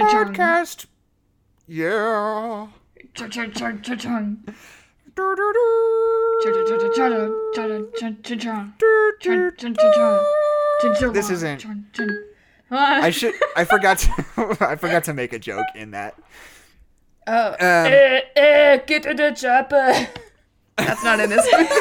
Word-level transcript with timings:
Podcast. 0.00 0.86
Yeah. 1.66 2.68
This 11.12 11.30
isn't. 11.30 11.66
I 12.70 13.10
should. 13.14 13.34
I 13.56 13.64
forgot 13.64 13.98
to. 13.98 14.56
I 14.60 14.76
forgot 14.76 15.04
to 15.04 15.12
make 15.14 15.32
a 15.32 15.38
joke 15.40 15.66
in 15.74 15.90
that. 15.90 16.14
Oh. 17.26 17.48
Um, 17.48 17.56
Eh, 17.60 18.20
eh, 18.36 18.76
get 18.86 19.02
to 19.02 19.14
the 19.14 19.32
chopper. 19.32 20.08
That's 20.76 21.04
not 21.04 21.20
in 21.20 21.30
this 21.30 21.46
movie. 21.52 21.68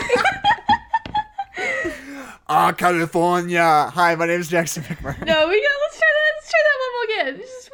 Ah, 2.54 2.74
California. 2.74 3.90
Hi, 3.94 4.14
my 4.16 4.26
name 4.26 4.42
is 4.42 4.50
Jackson 4.50 4.84
McMurray. 4.84 5.26
no, 5.26 5.48
we 5.48 5.62
got. 5.62 5.72
Let's 5.82 5.98
try 5.98 6.10
that. 6.18 6.32
Let's 6.36 6.50
try 6.52 6.62
that 6.68 6.78
one 6.82 6.92
more 6.94 7.06
again. 7.06 7.38
Just, 7.38 7.72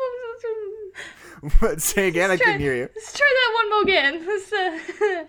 let's, 1.42 1.62
What? 1.62 1.82
Say 1.96 2.08
again. 2.10 2.30
I 2.30 2.38
try, 2.38 2.46
couldn't 2.46 2.62
hear 2.62 2.76
you. 2.76 2.90
let's 2.96 3.14
try 3.18 3.26
that 3.26 3.52
one 3.56 3.70
more 3.72 3.82
again. 3.82 4.26
Let's 4.28 4.54
uh, 4.54 5.26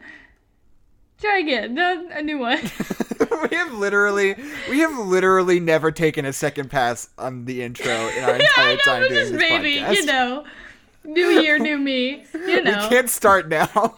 try 1.19 1.39
again. 1.39 1.73
No, 1.73 2.09
a 2.13 2.23
new 2.23 2.39
one. 2.39 2.61
we 3.51 3.57
have 3.57 3.73
literally, 3.73 4.35
we 4.69 4.81
have 4.81 4.99
literally 4.99 5.61
never 5.61 5.91
taken 5.93 6.27
a 6.27 6.33
second 6.35 6.71
pass 6.71 7.09
on 7.17 7.47
the 7.47 7.63
intro 7.63 7.91
in 7.91 8.25
our 8.25 8.39
yeah, 8.39 8.49
I 8.59 8.71
entire 8.73 8.73
know. 8.73 8.79
time 8.85 9.03
doing 9.09 9.15
this 9.15 9.33
maybe 9.33 9.77
podcast. 9.77 9.95
you 9.95 10.05
know, 10.05 10.45
new 11.05 11.27
year, 11.41 11.59
new 11.59 11.79
me. 11.79 12.25
You 12.35 12.65
know. 12.65 12.83
We 12.83 12.89
can't 12.91 13.09
start 13.09 13.49
now. 13.49 13.95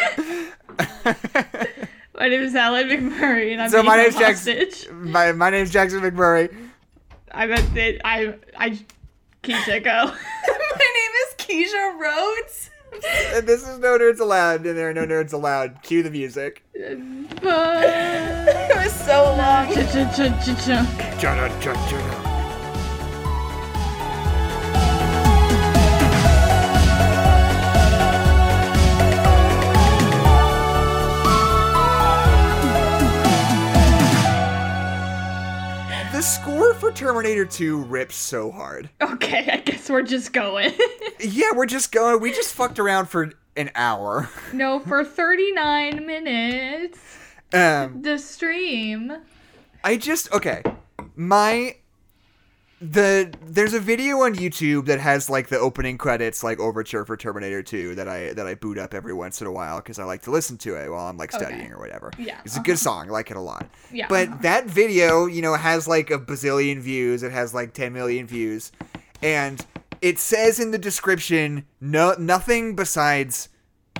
My 2.14 2.28
name 2.28 2.42
is 2.42 2.54
Alan 2.54 2.86
McMurray, 2.88 3.52
and 3.52 3.62
I'm 3.62 3.70
so 3.70 3.78
being 3.78 3.86
my 3.86 3.96
held 3.96 4.12
name's 4.12 4.18
Jackson. 4.20 4.58
hostage. 4.58 4.90
My 4.92 5.32
my 5.32 5.48
name's 5.50 5.70
Jackson 5.70 6.00
McMurray. 6.00 6.54
I 7.32 7.46
meant 7.46 7.72
that 7.74 8.00
I 8.06 8.34
I 8.58 8.78
Keisha 9.42 9.82
go. 9.82 10.06
My 10.76 10.78
name 10.78 11.12
is 11.28 11.34
Keisha 11.38 11.98
Rhodes. 11.98 12.68
And 13.34 13.46
this 13.46 13.66
is 13.66 13.78
No 13.78 13.96
Nerds 13.98 14.20
Allowed, 14.20 14.66
and 14.66 14.76
there 14.76 14.90
are 14.90 14.94
no 14.94 15.06
nerds 15.06 15.32
allowed. 15.32 15.80
Cue 15.82 16.02
the 16.02 16.10
music. 16.10 16.62
It 16.74 16.98
was 18.76 18.92
so 18.92 19.34
long. 19.36 19.68
The 36.20 36.26
score 36.26 36.74
for 36.74 36.92
Terminator 36.92 37.46
2 37.46 37.78
rips 37.84 38.14
so 38.14 38.50
hard. 38.50 38.90
Okay, 39.00 39.48
I 39.50 39.56
guess 39.56 39.88
we're 39.88 40.02
just 40.02 40.34
going. 40.34 40.70
Yeah, 41.18 41.52
we're 41.54 41.64
just 41.64 41.92
going. 41.92 42.20
We 42.20 42.30
just 42.30 42.52
fucked 42.52 42.78
around 42.78 43.06
for 43.06 43.32
an 43.56 43.70
hour. 43.74 44.28
no, 44.52 44.80
for 44.80 45.02
39 45.02 46.04
minutes. 46.04 46.98
Um, 47.54 48.02
The 48.02 48.18
stream. 48.18 49.16
I 49.82 49.96
just 49.96 50.30
okay. 50.34 50.62
My 51.16 51.76
the 52.80 53.30
there's 53.44 53.74
a 53.74 53.80
video 53.80 54.20
on 54.22 54.34
YouTube 54.34 54.86
that 54.86 55.00
has 55.00 55.28
like 55.28 55.48
the 55.48 55.58
opening 55.58 55.98
credits 55.98 56.42
like 56.42 56.58
overture 56.58 57.04
for 57.04 57.14
Terminator 57.16 57.62
2 57.62 57.94
that 57.96 58.08
I 58.08 58.32
that 58.32 58.46
I 58.46 58.54
boot 58.54 58.78
up 58.78 58.94
every 58.94 59.12
once 59.12 59.40
in 59.42 59.46
a 59.46 59.52
while 59.52 59.78
because 59.78 59.98
I 59.98 60.04
like 60.04 60.22
to 60.22 60.30
listen 60.30 60.56
to 60.58 60.76
it 60.76 60.90
while 60.90 61.06
I'm 61.06 61.18
like 61.18 61.30
studying 61.30 61.60
Okay. 61.60 61.70
or 61.72 61.78
whatever. 61.78 62.10
Yeah, 62.18 62.40
it's 62.44 62.56
a 62.56 62.60
good 62.60 62.78
song. 62.78 63.08
I 63.08 63.12
like 63.12 63.30
it 63.30 63.36
a 63.36 63.40
lot. 63.40 63.68
Yeah. 63.92 64.06
But 64.08 64.40
that 64.42 64.64
video, 64.66 65.26
you 65.26 65.42
know, 65.42 65.54
has 65.54 65.86
like 65.86 66.10
a 66.10 66.18
bazillion 66.18 66.78
views. 66.80 67.22
It 67.22 67.32
has 67.32 67.52
like 67.52 67.74
10 67.74 67.92
million 67.92 68.26
views, 68.26 68.72
and 69.22 69.64
it 70.00 70.18
says 70.18 70.58
in 70.58 70.70
the 70.70 70.78
description 70.78 71.66
no 71.82 72.14
nothing 72.18 72.76
besides 72.76 73.50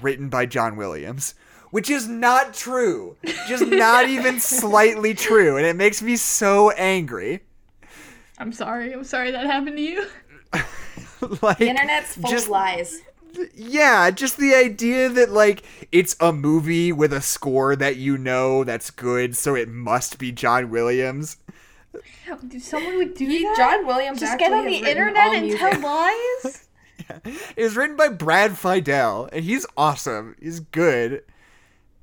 written 0.01 0.31
by 0.31 0.47
John 0.47 0.77
Williams. 0.77 1.35
Which 1.71 1.89
is 1.89 2.09
not 2.09 2.53
true. 2.53 3.17
Just 3.47 3.65
not 3.65 4.09
even 4.09 4.41
slightly 4.41 5.15
true. 5.15 5.57
And 5.57 5.65
it 5.65 5.77
makes 5.77 6.03
me 6.03 6.17
so 6.17 6.71
angry. 6.73 7.45
I'm 8.41 8.53
sorry. 8.53 8.93
I'm 8.93 9.05
sorry 9.05 9.31
that 9.31 9.47
happened 9.47 9.77
to 9.77 9.83
you. 9.83 10.07
like 11.43 11.59
The 11.59 11.69
internet's 11.69 12.15
full 12.17 12.31
just- 12.31 12.47
of 12.47 12.51
lies. 12.51 13.01
yeah, 13.55 14.11
just 14.11 14.39
the 14.39 14.55
idea 14.55 15.09
that 15.09 15.31
like 15.31 15.63
it's 15.93 16.17
a 16.19 16.33
movie 16.33 16.91
with 16.93 17.13
a 17.13 17.21
score 17.21 17.77
that 17.77 17.97
you 17.97 18.19
know 18.19 18.65
that's 18.65 18.91
good, 18.91 19.37
so 19.37 19.55
it 19.55 19.69
must 19.69 20.19
be 20.19 20.33
John 20.33 20.71
Williams. 20.71 21.37
Someone 22.61 22.97
would 22.97 23.15
do 23.15 23.27
He, 23.27 23.43
that? 23.43 23.55
John 23.57 23.87
Williams 23.87 24.21
just 24.21 24.39
get 24.39 24.53
on 24.53 24.65
the 24.65 24.77
internet 24.79 25.35
and 25.35 25.51
tell 25.57 25.81
lies? 25.83 26.69
yeah. 26.99 27.19
It 27.57 27.63
was 27.65 27.77
written 27.77 27.97
by 27.97 28.09
Brad 28.09 28.53
Fiedel, 28.53 29.29
and 29.33 29.45
he's 29.45 29.67
awesome. 29.77 30.37
He's 30.41 30.61
good. 30.61 31.23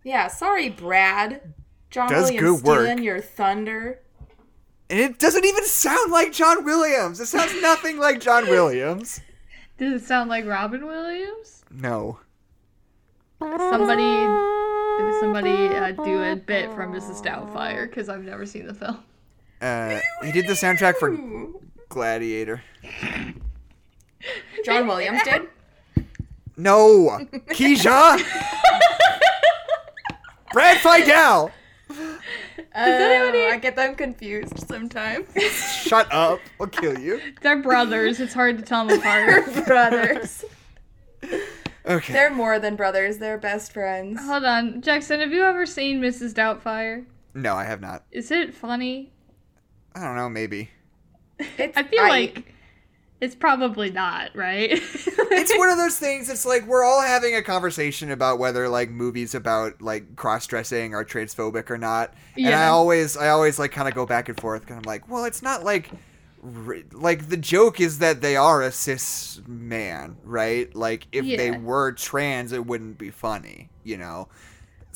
Yeah, 0.03 0.27
sorry, 0.27 0.69
Brad. 0.69 1.53
John 1.89 2.09
Does 2.09 2.25
Williams 2.31 2.61
good 2.61 2.67
work. 2.67 2.81
stealing 2.85 3.03
your 3.03 3.21
thunder. 3.21 3.99
And 4.89 4.99
it 4.99 5.19
doesn't 5.19 5.43
even 5.45 5.65
sound 5.65 6.11
like 6.11 6.31
John 6.31 6.63
Williams. 6.63 7.19
It 7.19 7.25
sounds 7.25 7.59
nothing 7.61 7.97
like 7.99 8.21
John 8.21 8.45
Williams. 8.49 9.19
Does 9.77 10.01
it 10.01 10.05
sound 10.05 10.29
like 10.29 10.45
Robin 10.45 10.85
Williams? 10.85 11.63
No. 11.71 12.19
Somebody, 13.39 14.25
somebody 15.19 15.67
uh, 15.67 15.91
do 15.91 16.23
a 16.23 16.35
bit 16.35 16.73
from 16.73 16.91
Mrs. 16.93 17.23
Doubtfire? 17.23 17.87
Because 17.87 18.09
I've 18.09 18.23
never 18.23 18.45
seen 18.47 18.65
the 18.65 18.73
film. 18.73 18.97
Uh, 19.61 19.99
he 20.23 20.31
did 20.31 20.47
the 20.47 20.53
soundtrack 20.53 20.95
for 20.97 21.15
Gladiator. 21.89 22.63
John 24.65 24.87
Williams 24.87 25.21
did. 25.23 25.43
No, 26.55 27.19
Keisha. 27.49 28.17
Brad 30.51 30.77
Fiedel. 30.77 31.51
Oh, 32.75 32.81
anybody- 32.83 33.45
I 33.53 33.57
get 33.57 33.75
them 33.75 33.95
confused 33.95 34.67
sometimes. 34.67 35.27
Shut 35.83 36.11
up. 36.13 36.39
I'll 36.59 36.67
kill 36.67 36.97
you. 36.99 37.21
They're 37.41 37.61
brothers. 37.61 38.19
It's 38.19 38.33
hard 38.33 38.57
to 38.57 38.63
tell 38.63 38.85
them 38.85 38.99
apart. 38.99 39.65
brothers. 39.65 40.45
Okay. 41.87 42.11
They're 42.11 42.29
more 42.29 42.59
than 42.59 42.75
brothers. 42.75 43.17
They're 43.17 43.37
best 43.37 43.71
friends. 43.71 44.19
Hold 44.21 44.43
on, 44.43 44.81
Jackson. 44.81 45.21
Have 45.21 45.31
you 45.31 45.43
ever 45.45 45.65
seen 45.65 46.01
Mrs. 46.01 46.33
Doubtfire? 46.33 47.05
No, 47.33 47.55
I 47.55 47.63
have 47.63 47.79
not. 47.79 48.03
Is 48.11 48.29
it 48.29 48.53
funny? 48.53 49.13
I 49.95 50.01
don't 50.03 50.17
know. 50.17 50.27
Maybe. 50.27 50.69
It's, 51.39 51.77
I 51.77 51.83
feel 51.83 52.03
like 52.03 52.53
it's 53.19 53.35
probably 53.35 53.89
not, 53.89 54.35
right? 54.35 54.69
It's 54.71 55.57
one 55.57 55.69
of 55.69 55.77
those 55.77 55.97
things. 55.97 56.29
It's 56.29 56.45
like 56.45 56.65
we're 56.67 56.83
all 56.83 57.01
having 57.01 57.35
a 57.35 57.41
conversation 57.41 58.11
about 58.11 58.37
whether 58.37 58.69
like 58.69 58.89
movies 58.89 59.33
about 59.33 59.81
like 59.81 60.15
cross 60.15 60.45
dressing 60.45 60.93
are 60.93 61.03
transphobic 61.03 61.71
or 61.71 61.77
not. 61.77 62.13
Yeah. 62.35 62.47
And 62.47 62.55
I 62.55 62.67
always, 62.67 63.17
I 63.17 63.29
always 63.29 63.57
like 63.57 63.71
kind 63.71 63.87
of 63.87 63.95
go 63.95 64.05
back 64.05 64.29
and 64.29 64.39
forth. 64.39 64.67
And 64.67 64.77
I'm 64.77 64.83
like, 64.83 65.09
well, 65.09 65.25
it's 65.25 65.41
not 65.41 65.63
like. 65.63 65.89
Like 66.93 67.27
the 67.27 67.35
joke 67.35 67.81
is 67.81 67.99
that 67.99 68.21
they 68.21 68.37
are 68.37 68.61
a 68.61 68.71
cis 68.71 69.41
man, 69.47 70.15
right? 70.23 70.73
Like 70.73 71.07
if 71.11 71.25
they 71.25 71.51
were 71.51 71.91
trans, 71.93 72.51
it 72.51 72.65
wouldn't 72.65 72.99
be 72.99 73.09
funny, 73.09 73.69
you 73.83 73.97
know. 73.97 74.29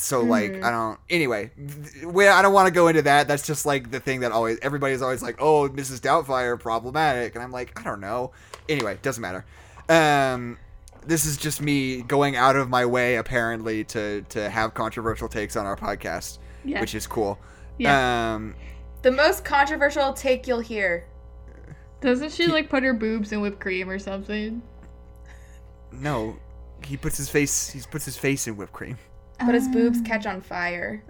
So 0.01 0.21
like 0.21 0.51
Mm-hmm. 0.53 0.65
I 0.65 0.71
don't. 0.71 0.99
Anyway, 1.09 1.51
th- 1.55 2.05
we, 2.05 2.27
I 2.27 2.41
don't 2.41 2.53
want 2.53 2.67
to 2.67 2.73
go 2.73 2.87
into 2.87 3.03
that. 3.03 3.27
That's 3.27 3.45
just 3.45 3.65
like 3.65 3.91
the 3.91 3.99
thing 3.99 4.21
that 4.21 4.31
always 4.31 4.57
everybody's 4.61 5.01
always 5.01 5.21
like, 5.21 5.35
oh, 5.39 5.69
Mrs. 5.69 5.99
Doubtfire 5.99 6.59
problematic, 6.59 7.35
and 7.35 7.43
I'm 7.43 7.51
like, 7.51 7.79
I 7.79 7.83
don't 7.83 8.01
know. 8.01 8.31
Anyway, 8.67 8.97
doesn't 9.01 9.21
matter. 9.21 9.45
Um, 9.89 10.57
this 11.05 11.25
is 11.25 11.37
just 11.37 11.61
me 11.61 12.01
going 12.01 12.35
out 12.35 12.55
of 12.55 12.69
my 12.69 12.85
way 12.85 13.15
apparently 13.17 13.83
to 13.85 14.21
to 14.29 14.49
have 14.49 14.73
controversial 14.73 15.27
takes 15.27 15.55
on 15.55 15.65
our 15.65 15.75
podcast, 15.77 16.39
Yeah. 16.65 16.81
which 16.81 16.95
is 16.95 17.05
cool. 17.07 17.37
Yeah. 17.77 18.33
Um, 18.35 18.55
the 19.03 19.11
most 19.11 19.43
controversial 19.45 20.13
take 20.13 20.47
you'll 20.47 20.59
hear. 20.61 21.05
Doesn't 22.01 22.31
she 22.31 22.47
like 22.47 22.69
put 22.69 22.81
her 22.83 22.93
boobs 22.93 23.31
in 23.31 23.41
whipped 23.41 23.59
cream 23.59 23.87
or 23.89 23.99
something? 23.99 24.61
no, 25.91 26.37
he 26.85 26.97
puts 26.97 27.17
his 27.17 27.29
face. 27.29 27.69
He 27.69 27.81
puts 27.91 28.05
his 28.05 28.17
face 28.17 28.47
in 28.47 28.57
whipped 28.57 28.73
cream. 28.73 28.97
But 29.45 29.55
his 29.55 29.67
boobs 29.67 30.01
catch 30.01 30.25
on 30.25 30.41
fire. 30.41 31.03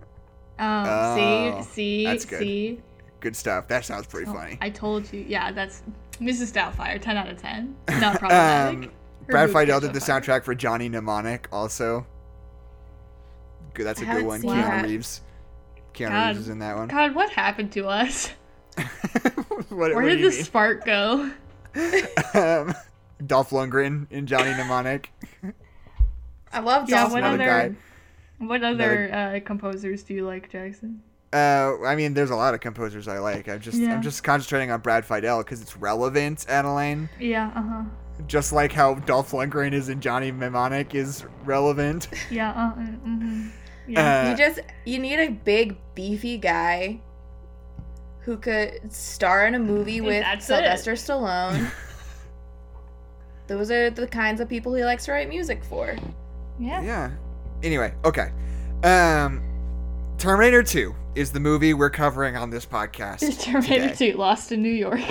Um, 0.60 0.86
Oh, 0.88 1.16
see, 1.63 1.72
see, 1.74 2.06
that's 2.06 2.25
good. 2.25 2.39
see. 2.39 2.80
Good 3.19 3.36
stuff. 3.36 3.68
That 3.68 3.86
sounds 3.86 4.07
pretty 4.07 4.30
Oh, 4.30 4.33
funny. 4.33 4.57
I 4.62 4.69
told 4.69 5.12
you. 5.13 5.24
Yeah, 5.28 5.51
that's 5.51 5.83
Mrs. 6.19 6.51
Doubtfire. 6.54 7.00
Ten 7.01 7.18
out 7.18 7.28
of 7.30 7.38
ten. 7.38 7.75
Not 8.00 8.19
problematic. 8.19 8.89
Um, 8.89 8.92
Brad 9.28 9.48
boobs 9.51 9.60
Fiedel 9.69 9.81
did 9.81 9.94
the 9.94 10.00
fire. 10.01 10.19
soundtrack 10.22 10.44
for 10.44 10.56
Johnny 10.56 10.89
Mnemonic 10.89 11.48
also. 11.51 12.06
Good, 13.74 13.86
that's 13.86 14.01
a 14.01 14.10
I 14.10 14.16
good 14.16 14.25
one. 14.25 14.42
seen 14.42 14.50
Keanu 14.51 14.56
that. 14.63 14.86
Reeves. 14.86 15.22
Keanu 15.94 16.10
God. 16.10 16.28
Reeves 16.30 16.39
is 16.42 16.50
in 16.50 16.60
that 16.60 16.75
one. 16.75 16.88
God, 16.88 17.16
what 17.16 17.30
happened 17.30 17.72
to 17.74 17.88
us? 17.88 18.28
what, 18.75 19.69
Where 19.69 19.94
what 19.95 20.01
did 20.04 20.18
do 20.18 20.24
you 20.24 20.31
the 20.31 20.44
spark 20.44 20.86
go? 20.86 21.31
um, 22.33 22.74
Dolph 23.25 23.51
Lundgren 23.51 24.07
in 24.12 24.25
Johnny 24.28 24.51
Mnemonic. 24.51 25.12
I 26.51 26.60
love 26.60 26.89
Yeah, 26.89 27.01
Dolph 27.01 27.12
what 27.13 27.24
Another 27.24 27.44
other- 27.44 27.69
guy. 27.69 27.75
What 28.41 28.63
other 28.63 29.13
uh, 29.13 29.39
composers 29.45 30.03
do 30.03 30.13
you 30.13 30.25
like, 30.25 30.49
Jackson? 30.51 31.01
Uh, 31.31 31.81
I 31.85 31.95
mean, 31.95 32.13
there's 32.13 32.31
a 32.31 32.35
lot 32.35 32.53
of 32.53 32.59
composers 32.59 33.07
I 33.07 33.19
like. 33.19 33.47
I'm 33.47 33.61
just 33.61 33.77
Yeah. 33.77 33.93
I'm 33.93 34.01
just 34.01 34.23
concentrating 34.23 34.69
on 34.71 34.81
Brad 34.81 35.05
Fiedel 35.05 35.39
because 35.39 35.61
it's 35.61 35.77
relevant, 35.77 36.45
Adeline. 36.49 37.07
Yeah, 37.19 37.51
uh 37.55 37.61
huh. 37.61 37.83
Just 38.27 38.51
like 38.51 38.71
how 38.71 38.95
Dolph 38.95 39.31
Lundgren 39.31 39.73
is 39.73 39.89
in 39.89 40.01
Johnny 40.01 40.31
Mnemonic 40.31 40.93
is 40.93 41.23
relevant. 41.45 42.09
Yeah, 42.29 42.51
uh, 42.51 42.73
mm-hmm. 42.75 43.47
Yeah. 43.88 44.23
Uh, 44.25 44.31
You 44.31 44.38
just 44.38 44.59
you 44.85 44.99
need 44.99 45.19
a 45.19 45.29
big 45.29 45.77
beefy 45.95 46.37
guy 46.37 46.99
who 48.21 48.37
could 48.37 48.91
star 48.91 49.47
in 49.47 49.55
a 49.55 49.59
movie 49.59 50.01
with 50.01 50.21
that's 50.23 50.45
Sylvester 50.45 50.94
Stallone. 50.94 51.71
Those 53.47 53.71
are 53.71 53.89
the 53.89 54.07
kinds 54.07 54.39
of 54.41 54.47
people 54.49 54.73
he 54.73 54.83
likes 54.83 55.05
to 55.05 55.11
write 55.13 55.29
music 55.29 55.63
for. 55.63 55.95
yeah. 56.59 56.81
yeah. 56.81 57.11
Anyway, 57.63 57.93
okay. 58.05 58.31
Um, 58.83 59.41
Terminator 60.17 60.63
2 60.63 60.95
is 61.15 61.31
the 61.31 61.39
movie 61.39 61.73
we're 61.73 61.89
covering 61.89 62.35
on 62.37 62.49
this 62.49 62.65
podcast 62.65 63.39
Terminator 63.43 63.89
today 63.89 64.11
2, 64.13 64.17
Lost 64.17 64.51
in 64.51 64.61
New 64.63 64.69
York. 64.69 65.01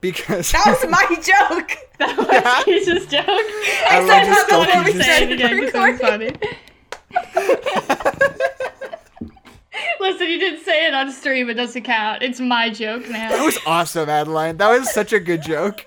because 0.00 0.50
That 0.52 0.64
was 0.66 0.90
my 0.90 1.06
joke. 1.16 1.76
That 1.98 2.16
was 2.16 2.26
Keisha's 2.64 3.06
joke. 3.06 3.24
I 3.26 4.04
said 4.06 4.06
love 4.06 4.26
this 4.26 4.38
how 4.38 4.44
the 4.44 4.50
joke 4.50 4.74
one 4.74 4.78
you 4.78 4.84
we 4.84 4.92
just- 4.92 5.06
Say 5.06 5.22
it 5.22 5.28
said 5.28 5.32
again, 5.32 5.70
'cause 5.70 6.00
it 6.00 6.00
funny. 6.00 6.30
Listen, 10.00 10.28
you 10.28 10.38
didn't 10.38 10.64
say 10.64 10.86
it 10.86 10.94
on 10.94 11.10
stream. 11.12 11.48
It 11.50 11.54
doesn't 11.54 11.82
count. 11.82 12.22
It's 12.22 12.40
my 12.40 12.70
joke 12.70 13.08
now. 13.08 13.28
That 13.30 13.44
was 13.44 13.58
awesome, 13.66 14.08
Adeline. 14.08 14.56
That 14.56 14.70
was 14.78 14.90
such 14.92 15.12
a 15.12 15.20
good 15.20 15.42
joke. 15.42 15.84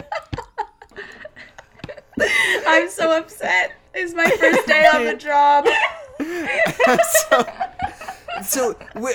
I'm 2.67 2.89
so 2.89 3.11
upset. 3.17 3.73
It's 3.93 4.13
my 4.13 4.29
first 4.29 4.67
day 4.67 4.85
on 4.93 5.05
the 5.05 5.15
job. 5.15 5.65
so, 7.29 7.45
so 8.43 8.75
we, 8.95 9.11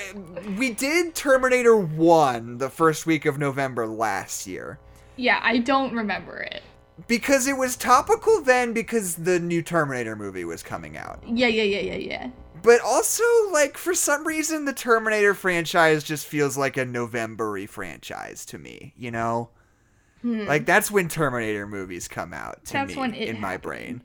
we 0.56 0.70
did 0.70 1.14
Terminator 1.14 1.76
1 1.76 2.58
the 2.58 2.70
first 2.70 3.06
week 3.06 3.26
of 3.26 3.38
November 3.38 3.86
last 3.86 4.46
year. 4.46 4.78
yeah, 5.16 5.40
I 5.42 5.58
don't 5.58 5.94
remember 5.94 6.38
it. 6.38 6.62
Because 7.06 7.46
it 7.46 7.56
was 7.56 7.76
topical 7.76 8.40
then 8.40 8.72
because 8.72 9.16
the 9.16 9.38
new 9.38 9.62
Terminator 9.62 10.16
movie 10.16 10.44
was 10.44 10.62
coming 10.62 10.96
out. 10.96 11.22
Yeah, 11.26 11.46
yeah, 11.46 11.62
yeah, 11.62 11.80
yeah, 11.80 11.96
yeah. 11.96 12.30
But 12.62 12.80
also, 12.80 13.22
like, 13.52 13.78
for 13.78 13.94
some 13.94 14.26
reason, 14.26 14.64
the 14.64 14.72
Terminator 14.72 15.32
franchise 15.32 16.02
just 16.02 16.26
feels 16.26 16.56
like 16.56 16.76
a 16.76 16.84
November 16.84 17.64
franchise 17.68 18.44
to 18.46 18.58
me, 18.58 18.94
you 18.96 19.12
know? 19.12 19.50
Hmm. 20.22 20.46
Like, 20.46 20.66
that's 20.66 20.90
when 20.90 21.08
Terminator 21.08 21.68
movies 21.68 22.08
come 22.08 22.34
out 22.34 22.64
to 22.66 22.72
That's 22.72 22.96
me 22.96 23.26
in 23.28 23.40
my 23.40 23.56
brain. 23.58 24.02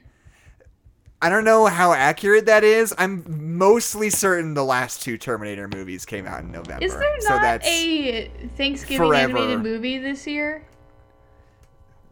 I 1.24 1.30
don't 1.30 1.46
know 1.46 1.66
how 1.68 1.94
accurate 1.94 2.46
that 2.48 2.64
is. 2.66 2.94
I'm 2.98 3.58
mostly 3.58 4.10
certain 4.10 4.54
the 4.56 4.64
last 4.66 5.02
two 5.02 5.18
Terminator 5.18 5.70
movies 5.70 6.06
came 6.06 6.28
out 6.28 6.42
in 6.42 6.52
November. 6.52 6.84
Is 6.84 6.94
there 6.94 7.22
so 7.22 7.30
not 7.30 7.42
that's, 7.42 7.66
a 7.68 8.28
Thanksgiving 8.58 9.08
forever. 9.08 9.38
animated 9.38 9.64
movie 9.64 9.98
this 10.00 10.28
year? 10.28 10.66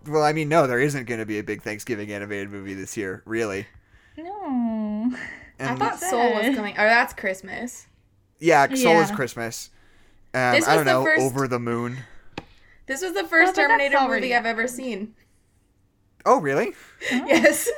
Well, 0.08 0.24
I 0.24 0.31
mean, 0.34 0.48
no, 0.48 0.66
there 0.66 0.80
isn't 0.80 1.06
going 1.08 1.19
to 1.19 1.25
be 1.25 1.40
a 1.40 1.44
big 1.44 1.62
Thanksgiving 1.62 2.12
animated 2.12 2.50
movie 2.52 2.74
this 2.74 2.96
year, 2.96 3.22
really. 3.25 3.68
No. 4.18 5.12
I 5.13 5.63
And 5.63 5.78
thought 5.78 6.00
Soul 6.00 6.34
was 6.36 6.56
coming. 6.56 6.74
Oh, 6.78 6.84
that's 6.84 7.13
Christmas. 7.13 7.88
yeah, 8.40 8.74
Soul 8.74 9.02
is 9.02 9.12
Christmas. 9.12 9.69
Um, 10.34 10.54
This 10.56 10.68
I 10.68 10.78
was 10.78 10.78
don't 10.78 10.86
the 10.86 10.92
know, 10.94 11.04
first- 11.04 11.22
Over 11.22 11.48
the 11.50 11.60
Moon. 11.60 11.98
This 12.88 13.02
was 13.02 13.13
the 13.13 13.24
Oh, 13.24 13.28
first 13.28 13.56
but 13.56 13.62
Terminator 13.62 13.98
already 13.98 14.28
movie 14.28 14.36
I've 14.36 14.46
ever 14.46 14.68
seen. 14.68 15.16
Oh, 16.25 16.40
really? 16.40 16.74
Yes. 17.12 17.69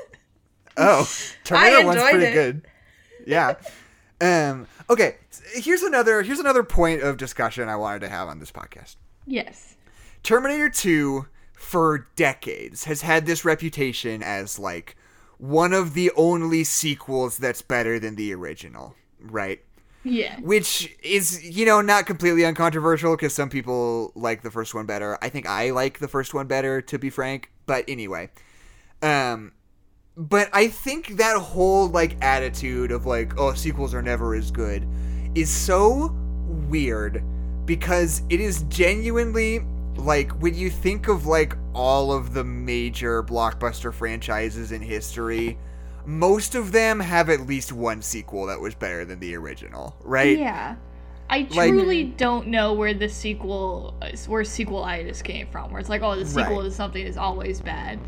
Oh, 0.77 1.09
Terminator 1.43 1.85
one's 1.85 2.01
pretty 2.01 2.25
it. 2.25 2.33
good. 2.33 2.61
Yeah. 3.25 3.55
Um. 4.21 4.67
Okay. 4.89 5.17
Here's 5.53 5.83
another. 5.83 6.21
Here's 6.21 6.39
another 6.39 6.63
point 6.63 7.01
of 7.01 7.17
discussion 7.17 7.69
I 7.69 7.75
wanted 7.75 7.99
to 7.99 8.09
have 8.09 8.27
on 8.27 8.39
this 8.39 8.51
podcast. 8.51 8.95
Yes. 9.25 9.75
Terminator 10.23 10.69
2 10.69 11.25
for 11.53 12.07
decades 12.15 12.85
has 12.85 13.01
had 13.01 13.25
this 13.25 13.43
reputation 13.45 14.23
as 14.23 14.57
like 14.59 14.95
one 15.37 15.73
of 15.73 15.93
the 15.93 16.11
only 16.15 16.63
sequels 16.63 17.37
that's 17.37 17.61
better 17.61 17.99
than 17.99 18.15
the 18.15 18.33
original, 18.33 18.95
right? 19.19 19.59
Yeah. 20.03 20.39
Which 20.41 20.93
is, 21.01 21.43
you 21.43 21.65
know, 21.65 21.81
not 21.81 22.05
completely 22.05 22.45
uncontroversial 22.45 23.15
because 23.15 23.33
some 23.33 23.49
people 23.49 24.11
like 24.15 24.41
the 24.41 24.51
first 24.51 24.73
one 24.73 24.85
better. 24.85 25.17
I 25.21 25.29
think 25.29 25.45
I 25.47 25.71
like 25.71 25.99
the 25.99 26.07
first 26.07 26.33
one 26.33 26.47
better, 26.47 26.81
to 26.81 26.99
be 26.99 27.09
frank. 27.09 27.49
But 27.65 27.85
anyway, 27.87 28.29
um, 29.01 29.53
but 30.15 30.49
I 30.53 30.67
think 30.67 31.17
that 31.17 31.37
whole 31.37 31.87
like 31.87 32.23
attitude 32.23 32.91
of 32.91 33.05
like, 33.05 33.37
oh, 33.39 33.53
sequels 33.53 33.93
are 33.93 34.01
never 34.01 34.35
as 34.35 34.51
good, 34.51 34.87
is 35.35 35.49
so 35.49 36.15
weird 36.69 37.23
because 37.65 38.21
it 38.29 38.39
is 38.39 38.63
genuinely 38.63 39.61
like 39.95 40.31
when 40.41 40.53
you 40.55 40.69
think 40.69 41.07
of 41.07 41.25
like 41.25 41.55
all 41.73 42.11
of 42.11 42.33
the 42.33 42.43
major 42.43 43.23
blockbuster 43.23 43.93
franchises 43.93 44.71
in 44.71 44.81
history 44.81 45.57
most 46.05 46.55
of 46.55 46.71
them 46.71 46.99
have 46.99 47.29
at 47.29 47.41
least 47.41 47.71
one 47.71 48.01
sequel 48.01 48.47
that 48.47 48.59
was 48.59 48.75
better 48.75 49.05
than 49.05 49.19
the 49.21 49.33
original, 49.35 49.95
right? 50.03 50.37
Yeah. 50.37 50.75
I 51.29 51.47
Like- 51.51 51.69
truly 51.69 52.03
don't 52.03 52.47
know 52.47 52.73
where 52.73 52.93
the 52.93 53.07
sequel, 53.07 53.95
where 54.27 54.43
sequelitis 54.43 55.23
came 55.23 55.47
from. 55.47 55.71
Where 55.71 55.79
it's 55.79 55.87
like, 55.87 56.01
oh, 56.01 56.17
the 56.17 56.25
sequel 56.25 56.57
Right. 56.57 56.65
is 56.65 56.75
something 56.75 57.05
is 57.05 57.15
always 57.15 57.61
bad, 57.61 57.99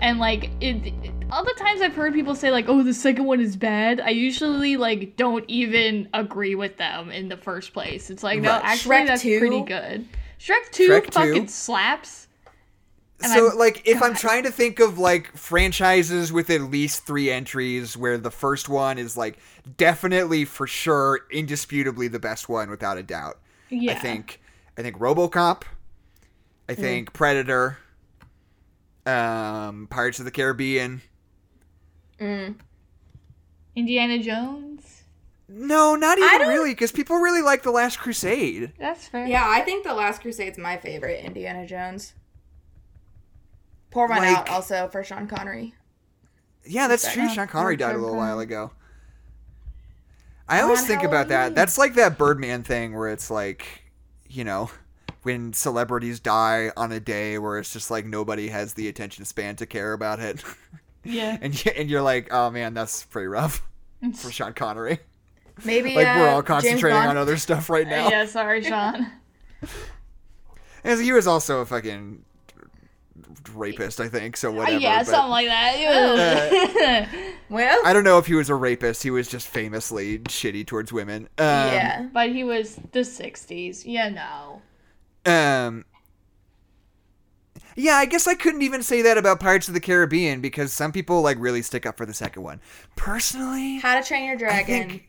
and 0.00 0.18
like 0.18 0.50
it. 0.60 0.92
All 1.30 1.44
the 1.44 1.54
times 1.58 1.80
I've 1.80 1.94
heard 1.94 2.14
people 2.14 2.34
say 2.34 2.50
like, 2.50 2.66
oh, 2.68 2.82
the 2.82 2.94
second 2.94 3.24
one 3.24 3.40
is 3.40 3.56
bad. 3.56 4.00
I 4.00 4.10
usually 4.10 4.76
like 4.76 5.16
don't 5.16 5.44
even 5.48 6.08
agree 6.14 6.54
with 6.54 6.76
them 6.76 7.10
in 7.10 7.28
the 7.28 7.36
first 7.36 7.72
place. 7.72 8.10
It's 8.10 8.22
like, 8.22 8.40
no, 8.40 8.50
Right. 8.50 8.64
actually, 8.64 8.96
Shrek 8.96 9.06
that's 9.08 9.22
2? 9.22 9.38
pretty 9.38 9.62
good. 9.62 10.08
Shrek 10.38 10.70
Two 10.70 10.88
Shrek 10.88 11.04
2? 11.06 11.10
fucking 11.10 11.48
slaps. 11.48 12.28
And 13.22 13.32
so 13.32 13.48
I'm- 13.48 13.58
like 13.58 13.82
if 13.86 14.02
I'm 14.02 14.14
trying 14.14 14.44
to 14.44 14.50
think 14.50 14.78
of 14.78 14.98
like 14.98 15.34
franchises 15.36 16.32
with 16.32 16.50
at 16.50 16.60
least 16.62 17.06
3 17.06 17.30
entries 17.30 17.96
where 17.96 18.18
the 18.18 18.30
first 18.30 18.68
one 18.68 18.98
is 18.98 19.16
like 19.16 19.38
definitely 19.76 20.44
for 20.44 20.66
sure 20.66 21.20
indisputably 21.32 22.08
the 22.08 22.18
best 22.18 22.48
one 22.48 22.68
without 22.70 22.98
a 22.98 23.02
doubt. 23.02 23.38
Yeah. 23.70 23.92
I 23.92 23.94
think 23.96 24.40
I 24.78 24.82
think 24.82 24.98
RoboCop, 24.98 25.62
I 26.68 26.74
mm. 26.74 26.76
think 26.76 27.12
Predator, 27.14 27.78
um 29.06 29.86
Pirates 29.90 30.18
of 30.18 30.24
the 30.24 30.30
Caribbean. 30.30 31.02
Mm. 32.20 32.56
Indiana 33.74 34.18
Jones. 34.18 35.02
No, 35.48 35.94
not 35.94 36.18
even 36.18 36.48
really 36.48 36.74
cuz 36.74 36.90
people 36.90 37.16
really 37.18 37.42
like 37.42 37.62
The 37.62 37.70
Last 37.70 37.98
Crusade. 37.98 38.72
That's 38.78 39.06
fair. 39.06 39.26
Yeah, 39.26 39.44
I 39.48 39.60
think 39.60 39.84
The 39.84 39.94
Last 39.94 40.22
Crusade's 40.22 40.58
my 40.58 40.76
favorite 40.76 41.24
Indiana 41.24 41.66
Jones. 41.66 42.14
Pour 43.90 44.08
one 44.08 44.18
Like- 44.18 44.36
out 44.36 44.50
also 44.50 44.88
for 44.88 45.04
Sean 45.04 45.26
Connery. 45.28 45.74
Yeah, 46.64 46.88
that's 46.88 47.10
true. 47.12 47.28
Sean 47.28 47.46
Connery 47.46 47.74
or 47.74 47.76
died 47.76 47.90
a 47.90 47.92
Sean 47.94 48.02
little 48.02 48.16
while 48.16 48.40
ago. 48.40 48.72
I 50.48 50.60
always 50.62 50.80
On 50.80 50.86
think 50.86 51.02
about 51.02 51.28
that. 51.28 51.54
That's 51.54 51.78
like 51.78 51.94
that 51.94 52.18
Birdman 52.18 52.62
thing 52.62 52.94
where 52.96 53.08
it's 53.08 53.30
like, 53.30 53.66
you 54.28 54.42
know, 54.44 54.70
when 55.26 55.52
celebrities 55.52 56.20
die 56.20 56.70
on 56.76 56.92
a 56.92 57.00
day 57.00 57.36
where 57.36 57.58
it's 57.58 57.72
just 57.72 57.90
like 57.90 58.06
nobody 58.06 58.46
has 58.48 58.74
the 58.74 58.86
attention 58.86 59.24
span 59.24 59.56
to 59.56 59.66
care 59.66 59.92
about 59.92 60.20
it, 60.20 60.40
Yeah. 61.04 61.36
and 61.40 61.64
you, 61.64 61.72
and 61.76 61.90
you're 61.90 62.00
like, 62.02 62.32
oh 62.32 62.48
man, 62.50 62.74
that's 62.74 63.02
pretty 63.04 63.26
rough 63.26 63.66
for 64.14 64.30
Sean 64.30 64.52
Connery. 64.54 65.00
Maybe 65.64 65.94
Like 65.96 66.06
we're 66.06 66.28
uh, 66.28 66.34
all 66.34 66.42
concentrating 66.44 66.96
on 66.96 67.16
other 67.16 67.36
stuff 67.36 67.68
right 67.68 67.88
now. 67.88 68.08
Yeah. 68.08 68.24
Sorry, 68.26 68.62
Sean. 68.62 69.10
And 70.84 71.00
he 71.00 71.10
was 71.10 71.26
also 71.26 71.62
a 71.62 71.66
fucking 71.66 72.22
rapist, 73.54 73.98
I 74.00 74.08
think. 74.08 74.36
So 74.36 74.52
whatever. 74.52 74.78
yeah, 74.78 74.98
but- 74.98 75.06
something 75.08 75.30
like 75.30 75.48
that. 75.48 77.08
Well, 77.48 77.80
I 77.84 77.92
don't 77.92 78.04
know 78.04 78.18
if 78.18 78.26
he 78.26 78.34
was 78.34 78.50
a 78.50 78.54
rapist. 78.54 79.02
He 79.02 79.10
was 79.10 79.26
just 79.26 79.48
famously 79.48 80.20
shitty 80.20 80.64
towards 80.64 80.92
women. 80.92 81.22
Um, 81.38 81.46
yeah. 81.46 82.06
but 82.12 82.30
he 82.30 82.44
was 82.44 82.76
the 82.92 83.00
'60s. 83.00 83.84
You 83.84 84.10
know. 84.10 84.62
Um. 85.26 85.84
Yeah, 87.78 87.96
I 87.96 88.06
guess 88.06 88.26
I 88.26 88.34
couldn't 88.34 88.62
even 88.62 88.82
say 88.82 89.02
that 89.02 89.18
about 89.18 89.38
Pirates 89.38 89.68
of 89.68 89.74
the 89.74 89.80
Caribbean 89.80 90.40
because 90.40 90.72
some 90.72 90.92
people 90.92 91.20
like 91.20 91.36
really 91.38 91.60
stick 91.60 91.84
up 91.84 91.98
for 91.98 92.06
the 92.06 92.14
second 92.14 92.42
one. 92.42 92.60
Personally, 92.96 93.76
How 93.78 94.00
to 94.00 94.06
Train 94.06 94.24
Your 94.24 94.34
I 94.34 94.38
Dragon. 94.38 94.88
think 94.88 95.08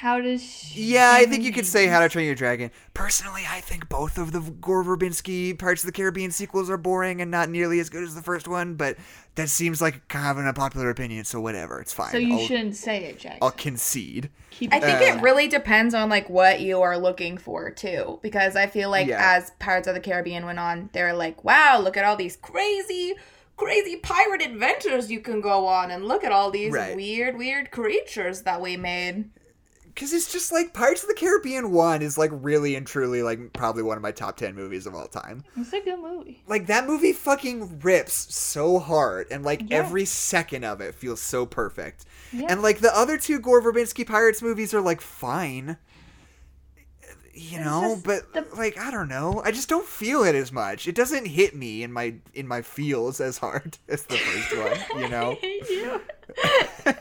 How 0.00 0.18
does? 0.18 0.42
She 0.42 0.94
yeah, 0.94 1.12
I 1.12 1.26
think 1.26 1.44
you 1.44 1.52
could 1.52 1.66
say 1.66 1.86
How 1.86 2.00
to 2.00 2.08
Train 2.08 2.24
Your 2.24 2.34
Dragon. 2.34 2.70
Personally, 2.94 3.42
I 3.46 3.60
think 3.60 3.90
both 3.90 4.16
of 4.16 4.32
the 4.32 4.40
Gore 4.40 4.82
Verbinski 4.82 5.58
Pirates 5.58 5.82
of 5.82 5.88
the 5.88 5.92
Caribbean 5.92 6.30
sequels 6.30 6.70
are 6.70 6.78
boring 6.78 7.20
and 7.20 7.30
not 7.30 7.50
nearly 7.50 7.80
as 7.80 7.90
good 7.90 8.02
as 8.02 8.14
the 8.14 8.22
first 8.22 8.48
one, 8.48 8.76
but 8.76 8.96
that 9.34 9.50
seems 9.50 9.82
like 9.82 10.08
kind 10.08 10.26
of 10.30 10.38
an 10.38 10.46
unpopular 10.48 10.88
opinion, 10.88 11.26
so 11.26 11.38
whatever, 11.38 11.78
it's 11.82 11.92
fine. 11.92 12.12
So 12.12 12.16
you 12.16 12.32
I'll, 12.32 12.46
shouldn't 12.46 12.76
say 12.76 13.04
it, 13.04 13.18
Jack. 13.18 13.38
I'll 13.42 13.50
concede. 13.50 14.30
Keep 14.52 14.72
I 14.72 14.80
think 14.80 15.00
Uh, 15.02 15.18
it 15.18 15.22
really 15.22 15.48
depends 15.48 15.92
on 15.94 16.08
like 16.08 16.30
what 16.30 16.60
you 16.62 16.80
are 16.80 16.96
looking 16.96 17.36
for 17.36 17.70
too, 17.70 18.20
because 18.22 18.56
I 18.56 18.68
feel 18.68 18.88
like 18.88 19.06
Yeah. 19.06 19.34
as 19.36 19.50
Pirates 19.58 19.86
of 19.86 19.92
the 19.92 20.00
Caribbean 20.00 20.46
went 20.46 20.58
on, 20.58 20.88
they're 20.94 21.12
like, 21.12 21.44
"Wow, 21.44 21.78
look 21.78 21.98
at 21.98 22.06
all 22.06 22.16
these 22.16 22.36
crazy, 22.36 23.16
crazy 23.58 23.96
pirate 23.96 24.40
adventures 24.40 25.10
you 25.10 25.20
can 25.20 25.42
go 25.42 25.66
on 25.66 25.90
and 25.90 26.06
look 26.06 26.24
at 26.24 26.32
all 26.32 26.50
these 26.50 26.72
Right. 26.72 26.96
weird, 26.96 27.36
weird 27.36 27.70
creatures 27.70 28.42
that 28.44 28.62
we 28.62 28.78
made. 28.78 29.28
Because 29.94 30.12
it's 30.12 30.32
just 30.32 30.52
like 30.52 30.72
Pirates 30.72 31.02
of 31.02 31.08
the 31.08 31.14
Caribbean 31.14 31.72
1 31.72 32.02
is 32.02 32.16
like 32.16 32.30
really 32.32 32.74
and 32.76 32.86
truly 32.86 33.22
like 33.22 33.52
probably 33.52 33.82
one 33.82 33.96
of 33.96 34.02
my 34.02 34.12
top 34.12 34.36
10 34.36 34.54
movies 34.54 34.86
of 34.86 34.94
all 34.94 35.06
time. 35.08 35.42
It's 35.56 35.72
a 35.72 35.80
good 35.80 35.98
movie. 35.98 36.42
Like 36.46 36.66
that 36.68 36.86
movie 36.86 37.12
fucking 37.12 37.80
rips 37.80 38.34
so 38.34 38.78
hard 38.78 39.26
and 39.30 39.44
like 39.44 39.62
Yeah. 39.68 39.78
every 39.78 40.04
second 40.04 40.64
of 40.64 40.80
it 40.80 40.94
feels 40.94 41.20
so 41.20 41.44
perfect. 41.44 42.04
Yeah. 42.32 42.46
And 42.48 42.62
like 42.62 42.78
the 42.78 42.96
other 42.96 43.18
two 43.18 43.38
Gore 43.40 43.60
Verbinski 43.62 44.06
Pirates 44.06 44.40
movies 44.42 44.72
are 44.72 44.80
like 44.80 45.00
fine. 45.00 45.76
You 47.32 47.58
It's 47.58 47.64
know, 47.64 48.00
but 48.04 48.32
the- 48.32 48.46
like 48.56 48.76
I 48.78 48.90
don't 48.90 49.08
know. 49.08 49.40
I 49.44 49.50
just 49.52 49.68
don't 49.68 49.86
feel 49.86 50.24
it 50.24 50.34
as 50.34 50.50
much. 50.52 50.86
It 50.88 50.94
doesn't 50.94 51.26
hit 51.26 51.54
me 51.54 51.82
in 51.82 51.92
my 51.92 52.14
in 52.34 52.46
my 52.48 52.62
feels 52.62 53.20
as 53.20 53.38
hard 53.38 53.78
as 53.88 54.02
the 54.04 54.16
first 54.16 54.56
one, 54.92 55.02
you 55.02 55.08
know. 55.08 55.38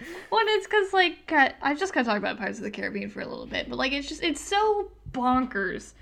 I 0.00 0.04
hate 0.04 0.10
you. 0.10 0.16
well, 0.30 0.44
it's 0.46 0.66
because 0.66 0.92
like 0.92 1.32
I 1.62 1.74
just 1.74 1.92
kind 1.92 2.06
of 2.06 2.12
talk 2.12 2.18
about 2.18 2.38
Pirates 2.38 2.58
of 2.58 2.64
the 2.64 2.70
Caribbean 2.70 3.10
for 3.10 3.20
a 3.20 3.26
little 3.26 3.46
bit, 3.46 3.68
but 3.68 3.78
like 3.78 3.92
it's 3.92 4.08
just 4.08 4.22
it's 4.22 4.40
so 4.40 4.90
bonkers 5.12 5.92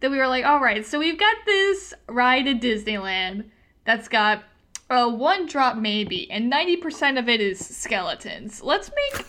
that 0.00 0.10
we 0.10 0.18
were 0.18 0.28
like, 0.28 0.44
all 0.44 0.60
right, 0.60 0.86
so 0.86 0.98
we've 0.98 1.18
got 1.18 1.36
this 1.44 1.94
ride 2.08 2.46
at 2.46 2.60
Disneyland 2.60 3.44
that's 3.84 4.08
got 4.08 4.44
uh, 4.90 5.08
one 5.08 5.46
drop 5.46 5.76
maybe, 5.76 6.30
and 6.30 6.48
ninety 6.48 6.76
percent 6.76 7.18
of 7.18 7.28
it 7.28 7.40
is 7.40 7.58
skeletons. 7.58 8.62
Let's 8.62 8.90
make 9.12 9.26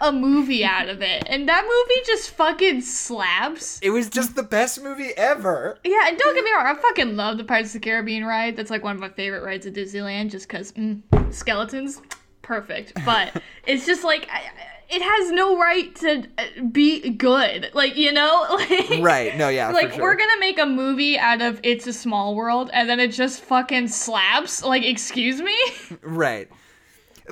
a 0.00 0.12
movie 0.12 0.64
out 0.64 0.88
of 0.88 1.00
it, 1.00 1.24
and 1.28 1.48
that 1.48 1.64
movie 1.64 2.00
just 2.04 2.30
fucking 2.30 2.80
slaps. 2.82 3.78
It 3.82 3.90
was 3.90 4.08
just 4.10 4.34
the 4.34 4.42
best 4.42 4.82
movie 4.82 5.12
ever. 5.16 5.78
Yeah, 5.84 6.08
and 6.08 6.18
don't 6.18 6.34
get 6.34 6.44
me 6.44 6.52
wrong, 6.52 6.66
I 6.66 6.74
fucking 6.74 7.16
love 7.16 7.38
the 7.38 7.44
Pirates 7.44 7.74
of 7.74 7.80
the 7.80 7.88
Caribbean 7.88 8.24
ride. 8.24 8.56
That's 8.56 8.70
like 8.70 8.82
one 8.82 8.96
of 8.96 9.00
my 9.00 9.08
favorite 9.08 9.44
rides 9.44 9.66
at 9.66 9.74
Disneyland, 9.74 10.30
just 10.30 10.48
because 10.48 10.72
mm, 10.72 11.02
skeletons, 11.32 12.02
perfect. 12.60 12.92
But 13.04 13.42
it's 13.66 13.86
just 13.86 14.04
like 14.04 14.28
it 14.90 15.00
has 15.00 15.30
no 15.32 15.58
right 15.58 15.94
to 15.96 16.26
uh, 16.36 16.62
be 16.70 17.10
good. 17.10 17.70
Like 17.74 17.96
you 17.96 18.12
know, 18.12 18.46
like 18.50 19.00
Right. 19.00 19.36
No, 19.36 19.48
yeah, 19.48 19.70
like 19.70 19.94
sure. 19.94 20.02
we're 20.02 20.16
gonna 20.16 20.40
make 20.40 20.58
a 20.58 20.66
movie 20.66 21.18
out 21.18 21.40
of 21.40 21.60
It's 21.62 21.86
a 21.86 21.92
Small 21.92 22.34
World, 22.34 22.70
and 22.72 22.88
then 22.88 23.00
it 23.00 23.08
just 23.08 23.40
fucking 23.42 23.88
slaps. 23.88 24.62
Like, 24.62 24.84
excuse 24.84 25.40
me. 25.40 25.56
Right. 26.02 26.48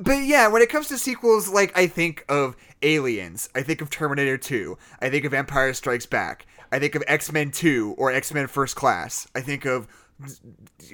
But 0.00 0.25
yeah, 0.25 0.49
when 0.49 0.62
it 0.62 0.71
comes 0.71 0.89
to 0.89 0.99
sequels, 0.99 1.49
like 1.49 1.77
I 1.77 1.87
think 1.87 2.25
of 2.29 2.57
Aliens, 2.83 3.49
I 3.55 3.62
think 3.62 3.81
of 3.81 3.91
Terminator 3.91 4.39
2, 4.39 4.79
I 5.03 5.11
think 5.11 5.25
of 5.25 5.35
Empire 5.35 5.75
Strikes 5.75 6.07
Back, 6.07 6.47
I 6.73 6.79
think 6.79 6.95
of 6.95 7.03
X 7.07 7.33
Men 7.33 7.50
2 7.50 7.97
or 7.99 8.12
X 8.12 8.33
Men 8.33 8.47
First 8.47 8.77
Class, 8.77 9.27
I 9.35 9.41
think 9.41 9.65
of 9.65 9.89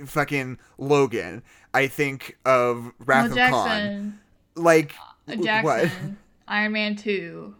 fucking 0.06 0.58
Logan, 0.78 1.42
I 1.74 1.86
think 1.86 2.38
of 2.44 2.92
Wrath 3.04 3.30
Well, 3.34 3.46
of 3.46 3.50
Khan. 3.52 3.68
Jackson, 3.68 4.20
Like 4.56 4.94
uh, 5.28 5.34
what? 5.62 5.82
Jackson, 5.82 6.16
Iron 6.48 6.72
Man 6.72 6.96
two, 6.96 7.54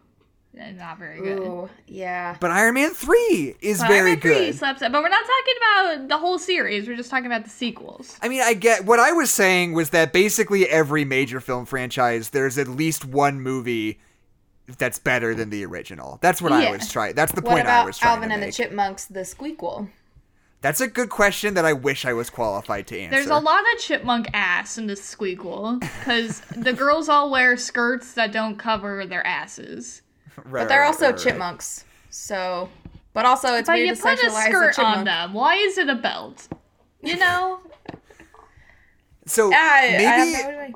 uh, 0.61 0.70
not 0.70 0.99
very 0.99 1.20
good. 1.20 1.38
Ooh, 1.38 1.68
yeah. 1.87 2.37
But 2.40 2.50
Iron 2.50 2.75
Man 2.75 2.90
3 2.94 3.56
is 3.61 3.78
But 3.80 3.88
very 3.88 3.99
Iron 3.99 4.11
Man 4.12 4.20
3 4.20 4.30
good. 4.32 4.54
slaps 4.54 4.80
it, 4.82 4.90
but 4.90 5.02
we're 5.02 5.08
not 5.11 5.25
talking 5.26 5.54
about 5.99 6.08
the 6.08 6.16
whole 6.18 6.38
series. 6.38 6.88
We're 6.88 6.96
just 6.96 7.11
talking 7.11 7.26
about 7.26 7.44
the 7.44 7.50
sequels. 7.50 8.16
I 8.23 8.28
mean, 8.28 8.40
I 8.42 8.54
get 8.54 8.87
what 8.87 8.99
I 8.99 9.12
was 9.12 9.30
saying 9.30 9.75
was 9.75 9.90
that 9.90 10.12
basically 10.14 10.66
every 10.68 11.04
major 11.04 11.40
film 11.40 11.66
franchise, 11.66 12.30
there's 12.30 12.56
at 12.58 12.68
least 12.68 13.04
one 13.04 13.40
movie 13.42 14.00
that's 14.78 14.99
better 14.99 15.35
than 15.35 15.50
the 15.50 15.64
original. 15.66 16.18
That's 16.23 16.40
what 16.40 16.52
I 16.52 16.70
was 16.70 16.90
trying. 16.90 17.14
That's 17.14 17.32
the 17.32 17.40
What 17.42 17.50
point 17.52 17.66
I 17.66 17.85
was 17.85 17.99
trying 17.99 18.14
Alvin 18.14 18.28
to 18.30 18.35
and 18.37 18.42
the. 18.44 18.52
Chipmunks, 18.52 19.04
the 19.06 19.20
squeakquel? 19.20 19.88
That's 20.66 20.80
a 20.80 20.88
good 20.88 21.11
question 21.11 21.54
that 21.54 21.64
I 21.64 21.75
wish 21.75 22.04
I 22.04 22.12
was 22.12 22.28
qualified 22.28 22.88
to 22.88 22.99
answer. 22.99 23.14
There's 23.14 23.30
a 23.30 23.38
lot 23.38 23.61
of 23.73 23.78
chipmunk 23.78 24.26
ass 24.35 24.78
in 24.78 24.88
this 24.88 25.00
squeakquel 25.00 25.78
because 25.78 26.40
the 26.56 26.73
girls 26.73 27.08
all 27.08 27.30
wear 27.30 27.56
skirts 27.56 28.14
that 28.14 28.32
don't 28.32 28.58
cover 28.58 29.06
their 29.06 29.25
asses. 29.25 30.02
Right, 30.37 30.44
But 30.62 30.68
they're 30.68 30.80
right, 30.80 30.88
also 30.88 31.04
right, 31.04 31.14
right. 31.14 31.23
chipmunks. 31.23 31.85
So, 32.11 32.68
but 33.12 33.25
also 33.25 33.54
it's 33.54 33.68
But 33.68 33.76
weird 33.76 33.90
you 33.90 33.94
to 33.94 34.02
put 34.02 34.18
a 34.20 34.26
sexualize 34.26 34.46
a 34.46 34.49
skirt 34.49 34.78
on 34.80 35.04
them. 35.04 35.35
Why 35.35 35.54
is 35.54 35.78
it 35.78 35.88
a 35.88 35.94
belt? 35.94 36.49
You 37.00 37.16
know? 37.16 37.61
So 39.28 39.50
I, 39.52 39.88
maybe 39.90 40.06
I 40.06 40.73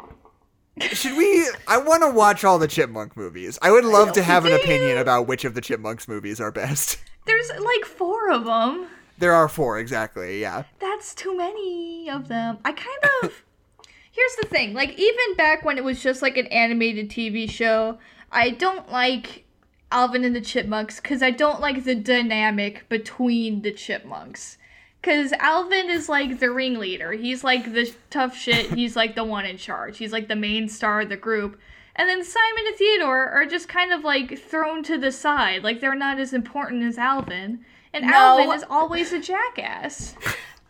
have 0.85 0.97
should 0.97 1.17
we? 1.17 1.49
I 1.69 1.79
want 1.79 2.03
to 2.03 2.11
watch 2.11 2.43
all 2.43 2.59
the 2.59 2.67
Chipmunk 2.67 3.17
movies. 3.17 3.61
I 3.63 3.71
would 3.71 3.85
love 3.85 4.13
to 4.13 4.23
have 4.23 4.45
an 4.45 4.53
opinion 4.61 4.99
about 4.99 5.29
which 5.29 5.45
of 5.45 5.55
the 5.55 5.61
Chipmunks 5.61 6.09
movies 6.09 6.41
are 6.41 6.51
best. 6.51 6.99
There's 7.27 7.51
like 7.61 7.85
four 7.85 8.31
of 8.31 8.45
them. 8.45 8.89
There 9.21 9.35
are 9.35 9.49
four 9.49 9.79
exactly. 9.79 10.41
Yeah. 10.41 10.65
That's 10.79 11.15
too 11.15 11.37
many 11.37 12.09
of 12.11 12.29
them. 12.29 12.59
I 12.65 12.73
kind 12.73 13.05
of. 13.23 13.45
Here's 14.11 14.37
the 14.41 14.49
thing 14.49 14.75
like, 14.75 14.99
even 14.99 15.37
back 15.37 15.65
when 15.65 15.79
it 15.79 15.85
was 15.85 16.03
just 16.03 16.23
like 16.23 16.37
an 16.37 16.47
animated 16.47 17.11
TV 17.11 17.49
show, 17.49 17.99
I 18.33 18.51
don't 18.51 18.91
like 18.91 19.45
Alvin 19.93 20.25
and 20.25 20.35
the 20.35 20.41
Chipmunks 20.41 21.01
because 21.01 21.23
I 21.23 21.31
don't 21.31 21.61
like 21.61 21.85
the 21.85 21.95
dynamic 21.95 22.89
between 22.89 23.61
the 23.63 23.73
chipmunks. 23.73 24.57
Because 25.01 25.33
Alvin 25.33 25.91
is 25.91 26.09
like 26.09 26.41
the 26.41 26.51
ringleader. 26.51 27.13
He's 27.13 27.45
like 27.45 27.73
the 27.73 27.93
tough 28.09 28.37
shit. 28.37 28.71
He's 28.75 28.97
like 28.97 29.15
the 29.15 29.25
one 29.25 29.45
in 29.45 29.59
charge. 29.59 29.99
He's 29.99 30.13
like 30.13 30.29
the 30.29 30.37
main 30.37 30.69
star 30.69 31.03
of 31.03 31.11
the 31.11 31.17
group. 31.17 31.59
And 31.95 32.09
then 32.09 32.25
Simon 32.25 32.65
and 32.67 32.77
Theodore 32.77 33.29
are 33.29 33.45
just 33.45 33.69
kind 33.69 33.93
of 33.93 34.03
like 34.03 34.39
thrown 34.39 34.83
to 34.85 34.97
the 34.97 35.13
side. 35.13 35.63
Like 35.63 35.81
they're 35.81 35.95
not 35.95 36.19
as 36.19 36.33
important 36.33 36.85
as 36.85 36.97
Alvin. 36.97 37.65
And 37.93 38.07
No. 38.07 38.13
Alvin 38.13 38.53
is 38.57 38.65
always 38.71 39.13
a 39.13 39.21
jackass. 39.21 40.15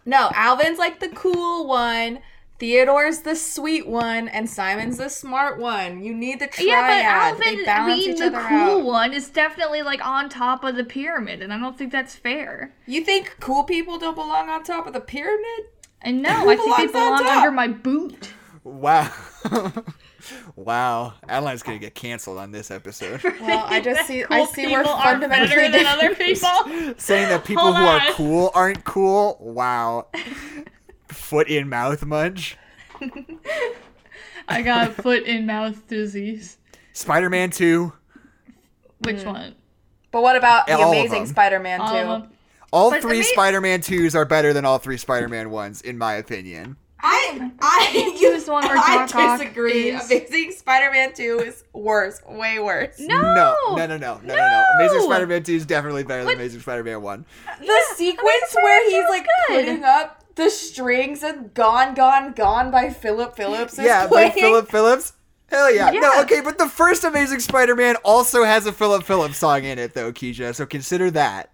No, 0.07 0.31
Alvin's 0.35 0.79
like 0.79 0.99
the 0.99 1.11
cool 1.11 1.67
one. 1.67 2.21
Theodore's 2.59 3.21
the 3.21 3.37
sweet 3.37 3.87
one, 3.87 4.29
and 4.29 4.49
Simon's 4.49 4.97
the 4.97 5.11
smart 5.11 5.59
one. 5.59 6.03
You 6.03 6.15
need 6.15 6.41
the 6.41 6.47
triad. 6.47 6.67
Yeah, 6.69 7.33
but 7.33 7.39
they 7.39 7.51
Alvin 7.51 7.65
balance 7.67 8.05
being 8.05 8.17
the 8.19 8.27
other 8.27 8.49
cool 8.49 8.79
out. 8.79 8.85
one 8.85 9.13
is 9.13 9.29
definitely 9.29 9.83
like 9.83 10.05
on 10.05 10.31
top 10.31 10.65
of 10.65 10.75
the 10.77 10.85
pyramid, 10.85 11.43
and 11.43 11.53
I 11.53 11.59
don't 11.59 11.77
think 11.77 11.93
that's 11.93 12.15
fair. 12.17 12.75
You 12.87 13.05
think 13.05 13.37
cool 13.41 13.65
people 13.65 13.99
don't 13.99 14.15
belong 14.15 14.49
on 14.49 14.65
top 14.65 14.87
of 14.87 14.95
the 14.95 15.01
pyramid? 15.01 15.67
And 16.01 16.23
no, 16.23 16.31
Who 16.31 16.51
I 16.51 16.57
think 16.57 16.77
they 16.79 16.87
belong 16.87 17.27
under 17.27 17.51
my 17.51 17.69
boot. 17.69 18.31
Wow. 18.65 19.13
wow. 20.57 21.15
Adeline's 21.29 21.63
gonna 21.63 21.79
get 21.79 21.95
canceled 21.95 22.39
on 22.39 22.51
this 22.53 22.71
episode. 22.71 23.23
Well, 23.41 23.65
I 23.67 23.81
just 23.81 24.07
see 24.07 24.25
I 24.29 24.45
see 24.45 24.67
we're 24.67 24.83
people 24.83 24.93
are 24.93 25.03
fundamentally 25.03 25.57
better 25.57 25.71
than 25.71 25.87
other 25.87 26.15
people. 26.15 26.95
Saying 26.99 27.29
that 27.29 27.45
people 27.45 27.73
Hold 27.73 27.77
who 27.77 27.85
are 27.85 28.13
cool 28.13 28.51
aren't 28.55 28.85
cool. 28.85 29.39
Wow. 29.41 30.09
Foot 31.09 31.49
in 31.49 31.69
mouth 31.69 32.05
munch. 32.05 32.57
I 34.49 34.63
got 34.63 34.95
foot 34.95 35.25
in 35.25 35.47
mouth 35.47 35.87
disease. 35.89 36.59
Spider-Man 36.93 37.51
2. 37.51 37.93
Which 39.05 39.23
hmm. 39.23 39.29
one? 39.29 39.55
But 40.11 40.23
what 40.23 40.37
about 40.37 40.67
the 40.67 40.75
All 40.75 40.91
Amazing. 40.91 41.27
Spider-Man 41.27 41.81
2? 41.81 42.29
All 42.73 42.91
But 42.91 43.03
three 43.03 43.19
ama- 43.19 43.25
Spider-Man 43.25 43.81
2s 43.81 44.15
are 44.15 44.25
better 44.25 44.53
than 44.53 44.65
all 44.65 44.79
three 44.79 44.97
Spider-Man 44.97 45.49
1s 45.49 45.83
in 45.83 45.99
my 45.99 46.15
opinion. 46.15 46.77
I 47.03 47.51
I 47.61 48.15
Two 48.19 48.27
is 48.27 48.45
the 48.45 48.53
one 48.53 48.65
where 48.67 48.77
I 48.77 49.07
Doc 49.07 49.15
Ock 49.15 49.39
disagree. 49.41 49.91
is- 49.91 50.11
Amazing 50.11 50.53
Spider-Man 50.53 51.13
2 51.15 51.39
is 51.47 51.65
worse, 51.73 52.21
way 52.29 52.59
worse. 52.59 52.99
No, 52.99 53.21
No, 53.21 53.57
no, 53.71 53.87
no, 53.87 53.97
no, 53.97 53.97
no, 53.97 54.21
no, 54.23 54.35
no. 54.35 54.65
Amazing 54.79 55.03
Spider-Man 55.03 55.43
2 55.43 55.55
is 55.55 55.67
definitely 55.67 56.05
better 56.05 56.25
than 56.25 56.35
Amazing 56.35 56.61
Spider-Man 56.61 57.03
1. 57.03 57.25
Uh, 57.49 57.53
the 57.65 57.81
sequence 57.97 58.55
where 58.55 58.91
he's 58.91 59.09
like 59.09 59.23
is 59.23 59.29
good. 59.49 59.65
putting 59.67 59.85
up 59.85 60.25
the 60.37 60.49
strings 60.51 61.23
and 61.23 61.53
"Gone, 61.55 61.95
Gone, 61.95 62.33
Gone" 62.33 62.71
by 62.71 62.91
Philip 62.91 63.37
Phillips 63.37 63.75
is 63.75 63.81
Yeah, 63.85 64.05
by 64.05 64.31
playing. 64.31 64.33
Philip 64.33 64.71
Phillips. 64.71 65.13
Hell 65.49 65.75
yeah. 65.75 65.91
No, 65.91 66.21
okay, 66.23 66.41
but 66.41 66.59
the 66.59 66.69
first 66.69 67.03
Amazing 67.03 67.41
Spider-Man 67.41 67.97
also 68.05 68.45
has 68.45 68.67
a 68.67 68.73
Philip 68.73 69.03
Phillips 69.05 69.37
song 69.39 69.65
in 69.65 69.79
it, 69.81 69.95
though, 69.95 70.13
Keisha. 70.13 70.55
So 70.55 70.65
consider 70.65 71.11
that. 71.11 71.50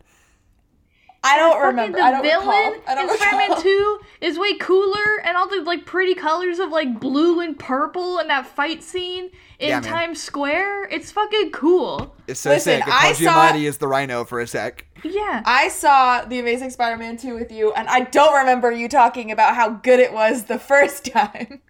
I 1.27 1.37
don't 1.37 1.67
remember. 1.67 1.99
The 1.99 2.05
I 2.05 2.11
don't 2.13 2.23
villain 2.23 2.47
recall. 2.73 2.83
I 2.89 2.95
don't 2.95 3.11
in 3.11 3.17
Spider-Man 3.17 3.63
2 3.63 4.01
is 4.21 4.39
way 4.39 4.55
cooler, 4.59 5.21
and 5.25 5.37
all 5.37 5.49
the 5.49 5.63
like 5.63 5.85
pretty 5.87 6.15
colors 6.15 6.59
of 6.59 6.71
like 6.71 6.99
blue 7.01 7.41
and 7.41 7.59
purple 7.59 8.19
in 8.19 8.29
that 8.29 8.47
fight 8.47 8.83
scene 8.83 9.31
in 9.59 9.69
Yeah. 9.69 9.81
Times 9.81 10.23
Square. 10.23 10.85
It's 10.91 11.11
fucking 11.13 11.51
cool. 11.53 12.15
It's 12.27 12.41
so 12.41 12.51
Listen, 12.51 12.81
sick. 12.83 12.89
I 12.89 13.13
Paul 13.13 13.15
saw- 13.15 13.53
Giamatti 13.53 13.63
is 13.69 13.79
the 13.79 13.89
Rhino 13.89 14.25
for 14.25 14.41
a 14.41 14.47
sec. 14.47 14.85
Yeah. 15.05 15.43
I 15.45 15.69
saw 15.69 16.25
The 16.25 16.39
Amazing 16.39 16.71
Spider-Man 16.71 17.17
2 17.19 17.35
with 17.35 17.53
you, 17.53 17.73
and 17.73 17.89
I 17.89 18.01
don't 18.01 18.35
remember 18.35 18.71
you 18.73 18.89
talking 18.89 19.31
about 19.31 19.55
how 19.55 19.69
good 19.71 20.01
it 20.01 20.13
was 20.13 20.45
the 20.45 20.59
first 20.59 21.05
time. 21.13 21.61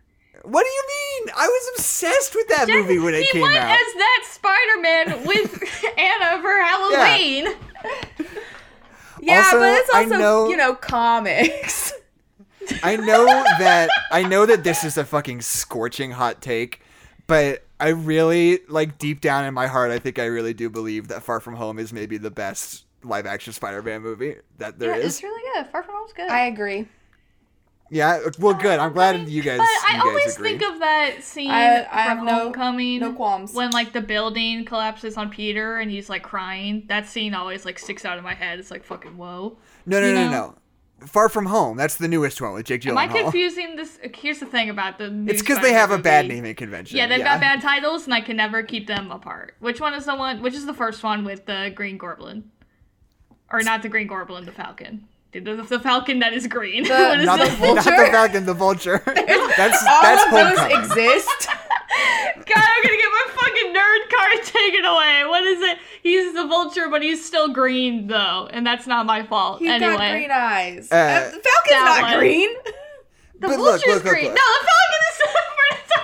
What 0.42 0.62
do 0.62 0.68
you 0.70 0.84
mean? 1.26 1.34
I 1.36 1.46
was 1.48 1.70
obsessed 1.76 2.34
with 2.36 2.46
that 2.48 2.68
Jack- 2.68 2.76
movie 2.76 3.00
when 3.00 3.14
it 3.14 3.28
came 3.30 3.42
out. 3.42 3.48
he 3.50 3.58
went 3.58 3.64
as 3.64 3.94
that 3.94 4.22
Spider-Man 4.30 5.26
with 5.26 5.84
Anna 5.98 6.40
for 6.40 6.56
Halloween. 6.56 7.46
Yeah, 7.84 8.26
Also, 9.28 9.58
but 9.58 9.78
it's 9.78 9.90
I 9.94 10.04
also 10.04 10.18
know- 10.18 10.48
you 10.48 10.56
know 10.56 10.74
comics. 10.74 11.92
I 12.82 12.96
know 12.96 13.24
that 13.26 13.88
I 14.10 14.22
know 14.24 14.44
that 14.46 14.64
this 14.64 14.82
is 14.82 14.96
a 14.98 15.04
fucking 15.04 15.40
scorching 15.42 16.10
hot 16.10 16.42
take, 16.42 16.80
but 17.26 17.64
I 17.78 17.88
really 17.90 18.60
like 18.68 18.98
deep 18.98 19.20
down 19.20 19.44
in 19.44 19.54
my 19.54 19.66
heart 19.68 19.90
I 19.90 19.98
think 19.98 20.18
I 20.18 20.24
really 20.24 20.54
do 20.54 20.68
believe 20.70 21.08
that 21.08 21.22
Far 21.22 21.40
From 21.40 21.54
Home 21.54 21.78
is 21.78 21.92
maybe 21.92 22.18
the 22.18 22.30
best 22.30 22.84
live 23.04 23.26
action 23.26 23.52
Spider-Man 23.52 24.02
movie 24.02 24.36
that 24.58 24.78
there 24.78 24.90
yeah, 24.90 24.96
is. 25.02 25.14
it's 25.14 25.22
really 25.22 25.42
good. 25.54 25.70
Far 25.70 25.82
From 25.84 25.94
Home's 25.94 26.12
good. 26.12 26.28
I 26.28 26.46
agree. 26.46 26.88
Yeah. 27.90 28.18
Well, 28.38 28.54
good. 28.54 28.78
I'm 28.80 28.92
glad 28.92 29.28
you 29.28 29.42
guys. 29.42 29.58
But 29.58 29.66
I 29.68 29.92
you 29.96 30.02
guys 30.02 30.02
always 30.06 30.34
agree. 30.36 30.48
think 30.58 30.62
of 30.72 30.80
that 30.80 31.22
scene 31.22 31.50
I- 31.50 31.84
I 31.90 32.00
have 32.02 32.18
from 32.18 32.26
no- 32.26 32.34
Homecoming 32.44 33.00
no 33.00 33.12
qualms. 33.12 33.52
when 33.54 33.70
like 33.70 33.92
the 33.92 34.00
building 34.00 34.64
collapses 34.64 35.16
on 35.16 35.30
Peter 35.30 35.76
and 35.78 35.90
he's 35.90 36.08
like 36.10 36.22
crying. 36.22 36.84
That 36.88 37.06
scene 37.06 37.32
always 37.34 37.64
like 37.64 37.78
sticks 37.78 38.04
out 38.04 38.18
in 38.18 38.24
my 38.24 38.34
head. 38.34 38.58
It's 38.58 38.70
like 38.70 38.84
fucking 38.84 39.16
whoa. 39.16 39.56
No, 39.86 40.00
no, 40.00 40.08
you 40.08 40.14
no, 40.14 40.24
know? 40.24 40.30
no. 40.30 41.06
Far 41.06 41.28
from 41.28 41.44
home. 41.46 41.76
That's 41.76 41.96
the 41.96 42.08
newest 42.08 42.40
one 42.40 42.54
with 42.54 42.66
Jake 42.66 42.80
Gyllenhaal. 42.80 42.90
Am 42.92 42.98
I 42.98 43.06
confusing 43.22 43.76
this? 43.76 43.98
Here's 44.14 44.40
the 44.40 44.46
thing 44.46 44.70
about 44.70 44.96
the. 44.98 45.10
new 45.10 45.30
It's 45.30 45.42
because 45.42 45.58
they 45.58 45.68
Spider-Man 45.68 45.80
have 45.90 45.90
a 45.92 46.02
bad 46.02 46.26
naming 46.26 46.54
convention. 46.54 46.96
Yeah, 46.96 47.06
they've 47.06 47.22
got 47.22 47.38
bad 47.38 47.60
titles, 47.60 48.06
and 48.06 48.14
I 48.14 48.22
can 48.22 48.36
never 48.38 48.62
keep 48.62 48.86
them 48.86 49.10
apart. 49.12 49.54
Which 49.60 49.78
one 49.80 49.92
is 49.92 50.06
the 50.06 50.16
one? 50.16 50.40
Which 50.40 50.54
is 50.54 50.64
the 50.64 50.72
first 50.74 51.02
one 51.04 51.22
with 51.24 51.44
the 51.44 51.70
Green 51.74 51.98
Goblin, 51.98 52.50
or 53.52 53.60
not 53.60 53.82
the 53.82 53.90
Green 53.90 54.06
Goblin, 54.06 54.46
the 54.46 54.52
Falcon? 54.52 55.06
The, 55.32 55.40
the, 55.40 55.56
the 55.62 55.80
Falcon 55.80 56.20
that 56.20 56.32
is 56.32 56.46
green. 56.46 56.84
The- 56.84 56.90
what 56.94 57.20
is 57.20 57.26
Not 57.26 57.40
it? 57.40 57.58
the, 57.58 57.74
not 57.74 57.84
the 57.84 57.90
Falcon, 58.12 58.46
the 58.46 58.54
Vulture. 58.54 59.02
that's 59.06 59.82
All 59.86 60.02
that's 60.02 60.24
of 60.26 60.30
those 60.32 60.78
exist. 60.90 61.48
God, 62.36 62.64
I'm 62.64 62.82
gonna 62.82 62.96
get 62.96 63.10
my 63.10 63.26
fucking 63.34 63.74
nerd 63.74 64.10
card 64.16 64.44
taken 64.44 64.84
away. 64.84 65.24
What 65.26 65.42
is 65.44 65.60
it? 65.62 65.78
He's 66.02 66.34
the 66.34 66.46
vulture, 66.46 66.88
but 66.90 67.02
he's 67.02 67.24
still 67.24 67.48
green 67.52 68.06
though, 68.06 68.48
and 68.52 68.66
that's 68.66 68.86
not 68.86 69.06
my 69.06 69.24
fault. 69.24 69.60
He's 69.60 69.70
anyway, 69.70 69.96
got 69.96 70.12
green 70.12 70.30
eyes. 70.30 70.92
Uh, 70.92 71.30
the 71.32 71.40
Falcon's 71.42 71.70
not 71.70 72.02
one. 72.02 72.18
green. 72.18 72.48
the 72.64 73.48
But 73.48 73.56
vulture's 73.56 73.86
look, 73.86 74.04
look, 74.04 74.12
green. 74.12 74.24
look. 74.26 74.34
No, 74.34 74.42
the 74.42 74.66
Falcon 74.66 75.00
is. 75.10 75.20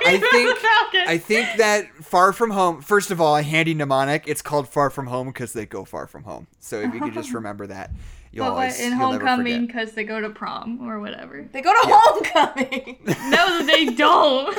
I 0.04 0.18
think. 0.18 1.08
I 1.08 1.18
think 1.18 1.58
that 1.58 1.86
Far 2.04 2.32
From 2.32 2.50
Home. 2.50 2.80
First 2.82 3.10
of 3.10 3.20
all, 3.20 3.36
a 3.36 3.42
handy 3.42 3.74
mnemonic. 3.74 4.24
It's 4.26 4.42
called 4.42 4.68
Far 4.68 4.90
From 4.90 5.06
Home 5.06 5.28
because 5.28 5.52
they 5.52 5.64
go 5.66 5.84
far 5.84 6.06
from 6.06 6.24
home. 6.24 6.46
So 6.58 6.80
if 6.80 6.92
you 6.94 7.00
could 7.00 7.12
just 7.14 7.32
remember 7.32 7.66
that, 7.68 7.90
you'll 8.32 8.46
but 8.46 8.52
always 8.52 8.80
in 8.80 8.92
Homecoming, 8.92 9.66
because 9.66 9.92
they 9.92 10.04
go 10.04 10.20
to 10.20 10.30
prom 10.30 10.88
or 10.88 11.00
whatever. 11.00 11.48
They 11.52 11.60
go 11.60 11.72
to 11.72 11.88
homecoming. 11.88 12.98
No, 13.30 13.62
they 13.64 13.86
don't. 13.86 14.58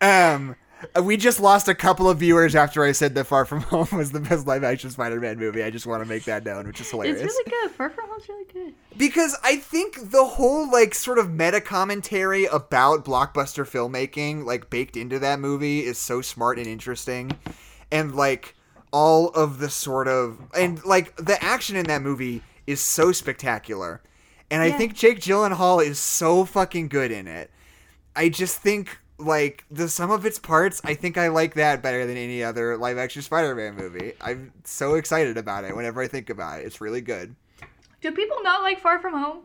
Um, 0.00 0.56
we 1.02 1.16
just 1.18 1.40
lost 1.40 1.68
a 1.68 1.74
couple 1.74 2.08
of 2.08 2.18
viewers 2.18 2.54
after 2.54 2.82
I 2.84 2.92
said 2.92 3.14
that 3.14 3.24
Far 3.24 3.44
From 3.44 3.60
Home 3.62 3.88
was 3.92 4.12
the 4.12 4.20
best 4.20 4.46
live 4.46 4.64
action 4.64 4.90
Spider-Man 4.90 5.38
movie. 5.38 5.62
I 5.62 5.70
just 5.70 5.86
want 5.86 6.02
to 6.02 6.08
make 6.08 6.24
that 6.24 6.44
known, 6.44 6.66
which 6.66 6.80
is 6.80 6.90
hilarious. 6.90 7.20
It's 7.20 7.34
really 7.34 7.50
good. 7.50 7.70
Far 7.72 7.90
From 7.90 8.08
Home's 8.08 8.28
really 8.28 8.44
good. 8.52 8.74
because 8.96 9.36
I 9.44 9.56
think 9.56 10.10
the 10.10 10.24
whole 10.24 10.70
like 10.70 10.94
sort 10.94 11.18
of 11.18 11.30
meta 11.30 11.60
commentary 11.60 12.46
about 12.46 13.04
blockbuster 13.04 13.64
filmmaking 13.66 14.44
like 14.44 14.70
baked 14.70 14.96
into 14.96 15.18
that 15.18 15.38
movie 15.40 15.80
is 15.80 15.98
so 15.98 16.22
smart 16.22 16.58
and 16.58 16.66
interesting 16.66 17.32
and 17.92 18.14
like 18.14 18.54
all 18.92 19.28
of 19.28 19.58
the 19.58 19.68
sort 19.70 20.08
of 20.08 20.38
and 20.56 20.82
like 20.84 21.14
the 21.16 21.42
action 21.42 21.76
in 21.76 21.86
that 21.86 22.02
movie 22.02 22.42
is 22.70 22.80
so 22.80 23.12
spectacular 23.12 24.00
and 24.50 24.62
I 24.62 24.72
think 24.72 24.94
Jake 24.94 25.20
Gyllenhaal 25.20 25.84
is 25.84 25.98
so 25.98 26.44
fucking 26.44 26.88
good 26.88 27.12
in 27.12 27.28
it. 27.28 27.50
I 28.16 28.28
just 28.28 28.58
think 28.58 28.98
like 29.18 29.64
the 29.70 29.88
sum 29.88 30.10
of 30.10 30.26
its 30.26 30.38
parts, 30.38 30.80
I 30.82 30.94
think 30.94 31.16
I 31.16 31.28
like 31.28 31.54
that 31.54 31.82
better 31.82 32.04
than 32.04 32.16
any 32.16 32.42
other 32.42 32.76
live 32.76 32.98
action 32.98 33.22
Spider-Man 33.22 33.76
movie. 33.76 34.14
I'm 34.20 34.52
so 34.64 34.94
excited 34.94 35.36
about 35.36 35.64
it 35.64 35.76
whenever 35.76 36.02
I 36.02 36.08
think 36.08 36.30
about 36.30 36.60
it. 36.60 36.66
It's 36.66 36.80
really 36.80 37.00
good. 37.00 37.36
Do 38.00 38.10
people 38.10 38.38
not 38.42 38.62
like 38.62 38.80
Far 38.80 38.98
From 38.98 39.14
Home? 39.14 39.42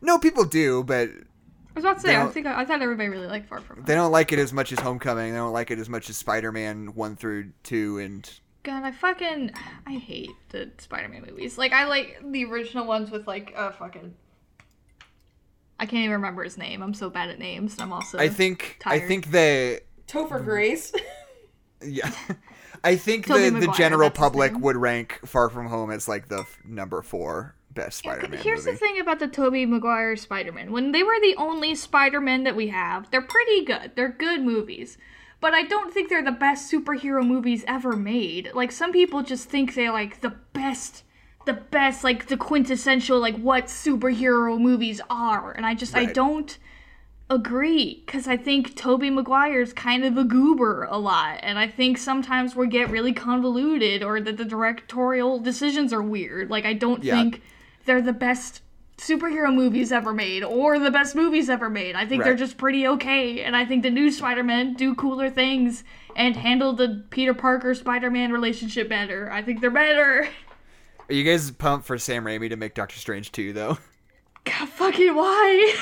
No, 0.00 0.18
people 0.18 0.44
do, 0.44 0.82
but 0.82 1.10
I 1.10 1.74
was 1.74 1.84
about 1.84 1.96
to 1.96 2.00
say. 2.00 2.16
I 2.16 2.26
think 2.26 2.46
I, 2.46 2.64
thought 2.64 2.82
everybody 2.82 3.08
really 3.08 3.26
liked 3.26 3.48
Far 3.48 3.60
From 3.60 3.76
Home. 3.76 3.84
they 3.84 3.94
don't 3.94 4.10
like 4.10 4.32
it 4.32 4.38
as 4.40 4.52
much 4.52 4.72
as 4.72 4.80
Homecoming. 4.80 5.32
They 5.32 5.38
don't 5.38 5.52
like 5.52 5.70
it 5.70 5.78
as 5.78 5.88
much 5.88 6.10
as 6.10 6.16
Spider-Man 6.16 6.94
one 6.94 7.14
through 7.14 7.52
two, 7.62 7.98
and 7.98 8.28
God, 8.68 8.84
I 8.84 8.90
fucking 8.92 9.52
I 9.86 9.92
hate 9.94 10.30
the 10.50 10.70
Spider-Man 10.78 11.24
movies. 11.26 11.56
Like 11.56 11.72
I 11.72 11.84
like 11.86 12.20
the 12.22 12.44
original 12.44 12.86
ones 12.86 13.10
with 13.10 13.26
like 13.26 13.52
uh 13.56 13.72
fucking. 13.72 14.14
I 15.80 15.86
can't 15.86 16.00
even 16.04 16.12
remember 16.12 16.42
his 16.44 16.58
name. 16.58 16.82
I'm 16.82 16.92
so 16.92 17.08
bad 17.08 17.30
at 17.30 17.38
names. 17.38 17.72
and 17.74 17.82
I'm 17.82 17.92
also. 17.92 18.18
I 18.18 18.28
think 18.28 18.78
I 18.84 18.98
think 18.98 19.30
the 19.30 19.80
Topher 20.06 20.44
Grace. 20.44 20.92
yeah, 21.82 22.12
I 22.84 22.96
think 22.96 23.26
Tobey 23.26 23.48
the 23.50 23.60
the 23.66 23.72
general 23.72 24.10
public 24.10 24.52
name. 24.52 24.60
would 24.62 24.76
rank 24.76 25.20
Far 25.24 25.48
From 25.48 25.66
Home 25.68 25.90
as 25.90 26.06
like 26.06 26.28
the 26.28 26.40
f- 26.40 26.58
number 26.64 27.00
four 27.00 27.54
best 27.70 27.98
Spider-Man 27.98 28.40
Here's 28.42 28.66
movie. 28.66 28.72
the 28.72 28.76
thing 28.76 29.00
about 29.00 29.18
the 29.18 29.28
Tobey 29.28 29.64
Maguire 29.64 30.14
Spider-Man. 30.16 30.72
When 30.72 30.92
they 30.92 31.02
were 31.02 31.18
the 31.22 31.36
only 31.36 31.74
Spider-Man 31.74 32.44
that 32.44 32.56
we 32.56 32.68
have, 32.68 33.10
they're 33.10 33.22
pretty 33.22 33.64
good. 33.64 33.92
They're 33.94 34.10
good 34.12 34.42
movies. 34.42 34.98
But 35.40 35.54
I 35.54 35.62
don't 35.62 35.92
think 35.92 36.08
they're 36.08 36.22
the 36.24 36.32
best 36.32 36.70
superhero 36.70 37.24
movies 37.26 37.64
ever 37.68 37.94
made. 37.96 38.50
Like 38.54 38.72
some 38.72 38.92
people 38.92 39.22
just 39.22 39.48
think 39.48 39.74
they're 39.74 39.92
like 39.92 40.20
the 40.20 40.34
best 40.52 41.04
the 41.46 41.54
best 41.54 42.04
like 42.04 42.26
the 42.26 42.36
quintessential 42.36 43.18
like 43.18 43.36
what 43.38 43.66
superhero 43.66 44.60
movies 44.60 45.00
are. 45.08 45.52
And 45.52 45.64
I 45.64 45.74
just 45.74 45.94
I 45.96 46.06
don't 46.06 46.58
agree 47.30 48.02
cuz 48.06 48.26
I 48.26 48.36
think 48.36 48.74
Tobey 48.74 49.10
Maguire's 49.10 49.72
kind 49.72 50.04
of 50.04 50.16
a 50.16 50.24
goober 50.24 50.86
a 50.90 50.98
lot 50.98 51.38
and 51.42 51.58
I 51.58 51.66
think 51.66 51.98
sometimes 51.98 52.56
we 52.56 52.66
get 52.68 52.90
really 52.90 53.12
convoluted 53.12 54.02
or 54.02 54.20
that 54.20 54.36
the 54.38 54.44
directorial 54.44 55.38
decisions 55.38 55.92
are 55.92 56.02
weird. 56.02 56.50
Like 56.50 56.64
I 56.64 56.72
don't 56.72 57.04
Yeah. 57.04 57.14
think 57.16 57.42
they're 57.84 58.02
the 58.02 58.12
best 58.12 58.62
superhero 58.98 59.54
movies 59.54 59.92
ever 59.92 60.12
made 60.12 60.42
or 60.42 60.78
the 60.78 60.90
best 60.90 61.14
movies 61.14 61.48
ever 61.48 61.70
made. 61.70 61.94
I 61.94 62.04
think 62.04 62.24
they're 62.24 62.34
just 62.34 62.58
pretty 62.58 62.86
okay 62.86 63.42
and 63.42 63.56
I 63.56 63.64
think 63.64 63.82
the 63.82 63.90
new 63.90 64.10
Spider-Man 64.10 64.74
do 64.74 64.94
cooler 64.94 65.30
things 65.30 65.84
and 66.16 66.36
handle 66.36 66.72
the 66.72 67.04
Peter 67.10 67.32
Parker 67.32 67.74
Spider-Man 67.74 68.32
relationship 68.32 68.88
better. 68.88 69.30
I 69.30 69.42
think 69.42 69.60
they're 69.60 69.70
better. 69.70 70.28
Are 71.08 71.14
you 71.14 71.24
guys 71.24 71.50
pumped 71.52 71.86
for 71.86 71.96
Sam 71.96 72.24
Raimi 72.24 72.50
to 72.50 72.56
make 72.56 72.74
Doctor 72.74 72.98
Strange 72.98 73.32
2 73.32 73.52
though? 73.52 73.78
God 74.44 74.68
fucking 74.68 75.14
why? 75.14 75.74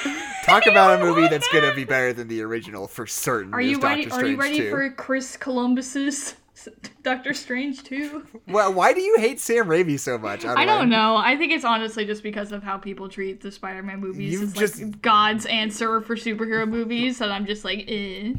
Talk 0.44 0.66
about 0.70 1.00
a 1.00 1.04
movie 1.04 1.28
that's 1.28 1.48
gonna 1.48 1.74
be 1.74 1.84
better 1.84 2.12
than 2.12 2.28
the 2.28 2.42
original 2.42 2.86
for 2.86 3.06
certain. 3.06 3.54
Are 3.54 3.60
you 3.60 3.78
ready? 3.80 4.10
Are 4.10 4.26
you 4.26 4.36
ready 4.36 4.58
2. 4.58 4.70
for 4.70 4.90
Chris 4.90 5.36
Columbus's 5.36 6.34
Doctor 7.02 7.34
Strange 7.34 7.82
too? 7.82 8.26
Well, 8.48 8.72
why 8.72 8.92
do 8.92 9.00
you 9.00 9.16
hate 9.18 9.40
Sam 9.40 9.66
Raimi 9.66 9.98
so 9.98 10.18
much? 10.18 10.44
I 10.44 10.64
don't 10.64 10.88
know. 10.88 11.16
I 11.16 11.36
think 11.36 11.52
it's 11.52 11.64
honestly 11.64 12.04
just 12.04 12.22
because 12.22 12.52
of 12.52 12.62
how 12.62 12.78
people 12.78 13.08
treat 13.08 13.40
the 13.40 13.50
Spider-Man 13.50 14.00
movies. 14.00 14.32
You've 14.32 14.42
It's 14.44 14.52
just- 14.52 14.80
like 14.82 15.02
God's 15.02 15.46
answer 15.46 16.00
for 16.00 16.14
superhero 16.16 16.68
movies, 16.68 17.20
and 17.20 17.32
I'm 17.32 17.46
just 17.46 17.64
like, 17.64 17.80
eh. 17.88 18.34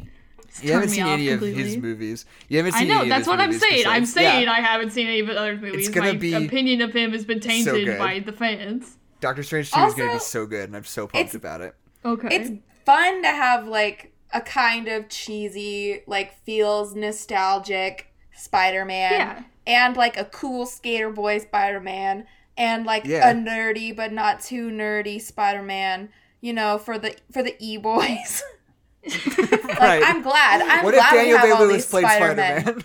It's 0.48 0.62
You 0.64 0.72
haven't 0.72 0.90
me 0.90 0.94
seen 0.96 1.04
off 1.04 1.10
any 1.10 1.28
of 1.28 1.40
his 1.42 1.76
movies. 1.76 2.24
You 2.48 2.56
haven't 2.56 2.74
I 2.74 2.84
know 2.84 2.94
any 3.00 3.02
of 3.02 3.08
that's 3.10 3.18
his 3.20 3.28
what 3.28 3.38
I'm 3.40 3.50
movies 3.50 3.60
saying. 3.68 3.86
I'm 3.86 4.06
saying 4.06 4.44
Yeah. 4.44 4.52
I 4.52 4.60
haven't 4.60 4.90
seen 4.92 5.06
any 5.06 5.20
of 5.20 5.26
the 5.26 5.38
other 5.38 5.56
movies. 5.56 5.86
It's 5.88 5.94
gonna 5.94 6.14
My 6.14 6.18
be 6.18 6.32
opinion 6.46 6.80
of 6.80 6.94
him 6.94 7.12
has 7.12 7.26
been 7.26 7.40
tainted 7.40 7.84
good. 7.84 7.98
by 7.98 8.20
the 8.20 8.32
fans. 8.32 8.96
Doctor 9.20 9.42
Strange 9.42 9.70
2 9.70 9.80
is 9.80 9.94
gonna 9.94 10.14
be 10.14 10.18
so 10.20 10.46
good, 10.46 10.68
and 10.68 10.76
I'm 10.76 10.84
so 10.84 11.06
pumped 11.06 11.34
about 11.34 11.60
it. 11.60 11.74
Okay. 12.04 12.28
it's 12.30 12.50
fun 12.86 13.22
to 13.22 13.28
have 13.28 13.68
like 13.68 14.12
a 14.32 14.40
kind 14.40 14.88
of 14.88 15.08
cheesy, 15.10 16.02
like 16.06 16.42
feels 16.44 16.94
nostalgic 16.94 18.07
Spider-Man, 18.38 19.12
Yeah. 19.12 19.42
and 19.66 19.96
like 19.96 20.16
a 20.16 20.24
cool 20.24 20.66
skater 20.66 21.10
boy 21.10 21.38
Spider-Man, 21.38 22.26
and 22.56 22.84
like 22.86 23.04
Yeah. 23.04 23.30
a 23.30 23.34
nerdy 23.34 23.94
but 23.94 24.12
not 24.12 24.40
too 24.40 24.70
nerdy 24.70 25.20
Spider-Man. 25.20 26.08
You 26.40 26.52
know, 26.52 26.78
for 26.78 26.98
the 26.98 27.16
for 27.32 27.42
the 27.42 27.56
e 27.58 27.76
boys. 27.78 28.42
like 29.04 29.80
Right. 29.80 30.02
I'm 30.04 30.22
glad. 30.22 30.62
I'm 30.62 30.84
what 30.84 30.94
if 30.94 31.00
glad 31.00 31.12
we 31.12 31.18
Daniel 31.18 31.38
have 31.38 31.58
Day 31.58 31.64
Lewis 31.64 31.90
played 31.90 32.04
Spider-Men. 32.04 32.60
Spider-Man? 32.62 32.84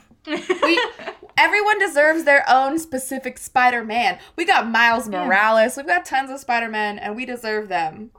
we 0.64 0.82
everyone 1.38 1.80
deserves 1.80 2.24
their 2.24 2.44
own 2.50 2.80
specific 2.80 3.38
Spider-Man. 3.38 4.18
We 4.36 4.46
got 4.46 4.68
Miles 4.70 5.10
Yeah. 5.10 5.26
Morales. 5.26 5.76
We've 5.78 5.86
got 5.88 6.06
tons 6.06 6.30
of 6.32 6.40
Spider-Men, 6.40 6.98
and 7.00 7.16
we 7.16 7.26
deserve 7.26 7.68
them. 7.68 8.12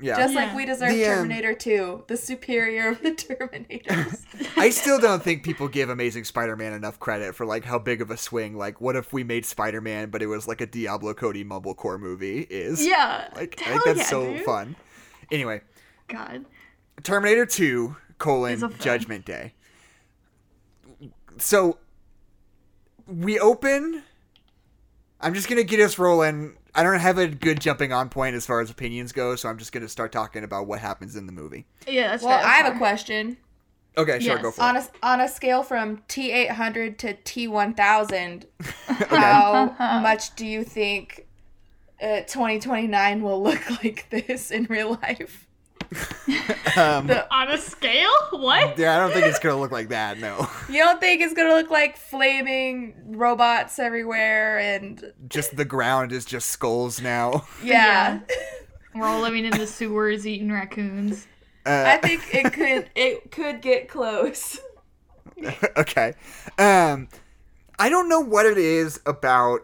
Yeah. 0.00 0.16
Just 0.16 0.34
Yeah. 0.34 0.40
like 0.46 0.54
we 0.54 0.64
deserve 0.66 0.90
The, 0.92 1.06
um, 1.06 1.14
Terminator 1.16 1.54
2, 1.54 2.04
the 2.06 2.16
superior 2.16 2.88
of 2.88 3.02
the 3.02 3.10
Terminators. 3.12 4.24
I 4.56 4.70
still 4.70 4.98
don't 4.98 5.22
think 5.22 5.42
people 5.42 5.68
give 5.68 5.88
Amazing 5.88 6.24
Spider-Man 6.24 6.72
enough 6.72 6.98
credit 6.98 7.34
for 7.34 7.46
like 7.46 7.64
how 7.64 7.78
big 7.78 8.00
of 8.02 8.10
a 8.10 8.16
swing. 8.16 8.56
Like, 8.56 8.80
what 8.80 8.96
if 8.96 9.12
we 9.12 9.24
made 9.24 9.46
Spider-Man, 9.46 10.10
but 10.10 10.22
it 10.22 10.26
was 10.26 10.46
like 10.46 10.60
a 10.60 10.66
Diablo 10.66 11.14
Cody 11.14 11.44
mumblecore 11.44 11.98
movie? 11.98 12.40
Is 12.50 12.84
yeah. 12.86 13.28
like 13.34 13.60
I 13.66 13.70
think 13.70 13.84
that's 13.84 13.98
yeah, 14.00 14.04
so 14.04 14.32
dude. 14.34 14.44
fun. 14.44 14.76
Anyway, 15.30 15.60
God. 16.08 16.44
Terminator 17.02 17.46
2 17.46 17.96
colon 18.18 18.62
It's. 18.62 18.84
Judgment 18.84 19.24
Day. 19.24 19.52
So 21.38 21.78
we 23.06 23.38
open. 23.38 24.02
I'm 25.20 25.34
just 25.34 25.48
gonna 25.48 25.64
get 25.64 25.80
us 25.80 25.98
rolling. 25.98 26.56
I 26.76 26.82
don't 26.82 27.00
have 27.00 27.16
a 27.18 27.26
good 27.26 27.60
jumping 27.60 27.92
on 27.92 28.08
point 28.10 28.36
as 28.36 28.44
far 28.46 28.60
as 28.60 28.70
opinions 28.70 29.10
go, 29.12 29.34
so 29.34 29.48
I'm 29.48 29.58
just 29.58 29.72
gonna 29.72 29.88
start 29.88 30.12
talking 30.12 30.44
about 30.44 30.66
what 30.66 30.78
happens 30.80 31.16
in 31.16 31.26
the 31.26 31.32
movie. 31.32 31.66
Yeah, 31.88 32.08
that's 32.08 32.22
well, 32.22 32.38
fair, 32.38 32.46
I 32.46 32.52
have 32.56 32.66
that's 32.66 32.76
a 32.76 32.78
question. 32.78 33.36
Okay, 33.98 34.20
sure, 34.20 34.34
Yes. 34.34 34.42
go 34.42 34.50
for 34.50 34.62
On 34.62 34.76
it. 34.76 34.90
a, 35.02 35.06
on 35.06 35.20
a 35.22 35.28
scale 35.28 35.62
from 35.62 36.02
T800 36.08 36.98
to 36.98 37.14
T1000, 37.14 38.44
how 39.08 39.74
much 40.02 40.34
do 40.36 40.46
you 40.46 40.64
think 40.64 41.26
uh, 42.02 42.20
2029 42.20 43.22
will 43.22 43.42
look 43.42 43.70
like 43.82 44.06
this 44.10 44.50
in 44.50 44.64
real 44.64 44.98
life? 45.02 45.45
Um, 46.76 47.10
On 47.30 47.48
a 47.48 47.56
scale? 47.56 48.10
What? 48.32 48.78
yeah, 48.78 48.96
I 48.96 48.98
don't 48.98 49.10
think 49.12 49.24
it's 49.24 49.38
gonna 49.38 49.58
look 49.58 49.70
like 49.72 49.88
that. 49.88 50.18
No, 50.18 50.46
You 50.68 50.80
don't 50.84 51.00
think 51.00 51.22
it's 51.22 51.32
gonna 51.32 51.54
look 51.54 51.70
like 51.70 51.96
flaming 51.96 52.94
robots 53.16 53.78
everywhere 53.78 54.58
and 54.58 55.12
just 55.28 55.56
the 55.56 55.64
ground 55.64 56.12
is 56.12 56.26
just 56.26 56.50
skulls 56.50 57.00
now. 57.00 57.46
yeah. 57.64 58.20
We're 58.94 59.06
all 59.06 59.22
living 59.22 59.46
in 59.46 59.52
the 59.52 59.66
sewers, 59.66 60.26
eating 60.26 60.52
raccoons. 60.52 61.26
I 61.64 61.96
think 61.96 62.34
it 62.34 62.52
could 62.52 62.90
it 62.94 63.30
could 63.30 63.62
get 63.62 63.88
close. 63.88 64.60
okay. 65.76 66.12
Um, 66.58 67.08
I 67.78 67.88
don't 67.88 68.08
know 68.08 68.20
what 68.20 68.44
it 68.44 68.58
is 68.58 69.00
about 69.06 69.62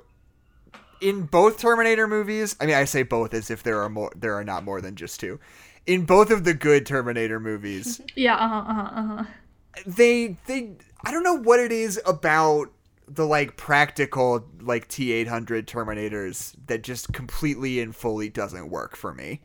in 1.02 1.22
both 1.24 1.58
Terminator 1.58 2.06
movies. 2.06 2.56
I 2.60 2.66
mean, 2.66 2.76
I 2.76 2.84
say 2.84 3.02
both 3.02 3.34
as 3.34 3.50
if 3.50 3.62
there 3.62 3.82
are 3.82 3.88
more. 3.88 4.12
There 4.16 4.34
are 4.34 4.44
not 4.44 4.64
more 4.64 4.80
than 4.80 4.96
just 4.96 5.20
two. 5.20 5.38
In 5.86 6.04
both 6.04 6.30
of 6.30 6.44
the 6.44 6.54
good 6.54 6.86
Terminator 6.86 7.40
movies, 7.40 8.00
Yeah, 8.14 8.36
uh 8.36 8.48
huh, 8.48 8.64
uh 8.68 8.74
huh, 8.74 9.00
uh-huh. 9.00 9.24
they 9.86 10.36
they 10.46 10.72
I 11.04 11.10
don't 11.10 11.24
know 11.24 11.38
what 11.38 11.60
it 11.60 11.72
is 11.72 12.00
about 12.06 12.70
the 13.08 13.26
like 13.26 13.56
practical 13.56 14.46
like 14.60 14.88
T800 14.88 15.64
Terminators 15.64 16.54
that 16.66 16.82
just 16.82 17.12
completely 17.12 17.80
and 17.80 17.94
fully 17.94 18.28
doesn't 18.28 18.70
work 18.70 18.96
for 18.96 19.12
me. 19.12 19.40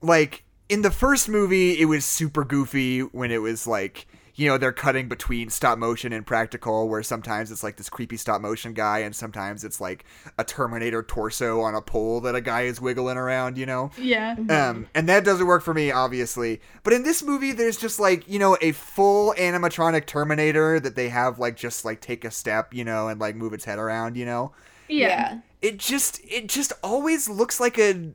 Like 0.00 0.44
in 0.68 0.82
the 0.82 0.90
first 0.90 1.28
movie 1.28 1.80
it 1.80 1.86
was 1.86 2.04
super 2.04 2.44
goofy 2.44 3.00
when 3.00 3.30
it 3.30 3.40
was 3.40 3.66
like 3.66 4.06
you 4.40 4.48
know 4.48 4.56
they're 4.56 4.72
cutting 4.72 5.06
between 5.08 5.50
stop 5.50 5.78
motion 5.78 6.12
and 6.12 6.26
practical 6.26 6.88
where 6.88 7.02
sometimes 7.02 7.50
it's 7.52 7.62
like 7.62 7.76
this 7.76 7.90
creepy 7.90 8.16
stop 8.16 8.40
motion 8.40 8.72
guy 8.72 9.00
and 9.00 9.14
sometimes 9.14 9.64
it's 9.64 9.80
like 9.80 10.04
a 10.38 10.44
terminator 10.44 11.02
torso 11.02 11.60
on 11.60 11.74
a 11.74 11.82
pole 11.82 12.20
that 12.22 12.34
a 12.34 12.40
guy 12.40 12.62
is 12.62 12.80
wiggling 12.80 13.18
around 13.18 13.58
you 13.58 13.66
know 13.66 13.90
Yeah. 13.98 14.36
um, 14.48 14.86
and 14.94 15.08
that 15.08 15.24
doesn't 15.24 15.46
work 15.46 15.62
for 15.62 15.74
me, 15.74 15.90
obviously. 15.90 16.60
But 16.84 16.92
in 16.94 17.02
this 17.02 17.22
movie, 17.22 17.52
there's 17.52 17.76
just 17.76 18.00
like 18.00 18.26
you 18.28 18.38
know 18.38 18.56
a 18.62 18.72
full 18.72 19.34
animatronic 19.38 20.06
Terminator 20.06 20.80
that 20.80 20.96
they 20.96 21.10
have 21.10 21.38
like 21.38 21.56
just 21.56 21.84
like 21.84 22.00
take 22.00 22.24
a 22.24 22.30
step, 22.30 22.72
you 22.72 22.84
know, 22.84 23.08
and 23.08 23.20
like 23.20 23.36
move 23.36 23.52
its 23.52 23.64
head 23.66 23.78
around, 23.78 24.16
you 24.16 24.24
know. 24.24 24.52
Yeah. 24.88 25.40
It 25.62 25.76
just 25.78 26.20
it 26.24 26.48
just 26.48 26.72
always 26.82 27.28
looks 27.28 27.60
like 27.60 27.78
a 27.78 28.12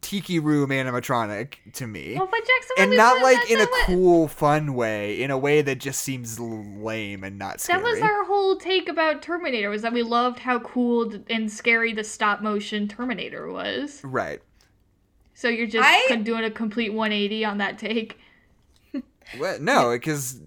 tiki 0.00 0.38
room 0.38 0.70
animatronic 0.70 1.54
to 1.74 1.86
me. 1.86 2.14
Well, 2.16 2.26
but 2.30 2.40
Jackson, 2.40 2.76
and 2.78 2.96
not 2.96 3.22
like 3.22 3.50
in 3.50 3.58
a 3.58 3.64
not 3.64 3.70
what- 3.70 3.86
cool, 3.86 4.28
fun 4.28 4.74
way, 4.74 5.20
in 5.22 5.30
a 5.30 5.38
way 5.38 5.62
that 5.62 5.78
just 5.78 6.00
seems 6.02 6.38
lame 6.40 7.24
and 7.24 7.38
not 7.38 7.60
scary. 7.60 7.82
That 7.82 7.88
was 7.90 8.00
our 8.00 8.24
whole 8.24 8.56
take 8.56 8.88
about 8.88 9.22
Terminator 9.22 9.70
was 9.70 9.82
that 9.82 9.92
we 9.92 10.02
loved 10.02 10.38
how 10.38 10.58
cool 10.60 11.12
and 11.28 11.50
scary 11.50 11.92
the 11.92 12.04
stop 12.04 12.40
motion 12.42 12.88
Terminator 12.88 13.50
was. 13.50 14.00
right. 14.04 14.40
So 15.36 15.48
you're 15.48 15.66
just 15.66 15.84
I- 15.84 16.14
doing 16.16 16.44
a 16.44 16.50
complete 16.50 16.92
180 16.92 17.44
on 17.44 17.58
that 17.58 17.78
take. 17.78 18.18
Well, 19.38 19.58
no, 19.58 19.90
because 19.92 20.38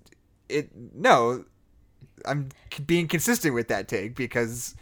it 0.50 0.70
no, 0.94 1.44
I'm 2.26 2.50
being 2.86 3.08
consistent 3.08 3.54
with 3.56 3.68
that 3.70 3.88
take 3.88 4.16
because 4.16 4.76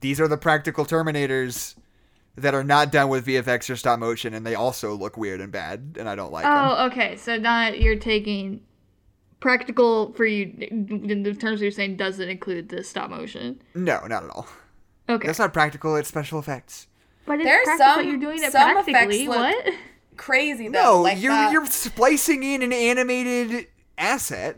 these 0.00 0.18
are 0.20 0.26
the 0.26 0.38
practical 0.38 0.84
Terminators 0.86 1.74
that 2.36 2.54
are 2.54 2.64
not 2.64 2.90
done 2.92 3.08
with 3.08 3.26
VFX 3.26 3.68
or 3.70 3.76
stop 3.76 3.98
motion, 3.98 4.32
and 4.34 4.46
they 4.46 4.54
also 4.54 4.94
look 4.94 5.16
weird 5.16 5.40
and 5.40 5.52
bad, 5.52 5.96
and 5.98 6.08
I 6.08 6.14
don't 6.14 6.32
like 6.32 6.44
them. 6.44 6.52
Oh, 6.56 6.86
okay. 6.86 7.16
So 7.16 7.36
not 7.36 7.80
you're 7.80 7.96
taking 7.98 8.62
practical 9.40 10.12
for 10.12 10.24
you 10.24 10.44
in 10.70 11.22
the 11.24 11.34
terms 11.34 11.60
you're 11.60 11.70
saying 11.70 11.96
doesn't 11.96 12.28
include 12.28 12.68
the 12.68 12.82
stop 12.84 13.10
motion. 13.10 13.60
No, 13.74 14.06
not 14.06 14.24
at 14.24 14.30
all. 14.30 14.46
Okay. 15.08 15.26
That's 15.26 15.38
not 15.38 15.52
practical. 15.52 15.96
It's 15.96 16.08
special 16.08 16.38
effects. 16.38 16.86
but 17.26 17.34
it's 17.40 17.44
There's 17.44 17.64
practical. 17.64 17.94
some- 17.94 18.08
you're 18.08 18.18
doing 18.18 18.42
it 18.42 18.52
some 18.52 18.70
effects 18.70 18.90
practically. 18.90 19.26
look- 19.28 19.36
What? 19.38 19.74
Crazy 20.16 20.68
though. 20.68 20.82
No, 20.82 21.00
like 21.02 21.20
you're 21.20 21.32
that. 21.32 21.52
you're 21.52 21.66
splicing 21.66 22.42
in 22.42 22.62
an 22.62 22.72
animated 22.72 23.66
asset. 23.98 24.56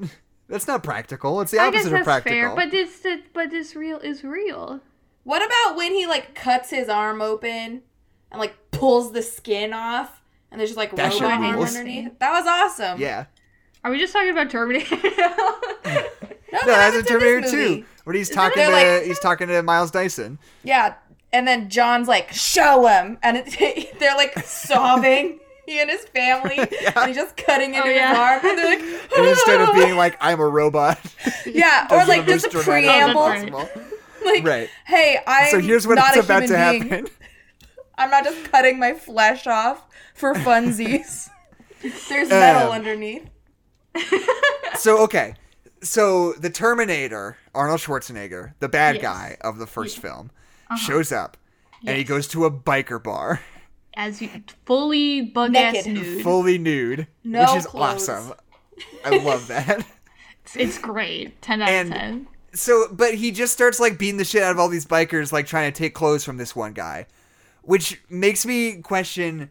That's 0.49 0.67
not 0.67 0.83
practical. 0.83 1.41
It's 1.41 1.53
the 1.53 1.59
I 1.61 1.71
guess 1.71 1.87
opposite 1.87 1.91
that's 1.91 2.01
of 2.01 2.05
practical. 2.05 2.39
fair, 2.39 2.55
but 2.55 2.75
it's 2.75 2.99
the, 3.01 3.23
but 3.33 3.51
this 3.51 3.75
real 3.75 3.99
is 3.99 4.23
real. 4.25 4.81
What 5.25 5.45
about 5.45 5.77
when 5.77 5.93
he 5.93 6.07
like 6.07 6.35
cuts 6.35 6.71
his 6.71 6.89
arm 6.89 7.21
open 7.21 7.83
and 8.31 8.41
like 8.41 8.55
pulls 8.71 9.13
the 9.13 9.23
skin 9.23 9.73
off 9.73 10.23
and 10.51 10.61
there's 10.61 10.71
just 10.71 10.77
like 10.79 10.95
That 10.97 11.13
robot 11.15 11.33
arm 11.33 11.61
underneath? 11.61 12.19
That 12.19 12.31
was 12.33 12.47
awesome. 12.47 13.01
yeah. 13.01 13.25
Are 13.83 13.91
we 13.91 13.99
just 13.99 14.13
talking 14.13 14.31
about 14.31 14.51
Terminator? 14.51 14.97
No, 16.53 16.61
No, 16.61 16.67
that 16.67 16.67
that's 16.67 16.67
a 16.67 16.75
happens 16.75 17.07
in 17.07 17.13
Terminator 17.21 17.41
this 17.43 17.51
2. 17.51 17.57
movie. 17.57 17.85
When 18.05 18.17
he's 18.17 18.31
talking 18.31 18.63
to 18.63 18.71
like- 18.71 19.03
he's 19.05 19.19
talking 19.19 19.49
to 19.49 19.63
Miles 19.63 19.91
Dyson. 19.91 20.39
Yeah, 20.63 20.95
and 21.33 21.49
then 21.49 21.69
John's 21.69 22.07
like, 22.07 22.33
"Show 22.33 22.87
him," 22.87 23.19
and 23.25 23.39
it, 23.45 23.99
they're 23.99 24.15
like 24.17 24.39
sobbing. 24.45 25.41
He 25.67 25.81
and 25.81 25.89
his 25.89 26.05
family, 26.05 26.59
and 26.59 27.07
he's 27.07 27.17
just 27.17 27.39
cutting 27.39 27.73
into 27.75 27.89
Oh, 27.89 27.91
yeah. 27.91 28.09
his 28.11 28.19
arm, 28.19 28.41
and 28.45 28.59
they're 28.59 28.67
like, 28.79 29.13
And 29.17 29.27
instead 29.27 29.61
of 29.63 29.75
being 29.75 29.97
like, 29.97 30.15
I'm 30.21 30.39
a 30.39 30.47
robot, 30.47 31.01
yeah, 31.47 31.87
or 31.91 32.05
like 32.07 32.27
the 32.27 32.33
just 32.33 32.53
a 32.53 32.55
most 32.55 32.67
preamble, 32.67 33.23
right. 33.23 33.51
Possible. 34.25 34.31
like, 34.35 34.45
Right. 34.47 34.71
"Hey, 34.87 35.19
I'm 35.27 35.51
So 35.51 35.61
here's 35.61 35.87
what's 35.87 36.01
not 36.01 36.17
a 36.17 36.21
about 36.21 36.41
to 36.41 36.47
human 36.47 36.71
being. 36.81 36.89
happen. 36.91 37.07
I'm 37.99 38.11
not 38.11 38.25
just 38.25 38.51
cutting 38.51 38.79
my 38.79 38.95
flesh 38.95 39.47
off 39.47 39.85
for 40.15 40.35
funsies. 40.35 41.29
There's 42.09 42.29
metal 42.31 42.69
Um, 42.69 42.73
underneath." 42.73 43.29
So 44.77 44.99
okay, 45.05 45.35
so 45.83 46.33
the 46.33 46.51
Terminator, 46.51 47.37
Arnold 47.55 47.81
Schwarzenegger, 47.81 48.55
the 48.59 48.69
bad 48.69 48.97
Yes. 48.97 49.03
guy 49.03 49.37
of 49.41 49.59
the 49.59 49.67
first 49.67 49.99
film, 49.99 50.31
shows 50.77 51.13
up 51.13 51.37
and 51.87 51.97
he 51.97 52.03
goes 52.05 52.27
to 52.29 52.45
a 52.45 52.51
biker 52.51 53.01
bar, 53.03 53.41
As 53.97 54.21
you 54.21 54.29
fully 54.67 55.21
bug 55.23 55.55
ass 55.55 55.87
nude. 55.87 56.23
fully 56.25 56.59
nude, 56.59 57.07
No 57.23 57.43
which 57.43 57.57
is 57.59 57.67
clothes. 57.67 58.09
awesome. 58.09 58.33
I 59.05 59.19
love 59.19 59.47
that. 59.49 59.87
It's, 60.45 60.57
it's 60.57 60.79
great. 60.79 61.41
10 61.41 61.63
out 61.63 61.69
And- 61.69 61.93
of 61.93 61.99
10. 62.01 62.27
So, 62.55 62.87
but 62.91 63.15
he 63.15 63.33
just 63.33 63.53
starts 63.53 63.81
like 63.81 63.99
beating 63.99 64.17
the 64.17 64.25
shit 64.25 64.43
out 64.43 64.53
of 64.53 64.59
all 64.59 64.69
these 64.69 64.87
bikers, 64.87 65.33
like 65.33 65.47
trying 65.47 65.73
to 65.73 65.77
take 65.77 65.95
clothes 65.95 66.25
from 66.25 66.37
this 66.37 66.55
one 66.55 66.73
guy, 66.73 67.07
which 67.63 68.01
makes 68.09 68.47
me 68.47 68.81
question. 68.81 69.51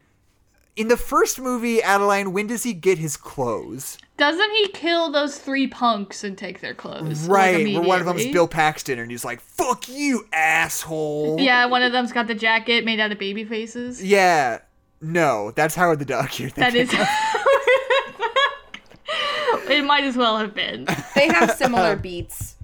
In 0.75 0.87
the 0.87 0.97
first 0.97 1.39
movie, 1.39 1.83
Adeline, 1.83 2.33
when 2.33 2.47
does 2.47 2.63
he 2.63 2.73
get 2.73 2.97
his 2.97 3.15
clothes? 3.15 3.99
Doesn't 4.17 4.51
he 4.51 4.69
kill 4.69 5.11
those 5.11 5.37
three 5.37 5.67
punks 5.67 6.23
and 6.23 6.35
take 6.35 6.61
their 6.61 6.73
clothes? 6.73 7.27
Right, 7.27 7.75
where 7.75 7.83
one 7.83 7.99
of 7.99 8.05
them's 8.05 8.21
immediately? 8.21 8.33
Bill 8.33 8.47
Paxton, 8.47 8.97
and 8.97 9.11
he's 9.11 9.23
like, 9.23 9.39
"Fuck 9.39 9.87
you, 9.87 10.25
asshole." 10.33 11.39
Yeah, 11.39 11.65
one 11.65 11.83
of 11.83 11.91
them's 11.91 12.11
got 12.11 12.25
the 12.25 12.33
jacket 12.33 12.85
made 12.85 12.99
out 12.99 13.11
of 13.11 13.19
baby 13.19 13.43
faces. 13.43 14.03
Yeah. 14.03 14.59
No, 15.01 15.51
that's 15.51 15.75
Howard 15.75 15.99
the 15.99 16.05
Duck. 16.05 16.39
You're 16.39 16.49
That 16.51 16.73
thinking. 16.73 16.99
is. 16.99 17.07
it 19.69 19.83
might 19.85 20.05
as 20.05 20.15
well 20.15 20.37
have 20.37 20.55
been. 20.55 20.87
They 21.13 21.27
have 21.27 21.51
similar 21.57 21.93
um, 21.93 21.99
beats. 21.99 22.55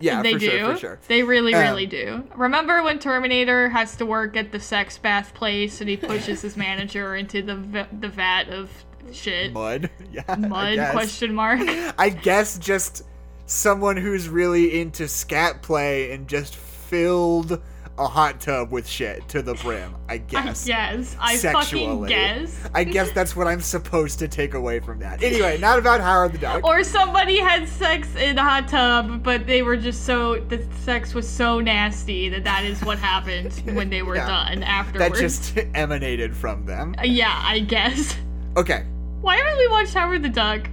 Yeah, 0.00 0.22
they 0.22 0.34
for 0.34 0.38
do. 0.38 0.50
sure, 0.50 0.72
for 0.74 0.78
sure. 0.78 0.98
They 1.08 1.22
really, 1.22 1.54
Um, 1.54 1.62
really 1.62 1.86
do. 1.86 2.24
Remember 2.34 2.82
when 2.82 2.98
Terminator 2.98 3.68
has 3.70 3.96
to 3.96 4.06
work 4.06 4.36
at 4.36 4.52
the 4.52 4.60
sex 4.60 4.98
bath 4.98 5.32
place 5.34 5.80
and 5.80 5.88
he 5.90 5.96
pushes 5.96 6.42
his 6.42 6.56
manager 6.56 7.16
into 7.16 7.42
the 7.42 7.56
v- 7.56 7.96
the 8.00 8.08
vat 8.08 8.48
of 8.48 8.70
shit? 9.12 9.52
Mud. 9.52 9.90
Yeah. 10.12 10.34
Mud? 10.36 10.78
Question 10.92 11.34
mark. 11.34 11.60
I 11.98 12.08
guess 12.10 12.58
just 12.58 13.02
someone 13.46 13.96
who's 13.96 14.28
really 14.28 14.80
into 14.80 15.06
scat 15.08 15.62
play 15.62 16.12
and 16.12 16.26
just 16.26 16.56
filled 16.56 17.60
a 17.98 18.06
hot 18.06 18.40
tub 18.40 18.70
with 18.70 18.86
shit 18.86 19.26
to 19.28 19.40
the 19.42 19.54
brim. 19.54 19.94
I 20.08 20.14
I 20.14 20.18
guess. 20.18 20.66
guess. 20.66 21.16
I 21.18 21.36
fucking 21.36 21.60
Sexually. 21.62 22.08
guess. 22.10 22.68
I 22.74 22.84
guess 22.84 23.10
that's 23.12 23.34
what 23.34 23.46
I'm 23.46 23.60
supposed 23.60 24.18
to 24.18 24.28
take 24.28 24.54
away 24.54 24.80
from 24.80 24.98
that. 24.98 25.22
Anyway, 25.22 25.58
not 25.60 25.78
about 25.78 26.00
Howard 26.00 26.32
the 26.32 26.38
Duck. 26.38 26.64
Or 26.64 26.84
somebody 26.84 27.38
had 27.38 27.66
sex 27.68 28.14
in 28.16 28.38
a 28.38 28.42
hot 28.42 28.68
tub, 28.68 29.22
but 29.22 29.46
they 29.46 29.62
were 29.62 29.76
just 29.76 30.04
so 30.04 30.36
the 30.48 30.62
sex 30.84 31.14
was 31.14 31.26
so 31.28 31.60
nasty 31.60 32.28
that 32.28 32.44
that 32.44 32.64
is 32.64 32.82
what 32.84 32.98
happened 32.98 33.52
when 33.76 33.88
they 33.90 34.02
were 34.02 34.16
Yeah. 34.16 34.26
done 34.26 34.62
afterwards. 34.62 35.12
that 35.14 35.18
just 35.20 35.58
emanated 35.74 36.36
from 36.36 36.66
them. 36.66 36.94
Uh, 36.98 37.04
yeah, 37.04 37.40
I 37.44 37.60
guess. 37.60 38.16
Okay. 38.56 38.84
Why 39.22 39.36
haven't 39.36 39.58
we 39.58 39.68
watched 39.68 39.94
Howard 39.94 40.22
the 40.22 40.28
Duck? 40.28 40.68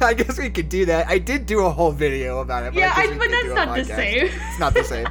I 0.00 0.14
guess 0.14 0.38
we 0.38 0.50
could 0.50 0.68
do 0.68 0.84
that. 0.86 1.08
I 1.08 1.18
did 1.18 1.46
do 1.46 1.60
a 1.64 1.70
whole 1.70 1.90
video 1.90 2.40
about 2.40 2.62
it. 2.64 2.74
But 2.74 2.80
Yeah, 2.80 2.92
I 2.94 3.02
I- 3.12 3.18
but 3.18 3.30
that's 3.30 3.48
not 3.54 3.76
the 3.76 3.84
same. 3.84 4.26
It's 4.26 4.58
not 4.60 4.74
the 4.74 4.84
same. 4.84 5.06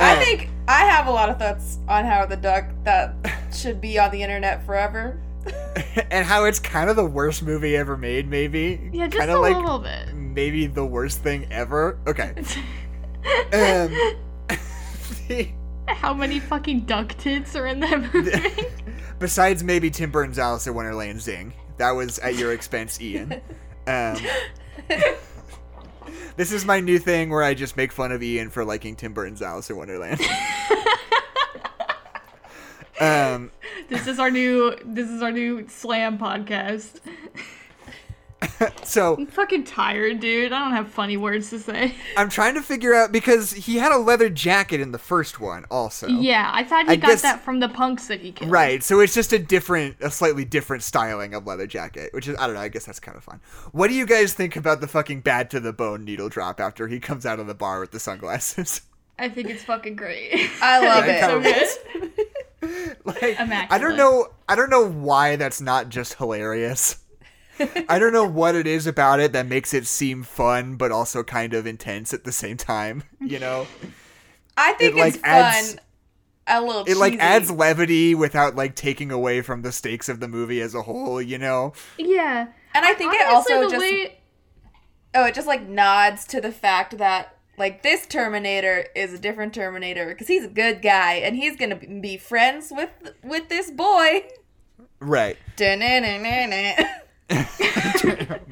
I 0.00 0.24
think 0.24 0.48
I 0.66 0.80
have 0.84 1.06
a 1.06 1.10
lot 1.10 1.28
of 1.28 1.38
thoughts 1.38 1.78
on 1.88 2.04
Howard 2.04 2.30
the 2.30 2.36
Duck 2.36 2.66
that 2.84 3.14
should 3.54 3.80
be 3.80 3.98
on 3.98 4.10
the 4.10 4.22
internet 4.22 4.64
forever. 4.64 5.20
and 6.10 6.26
how 6.26 6.44
it's 6.44 6.58
kind 6.58 6.90
of 6.90 6.96
the 6.96 7.04
worst 7.04 7.42
movie 7.42 7.76
ever 7.76 7.96
made, 7.96 8.28
maybe. 8.28 8.90
Yeah, 8.92 9.06
just 9.06 9.18
kind 9.18 9.30
a 9.30 9.38
like 9.38 9.56
little 9.56 9.78
bit. 9.78 10.14
maybe 10.14 10.66
the 10.66 10.84
worst 10.84 11.20
thing 11.22 11.46
ever. 11.52 11.98
Okay. 12.06 12.34
Um, 13.52 13.94
How 15.86 16.14
many 16.14 16.40
fucking 16.40 16.80
duck 16.80 17.14
tits 17.18 17.54
are 17.54 17.66
in 17.66 17.80
that 17.80 18.00
movie? 18.14 18.64
besides 19.18 19.62
maybe 19.62 19.90
Tim 19.90 20.10
Burton's 20.10 20.38
Alice 20.38 20.66
in 20.66 20.74
Wonderland 20.74 21.20
Zing, 21.20 21.52
that 21.76 21.90
was 21.90 22.18
at 22.20 22.36
your 22.36 22.52
expense, 22.54 22.98
Ian. 22.98 23.40
Um, 23.86 24.16
this 26.36 26.52
is 26.52 26.64
my 26.64 26.80
new 26.80 26.98
thing 26.98 27.30
where 27.30 27.42
I 27.42 27.54
just 27.54 27.76
make 27.76 27.92
fun 27.92 28.12
of 28.12 28.22
Ian 28.22 28.50
for 28.50 28.64
liking 28.64 28.96
Tim 28.96 29.12
Burton's 29.12 29.42
Alice 29.42 29.70
in 29.70 29.76
Wonderland. 29.76 30.20
um, 33.00 33.50
this 33.88 34.06
is 34.06 34.18
our 34.18 34.30
new 34.30 34.76
this 34.84 35.08
is 35.08 35.22
our 35.22 35.32
new 35.32 35.66
slam 35.68 36.18
podcast. 36.18 37.00
so 38.84 39.16
I'm 39.16 39.26
fucking 39.26 39.64
tired, 39.64 40.20
dude. 40.20 40.52
I 40.52 40.58
don't 40.60 40.72
have 40.72 40.88
funny 40.88 41.16
words 41.16 41.50
to 41.50 41.58
say. 41.58 41.94
I'm 42.16 42.28
trying 42.30 42.54
to 42.54 42.62
figure 42.62 42.94
out 42.94 43.12
because 43.12 43.52
he 43.52 43.76
had 43.76 43.92
a 43.92 43.98
leather 43.98 44.30
jacket 44.30 44.80
in 44.80 44.92
the 44.92 44.98
first 44.98 45.40
one, 45.40 45.66
also. 45.70 46.06
Yeah, 46.08 46.50
I 46.52 46.64
thought 46.64 46.86
he 46.86 46.92
I 46.92 46.96
got 46.96 47.08
guess- 47.08 47.22
that 47.22 47.42
from 47.44 47.60
the 47.60 47.68
punks 47.68 48.06
that 48.08 48.20
he 48.20 48.32
killed. 48.32 48.50
Right, 48.50 48.82
so 48.82 49.00
it's 49.00 49.12
just 49.14 49.32
a 49.34 49.38
different, 49.38 49.96
a 50.00 50.10
slightly 50.10 50.44
different 50.44 50.82
styling 50.82 51.34
of 51.34 51.46
leather 51.46 51.66
jacket, 51.66 52.14
which 52.14 52.28
is 52.28 52.36
I 52.38 52.46
don't 52.46 52.54
know. 52.54 52.60
I 52.62 52.68
guess 52.68 52.86
that's 52.86 53.00
kind 53.00 53.16
of 53.16 53.24
fun. 53.24 53.40
What 53.72 53.88
do 53.88 53.94
you 53.94 54.06
guys 54.06 54.32
think 54.32 54.56
about 54.56 54.80
the 54.80 54.88
fucking 54.88 55.20
bad 55.20 55.50
to 55.50 55.60
the 55.60 55.72
bone 55.72 56.04
needle 56.04 56.28
drop 56.30 56.60
after 56.60 56.88
he 56.88 56.98
comes 56.98 57.26
out 57.26 57.40
of 57.40 57.46
the 57.46 57.54
bar 57.54 57.80
with 57.80 57.90
the 57.90 58.00
sunglasses? 58.00 58.80
I 59.18 59.28
think 59.28 59.50
it's 59.50 59.64
fucking 59.64 59.96
great. 59.96 60.50
I 60.62 60.78
love 60.86 61.06
Yeah, 61.06 61.36
it. 61.36 61.68
so 61.90 62.00
good. 62.00 62.96
like, 63.04 63.38
I 63.70 63.76
don't 63.78 63.96
know. 63.98 64.28
I 64.48 64.54
don't 64.56 64.70
know 64.70 64.88
why 64.88 65.36
that's 65.36 65.60
not 65.60 65.90
just 65.90 66.14
hilarious. 66.14 66.96
I 67.88 67.98
don't 67.98 68.12
know 68.12 68.24
what 68.26 68.54
it 68.54 68.66
is 68.66 68.86
about 68.86 69.20
it 69.20 69.32
that 69.32 69.46
makes 69.46 69.72
it 69.74 69.86
seem 69.86 70.22
fun, 70.22 70.76
but 70.76 70.90
also 70.92 71.22
kind 71.22 71.54
of 71.54 71.66
intense 71.66 72.12
at 72.14 72.24
the 72.24 72.32
same 72.32 72.56
time. 72.56 73.02
You 73.20 73.38
know, 73.38 73.66
I 74.56 74.72
think 74.74 74.94
It, 74.96 74.98
like, 74.98 75.14
it's 75.14 75.24
adds- 75.24 75.70
fun. 75.74 75.80
A 76.52 76.60
little 76.60 76.84
it 76.84 76.96
like 76.96 77.16
adds 77.20 77.48
levity 77.50 78.12
without 78.14 78.56
like 78.56 78.74
taking 78.74 79.12
away 79.12 79.40
from 79.40 79.62
the 79.62 79.70
stakes 79.70 80.08
of 80.08 80.18
the 80.18 80.26
movie 80.26 80.60
as 80.60 80.74
a 80.74 80.82
whole. 80.82 81.22
You 81.22 81.38
know, 81.38 81.74
Yeah. 81.96 82.48
And 82.74 82.84
I 82.84 82.92
think 82.94 83.14
it 83.14 83.24
also 83.28 83.64
the 83.64 83.68
just 83.70 83.80
way 83.80 84.18
oh, 85.14 85.26
it 85.26 85.34
just 85.34 85.46
like 85.46 85.68
nods 85.68 86.24
to 86.28 86.40
the 86.40 86.50
fact 86.50 86.98
that 86.98 87.36
like 87.56 87.82
this 87.82 88.04
Terminator 88.06 88.86
is 88.96 89.12
a 89.12 89.18
different 89.18 89.54
Terminator 89.54 90.06
because 90.08 90.26
he's 90.26 90.44
a 90.44 90.48
good 90.48 90.82
guy 90.82 91.14
and 91.14 91.36
he's 91.36 91.56
gonna 91.56 91.76
be 91.76 92.16
friends 92.16 92.72
with 92.74 92.90
with 93.22 93.48
this 93.48 93.70
boy. 93.70 94.24
right? 94.98 95.36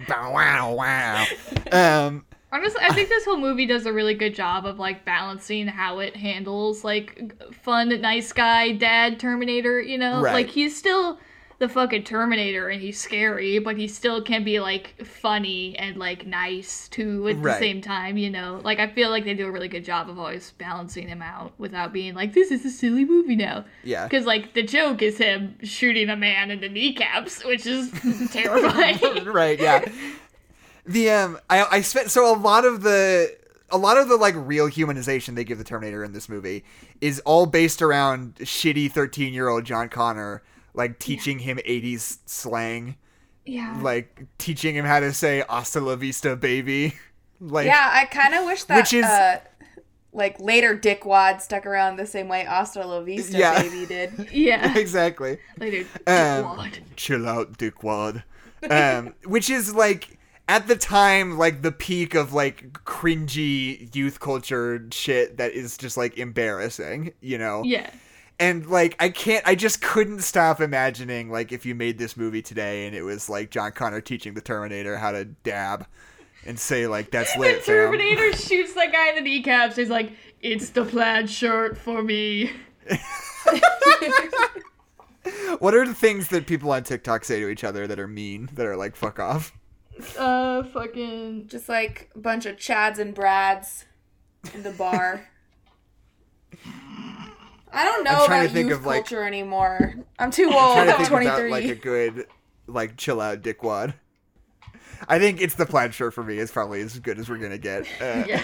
Wow, 0.09 0.75
wow. 0.75 1.27
Um, 1.73 2.25
Honestly, 2.51 2.81
I 2.83 2.95
think 2.95 3.09
this 3.11 3.25
whole 3.27 3.37
movie 3.37 3.67
does 3.67 3.85
a 3.85 3.93
really 3.93 4.15
good 4.15 4.35
job 4.35 4.65
of 4.65 4.79
like 4.79 5.05
balancing 5.05 5.67
how 5.67 5.99
it 5.99 6.17
handles 6.17 6.83
like 6.83 7.35
fun, 7.53 7.89
nice 8.01 8.33
guy, 8.33 8.73
dad 8.73 9.21
Terminator. 9.21 9.81
You 9.83 9.99
know, 9.99 10.23
Right. 10.23 10.33
like 10.33 10.49
he's 10.49 10.75
still 10.77 11.19
the 11.59 11.69
fucking 11.69 12.05
Terminator 12.05 12.69
and 12.69 12.81
he's 12.81 13.01
scary, 13.01 13.59
but 13.59 13.77
he 13.77 13.89
still 13.89 14.23
can 14.23 14.45
be 14.45 14.61
like 14.61 14.95
funny 15.05 15.77
and 15.77 15.97
like 15.97 16.25
nice 16.27 16.87
too 16.89 17.27
at 17.29 17.37
Right. 17.39 17.55
the 17.55 17.59
same 17.59 17.81
time. 17.81 18.17
You 18.17 18.31
know, 18.31 18.61
like 18.63 18.79
I 18.79 18.87
feel 18.89 19.11
like 19.11 19.25
they 19.25 19.35
do 19.35 19.47
a 19.47 19.51
really 19.51 19.67
good 19.69 19.85
job 19.85 20.09
of 20.09 20.19
always 20.19 20.53
balancing 20.53 21.09
him 21.09 21.21
out 21.21 21.53
without 21.59 21.93
being 21.93 22.15
like 22.15 22.33
this 22.33 22.51
is 22.53 22.65
a 22.65 22.71
silly 22.71 23.05
movie 23.05 23.35
now. 23.37 23.65
yeah. 23.83 24.05
Because 24.07 24.25
like 24.25 24.55
the 24.55 24.63
joke 24.63 25.03
is 25.03 25.19
him 25.19 25.57
shooting 25.63 26.09
a 26.11 26.17
man 26.17 26.51
in 26.53 26.61
the 26.61 26.69
kneecaps, 26.69 27.45
which 27.45 27.67
is 27.67 27.91
terrifying. 28.33 29.25
right 29.25 29.59
yeah 29.61 29.85
the 30.87 31.11
um 31.11 31.39
i 31.51 31.65
i 31.71 31.81
spent 31.81 32.11
so 32.11 32.35
a 32.35 32.39
lot 32.39 32.65
of 32.65 32.83
the 32.83 33.37
a 33.71 33.77
lot 33.77 33.99
of 33.99 34.09
the 34.09 34.17
like 34.17 34.35
real 34.37 34.69
humanization 34.69 35.35
they 35.35 35.45
give 35.45 35.59
the 35.59 35.65
terminator 35.65 36.03
in 36.03 36.13
this 36.13 36.29
movie 36.29 36.65
is 37.03 37.21
all 37.27 37.45
based 37.47 37.83
around 37.83 38.35
shitty 38.37 38.91
13 38.91 39.35
year 39.35 39.49
old 39.49 39.65
john 39.65 39.89
connor 39.89 40.43
like 40.79 40.99
teaching 40.99 41.39
him 41.41 41.59
80s 41.59 42.19
slang 42.25 42.97
yeah. 43.45 43.79
like 43.83 44.25
teaching 44.39 44.75
him 44.75 44.85
how 44.87 45.01
to 45.01 45.13
say 45.13 45.45
hasta 45.49 45.81
la 45.81 45.97
vista 45.97 46.37
baby 46.37 46.95
like 47.41 47.67
yeah, 47.67 47.91
I 47.93 48.05
kind 48.07 48.35
of 48.35 48.47
wish 48.47 48.65
that 48.65 48.77
Which 48.77 48.93
is- 48.95 49.05
uh, 49.05 49.41
like 50.13 50.41
later 50.41 50.77
dickwad 50.77 51.41
stuck 51.43 51.67
around 51.67 51.97
the 51.97 52.07
same 52.07 52.29
way 52.29 52.43
Hasta 52.45 52.85
La 52.85 53.01
Vista 53.03 53.37
Yeah. 53.37 53.63
baby 53.63 53.85
did. 53.87 54.29
yeah. 54.33 54.77
exactly 54.85 55.39
Later. 55.59 55.87
Um, 56.07 56.57
What? 56.57 56.81
chill 56.97 57.29
out 57.29 57.59
dickwad 57.59 58.23
um 58.71 59.15
which 59.25 59.51
is 59.51 59.75
like 59.75 60.19
at 60.49 60.67
the 60.67 60.75
time 60.77 61.37
like 61.39 61.61
the 61.63 61.71
peak 61.71 62.15
of 62.15 62.33
like 62.33 62.73
cringy 62.85 63.95
youth 63.95 64.19
culture 64.19 64.85
shit 64.91 65.37
that 65.37 65.53
is 65.53 65.77
just 65.77 65.97
like 65.97 66.17
embarrassing 66.19 67.13
you 67.21 67.37
know 67.39 67.63
Yeah. 67.65 67.91
And 68.41 68.67
like 68.67 68.95
i 69.01 69.09
can't 69.09 69.47
i 69.47 69.55
just 69.55 69.81
couldn't 69.83 70.21
stop 70.21 70.61
imagining 70.61 71.31
like 71.31 71.51
if 71.53 71.67
you 71.67 71.75
made 71.75 71.99
this 71.99 72.17
movie 72.17 72.43
today 72.43 72.87
and 72.87 72.95
it 72.95 73.03
was 73.03 73.29
like 73.29 73.51
john 73.51 73.73
connor 73.73 74.01
teaching 74.01 74.35
the 74.35 74.41
terminator 74.41 74.97
how 74.97 75.11
to 75.11 75.25
dab 75.25 75.87
and 76.47 76.59
say 76.59 76.87
like 76.87 77.11
that's 77.11 77.33
The 77.35 77.41
lit 77.41 77.63
fam. 77.63 77.75
Terminator 77.75 78.33
shoots 78.33 78.73
that 78.75 78.93
guy 78.93 79.09
in 79.11 79.17
the 79.17 79.21
kneecaps. 79.23 79.75
He's 79.77 79.91
like, 79.91 80.13
"It's 80.41 80.71
the 80.71 80.85
plaid 80.85 81.29
shirt 81.29 81.77
for 81.77 82.01
me." 82.03 82.53
what 85.59 85.75
are 85.75 85.85
the 85.87 85.93
things 85.95 86.29
that 86.29 86.47
people 86.47 86.71
on 86.73 86.85
tiktok 86.85 87.25
say 87.25 87.41
to 87.41 87.49
each 87.49 87.65
other 87.65 87.87
that 87.87 87.99
are 87.99 88.07
mean 88.09 88.49
that 88.55 88.65
are 88.65 88.77
like 88.77 88.95
fuck 88.97 89.19
off 89.19 89.53
Uh, 90.17 90.63
fucking. 90.63 91.49
Just 91.49 91.69
like 91.69 92.09
a 92.15 92.19
bunch 92.21 92.47
of 92.47 92.57
Chads 92.57 92.99
and 93.01 93.13
Brads 93.13 93.85
in 94.55 94.63
the 94.63 94.71
bar. 94.71 95.29
I 97.73 97.85
don't 97.85 98.05
know 98.05 98.11
I'm 98.11 98.27
trying 98.27 98.41
to 98.41 98.47
about 98.47 98.55
think 98.55 98.69
youth 98.71 98.79
of, 98.79 98.87
like- 98.87 99.05
culture 99.05 99.25
anymore. 99.25 99.95
I'm 100.19 100.31
too 100.31 100.49
I'm 100.51 100.55
old. 100.55 100.75
trying 100.75 100.87
to 100.87 100.93
I'm 100.93 100.99
think 100.99 101.09
23. 101.09 101.31
about 101.49 101.51
like 101.51 101.65
a 101.65 101.75
good 101.75 102.27
like 102.67 102.97
chill 102.97 103.21
out 103.21 103.43
dickwad. 103.43 103.95
I 105.09 105.19
think 105.21 105.41
it's 105.41 105.55
the 105.55 105.65
plaid 105.67 105.95
shirt 105.95 106.13
for 106.13 106.25
me. 106.25 106.39
It's 106.39 106.51
probably 106.51 106.81
as 106.81 106.99
good 106.99 107.19
as 107.19 107.29
we're 107.29 107.39
gonna 107.39 107.59
get. 107.59 107.87
Uh, 108.01 108.25
Yeah. 108.27 108.43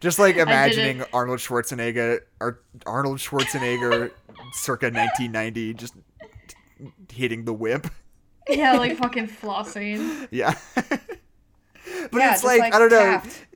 Just 0.00 0.18
like 0.18 0.36
imagining 0.36 1.04
Arnold 1.12 1.38
Schwarzenegger 1.38 2.20
or 2.40 2.60
Arnold 2.86 3.18
Schwarzenegger 3.18 4.10
circa 4.52 4.86
1990 4.92 5.74
just 5.74 5.94
hitting 7.12 7.44
the 7.44 7.52
whip. 7.52 7.86
yeah, 8.48 8.72
like 8.72 8.96
fucking 8.98 9.28
flossing. 9.28 10.26
Yeah. 10.32 10.56
but 10.74 11.00
Yeah, 12.12 12.32
it's 12.34 12.42
like, 12.44 12.60
like 12.60 12.74
I 12.74 12.78
don't 12.80 12.90
know. 12.90 12.98
Taft. 12.98 13.46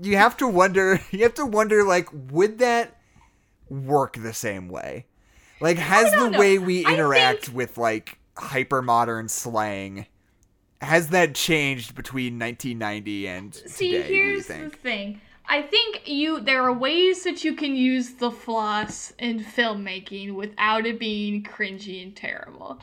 You 0.00 0.16
have 0.16 0.36
to 0.38 0.46
wonder. 0.48 1.00
You 1.10 1.24
have 1.24 1.34
to 1.34 1.44
wonder 1.46 1.84
like 1.84 2.08
would 2.30 2.58
that 2.60 2.95
work 3.68 4.16
the 4.16 4.32
same 4.32 4.68
way? 4.68 5.06
Like 5.60 5.78
oh, 5.78 5.80
has 5.80 6.10
the 6.12 6.30
know. 6.30 6.38
way 6.38 6.58
we 6.58 6.84
interact 6.84 7.46
think- 7.46 7.56
with 7.56 7.78
like 7.78 8.18
hyper 8.36 8.82
modern 8.82 9.28
slang 9.28 10.06
has 10.82 11.08
that 11.08 11.34
changed 11.34 11.94
between 11.94 12.38
1990 12.38 13.28
and 13.28 13.54
See, 13.54 13.92
today? 13.92 14.08
here's 14.08 14.46
the 14.46 14.68
thing. 14.68 15.20
I 15.48 15.62
think 15.62 16.02
you 16.06 16.40
there 16.40 16.62
are 16.64 16.72
ways 16.72 17.24
that 17.24 17.44
you 17.44 17.54
can 17.54 17.76
use 17.76 18.14
the 18.14 18.30
floss 18.30 19.12
in 19.18 19.40
filmmaking 19.40 20.34
without 20.34 20.84
it 20.86 20.98
being 20.98 21.42
cringy 21.44 22.02
and 22.02 22.14
terrible. 22.14 22.78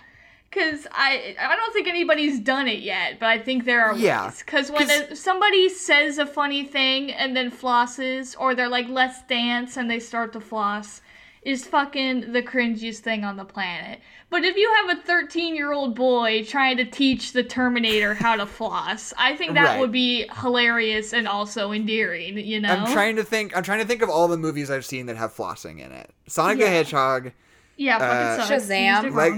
Cause 0.54 0.86
I 0.92 1.36
I 1.40 1.56
don't 1.56 1.74
think 1.74 1.88
anybody's 1.88 2.40
done 2.40 2.68
it 2.68 2.80
yet, 2.80 3.20
but 3.20 3.28
I 3.30 3.40
think 3.40 3.66
there 3.66 3.84
are 3.86 3.96
Yeah, 3.96 4.26
ways. 4.26 4.44
Cause 4.44 4.70
when 4.72 4.88
'cause- 4.88 5.12
a, 5.12 5.16
somebody 5.16 5.68
says 5.70 6.18
a 6.18 6.26
funny 6.26 6.64
thing 6.64 7.12
and 7.12 7.36
then 7.36 7.50
flosses, 7.50 8.36
or 8.40 8.54
they're 8.54 8.68
like 8.70 8.88
let's 8.90 9.22
dance 9.24 9.78
and 9.78 9.90
they 9.90 10.00
start 10.00 10.32
to 10.34 10.40
floss, 10.40 11.02
is 11.42 11.66
fucking 11.66 12.32
the 12.34 12.42
cringiest 12.42 13.00
thing 13.00 13.24
on 13.24 13.36
the 13.38 13.44
planet. 13.46 14.00
But 14.30 14.44
if 14.46 14.56
you 14.56 14.72
have 14.88 14.98
a 14.98 15.02
13 15.02 15.56
year 15.56 15.72
old 15.74 15.96
boy 15.96 16.44
trying 16.44 16.78
to 16.78 16.86
teach 16.86 17.34
the 17.34 17.44
Terminator 17.44 18.14
how 18.14 18.36
to 18.36 18.46
floss, 18.46 19.14
I 19.18 19.36
think 19.36 19.54
that 19.56 19.66
Right. 19.66 19.80
would 19.80 19.92
be 19.92 20.28
hilarious 20.42 21.14
and 21.14 21.28
also 21.28 21.72
endearing, 21.72 22.38
you 22.38 22.60
know? 22.62 22.70
I'm 22.74 22.92
trying 22.94 23.16
to 23.18 23.24
think. 23.24 23.56
I'm 23.58 23.64
trying 23.64 23.80
to 23.80 23.86
think 23.86 24.02
of 24.02 24.10
all 24.10 24.28
the 24.28 24.38
movies 24.38 24.70
I've 24.72 24.86
seen 24.86 25.06
that 25.08 25.18
have 25.18 25.36
flossing 25.36 25.80
in 25.80 25.92
it. 25.92 26.12
Sonic 26.28 26.60
the 26.60 26.68
Hedgehog, 26.68 27.32
yeah, 27.78 27.98
fucking 28.00 28.42
uh, 28.42 28.46
sucks. 28.48 28.66
Shazam. 28.70 29.04
You 29.04 29.10
like 29.12 29.34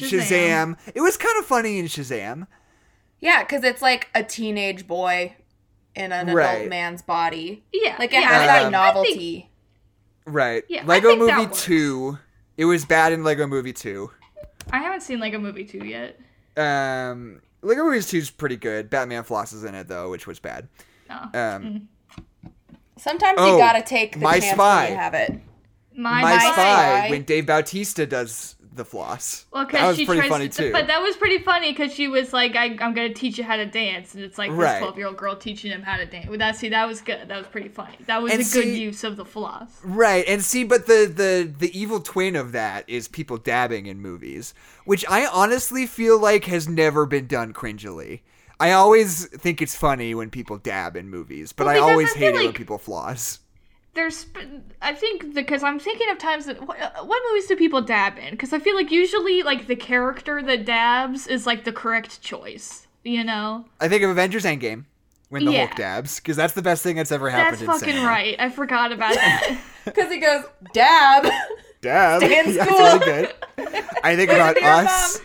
wrong. 0.00 0.10
Shazam. 0.10 0.76
It 0.94 1.00
was 1.00 1.16
kind 1.16 1.38
of 1.38 1.46
funny 1.46 1.78
in 1.78 1.86
Shazam. 1.86 2.46
Yeah, 3.20 3.42
because 3.42 3.64
it's 3.64 3.82
like 3.82 4.08
a 4.14 4.22
teenage 4.22 4.86
boy 4.86 5.34
in 5.94 6.12
an 6.12 6.32
Right. 6.32 6.54
adult 6.58 6.68
man's 6.68 7.02
body. 7.02 7.64
Yeah. 7.72 7.96
Like 7.98 8.12
it 8.12 8.20
yeah, 8.20 8.28
has 8.28 8.42
I 8.42 8.46
that 8.46 8.46
think- 8.46 8.56
I 8.56 8.60
think- 8.62 8.72
novelty. 8.72 9.50
Right. 10.26 10.62
Yeah, 10.68 10.84
Lego 10.84 11.16
Movie 11.16 11.46
2. 11.52 12.18
It 12.58 12.66
was 12.66 12.84
bad 12.84 13.12
in 13.12 13.24
Lego 13.24 13.46
Movie 13.46 13.72
2. 13.72 14.10
I 14.70 14.78
haven't 14.78 15.00
seen 15.02 15.20
Lego 15.20 15.38
Movie 15.38 15.64
2 15.64 15.78
yet. 15.86 16.20
Um, 16.56 17.40
Lego 17.62 17.84
Movie 17.84 18.02
2 18.02 18.18
is 18.18 18.30
pretty 18.30 18.56
good. 18.56 18.90
Batman 18.90 19.24
flosses 19.24 19.66
in 19.66 19.74
it 19.74 19.88
though, 19.88 20.10
which 20.10 20.26
was 20.26 20.38
bad. 20.38 20.68
No. 21.08 21.30
Um, 21.34 21.88
Sometimes 22.98 23.36
Oh, 23.40 23.52
you 23.52 23.58
gotta 23.58 23.82
take 23.82 24.14
the 24.14 24.18
My 24.18 24.40
chance 24.40 24.52
Spy. 24.54 24.82
when 24.84 24.92
you 24.92 24.98
have 24.98 25.14
it. 25.14 25.40
My, 25.96 26.22
My 26.22 26.38
Spy. 26.38 26.52
Spy 26.52 27.06
when 27.10 27.22
Dave 27.22 27.46
Bautista 27.46 28.06
does 28.06 28.56
the 28.78 28.84
floss. 28.86 29.44
Well, 29.52 29.64
that 29.64 29.72
because 29.72 29.88
was 29.88 29.96
she 29.98 30.06
pretty 30.06 30.20
tries 30.20 30.30
funny 30.30 30.48
to, 30.48 30.62
too. 30.68 30.72
but 30.72 30.86
that 30.86 31.02
was 31.02 31.16
pretty 31.16 31.38
funny 31.38 31.72
because 31.72 31.92
she 31.92 32.08
was 32.08 32.32
like, 32.32 32.56
I, 32.56 32.64
"I'm 32.80 32.94
gonna 32.94 33.12
teach 33.12 33.36
you 33.36 33.44
how 33.44 33.56
to 33.56 33.66
dance," 33.66 34.14
and 34.14 34.24
it's 34.24 34.38
like 34.38 34.50
Right. 34.52 34.72
this 34.74 34.78
12 34.80 34.96
year 34.96 35.06
old 35.08 35.18
girl 35.18 35.36
teaching 35.36 35.70
him 35.70 35.82
how 35.82 35.98
to 35.98 36.06
dance. 36.06 36.28
Well, 36.28 36.38
that 36.38 36.56
see, 36.56 36.70
that 36.70 36.88
was 36.88 37.02
good. 37.02 37.28
That 37.28 37.36
was 37.36 37.46
pretty 37.48 37.68
funny. 37.68 37.96
That 38.06 38.22
was 38.22 38.32
And 38.32 38.40
a 38.40 38.44
good 38.44 38.68
use 38.68 39.04
of 39.04 39.16
the 39.18 39.24
floss. 39.26 39.68
Right, 39.84 40.24
and 40.26 40.42
see, 40.42 40.64
but 40.64 40.86
the 40.86 41.12
the 41.14 41.52
the 41.58 41.78
evil 41.78 42.00
twin 42.00 42.34
of 42.36 42.52
that 42.52 42.88
is 42.88 43.06
people 43.08 43.36
dabbing 43.36 43.84
in 43.86 44.00
movies, 44.00 44.54
which 44.86 45.04
I 45.08 45.26
honestly 45.26 45.86
feel 45.86 46.18
like 46.18 46.44
has 46.46 46.66
never 46.68 47.04
been 47.04 47.26
done 47.26 47.52
cringily. 47.52 48.20
I 48.60 48.72
always 48.72 49.26
think 49.26 49.62
it's 49.62 49.76
funny 49.76 50.14
when 50.16 50.30
people 50.30 50.58
dab 50.58 50.96
in 50.96 51.08
movies, 51.10 51.52
but 51.52 51.66
Well, 51.66 51.76
I 51.76 51.78
always 51.78 52.12
I 52.16 52.18
hate 52.18 52.34
it 52.34 52.38
when 52.44 52.52
people 52.52 52.78
floss. 52.78 53.38
There's 53.98 54.26
I 54.80 54.94
think 54.94 55.34
because 55.34 55.62
I'm 55.64 55.78
thinking 55.80 56.08
of 56.10 56.18
times 56.18 56.46
that 56.46 56.64
what, 56.66 56.80
uh, 56.80 57.04
what 57.04 57.20
movies 57.28 57.46
do 57.48 57.56
people 57.56 57.82
dab 57.82 58.16
in? 58.18 58.30
Because 58.30 58.52
I 58.52 58.60
feel 58.60 58.76
like 58.76 58.90
usually 58.92 59.42
like 59.42 59.66
the 59.66 59.74
character 59.76 60.40
that 60.42 60.64
dabs 60.64 61.26
is 61.26 61.46
like 61.46 61.64
the 61.64 61.72
correct 61.72 62.22
choice. 62.22 62.86
You 63.04 63.24
know, 63.24 63.64
I 63.80 63.88
think 63.88 64.02
of 64.04 64.10
Avengers 64.10 64.44
Endgame 64.44 64.84
when 65.30 65.44
the 65.44 65.52
Yeah. 65.52 65.66
Hulk 65.66 65.76
dabs 65.76 66.20
because 66.20 66.36
that's 66.36 66.52
the 66.54 66.62
best 66.62 66.82
thing 66.82 66.94
that's 66.96 67.10
ever 67.12 67.28
happened. 67.28 67.52
that's 67.58 67.62
in 67.62 67.66
fucking 67.66 67.88
cinema. 67.94 68.06
right. 68.08 68.36
I 68.38 68.48
forgot 68.50 68.92
about 68.92 69.14
that. 69.22 69.58
Because 69.84 70.12
he 70.12 70.18
goes, 70.18 70.44
dab. 70.74 71.26
Dab. 71.80 72.22
Stan's 72.22 72.54
Yeah, 72.56 72.66
cool. 72.66 72.78
really 72.78 72.98
good. 72.98 73.34
I 74.04 74.16
think 74.16 74.30
about 74.30 74.56
to 74.56 74.60
your 74.60 74.70
us. 74.70 75.20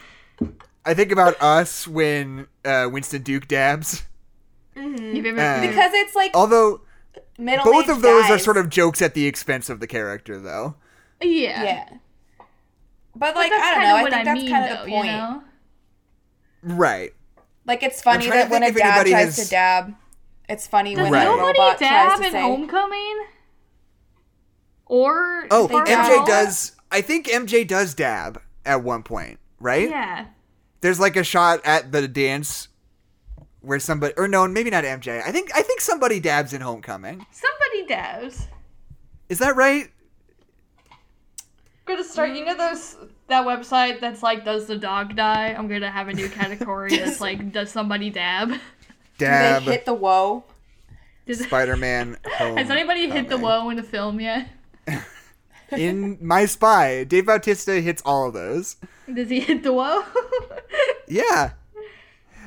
I 0.85 0.93
think 0.93 1.11
about 1.11 1.35
us 1.41 1.85
when 1.87 2.47
uh, 2.63 2.87
Winston 2.91 3.21
Duke 3.23 3.47
dabs. 3.49 4.03
You've 4.75 5.25
ever- 5.25 5.39
Uh, 5.39 5.61
Because 5.67 5.91
it's 5.93 6.15
like 6.15 6.31
Although 6.33 6.79
middle 7.37 7.63
both 7.65 7.89
of 7.89 8.01
those 8.01 8.29
are 8.29 8.37
sort 8.39 8.57
of 8.57 8.69
jokes 8.69 9.01
at 9.01 9.13
the 9.13 9.25
expense 9.25 9.69
of 9.69 9.79
the 9.79 9.87
character, 9.87 10.39
though. 10.39 10.75
yeah. 11.21 11.63
Yeah. 11.63 11.89
But 13.15 13.19
But 13.33 13.35
like, 13.35 13.51
that's 13.51 13.63
I 13.63 13.71
don't 13.73 13.83
know. 13.83 13.95
I 13.95 14.01
what 14.03 14.11
think 14.11 14.21
I 14.21 14.23
that's 14.33 14.41
mean, 14.41 14.51
kind 14.51 14.63
of 14.71 14.77
though. 14.79 14.83
the 14.85 14.89
You 14.89 14.95
point. 14.97 15.07
know. 15.07 15.43
Right. 16.63 17.13
Like, 17.65 17.83
it's 17.83 18.01
funny 18.01 18.29
that 18.29 18.49
when 18.49 18.63
a 18.63 18.67
think 18.67 18.77
dad 18.77 19.05
tries 19.07 19.35
has- 19.37 19.45
to 19.45 19.49
dab, 19.49 19.95
it's 20.49 20.67
funny 20.67 20.95
Does 20.95 21.03
when 21.03 21.13
Right. 21.13 21.21
a 21.23 21.25
nobody 21.25 21.59
robot 21.59 21.77
tries 21.77 21.89
dab 21.89 22.19
to 22.19 22.25
in 22.25 22.31
say, 22.31 22.41
Homecoming? 22.41 23.25
Or 24.85 25.47
Oh, 25.51 25.67
They 25.67 25.73
Far 25.73 25.85
dab. 25.85 26.05
MJ 26.05 26.17
Out? 26.19 26.27
does. 26.27 26.71
I 26.91 27.01
think 27.01 27.27
MJ 27.27 27.63
does 27.67 27.93
dab 27.93 28.41
at 28.65 28.83
one 28.83 29.03
point, 29.03 29.39
right? 29.59 29.89
Yeah. 29.89 30.25
There's 30.81 30.99
like 30.99 31.15
a 31.15 31.23
shot 31.23 31.61
at 31.65 31.91
the 31.91 32.07
dance 32.07 32.67
where 33.63 33.79
somebody, 33.79 34.13
or 34.17 34.27
no, 34.27 34.47
maybe 34.47 34.69
not 34.69 34.83
MJ. 34.83 35.21
I 35.25 35.31
think 35.31 35.49
I 35.55 35.61
think 35.61 35.81
somebody 35.81 36.19
dabs 36.19 36.53
in 36.53 36.61
Homecoming. 36.61 37.25
Somebody 37.31 37.87
dabs. 37.87 38.47
Is 39.29 39.39
that 39.39 39.55
right? 39.55 39.89
I'm 40.91 41.95
gonna 41.95 42.03
start. 42.03 42.29
You 42.31 42.45
know 42.45 42.55
those 42.55 42.97
that 43.27 43.45
website 43.45 43.99
that's 43.99 44.21
like, 44.21 44.45
does 44.45 44.67
the 44.67 44.77
dog 44.77 45.15
die? 45.15 45.47
I'm 45.57 45.67
gonna 45.67 45.89
have 45.91 46.07
a 46.07 46.13
new 46.13 46.29
category 46.29 46.95
that's 46.97 47.19
like, 47.21 47.51
does 47.51 47.71
somebody 47.71 48.09
dab? 48.09 48.49
do 48.49 48.59
Dab. 49.17 49.63
they 49.63 49.71
hit 49.71 49.85
the 49.85 49.93
whoa? 49.93 50.43
Does, 51.25 51.39
Spider-Man. 51.39 52.17
has 52.37 52.69
anybody 52.69 53.09
hit 53.09 53.29
the 53.29 53.37
Homecoming. 53.37 53.41
whoa 53.41 53.69
in 53.69 53.79
a 53.79 53.83
film 53.83 54.19
yet? 54.19 54.49
In 55.71 56.19
My 56.21 56.45
Spy, 56.45 57.03
Dave 57.03 57.25
Bautista 57.25 57.79
hits 57.81 58.01
all 58.05 58.27
of 58.27 58.33
those. 58.35 58.75
Does 59.11 59.29
he 59.29 59.39
hit 59.39 59.63
the 59.63 59.73
whoa? 59.73 60.03
Yeah. 61.07 61.53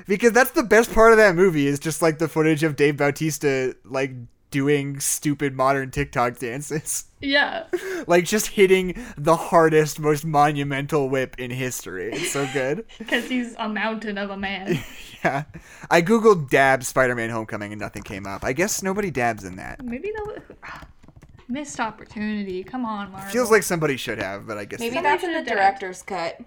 Because 0.07 0.33
that's 0.33 0.53
the 0.53 0.63
best 0.63 0.93
part 0.93 1.13
of 1.13 1.19
that 1.19 1.35
movie 1.35 1.67
is 1.67 1.79
just 1.79 2.01
like 2.03 2.19
the 2.19 2.29
footage 2.29 2.63
of 2.63 2.77
Dave 2.77 2.97
Bautista 2.97 3.75
like 3.85 4.13
doing 4.51 5.01
stupid 5.01 5.55
modern 5.55 5.91
TikTok 5.91 6.39
dances. 6.39 7.07
yeah. 7.21 7.65
like 8.07 8.25
just 8.25 8.47
hitting 8.49 9.05
the 9.19 9.37
hardest, 9.37 9.99
most 9.99 10.25
monumental 10.25 11.09
whip 11.09 11.35
in 11.39 11.51
history. 11.51 12.13
It's 12.13 12.31
so 12.33 12.49
good. 12.53 12.87
Because 12.99 13.29
he's 13.29 13.55
a 13.59 13.69
mountain 13.69 14.17
of 14.19 14.31
a 14.31 14.37
man. 14.37 14.79
yeah. 15.25 15.45
I 15.91 16.03
googled 16.03 16.49
dab 16.51 16.85
Spider-Man 16.85 17.31
Homecoming 17.31 17.73
and 17.73 17.81
nothing 17.81 18.03
came 18.03 18.27
up. 18.27 18.45
I 18.45 18.53
guess 18.53 18.83
nobody 18.83 19.11
dabs 19.11 19.45
in 19.45 19.57
that. 19.57 19.85
Maybe 19.85 20.13
no. 20.17 20.37
Missed 21.49 21.79
opportunity. 21.79 22.65
Come 22.65 22.85
on, 22.85 23.13
Marvel. 23.13 23.31
Feels 23.31 23.51
like 23.53 23.63
somebody 23.63 23.97
should 23.97 24.19
have, 24.19 24.47
but 24.47 24.59
I 24.59 24.65
guess 24.65 24.81
Maybe 24.81 24.97
they- 24.97 25.03
that's 25.03 25.23
in 25.23 25.33
the 25.33 25.43
director's 25.43 26.03
cut. 26.03 26.41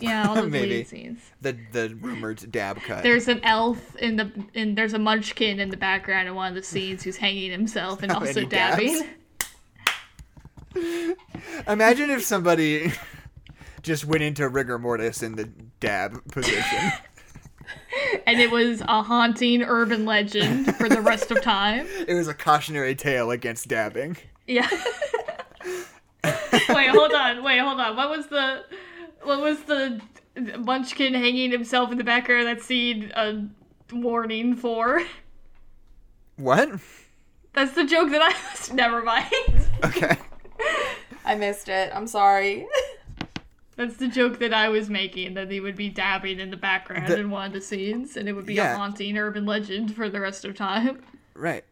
Yeah, 0.00 0.28
all 0.28 0.34
those 0.42 0.50
Maybe. 0.50 0.84
scenes. 0.84 1.20
the 1.40 1.56
the 1.72 1.96
rumored 2.00 2.50
dab 2.50 2.80
cut. 2.82 3.02
There's 3.02 3.28
an 3.28 3.40
elf 3.44 3.96
in 3.96 4.16
the 4.16 4.30
and 4.54 4.76
there's 4.76 4.92
a 4.94 4.98
munchkin 4.98 5.60
in 5.60 5.70
the 5.70 5.76
background 5.76 6.28
in 6.28 6.34
one 6.34 6.48
of 6.48 6.54
the 6.54 6.62
scenes 6.62 7.02
who's 7.02 7.16
hanging 7.16 7.50
himself 7.50 8.02
and 8.02 8.10
also 8.12 8.44
dabs? 8.44 8.82
dabbing. 8.82 9.08
Imagine 11.68 12.10
if 12.10 12.22
somebody 12.22 12.92
just 13.82 14.04
went 14.04 14.22
into 14.22 14.48
rigor 14.48 14.78
mortis 14.78 15.22
in 15.22 15.36
the 15.36 15.44
dab 15.80 16.20
position. 16.32 16.92
and 18.26 18.40
it 18.40 18.50
was 18.50 18.80
a 18.82 19.02
haunting 19.02 19.62
urban 19.62 20.04
legend 20.04 20.74
for 20.76 20.88
the 20.88 21.00
rest 21.00 21.30
of 21.30 21.40
time. 21.42 21.86
it 22.08 22.14
was 22.14 22.26
a 22.28 22.34
cautionary 22.34 22.94
tale 22.96 23.30
against 23.30 23.68
dabbing. 23.68 24.16
Yeah. 24.46 24.68
wait, 26.24 26.88
hold 26.88 27.12
on. 27.12 27.42
Wait, 27.44 27.58
hold 27.58 27.80
on. 27.80 27.96
What 27.96 28.10
was 28.10 28.26
the 28.26 28.64
what 29.24 29.40
was 29.40 29.62
the 29.64 30.00
munchkin 30.58 31.14
hanging 31.14 31.50
himself 31.50 31.90
in 31.92 31.98
the 31.98 32.04
background 32.04 32.48
of 32.48 32.56
that 32.56 32.64
scene 32.64 33.12
a 33.14 33.46
warning 33.92 34.56
for? 34.56 35.02
What? 36.36 36.68
That's 37.52 37.72
the 37.74 37.84
joke 37.84 38.10
that 38.10 38.22
I 38.22 38.28
was 38.52 38.72
never 38.72 39.02
mind. 39.02 39.30
Okay. 39.84 40.16
I 41.24 41.34
missed 41.36 41.68
it. 41.68 41.90
I'm 41.94 42.06
sorry. 42.06 42.66
That's 43.76 43.96
the 43.96 44.08
joke 44.08 44.38
that 44.38 44.52
I 44.54 44.68
was 44.68 44.88
making 44.88 45.34
that 45.34 45.50
he 45.50 45.58
would 45.60 45.74
be 45.76 45.88
dabbing 45.88 46.38
in 46.38 46.50
the 46.50 46.56
background 46.56 47.08
The- 47.08 47.18
in 47.18 47.30
one 47.30 47.46
of 47.46 47.52
the 47.52 47.60
scenes 47.60 48.16
and 48.16 48.28
it 48.28 48.32
would 48.32 48.46
be 48.46 48.54
Yeah. 48.54 48.74
a 48.74 48.76
haunting 48.76 49.16
urban 49.18 49.46
legend 49.46 49.94
for 49.94 50.08
the 50.08 50.20
rest 50.20 50.44
of 50.44 50.54
time. 50.54 51.02
Right. 51.34 51.64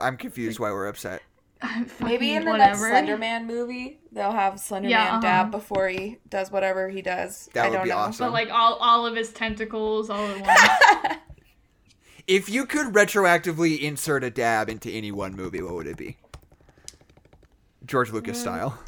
I'm 0.00 0.16
confused 0.16 0.58
why 0.58 0.70
we're 0.70 0.86
upset. 0.88 1.22
Maybe 2.00 2.34
in 2.34 2.42
Fucking 2.44 2.52
the 2.52 2.58
next 2.58 2.78
Slender 2.78 3.18
Man 3.18 3.46
movie, 3.46 4.00
they'll 4.12 4.32
have 4.32 4.58
Slender 4.58 4.88
Yeah, 4.88 4.98
Man 5.04 5.08
uh-huh. 5.14 5.20
dab 5.20 5.50
before 5.50 5.88
he 5.88 6.18
does 6.28 6.50
whatever 6.50 6.88
he 6.88 7.02
does. 7.02 7.48
That 7.54 7.66
I 7.66 7.68
would 7.68 7.74
don't 7.76 7.84
be 7.84 7.90
know. 7.90 7.96
awesome. 7.98 8.26
But 8.26 8.32
like 8.32 8.48
all, 8.50 8.74
all 8.76 9.06
of 9.06 9.14
his 9.14 9.32
tentacles 9.32 10.08
all 10.10 10.26
at 10.26 10.40
once. 10.46 11.16
If 12.26 12.48
you 12.48 12.64
could 12.64 12.88
retroactively 12.94 13.80
insert 13.80 14.22
a 14.22 14.30
dab 14.30 14.68
into 14.68 14.88
any 14.88 15.10
one 15.10 15.34
movie, 15.34 15.60
what 15.62 15.74
would 15.74 15.88
it 15.88 15.96
be? 15.96 16.16
George 17.84 18.12
Lucas 18.12 18.38
Mm. 18.38 18.42
style. 18.42 18.78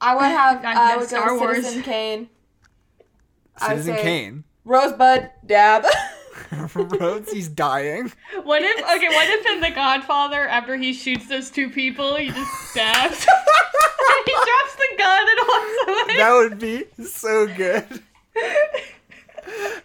I 0.00 0.14
would 0.14 0.22
have. 0.24 0.62
Got 0.62 0.76
I 0.76 0.96
would 0.96 1.06
Star 1.08 1.26
go 1.28 1.38
Wars. 1.38 1.56
Citizen 1.58 1.82
Kane. 1.82 2.28
I 3.58 3.68
Citizen 3.70 3.96
say- 3.96 4.02
Kane. 4.02 4.44
Rosebud 4.64 5.30
dab. 5.44 5.84
Rhodes, 6.74 7.32
he's 7.32 7.48
dying. 7.48 8.12
What 8.42 8.62
if 8.62 8.78
okay? 8.78 9.08
What 9.08 9.28
if 9.28 9.46
in 9.46 9.60
The 9.60 9.70
Godfather, 9.70 10.46
after 10.46 10.76
he 10.76 10.92
shoots 10.92 11.28
those 11.28 11.50
two 11.50 11.70
people, 11.70 12.16
he 12.16 12.28
just 12.28 12.70
stabs? 12.70 13.18
he 14.26 14.32
drops 14.32 14.76
the 14.76 14.96
gun 14.98 15.26
and 15.28 15.38
walks 15.48 16.06
away. 16.08 16.16
That 16.16 16.32
would 16.34 16.58
be 16.58 16.84
so 17.04 17.46
good. 17.46 18.02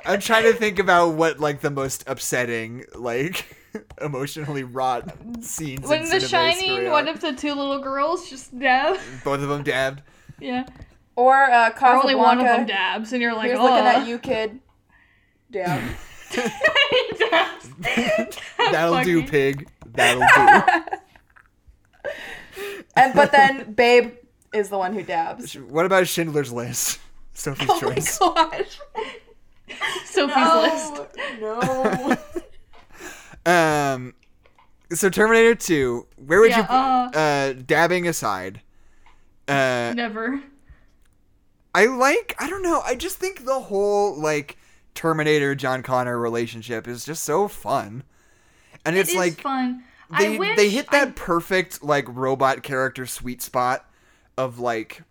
I'm 0.05 0.19
trying 0.19 0.43
to 0.43 0.53
think 0.53 0.79
about 0.79 1.09
what 1.09 1.39
like 1.39 1.61
the 1.61 1.71
most 1.71 2.03
upsetting, 2.07 2.85
like 2.95 3.57
emotionally 4.01 4.63
wrought 4.63 5.09
scenes. 5.41 5.87
when 5.87 6.03
in 6.03 6.09
The 6.09 6.19
cinema 6.19 6.27
Shining, 6.27 6.69
history 6.69 6.89
one 6.89 7.07
of 7.07 7.21
the 7.21 7.33
two 7.33 7.53
little 7.53 7.79
girls 7.79 8.29
just 8.29 8.57
dab. 8.57 8.99
both 9.23 9.41
of 9.41 9.49
them 9.49 9.63
dabbed. 9.63 10.01
Yeah, 10.39 10.65
or 11.15 11.43
uh, 11.43 11.71
or 11.81 11.95
only 11.95 12.15
one 12.15 12.39
of 12.39 12.45
them 12.45 12.65
dabs, 12.65 13.13
and 13.13 13.21
you're 13.21 13.35
like, 13.35 13.47
Here's 13.47 13.59
oh. 13.59 13.63
looking 13.63 13.85
at 13.85 14.07
you, 14.07 14.17
kid. 14.19 14.59
Dab. 15.51 15.81
He 16.31 17.27
dabs. 17.29 17.69
That'll 18.71 19.03
do, 19.03 19.23
pig. 19.27 19.67
That'll 19.85 20.21
do. 20.21 20.83
and 22.95 23.13
but 23.13 23.31
then 23.31 23.73
Babe 23.73 24.13
is 24.53 24.69
the 24.69 24.77
one 24.77 24.93
who 24.93 25.03
dabs. 25.03 25.53
what 25.55 25.85
about 25.85 26.07
Schindler's 26.07 26.51
List? 26.51 26.99
Sophie's 27.33 27.69
Oh 27.71 27.79
Choice. 27.79 28.19
my 28.19 28.27
gosh. 28.51 28.79
Sophie's 30.05 30.53
List. 30.99 31.15
No. 31.41 31.59
No. 33.45 33.51
Um, 33.51 34.13
so 34.91 35.09
Terminator 35.09 35.55
Two. 35.55 36.05
Where 36.17 36.39
would 36.41 36.49
Yeah, 36.51 36.57
you 36.57 36.63
put, 36.63 37.17
uh, 37.17 37.19
uh, 37.19 37.53
dabbing 37.65 38.07
aside? 38.07 38.61
Uh, 39.47 39.93
Never. 39.95 40.41
I 41.73 41.85
like. 41.85 42.35
I 42.37 42.49
don't 42.49 42.61
know. 42.61 42.81
I 42.85 42.95
just 42.95 43.17
think 43.17 43.45
the 43.45 43.59
whole 43.59 44.19
like 44.19 44.57
Terminator 44.95 45.55
John 45.55 45.83
Connor 45.83 46.17
relationship 46.19 46.87
is 46.87 47.05
just 47.05 47.23
so 47.23 47.47
fun, 47.47 48.03
and 48.85 48.97
it's 48.97 49.09
It 49.09 49.13
is 49.13 49.17
like 49.17 49.41
fun. 49.41 49.83
they 50.17 50.35
I 50.35 50.37
wish 50.39 50.57
they 50.57 50.69
hit 50.69 50.91
that 50.91 51.07
I- 51.09 51.11
perfect 51.11 51.83
like 51.83 52.05
robot 52.07 52.63
character 52.63 53.05
sweet 53.05 53.41
spot 53.41 53.89
of 54.37 54.59
like 54.59 55.03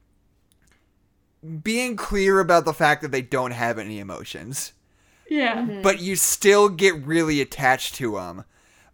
being 1.62 1.96
clear 1.96 2.38
about 2.40 2.64
the 2.64 2.74
fact 2.74 3.00
that 3.02 3.10
they 3.12 3.22
don't 3.22 3.52
have 3.52 3.78
any 3.78 3.98
emotions 3.98 4.72
yeah. 5.28 5.56
Mm-hmm. 5.62 5.80
but 5.82 6.00
you 6.00 6.16
still 6.16 6.68
get 6.68 6.94
really 7.06 7.40
attached 7.40 7.94
to 7.94 8.12
them 8.16 8.44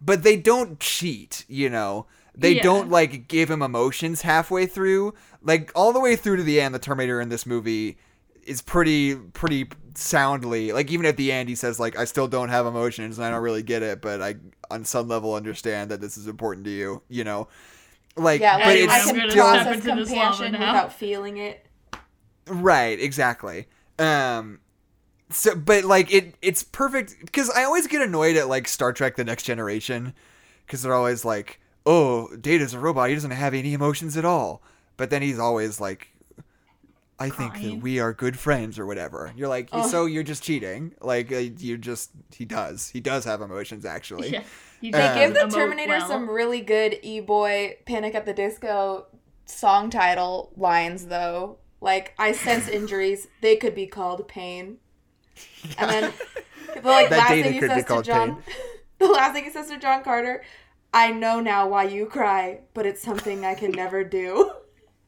but 0.01 0.23
they 0.23 0.37
don't 0.37 0.79
cheat 0.79 1.45
you 1.49 1.69
know 1.69 2.07
they 2.37 2.53
Yeah. 2.57 2.63
don't 2.63 2.89
like 2.89 3.27
give 3.27 3.51
him 3.51 3.63
emotions 3.63 4.23
halfway 4.23 4.67
through 4.67 5.13
like 5.43 5.73
all 5.75 5.93
the 5.93 5.99
way 6.01 6.15
through 6.15 6.37
to 6.37 6.43
the 6.45 6.61
end 6.61 6.73
the 6.73 6.79
terminator 6.79 7.21
in 7.21 7.31
this 7.31 7.47
movie 7.47 7.99
is 8.47 8.63
pretty 8.63 9.15
pretty 9.15 9.69
soundly 9.95 10.73
like 10.73 10.91
even 10.91 11.07
at 11.07 11.17
the 11.17 11.33
end 11.33 11.49
he 11.49 11.55
says 11.55 11.81
like 11.81 11.99
i 11.99 12.05
still 12.05 12.29
don't 12.29 12.51
have 12.51 12.67
emotions 12.67 13.17
and 13.17 13.27
i 13.27 13.31
don't 13.31 13.43
really 13.43 13.63
get 13.63 13.83
it 13.83 14.03
but 14.03 14.21
i 14.21 14.35
on 14.71 14.85
some 14.85 15.09
level 15.09 15.35
understand 15.35 15.91
that 15.91 16.01
this 16.01 16.19
is 16.19 16.27
important 16.27 16.65
to 16.65 16.71
you 16.71 17.03
you 17.09 17.25
know 17.25 17.49
like 18.17 18.41
Yeah, 18.41 18.59
but 18.59 18.77
it's 18.77 18.93
I 18.93 19.01
can 19.01 19.17
gonna 19.17 19.31
still 19.31 19.45
process 19.45 19.75
into 19.75 19.95
this 19.97 20.11
lava 20.11 20.45
compassion 20.45 20.53
without 20.53 20.93
feeling 20.93 21.37
it. 21.37 21.67
Right, 22.47 22.99
exactly. 22.99 23.67
Um 23.99 24.61
so 25.29 25.55
but 25.55 25.85
like 25.85 26.11
it 26.11 26.35
it's 26.41 26.63
perfect 26.63 27.31
cuz 27.33 27.51
I 27.51 27.65
always 27.65 27.87
get 27.87 28.01
annoyed 28.01 28.37
at 28.37 28.49
like 28.49 28.69
Star 28.69 28.95
Trek 28.95 29.17
the 29.17 29.25
Next 29.25 29.43
Generation 29.43 30.15
cuz 30.67 30.81
they're 30.81 30.95
always 30.95 31.27
like 31.27 31.61
oh, 31.87 32.29
Data's 32.37 32.75
a 32.75 32.79
robot. 32.79 33.09
He 33.09 33.15
doesn't 33.15 33.31
have 33.31 33.55
any 33.55 33.73
emotions 33.73 34.17
at 34.17 34.25
all. 34.25 34.63
But 34.97 35.11
then 35.11 35.23
he's 35.23 35.39
always 35.39 35.81
like, 35.81 36.09
I 37.19 37.31
think 37.31 37.55
that 37.63 37.77
we 37.81 37.99
are 37.99 38.13
good 38.13 38.39
friends 38.39 38.79
or 38.79 38.85
whatever. 38.85 39.33
You're 39.37 39.49
like, 39.49 39.71
so 39.89 40.05
you're 40.05 40.23
just 40.23 40.43
cheating. 40.43 40.95
Like, 41.01 41.33
uh, 41.33 41.37
you're 41.59 41.79
just, 41.79 42.11
he 42.35 42.45
does. 42.45 42.91
He 42.91 43.01
does 43.01 43.25
have 43.25 43.41
emotions, 43.41 43.87
actually. 43.87 44.31
Yeah. 44.33 44.43
He 44.81 44.91
They 44.91 44.99
They 44.99 45.07
Uh, 45.07 45.15
give 45.15 45.35
the 45.35 45.47
Terminator 45.57 45.93
well. 45.93 46.09
some 46.09 46.29
really 46.29 46.61
good 46.61 46.99
E 47.03 47.21
Boy 47.21 47.79
Panic 47.87 48.15
at 48.15 48.27
the 48.27 48.35
Disco 48.35 49.07
song 49.47 49.89
title 49.89 50.53
lines, 50.57 51.07
though. 51.07 51.57
Like, 51.81 52.13
I 52.19 52.33
sense 52.33 52.69
injuries. 52.81 53.29
They 53.41 53.57
could 53.57 53.75
be 53.75 53.87
called 53.87 54.29
pain. 54.29 54.77
And 55.79 55.91
then, 55.91 56.13
the 56.75 56.89
like, 56.89 57.09
That 57.09 57.19
last 57.19 57.29
thing 57.31 57.53
he 57.53 57.59
could 57.61 57.69
be 57.71 57.75
says 57.77 57.83
to 57.85 57.89
called 57.89 58.05
John, 58.05 58.43
the 58.99 59.07
last 59.07 59.33
thing 59.33 59.45
he 59.45 59.51
says 59.51 59.69
to 59.69 59.79
John 59.79 60.05
Carter, 60.05 60.45
I 60.93 61.13
know 61.13 61.41
now 61.41 61.67
why 61.67 61.85
you 61.85 62.05
cry, 62.07 62.61
but 62.75 62.85
it's 62.85 63.03
something 63.03 63.45
I 63.47 63.55
can 63.55 63.71
never 63.71 64.05
do. 64.05 64.53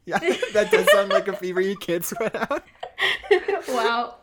Yeah, 0.09 0.19
that 0.55 0.71
does 0.71 0.91
sound 0.91 1.11
like 1.11 1.29
a 1.29 1.37
fever 1.37 1.61
you 1.61 1.77
kids 1.77 2.13
went 2.19 2.35
out. 2.35 2.65
Wow. 3.69 4.17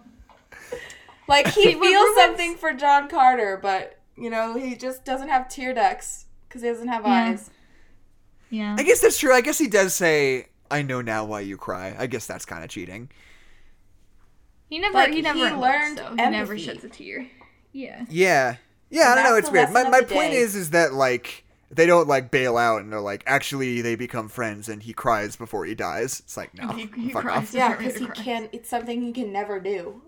Like, 1.28 1.48
he 1.48 1.74
feels 1.80 2.16
something 2.16 2.56
for 2.56 2.74
John 2.74 3.08
Carter, 3.08 3.60
but, 3.62 4.00
you 4.18 4.30
know, 4.30 4.56
he 4.58 4.76
just 4.76 5.06
doesn't 5.06 5.30
have 5.30 5.48
tear 5.48 5.74
ducts 5.74 6.26
because 6.48 6.64
he 6.64 6.68
doesn't 6.70 6.88
have 6.88 7.04
Yeah. 7.06 7.12
eyes. 7.14 7.52
Yeah. 8.50 8.76
I 8.78 8.84
guess 8.84 9.02
that's 9.02 9.18
true. 9.20 9.34
I 9.34 9.42
guess 9.42 9.58
he 9.60 9.68
does 9.68 9.94
say, 9.94 10.48
I 10.72 10.82
know 10.82 11.02
now 11.02 11.26
why 11.26 11.42
you 11.42 11.58
cry. 11.58 11.96
I 11.98 12.08
guess 12.08 12.26
that's 12.26 12.46
kind 12.46 12.64
of 12.64 12.70
cheating. 12.70 13.10
He 14.70 14.80
never. 14.80 14.94
Like, 14.94 15.14
he 15.14 15.22
never 15.22 15.50
he 15.50 15.56
learned 15.56 16.00
though. 16.00 16.10
He 16.10 16.16
never 16.16 16.58
sheds 16.58 16.84
a 16.84 16.90
tear. 16.90 17.28
Yeah. 17.72 18.06
Yeah. 18.10 18.58
Yeah, 18.90 19.12
I 19.12 19.16
don't 19.16 19.24
know. 19.24 19.36
It's 19.36 19.52
weird. 19.52 19.72
My, 19.72 19.88
my 19.90 20.02
point 20.02 20.32
day. 20.32 20.38
is, 20.38 20.56
is 20.56 20.72
that, 20.72 20.94
like, 20.94 21.45
they 21.72 21.86
don't, 21.86 22.08
like, 22.08 22.32
bail 22.32 22.58
out 22.58 22.82
and 22.82 22.92
they're 22.92 23.00
like, 23.02 23.24
actually, 23.26 23.82
they 23.82 23.96
become 23.96 24.30
friends 24.30 24.70
and 24.70 24.84
he 24.84 24.94
cries 24.94 25.36
before 25.36 25.66
he 25.66 25.76
dies. 25.76 26.20
It's 26.22 26.38
like, 26.38 26.54
no. 26.54 26.70
He- 26.70 26.90
he 26.96 27.10
fuck 27.12 27.24
cries. 27.24 27.38
off. 27.50 27.54
Yeah, 27.54 27.76
because 27.76 27.98
he 27.98 28.06
cries. 28.06 28.20
can. 28.20 28.50
It's 28.52 28.70
something 28.70 29.02
he 29.02 29.12
can 29.12 29.32
never 29.32 29.60
do. 29.60 30.02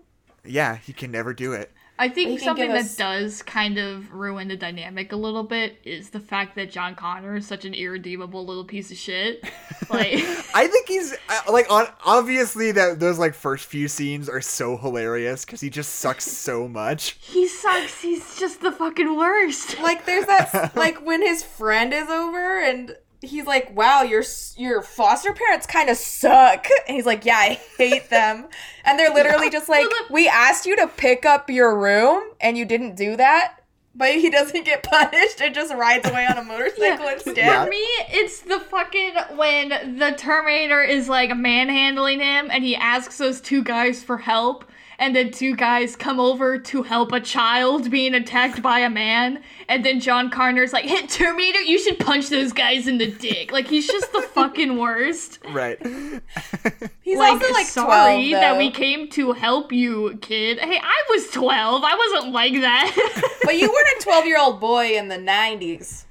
Yeah, 0.44 0.76
he 0.76 0.92
can 0.92 1.10
never 1.10 1.34
do 1.34 1.52
it. 1.52 1.72
I 1.98 2.08
think 2.08 2.38
something 2.40 2.68
that 2.68 2.84
us- 2.84 2.96
does 2.96 3.42
kind 3.42 3.76
of 3.78 4.12
ruin 4.12 4.48
the 4.48 4.56
dynamic 4.56 5.12
a 5.12 5.16
little 5.16 5.42
bit 5.42 5.78
is 5.84 6.10
the 6.10 6.20
fact 6.20 6.54
that 6.56 6.70
John 6.70 6.94
Connor 6.94 7.36
is 7.36 7.46
such 7.46 7.64
an 7.64 7.74
irredeemable 7.74 8.46
little 8.46 8.64
piece 8.64 8.90
of 8.90 8.96
shit. 8.96 9.44
Like, 9.90 10.12
I 10.54 10.66
think 10.66 10.86
he's 10.86 11.14
uh, 11.14 11.50
like 11.50 11.70
on 11.72 11.86
obviously 12.04 12.72
that 12.72 13.00
those 13.00 13.18
like 13.18 13.32
first 13.32 13.64
few 13.64 13.88
scenes 13.88 14.28
are 14.28 14.42
so 14.42 14.76
hilarious 14.76 15.46
because 15.46 15.62
he 15.62 15.70
just 15.70 15.94
sucks 15.94 16.24
so 16.30 16.68
much. 16.68 17.16
he 17.22 17.48
sucks. 17.48 18.02
He's 18.02 18.38
just 18.38 18.60
the 18.60 18.70
fucking 18.70 19.16
worst. 19.16 19.78
Like 19.80 20.04
there's 20.04 20.26
that 20.26 20.72
like 20.76 21.00
when 21.06 21.22
his 21.22 21.42
friend 21.42 21.94
is 21.94 22.10
over 22.10 22.60
and 22.60 22.96
he's 23.22 23.46
like, 23.46 23.76
"Wow, 23.76 24.02
your 24.02 24.22
your 24.56 24.82
foster 24.82 25.32
parents 25.32 25.66
kind 25.66 25.88
of 25.90 25.96
suck," 25.96 26.66
and 26.86 26.94
he's 26.96 27.06
like, 27.06 27.24
"Yeah, 27.24 27.36
I 27.38 27.60
hate 27.76 28.10
them," 28.10 28.46
and 28.84 28.98
they're 28.98 29.12
literally 29.12 29.50
just 29.50 29.68
like, 29.68 29.86
"We 30.10 30.28
asked 30.28 30.66
you 30.66 30.76
to 30.76 30.86
pick 30.86 31.24
up 31.26 31.50
your 31.50 31.76
room 31.78 32.22
and 32.40 32.56
you 32.56 32.64
didn't 32.64 32.94
do 32.96 33.16
that." 33.16 33.54
But 33.94 34.14
he 34.14 34.30
doesn't 34.30 34.64
get 34.64 34.82
punished 34.88 35.40
and 35.40 35.52
just 35.52 35.74
rides 35.74 36.08
away 36.08 36.24
on 36.24 36.38
a 36.38 36.44
motorcycle 36.44 37.06
Yeah. 37.06 37.12
instead. 37.14 37.36
Yeah. 37.36 37.64
For 37.64 37.70
me, 37.70 37.84
it's 38.10 38.40
the 38.42 38.60
fucking 38.60 39.14
when 39.36 39.98
the 39.98 40.12
Terminator 40.16 40.82
is 40.84 41.08
like 41.08 41.36
manhandling 41.36 42.20
him 42.20 42.48
and 42.52 42.62
he 42.62 42.76
asks 42.76 43.18
those 43.18 43.40
two 43.40 43.64
guys 43.64 44.04
for 44.04 44.18
help. 44.18 44.64
And 44.98 45.14
then 45.14 45.30
two 45.30 45.54
guys 45.54 45.94
come 45.94 46.18
over 46.18 46.58
to 46.58 46.82
help 46.82 47.12
a 47.12 47.20
child 47.20 47.90
being 47.90 48.14
attacked 48.14 48.62
by 48.62 48.80
a 48.80 48.90
man. 48.90 49.42
And 49.68 49.84
then 49.84 50.00
John 50.00 50.28
Connor's 50.28 50.72
like, 50.72 50.86
"Hit 50.86 51.08
Terminator, 51.08 51.60
you 51.60 51.78
should 51.78 52.00
punch 52.00 52.28
those 52.28 52.52
guys 52.52 52.88
in 52.88 52.98
the 52.98 53.10
dick. 53.10 53.52
Like, 53.52 53.68
he's 53.68 53.86
just 53.86 54.12
the 54.12 54.22
fucking 54.22 54.76
worst. 54.76 55.38
Right. 55.48 55.80
He's 57.02 57.18
like, 57.18 57.40
also 57.40 57.52
like 57.54 57.66
sorry 57.66 58.28
12, 58.28 58.32
that 58.32 58.58
we 58.58 58.70
came 58.70 59.08
to 59.10 59.32
help 59.32 59.72
you, 59.72 60.18
kid. 60.20 60.58
Hey, 60.58 60.78
I 60.78 61.02
was 61.08 61.30
12. 61.30 61.82
I 61.82 61.96
wasn't 61.96 62.32
like 62.34 62.52
that. 62.60 63.32
But 63.44 63.56
you 63.56 63.70
weren't 63.72 64.00
a 64.00 64.04
12 64.04 64.26
year 64.26 64.38
old 64.38 64.60
boy 64.60 64.98
in 64.98 65.08
the 65.08 65.16
90s 65.16 66.04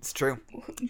it's 0.00 0.14
true. 0.14 0.38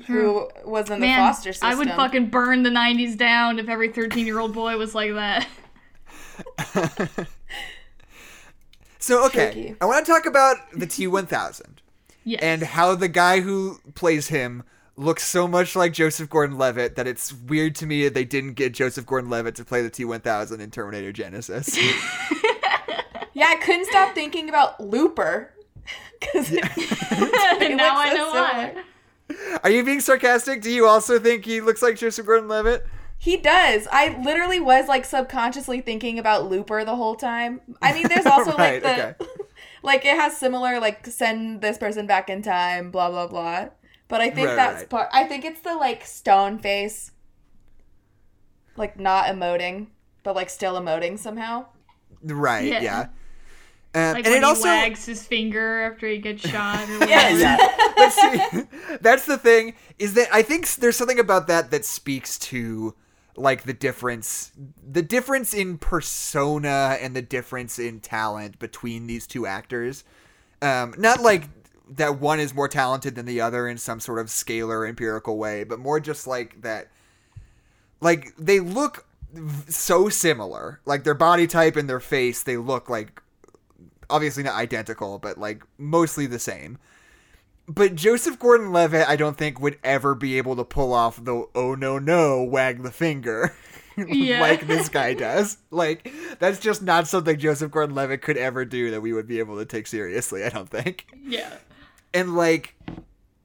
who 0.07 0.41
hmm. 0.41 0.70
was 0.70 0.88
in 0.88 1.01
the 1.01 1.07
Man, 1.07 1.18
foster 1.18 1.53
system. 1.53 1.68
I 1.68 1.74
would 1.74 1.88
fucking 1.88 2.30
burn 2.30 2.62
the 2.62 2.70
90s 2.70 3.16
down 3.16 3.59
if 3.59 3.68
every 3.68 3.88
13 3.88 4.24
year 4.24 4.38
old 4.38 4.55
boy 4.55 4.76
was 4.76 4.95
like 4.95 5.12
that. 5.14 5.49
So 9.03 9.25
okay, 9.27 9.51
Tricky. 9.53 9.77
I 9.81 9.87
want 9.87 10.05
to 10.05 10.12
talk 10.12 10.27
about 10.27 10.57
the 10.73 10.87
T1000 10.87 11.62
Yes. 12.25 12.41
and 12.43 12.62
how 12.62 12.95
the 12.95 13.09
guy 13.09 13.41
who 13.41 13.81
plays 13.95 14.29
him 14.29 14.62
looks 14.95 15.25
so 15.25 15.49
much 15.49 15.75
like 15.75 15.95
Joseph 15.95 16.29
Gordon-Levitt 16.29 16.97
that 16.97 17.07
it's 17.07 17.33
weird 17.33 17.75
to 17.77 17.87
me 17.87 18.05
that 18.05 18.12
they 18.12 18.25
didn't 18.25 18.53
get 18.55 18.75
Joseph 18.75 19.07
Gordon-Levitt 19.07 19.55
to 19.55 19.64
play 19.64 19.81
the 19.81 19.91
T1000 19.91 20.61
in 20.61 20.71
Terminator 20.71 21.12
Genisys. 21.12 21.77
Yeah, 23.33 23.47
I 23.49 23.57
couldn't 23.57 23.87
stop 23.87 24.14
thinking 24.14 24.49
about 24.51 24.81
Looper. 24.81 25.55
Because 26.18 26.51
now 26.51 26.61
I 27.97 28.12
know 28.14 28.31
why. 28.33 28.75
Are 29.64 29.71
you 29.71 29.83
being 29.83 30.01
sarcastic? 30.01 30.61
Do 30.61 30.71
you 30.71 30.85
also 30.87 31.18
think 31.18 31.47
he 31.47 31.61
looks 31.62 31.81
like 31.81 31.97
Joseph 31.97 32.27
Gordon-Levitt? 32.27 32.87
He 33.23 33.37
does. 33.37 33.87
I 33.93 34.18
literally 34.25 34.61
was 34.61 34.89
like 34.89 35.05
subconsciously 35.05 35.83
thinking 35.83 36.18
about 36.18 36.49
Looper 36.49 36.87
the 36.87 36.97
whole 36.97 37.16
time. 37.16 37.61
I 37.83 37.93
mean, 37.93 38.09
there's 38.09 38.25
also 38.35 38.57
Right, 38.57 38.83
like 38.83 38.97
the 38.97 39.09
okay. 39.23 39.33
like 39.83 40.05
it 40.07 40.16
has 40.16 40.39
similar 40.39 40.81
like 40.81 41.07
send 41.07 41.61
this 41.61 41.77
person 41.77 42.07
back 42.07 42.31
in 42.31 42.41
time, 42.41 42.91
blah 42.91 43.11
blah 43.11 43.27
blah. 43.27 43.68
But 44.09 44.23
I 44.23 44.31
think 44.31 44.49
Right, 44.49 44.57
that's 44.57 44.77
right. 44.79 44.89
part. 44.89 45.09
I 45.12 45.25
think 45.25 45.45
it's 45.45 45.61
the 45.61 45.75
like 45.77 46.05
stone 46.07 46.59
face, 46.59 47.12
like 48.77 48.99
not 48.99 49.27
emoting, 49.27 49.89
but 50.23 50.35
like 50.35 50.49
still 50.51 50.81
emoting 50.81 51.18
somehow. 51.18 51.66
Right. 52.23 52.64
Yeah. 52.64 52.81
Yeah. 52.81 53.01
Um, 53.93 54.14
Like 54.14 54.25
and 54.25 54.27
when 54.27 54.35
it 54.35 54.39
he 54.39 54.45
also 54.45 54.64
wags 54.68 55.05
his 55.05 55.27
finger 55.27 55.83
after 55.83 56.09
he 56.09 56.18
gets 56.18 56.43
shot. 56.49 56.89
Or 56.89 57.07
Yes. 57.07 57.33
whatever. 57.33 57.41
yeah. 57.41 57.93
But 57.97 58.11
see, 58.12 58.97
that's 59.01 59.27
the 59.27 59.37
thing 59.37 59.75
is 59.99 60.14
that 60.14 60.29
I 60.33 60.43
think 60.43 60.66
there's 60.77 60.97
something 60.97 61.18
about 61.18 61.49
that 61.49 61.71
that 61.71 61.85
speaks 61.85 62.39
to 62.51 62.95
like 63.41 63.62
the 63.62 63.72
difference 63.72 64.53
the 64.82 65.03
difference 65.03 65.55
in 65.55 65.78
persona 65.78 66.99
and 67.01 67.14
the 67.14 67.22
difference 67.22 67.78
in 67.78 68.01
talent 68.01 68.59
between 68.59 69.07
these 69.07 69.26
two 69.26 69.47
actors. 69.47 70.05
Um 70.62 70.95
not 70.99 71.20
like 71.20 71.49
that 71.88 72.20
one 72.20 72.38
is 72.38 72.55
more 72.55 72.68
talented 72.68 73.16
than 73.16 73.26
the 73.26 73.41
other 73.41 73.66
in 73.66 73.76
some 73.78 73.99
sort 74.01 74.18
of 74.18 74.26
scalar 74.26 74.88
empirical 74.88 75.36
way, 75.36 75.64
but 75.64 75.78
more 75.78 76.01
just 76.01 76.26
like 76.26 76.62
that 76.62 76.88
like 78.01 78.34
they 78.36 78.61
look 78.61 79.07
so 79.68 80.09
similar. 80.09 80.80
Like 80.86 81.05
their 81.05 81.14
body 81.14 81.47
type 81.47 81.76
and 81.76 81.88
their 81.88 82.01
face, 82.01 82.43
they 82.43 82.57
look 82.57 82.88
like 82.88 83.22
obviously 84.09 84.43
not 84.43 84.55
identical, 84.55 85.18
but 85.18 85.38
like 85.38 85.62
mostly 85.78 86.26
the 86.26 86.38
same. 86.38 86.78
But 87.73 87.95
Joseph 87.95 88.39
Gordon-Levitt, 88.41 89.09
I 89.09 89.14
don't 89.14 89.37
think 89.37 89.61
would 89.61 89.79
ever 89.85 90.16
be 90.16 90.39
able 90.39 90.57
to 90.57 90.64
pull 90.64 90.93
off 90.93 91.23
the 91.25 91.47
"oh 91.55 91.75
no 91.77 92.01
no" 92.01 92.43
wag 92.43 92.83
the 92.83 92.91
finger 92.91 93.55
Yeah. 93.97 94.41
like 94.41 94.66
this 94.66 94.89
guy 94.89 95.14
does. 95.14 95.57
Like 95.71 96.12
that's 96.41 96.59
just 96.59 96.83
not 96.83 97.07
something 97.07 97.39
Joseph 97.39 97.71
Gordon-Levitt 97.71 98.23
could 98.23 98.37
ever 98.37 98.64
do 98.64 98.91
that 98.91 99.01
we 99.01 99.12
would 99.12 99.29
be 99.29 99.39
able 99.39 99.57
to 99.59 99.64
take 99.64 99.87
seriously. 99.87 100.43
I 100.45 100.49
don't 100.49 100.68
think. 100.68 101.07
Yeah. 101.23 101.55
And 102.12 102.35
like, 102.35 102.75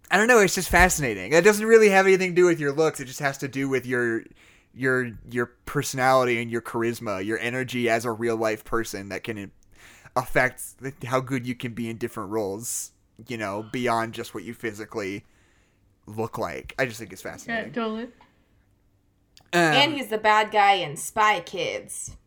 I 0.09 0.17
don't 0.17 0.27
know. 0.27 0.39
It's 0.39 0.55
just 0.55 0.69
fascinating. 0.69 1.31
It 1.33 1.43
doesn't 1.43 1.65
really 1.65 1.89
have 1.89 2.07
anything 2.07 2.31
to 2.31 2.35
do 2.35 2.45
with 2.45 2.59
your 2.59 2.71
looks. 2.71 2.99
It 2.99 3.05
just 3.05 3.19
has 3.19 3.37
to 3.39 3.47
do 3.47 3.69
with 3.69 3.85
your 3.85 4.23
your 4.73 5.11
your 5.29 5.47
personality 5.67 6.41
and 6.41 6.49
your 6.49 6.61
charisma, 6.61 7.23
your 7.23 7.37
energy 7.37 7.89
as 7.89 8.05
a 8.05 8.11
real 8.11 8.37
life 8.37 8.63
person 8.63 9.09
that 9.09 9.23
can 9.23 9.51
affect 10.15 10.63
how 11.05 11.19
good 11.19 11.45
you 11.45 11.53
can 11.53 11.73
be 11.73 11.89
in 11.89 11.97
different 11.97 12.31
roles. 12.31 12.91
You 13.27 13.37
know, 13.37 13.63
beyond 13.71 14.13
just 14.13 14.33
what 14.33 14.43
you 14.43 14.53
physically 14.53 15.23
look 16.05 16.37
like. 16.37 16.75
I 16.77 16.85
just 16.85 16.99
think 16.99 17.13
it's 17.13 17.23
Yeah, 17.23 17.31
fascinating. 17.31 17.71
totally. 17.73 18.03
Um, 19.53 19.61
and 19.61 19.93
he's 19.93 20.07
the 20.07 20.17
bad 20.17 20.51
guy 20.51 20.73
in 20.73 20.97
Spy 20.97 21.39
Kids. 21.39 22.17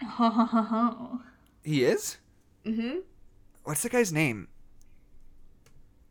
he 1.64 1.84
is. 1.84 2.18
Mm-hmm. 2.64 2.98
What's 3.64 3.82
the 3.82 3.88
guy's 3.88 4.12
name? 4.12 4.48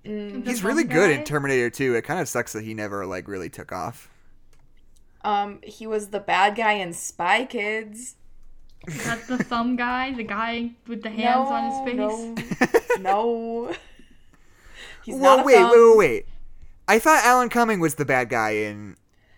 Mm, 0.03 0.45
He's 0.45 0.63
really 0.63 0.83
bum 0.83 0.93
good 0.93 1.11
in? 1.11 1.23
Terminator 1.23 1.69
2. 1.69 1.95
It 1.95 2.01
kind 2.03 2.19
of 2.19 2.27
sucks 2.27 2.53
that 2.53 2.63
he 2.63 2.73
never 2.73 3.05
like 3.05 3.27
really 3.27 3.49
took 3.49 3.71
off. 3.71 4.09
um, 5.23 5.59
he 5.63 5.87
was 5.87 6.09
the 6.09 6.19
bad 6.19 6.55
guy 6.55 6.73
in 6.73 6.93
Spy 6.93 7.45
Kids. 7.45 8.15
That's 8.87 9.25
the 9.27 9.37
thumb 9.39 9.75
guy, 9.77 10.11
the 10.13 10.23
guy 10.23 10.71
with 10.87 11.01
the 11.01 11.09
hands 11.09 11.47
on 11.49 11.87
his 11.87 12.37
face. 12.37 12.99
No, 12.99 13.69
no. 13.69 13.73
He's 15.05 15.15
Well, 15.15 15.37
not 15.37 15.43
a 15.43 15.45
wait, 15.45 15.55
thumb. 15.55 15.71
wait, 15.71 15.97
wait, 15.97 15.97
wait. 15.97 16.25
I 16.87 16.99
thought 16.99 17.23
Alan 17.23 17.49
Cumming 17.49 17.79
was 17.79 17.95
the 17.95 18.05
bad 18.05 18.29
guy 18.29 18.51
in. 18.51 18.95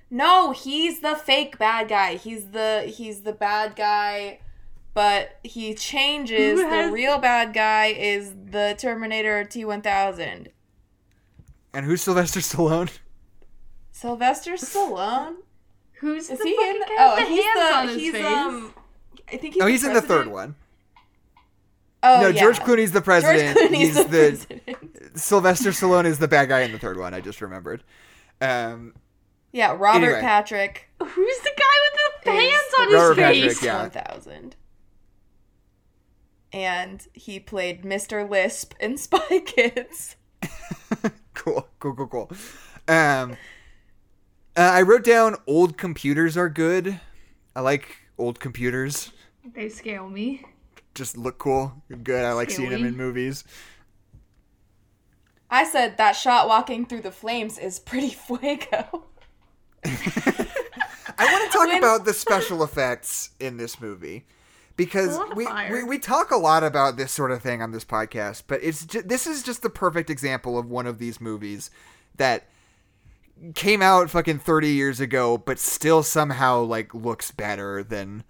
No, 0.09 0.51
he's 0.51 1.01
the 1.01 1.15
fake 1.15 1.57
bad 1.59 1.89
guy. 1.89 2.15
He's 2.15 2.51
the 2.51 2.83
he's 2.87 3.21
the 3.23 3.33
bad 3.33 3.75
guy, 3.75 4.39
but 4.93 5.37
he 5.43 5.73
changes. 5.73 6.61
Has- 6.61 6.87
The 6.87 6.93
real 6.93 7.17
bad 7.19 7.53
guy 7.53 7.87
is 7.87 8.33
the 8.45 8.75
Terminator 8.77 9.43
T 9.43 9.65
one 9.65 9.81
thousand. 9.81 10.49
And 11.73 11.85
who's 11.85 12.01
Sylvester 12.01 12.39
Stallone? 12.39 12.89
Sylvester 13.91 14.53
Stallone. 14.53 15.35
Who's 15.99 16.29
Is 16.29 16.39
the 16.39 16.45
he 16.45 16.55
fucking 16.55 16.75
in? 16.75 16.81
guy 16.81 16.95
Oh, 16.99 17.15
with 17.15 17.27
the 17.27 17.33
he's 17.33 17.43
hands 17.43 17.73
on 17.73 17.85
the 17.87 17.91
his 17.93 18.01
he's 18.01 18.11
face? 18.13 18.25
um. 18.25 18.73
I 19.27 19.31
think 19.37 19.53
he's. 19.55 19.57
No, 19.59 19.65
he's 19.67 19.83
in 19.83 19.93
the 19.93 20.01
third 20.01 20.27
one. 20.27 20.55
Oh 22.03 22.21
no, 22.21 22.27
yeah. 22.29 22.39
George 22.41 22.59
Clooney's 22.59 22.91
the 22.91 23.01
president. 23.01 23.57
George 23.57 23.71
Clooney's 23.71 23.77
He's 23.79 23.95
the, 23.95 24.03
the, 24.03 24.09
president. 24.09 24.56
Sylvester 25.17 25.71
Stallone 25.71 26.05
is 26.05 26.19
the 26.19 26.27
bad 26.27 26.49
guy 26.49 26.61
in 26.61 26.71
the 26.71 26.79
third 26.79 26.97
one. 26.97 27.13
I 27.13 27.21
just 27.21 27.41
remembered. 27.41 27.83
Um, 28.41 28.93
Yeah, 29.51 29.71
Robert 29.77 30.05
Anyway. 30.05 30.21
Patrick. 30.21 30.89
Who's 30.99 31.37
the 31.39 31.51
guy 31.57 31.75
with 31.83 32.23
the 32.25 32.31
Is 32.31 32.51
hands 32.51 32.73
on 32.79 32.93
Robert 32.93 33.07
his 33.09 33.17
Patrick, 33.17 33.51
face? 33.51 33.63
yeah. 33.63 33.81
One 33.81 33.89
thousand. 33.91 34.55
And 36.53 37.05
he 37.13 37.39
played 37.39 37.83
Mr. 37.83 38.27
Lisp 38.29 38.73
in 38.79 38.97
Spy 38.97 39.39
Kids. 39.45 40.15
cool, 41.33 41.67
cool, 41.79 41.93
cool, 41.95 42.07
cool. 42.07 42.31
Um, 42.87 43.33
uh, 44.55 44.61
I 44.61 44.81
wrote 44.81 45.03
down 45.03 45.35
old 45.45 45.77
computers 45.77 46.37
are 46.37 46.49
good. 46.49 46.99
I 47.55 47.61
like 47.61 47.97
old 48.17 48.39
computers. 48.39 49.11
They 49.55 49.69
scale 49.69 50.09
me. 50.09 50.45
Just 50.95 51.17
look 51.17 51.37
cool, 51.37 51.73
good. 52.03 52.23
I 52.23 52.33
like 52.33 52.49
seeing 52.49 52.69
them 52.71 52.85
in 52.85 52.95
movies. 52.97 53.43
I 55.49 55.63
said 55.63 55.97
that 55.97 56.13
shot 56.13 56.47
walking 56.47 56.85
through 56.85 57.01
the 57.01 57.11
flames 57.11 57.57
is 57.57 57.79
pretty 57.79 58.09
fuego. 58.27 59.05
I 59.85 61.31
want 61.31 61.51
to 61.51 61.57
talk 61.57 61.67
When- 61.67 61.77
about 61.77 62.05
the 62.05 62.13
special 62.13 62.63
effects 62.63 63.31
in 63.39 63.57
this 63.57 63.79
movie 63.81 64.25
because 64.75 65.15
A 65.15 65.19
lot 65.19 65.31
of 65.31 65.37
we, 65.37 65.47
we 65.71 65.83
we 65.83 65.99
talk 65.99 66.29
a 66.31 66.37
lot 66.37 66.63
about 66.63 66.97
this 66.97 67.11
sort 67.11 67.31
of 67.31 67.41
thing 67.41 67.61
on 67.61 67.71
this 67.71 67.85
podcast, 67.85 68.43
but 68.47 68.59
it's 68.63 68.85
ju- 68.85 69.01
this 69.01 69.25
is 69.25 69.41
just 69.41 69.61
the 69.63 69.69
perfect 69.69 70.09
example 70.09 70.57
of 70.57 70.69
one 70.69 70.85
of 70.85 70.99
these 70.99 71.19
movies 71.19 71.71
that 72.17 72.47
came 73.55 73.81
out 73.81 74.09
fucking 74.09 74.39
30 74.39 74.69
years 74.69 74.99
ago 74.99 75.37
but 75.37 75.59
still 75.59 76.01
somehow 76.01 76.59
like 76.59 76.91
looks 76.95 77.29
better 77.29 77.83
than 77.83 78.23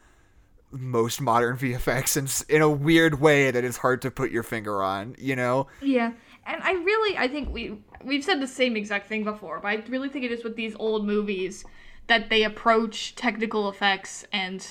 most 0.70 1.22
modern 1.22 1.58
VFX 1.60 2.18
in, 2.50 2.56
in 2.58 2.62
a 2.62 2.70
weird 2.70 3.22
way 3.22 3.50
that 3.52 3.64
is 3.64 3.78
hard 3.78 4.02
to 4.02 4.12
put 4.12 4.32
your 4.32 4.44
finger 4.44 4.84
on, 4.84 5.16
you 5.18 5.34
know? 5.36 5.68
Yeah, 5.82 6.12
and 6.48 6.64
I 6.64 6.74
really, 6.74 7.18
I 7.18 7.28
think 7.28 7.54
we 7.54 7.78
we've 8.04 8.24
said 8.24 8.42
the 8.42 8.48
same 8.48 8.76
exact 8.76 9.08
thing 9.08 9.24
before, 9.24 9.60
but 9.60 9.68
I 9.68 9.76
really 9.90 10.10
think 10.10 10.26
it 10.26 10.32
is 10.32 10.44
with 10.44 10.56
these 10.56 10.76
old 10.80 11.06
movies 11.06 11.66
that 12.08 12.30
they 12.30 12.44
approach 12.44 13.16
technical 13.16 13.70
effects 13.70 14.26
and 14.32 14.66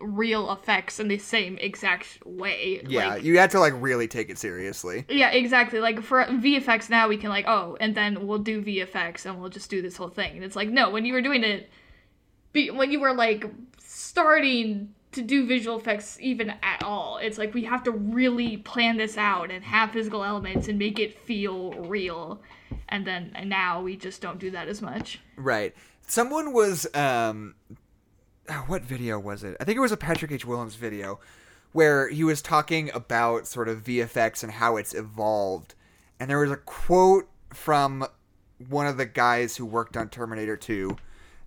real 0.00 0.52
effects 0.52 1.00
in 1.00 1.08
the 1.08 1.18
same 1.18 1.58
exact 1.58 2.24
way. 2.24 2.82
Yeah, 2.86 3.14
Like, 3.14 3.24
you 3.24 3.38
had 3.38 3.50
to 3.52 3.60
like 3.60 3.74
really 3.76 4.08
take 4.08 4.30
it 4.30 4.38
seriously. 4.38 5.04
yeah, 5.08 5.30
exactly. 5.30 5.80
Like 5.80 6.02
for 6.02 6.24
VFX 6.24 6.90
now, 6.90 7.08
we 7.08 7.16
can 7.16 7.30
like, 7.30 7.46
oh, 7.48 7.76
and 7.80 7.94
then 7.94 8.26
we'll 8.26 8.38
do 8.38 8.62
VFX 8.62 9.26
and 9.26 9.40
we'll 9.40 9.50
just 9.50 9.70
do 9.70 9.82
this 9.82 9.96
whole 9.96 10.08
thing. 10.08 10.34
And 10.34 10.44
it's 10.44 10.56
like, 10.56 10.68
no, 10.68 10.90
when 10.90 11.04
you 11.04 11.12
were 11.12 11.22
doing 11.22 11.44
it, 11.44 11.70
be, 12.52 12.70
when 12.70 12.90
you 12.90 13.00
were 13.00 13.14
like 13.14 13.44
starting 13.78 14.94
to 15.12 15.22
do 15.22 15.46
visual 15.46 15.78
effects 15.78 16.18
even 16.20 16.54
at 16.62 16.82
all, 16.82 17.18
it's 17.18 17.38
like 17.38 17.54
we 17.54 17.64
have 17.64 17.82
to 17.84 17.90
really 17.90 18.58
plan 18.58 18.96
this 18.96 19.16
out 19.16 19.50
and 19.50 19.64
have 19.64 19.92
physical 19.92 20.24
elements 20.24 20.68
and 20.68 20.78
make 20.78 20.98
it 20.98 21.18
feel 21.20 21.72
real. 21.72 22.40
And 22.88 23.06
then 23.06 23.32
and 23.34 23.48
now 23.48 23.82
we 23.82 23.96
just 23.96 24.20
don't 24.20 24.38
do 24.38 24.50
that 24.50 24.68
as 24.68 24.82
much. 24.82 25.20
Right. 25.36 25.74
Someone 26.06 26.52
was 26.52 26.92
um 26.94 27.54
oh, 28.48 28.64
what 28.66 28.82
video 28.82 29.18
was 29.18 29.44
it? 29.44 29.56
I 29.60 29.64
think 29.64 29.76
it 29.76 29.80
was 29.80 29.92
a 29.92 29.96
Patrick 29.96 30.32
H. 30.32 30.44
Willems 30.44 30.74
video 30.74 31.20
where 31.72 32.08
he 32.08 32.24
was 32.24 32.40
talking 32.40 32.90
about 32.94 33.46
sort 33.46 33.68
of 33.68 33.84
VFX 33.84 34.42
and 34.42 34.52
how 34.52 34.76
it's 34.76 34.94
evolved. 34.94 35.74
And 36.18 36.30
there 36.30 36.40
was 36.40 36.50
a 36.50 36.56
quote 36.56 37.28
from 37.52 38.06
one 38.68 38.86
of 38.86 38.96
the 38.96 39.06
guys 39.06 39.56
who 39.56 39.64
worked 39.64 39.96
on 39.96 40.08
Terminator 40.08 40.56
2 40.56 40.96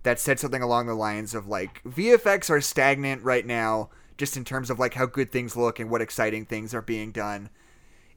that 0.02 0.18
said 0.18 0.38
something 0.38 0.62
along 0.62 0.86
the 0.86 0.94
lines 0.94 1.34
of 1.34 1.46
like 1.46 1.82
VFX 1.84 2.50
are 2.50 2.60
stagnant 2.60 3.22
right 3.22 3.46
now 3.46 3.90
just 4.16 4.36
in 4.36 4.44
terms 4.44 4.70
of 4.70 4.78
like 4.78 4.94
how 4.94 5.06
good 5.06 5.32
things 5.32 5.56
look 5.56 5.78
and 5.80 5.90
what 5.90 6.02
exciting 6.02 6.44
things 6.44 6.74
are 6.74 6.82
being 6.82 7.12
done 7.12 7.50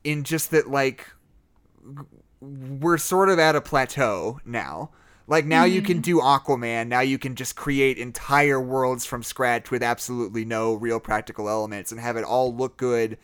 in 0.04 0.24
just 0.24 0.52
that 0.52 0.70
like 0.70 1.08
we're 2.40 2.98
sort 2.98 3.30
of 3.30 3.40
at 3.40 3.56
a 3.56 3.62
plateau 3.62 4.40
now. 4.46 4.92
Like 5.28 5.46
now 5.46 5.64
you 5.64 5.82
can 5.82 5.98
mm-hmm. 5.98 6.02
do 6.02 6.20
Aquaman, 6.20 6.88
now 6.88 7.00
you 7.00 7.18
can 7.18 7.34
just 7.34 7.56
create 7.56 7.98
entire 7.98 8.62
worlds 8.62 9.06
from 9.06 9.24
scratch 9.24 9.72
with 9.72 9.82
absolutely 9.82 10.46
no 10.46 10.76
real 10.76 11.00
practical 11.00 11.50
elements 11.50 11.92
and 11.92 12.00
have 12.00 12.16
it 12.16 12.24
all 12.24 12.56
look 12.56 12.78
good 12.78 13.18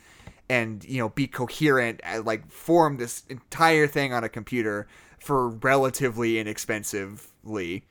and 0.49 0.83
you 0.83 0.97
know 0.97 1.09
be 1.09 1.27
coherent 1.27 2.01
and 2.03 2.25
like 2.25 2.49
form 2.51 2.97
this 2.97 3.23
entire 3.29 3.85
thing 3.85 4.13
on 4.13 4.23
a 4.23 4.29
computer 4.29 4.87
for 5.19 5.49
relatively 5.49 6.39
inexpensively. 6.39 7.83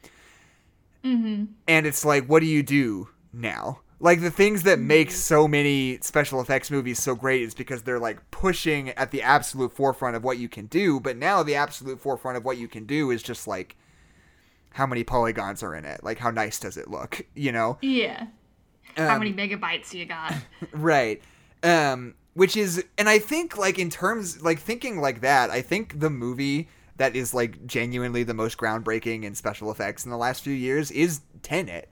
Mm-hmm. 1.04 1.44
And 1.68 1.86
it's 1.86 2.04
like 2.04 2.26
what 2.26 2.40
do 2.40 2.46
you 2.46 2.62
do 2.62 3.08
now? 3.32 3.80
Like 4.02 4.22
the 4.22 4.30
things 4.30 4.62
that 4.62 4.78
make 4.78 5.10
so 5.10 5.46
many 5.46 5.98
special 6.00 6.40
effects 6.40 6.70
movies 6.70 6.98
so 7.02 7.14
great 7.14 7.42
is 7.42 7.54
because 7.54 7.82
they're 7.82 7.98
like 7.98 8.30
pushing 8.30 8.90
at 8.90 9.10
the 9.10 9.22
absolute 9.22 9.72
forefront 9.72 10.16
of 10.16 10.24
what 10.24 10.38
you 10.38 10.48
can 10.48 10.66
do, 10.66 11.00
but 11.00 11.16
now 11.18 11.42
the 11.42 11.54
absolute 11.54 12.00
forefront 12.00 12.38
of 12.38 12.44
what 12.44 12.56
you 12.56 12.66
can 12.66 12.86
do 12.86 13.10
is 13.10 13.22
just 13.22 13.46
like 13.46 13.76
how 14.74 14.86
many 14.86 15.04
polygons 15.04 15.62
are 15.62 15.74
in 15.74 15.84
it? 15.84 16.02
Like 16.02 16.18
how 16.18 16.30
nice 16.30 16.58
does 16.58 16.76
it 16.76 16.88
look, 16.88 17.26
you 17.34 17.52
know? 17.52 17.78
Yeah. 17.82 18.26
How 18.96 19.14
Um, 19.16 19.18
many 19.20 19.32
megabytes 19.32 19.92
you 19.92 20.06
got? 20.06 20.34
Right. 20.72 21.22
Um 21.62 22.14
which 22.34 22.56
is 22.56 22.84
and 22.96 23.08
I 23.08 23.18
think 23.18 23.58
like 23.58 23.78
in 23.78 23.90
terms 23.90 24.40
like 24.42 24.58
thinking 24.58 25.00
like 25.00 25.20
that, 25.20 25.50
I 25.50 25.60
think 25.62 26.00
the 26.00 26.08
movie 26.10 26.68
that 27.00 27.16
is 27.16 27.32
like 27.32 27.66
genuinely 27.66 28.24
the 28.24 28.34
most 28.34 28.58
groundbreaking 28.58 29.24
in 29.24 29.34
special 29.34 29.70
effects 29.70 30.04
in 30.04 30.10
the 30.10 30.18
last 30.18 30.44
few 30.44 30.52
years 30.52 30.90
is 30.90 31.22
Tenet. 31.42 31.88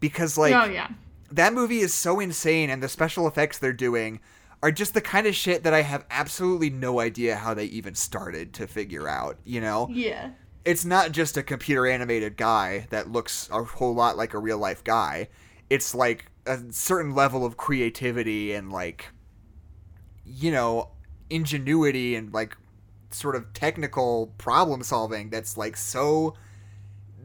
Because 0.00 0.36
like 0.36 0.52
oh 0.52 0.68
yeah. 0.68 0.88
that 1.30 1.54
movie 1.54 1.78
is 1.78 1.94
so 1.94 2.18
insane 2.18 2.68
and 2.68 2.82
the 2.82 2.88
special 2.88 3.28
effects 3.28 3.58
they're 3.58 3.72
doing 3.72 4.18
are 4.60 4.72
just 4.72 4.92
the 4.92 5.00
kind 5.00 5.28
of 5.28 5.36
shit 5.36 5.62
that 5.62 5.72
I 5.72 5.82
have 5.82 6.04
absolutely 6.10 6.68
no 6.68 6.98
idea 6.98 7.36
how 7.36 7.54
they 7.54 7.66
even 7.66 7.94
started 7.94 8.52
to 8.54 8.66
figure 8.66 9.06
out, 9.06 9.38
you 9.44 9.60
know? 9.60 9.88
Yeah. 9.88 10.30
It's 10.64 10.84
not 10.84 11.12
just 11.12 11.36
a 11.36 11.44
computer 11.44 11.86
animated 11.86 12.36
guy 12.36 12.88
that 12.90 13.08
looks 13.08 13.48
a 13.52 13.62
whole 13.62 13.94
lot 13.94 14.16
like 14.16 14.34
a 14.34 14.38
real 14.38 14.58
life 14.58 14.82
guy. 14.82 15.28
It's 15.70 15.94
like 15.94 16.26
a 16.44 16.58
certain 16.70 17.14
level 17.14 17.46
of 17.46 17.56
creativity 17.56 18.52
and 18.52 18.72
like 18.72 19.06
you 20.24 20.50
know, 20.50 20.90
ingenuity 21.28 22.16
and 22.16 22.32
like 22.34 22.56
sort 23.12 23.36
of 23.36 23.52
technical 23.52 24.32
problem 24.38 24.82
solving 24.82 25.30
that's 25.30 25.56
like 25.56 25.76
so 25.76 26.34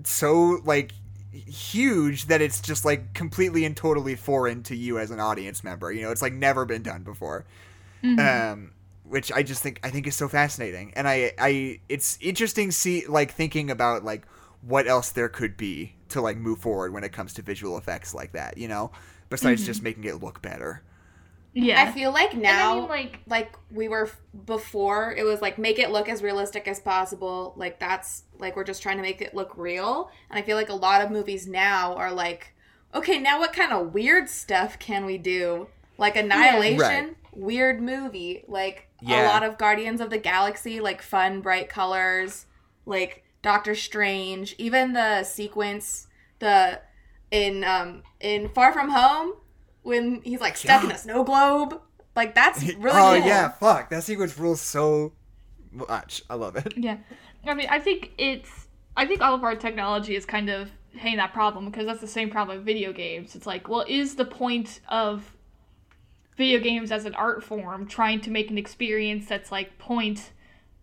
so 0.03 0.61
like 0.65 0.93
huge 1.31 2.27
that 2.27 2.41
it's 2.41 2.61
just 2.61 2.85
like 2.85 3.13
completely 3.13 3.65
and 3.65 3.75
totally 3.75 4.15
foreign 4.15 4.63
to 4.63 4.75
you 4.75 4.97
as 4.97 5.11
an 5.11 5.19
audience 5.19 5.63
member. 5.63 5.91
You 5.91 6.03
know, 6.03 6.11
it's 6.11 6.21
like 6.21 6.33
never 6.33 6.65
been 6.65 6.83
done 6.83 7.03
before. 7.03 7.45
Um 8.19 8.71
which 9.03 9.31
I 9.31 9.43
just 9.43 9.61
think 9.61 9.79
I 9.83 9.89
think 9.89 10.07
is 10.07 10.15
so 10.15 10.27
fascinating. 10.27 10.93
And 10.95 11.07
I 11.07 11.33
I 11.37 11.79
it's 11.89 12.17
interesting 12.21 12.71
see 12.71 13.05
like 13.07 13.31
thinking 13.31 13.69
about 13.69 14.03
like 14.03 14.25
what 14.61 14.87
else 14.87 15.11
there 15.11 15.29
could 15.29 15.57
be 15.57 15.93
to 16.09 16.21
like 16.21 16.37
move 16.37 16.59
forward 16.59 16.93
when 16.93 17.03
it 17.03 17.11
comes 17.11 17.33
to 17.33 17.41
visual 17.41 17.77
effects 17.77 18.13
like 18.13 18.31
that, 18.31 18.57
you 18.57 18.67
know? 18.67 18.91
Besides 19.29 19.65
just 19.65 19.81
making 19.83 20.05
it 20.05 20.21
look 20.21 20.41
better. 20.41 20.81
Yeah. 21.57 21.81
I 21.81 21.91
feel 21.91 22.11
like 22.11 22.35
now, 22.35 22.75
mean, 22.81 22.89
like- 22.89 23.19
like 23.27 23.53
we 23.71 23.87
were 23.87 24.09
before, 24.45 25.13
it 25.17 25.23
was 25.23 25.41
like 25.41 25.57
make 25.57 25.79
it 25.79 25.89
look 25.89 26.09
as 26.09 26.21
realistic 26.21 26.67
as 26.67 26.79
possible. 26.79 27.53
Like 27.55 27.79
that's 27.79 28.23
like 28.39 28.55
we're 28.55 28.65
just 28.65 28.81
trying 28.83 28.97
to 28.97 29.01
make 29.01 29.21
it 29.21 29.33
look 29.33 29.57
real. 29.57 30.11
And 30.29 30.37
I 30.37 30.41
feel 30.41 30.57
like 30.57 30.69
a 30.69 30.73
lot 30.75 31.01
of 31.01 31.11
movies 31.11 31.47
now 31.47 31.95
are 31.95 32.11
like, 32.11 32.53
okay, 32.93 33.19
now 33.19 33.39
what 33.39 33.53
kind 33.53 33.71
of 33.71 33.93
weird 33.93 34.29
stuff 34.29 34.77
can 34.79 35.05
we 35.05 35.17
do? 35.17 35.67
Like 35.97 36.15
Annihilation, 36.17 36.77
Right. 36.79 37.15
weird 37.33 37.81
movie. 37.81 38.43
Like 38.47 38.89
a 39.23 39.27
lot 39.27 39.43
of 39.43 39.57
Guardians 39.57 40.01
of 40.01 40.09
the 40.09 40.17
Galaxy, 40.17 40.79
like 40.81 41.01
fun, 41.01 41.39
bright 41.41 41.69
colors. 41.69 42.45
Like 42.85 43.23
Doctor 43.41 43.75
Strange, 43.75 44.55
even 44.57 44.93
the 44.93 45.23
sequence, 45.23 46.07
the 46.39 46.81
in 47.31 47.63
um 47.63 48.03
in 48.19 48.49
Far 48.49 48.73
From 48.73 48.89
Home 48.89 49.33
when 49.85 50.21
he's 50.23 50.41
like 50.41 50.57
stuck 50.57 50.83
in 50.83 50.91
a 50.91 50.97
snow 50.97 51.23
globe. 51.23 51.79
Like 52.15 52.33
that's 52.33 52.61
really 52.77 52.89
oh 52.89 53.19
cool. 53.19 53.27
yeah, 53.27 53.49
fuck. 53.49 53.89
That 53.89 54.03
sequence 54.03 54.37
rules 54.37 54.59
so 54.59 55.13
much. 55.71 56.23
I 56.29 56.35
love 56.35 56.55
it. 56.55 56.73
Yeah. 56.75 56.97
I 57.45 57.53
mean, 57.53 57.67
I 57.69 57.79
think 57.79 58.11
it's. 58.17 58.67
I 58.97 59.05
think 59.05 59.21
all 59.21 59.35
of 59.35 59.43
our 59.43 59.55
technology 59.55 60.15
is 60.15 60.25
kind 60.25 60.49
of 60.49 60.71
hitting 60.91 61.17
that 61.17 61.33
problem 61.33 61.65
because 61.65 61.85
that's 61.85 62.01
the 62.01 62.07
same 62.07 62.29
problem 62.29 62.57
with 62.57 62.65
video 62.65 62.93
games. 62.93 63.35
It's 63.35 63.45
like, 63.45 63.67
well, 63.67 63.85
is 63.87 64.15
the 64.15 64.25
point 64.25 64.79
of 64.87 65.35
video 66.37 66.59
games 66.59 66.91
as 66.91 67.05
an 67.05 67.13
art 67.13 67.43
form 67.43 67.87
trying 67.87 68.21
to 68.21 68.31
make 68.31 68.49
an 68.49 68.57
experience 68.57 69.27
that's 69.27 69.51
like 69.51 69.77
point 69.77 70.31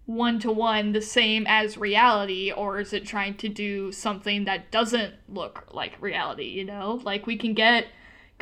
one 0.06 0.38
to 0.40 0.52
one 0.52 0.92
the 0.92 1.00
same 1.00 1.46
as 1.48 1.76
reality, 1.76 2.52
or 2.52 2.78
is 2.80 2.92
it 2.92 3.06
trying 3.06 3.34
to 3.34 3.48
do 3.48 3.90
something 3.90 4.44
that 4.44 4.70
doesn't 4.70 5.14
look 5.28 5.66
like 5.72 6.00
reality, 6.00 6.44
you 6.44 6.64
know? 6.64 7.00
Like, 7.02 7.26
we 7.26 7.36
can 7.36 7.54
get 7.54 7.86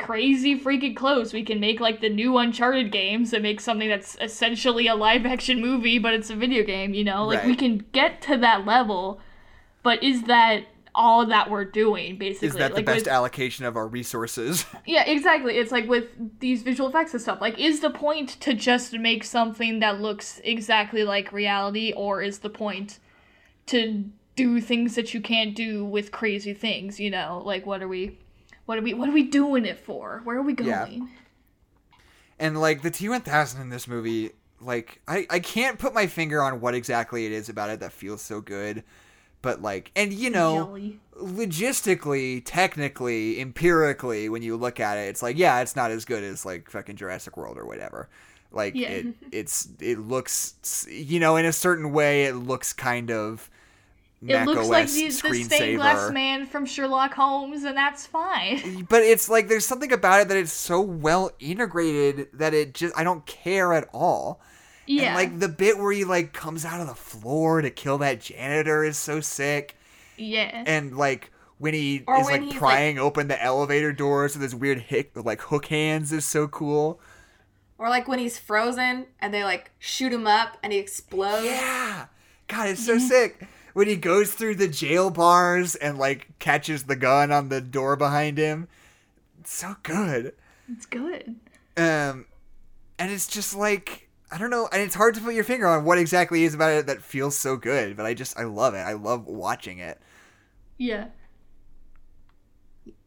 crazy 0.01 0.59
freaking 0.59 0.95
close. 0.95 1.33
We 1.33 1.43
can 1.43 1.59
make 1.59 1.79
like 1.79 2.01
the 2.01 2.09
new 2.09 2.37
Uncharted 2.37 2.91
games 2.91 3.33
and 3.33 3.43
make 3.43 3.61
something 3.61 3.87
that's 3.87 4.17
essentially 4.19 4.87
a 4.87 4.95
live 4.95 5.25
action 5.25 5.61
movie, 5.61 5.99
but 5.99 6.13
it's 6.13 6.29
a 6.29 6.35
video 6.35 6.63
game, 6.63 6.93
you 6.93 7.03
know? 7.03 7.25
Like 7.25 7.45
we 7.45 7.55
can 7.55 7.85
get 7.91 8.21
to 8.23 8.37
that 8.37 8.65
level, 8.65 9.21
but 9.83 10.03
is 10.03 10.23
that 10.23 10.65
all 10.93 11.25
that 11.25 11.49
we're 11.49 11.65
doing 11.65 12.17
basically? 12.17 12.49
Is 12.49 12.55
that 12.55 12.75
the 12.75 12.83
best 12.83 13.05
with- 13.05 13.07
allocation 13.07 13.65
of 13.65 13.75
our 13.77 13.87
resources? 13.87 14.65
yeah, 14.85 15.03
exactly. 15.05 15.57
It's 15.57 15.71
like 15.71 15.87
with 15.87 16.05
these 16.39 16.63
visual 16.63 16.89
effects 16.89 17.13
and 17.13 17.21
stuff. 17.21 17.39
Like, 17.41 17.59
is 17.59 17.79
the 17.79 17.89
point 17.89 18.29
to 18.41 18.53
just 18.53 18.93
make 18.93 19.23
something 19.23 19.79
that 19.79 20.01
looks 20.01 20.41
exactly 20.43 21.03
like 21.03 21.31
reality, 21.31 21.93
or 21.95 22.21
is 22.21 22.39
the 22.39 22.49
point 22.49 22.99
to 23.67 24.05
do 24.35 24.59
things 24.61 24.95
that 24.95 25.13
you 25.13 25.21
can't 25.21 25.55
do 25.55 25.85
with 25.85 26.11
crazy 26.11 26.53
things? 26.53 26.99
You 26.99 27.11
know, 27.11 27.41
like 27.45 27.65
what 27.65 27.81
are 27.81 27.87
we, 27.87 28.17
what 28.65 28.77
are 28.77 28.81
we, 28.81 28.93
what 28.93 29.09
are 29.09 29.13
we 29.13 29.23
doing 29.23 29.65
it 29.65 29.79
for? 29.79 30.21
Where 30.23 30.37
are 30.37 30.41
we 30.41 30.53
going? 30.53 30.69
Yeah. 30.69 31.07
and 32.39 32.59
like 32.59 32.81
the 32.81 32.91
T1000 32.91 33.61
in 33.61 33.69
this 33.69 33.87
movie, 33.87 34.31
like 34.59 35.01
I 35.07 35.25
I 35.29 35.39
can't 35.39 35.79
put 35.79 35.93
my 35.93 36.07
finger 36.07 36.41
on 36.41 36.61
what 36.61 36.75
exactly 36.75 37.25
it 37.25 37.31
is 37.31 37.49
about 37.49 37.69
it 37.69 37.79
that 37.79 37.91
feels 37.91 38.21
so 38.21 38.41
good, 38.41 38.83
but 39.41 39.61
like 39.61 39.91
and 39.95 40.13
you 40.13 40.29
know 40.29 40.77
logistically, 41.15 42.41
technically, 42.45 43.39
empirically, 43.39 44.29
when 44.29 44.41
you 44.41 44.55
look 44.57 44.79
at 44.79 44.97
it, 44.97 45.09
it's 45.09 45.21
like, 45.21 45.37
yeah, 45.37 45.61
it's 45.61 45.75
not 45.75 45.91
as 45.91 46.05
good 46.05 46.23
as 46.23 46.45
like 46.45 46.69
fucking 46.69 46.95
Jurassic 46.95 47.37
World 47.37 47.57
or 47.57 47.65
whatever. 47.65 48.09
Like 48.51 48.75
Yeah. 48.75 48.89
it, 48.89 49.07
it's 49.31 49.67
it 49.79 49.99
looks, 49.99 50.87
you 50.89 51.19
know, 51.19 51.35
in 51.37 51.45
a 51.45 51.53
certain 51.53 51.91
way, 51.91 52.25
it 52.25 52.35
looks 52.35 52.73
kind 52.73 53.11
of 53.11 53.49
It 54.23 54.45
looks 54.45 54.61
OS 54.61 54.69
like 54.69 54.87
the, 54.91 55.07
the 55.07 55.43
stained 55.43 55.77
glass 55.77 56.11
man 56.11 56.45
from 56.45 56.65
Sherlock 56.65 57.13
Holmes, 57.13 57.63
and 57.63 57.75
that's 57.75 58.05
fine. 58.05 58.85
But 58.89 59.01
it's 59.01 59.27
like 59.29 59.47
there's 59.47 59.65
something 59.65 59.91
about 59.91 60.21
it 60.21 60.27
that 60.27 60.37
it's 60.37 60.53
so 60.53 60.79
well 60.79 61.31
integrated 61.39 62.27
that 62.33 62.53
it 62.53 62.73
just 62.75 62.97
I 62.97 63.03
don't 63.03 63.25
care 63.25 63.73
at 63.73 63.89
all. 63.93 64.39
yeah. 64.85 65.05
And 65.07 65.15
like 65.15 65.39
the 65.39 65.49
bit 65.49 65.77
where 65.79 65.91
he 65.91 66.03
like 66.05 66.33
comes 66.33 66.65
out 66.65 66.81
of 66.81 66.87
the 66.87 66.95
floor 66.95 67.61
to 67.61 67.71
kill 67.71 67.97
that 67.99 68.21
janitor 68.21 68.83
is 68.83 68.97
so 68.97 69.21
sick. 69.21 69.75
yeah. 70.17 70.63
and 70.67 70.95
like 70.95 71.31
when 71.57 71.73
he 71.73 72.03
Or 72.07 72.19
is 72.19 72.25
when 72.27 72.49
like 72.49 72.57
prying 72.57 72.99
open 72.99 73.27
the 73.27 73.41
elevator 73.41 73.91
doors 73.93 74.35
with 74.35 74.43
his 74.43 74.53
weird 74.55 74.79
hick 74.79 75.11
like 75.15 75.41
hook 75.41 75.65
hands 75.67 76.11
is 76.11 76.25
so 76.25 76.47
cool. 76.47 76.99
Or 77.79 77.89
like 77.89 78.07
when 78.07 78.19
he's 78.19 78.37
frozen 78.37 79.07
and 79.19 79.33
they 79.33 79.43
like 79.43 79.71
shoot 79.79 80.13
him 80.13 80.27
up 80.27 80.57
and 80.61 80.71
he 80.71 80.77
explodes. 80.77 81.45
Yeah, 81.45 82.05
God, 82.47 82.67
it's 82.69 82.85
so 82.85 82.99
sick 82.99 83.47
when 83.73 83.87
he 83.87 83.95
goes 83.95 84.33
through 84.33 84.55
the 84.55 84.67
jail 84.67 85.09
bars 85.09 85.75
and 85.75 85.97
like 85.97 86.27
catches 86.39 86.83
the 86.83 86.95
gun 86.95 87.31
on 87.31 87.49
the 87.49 87.61
door 87.61 87.95
behind 87.95 88.37
him. 88.37 88.67
It's 89.39 89.53
so 89.53 89.75
good. 89.83 90.33
it's 90.71 90.85
good. 90.85 91.35
Um, 91.77 92.25
and 92.99 93.11
it's 93.11 93.27
just 93.27 93.55
like 93.55 94.07
I 94.33 94.37
don't 94.37 94.49
know, 94.49 94.69
and 94.71 94.81
it's 94.81 94.95
hard 94.95 95.15
to 95.15 95.21
put 95.21 95.33
your 95.33 95.43
finger 95.43 95.67
on 95.67 95.83
what 95.83 95.97
exactly 95.97 96.43
is 96.43 96.53
about 96.53 96.71
it 96.71 96.85
that 96.87 97.01
feels 97.01 97.37
so 97.37 97.57
good. 97.57 97.97
But 97.97 98.05
I 98.05 98.13
just 98.13 98.37
I 98.39 98.43
love 98.43 98.73
it. 98.75 98.79
I 98.79 98.93
love 98.93 99.25
watching 99.27 99.79
it. 99.79 99.99
Yeah. 100.77 101.07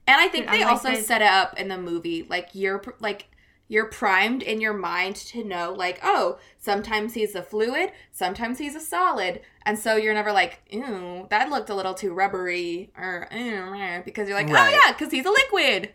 And 0.06 0.20
I 0.20 0.28
think 0.28 0.46
Yeah, 0.46 0.52
I 0.52 0.58
they 0.58 0.64
like 0.64 0.72
also 0.72 0.90
that- 0.90 1.04
set 1.04 1.22
it 1.22 1.28
up 1.28 1.58
in 1.58 1.68
the 1.68 1.78
movie 1.78 2.26
like 2.28 2.48
you're 2.52 2.82
like 3.00 3.26
you're 3.74 3.86
primed 3.86 4.42
in 4.42 4.60
your 4.60 4.72
mind 4.72 5.16
to 5.16 5.42
know 5.42 5.72
like 5.76 5.98
oh 6.04 6.38
sometimes 6.58 7.14
he's 7.14 7.34
a 7.34 7.42
fluid 7.42 7.90
sometimes 8.12 8.58
he's 8.58 8.74
a 8.76 8.80
solid 8.80 9.40
and 9.66 9.76
so 9.78 9.96
you're 9.96 10.14
never 10.14 10.32
like 10.32 10.60
ew 10.70 11.26
that 11.30 11.50
looked 11.50 11.68
a 11.70 11.74
little 11.74 11.92
too 11.94 12.14
rubbery 12.14 12.90
or 12.96 13.26
ew, 13.32 14.02
because 14.04 14.28
you're 14.28 14.38
like 14.38 14.48
oh, 14.48 14.52
Right. 14.52 14.72
oh 14.72 14.80
yeah 14.86 14.92
because 14.92 15.10
he's 15.10 15.26
a 15.26 15.30
liquid 15.30 15.92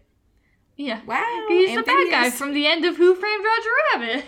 Yeah. 0.75 0.99
wow 1.05 1.45
He's 1.47 1.75
the 1.75 1.84
bad 1.84 2.11
guy 2.11 2.30
from 2.30 2.53
the 2.53 2.67
end 2.67 2.84
of 2.86 2.97
Who 2.97 3.15
Framed 3.15 3.45
Roger 3.51 3.71
Rabbit. 3.93 4.25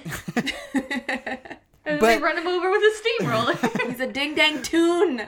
And 1.83 1.99
But- 1.99 2.07
they 2.15 2.17
run 2.21 2.37
him 2.37 2.45
over 2.47 2.69
with 2.69 2.81
a 2.83 2.95
steamroller. 2.95 3.55
he's 3.89 3.99
a 3.99 4.05
ding 4.07 4.35
dang 4.35 4.61
tune 4.61 5.23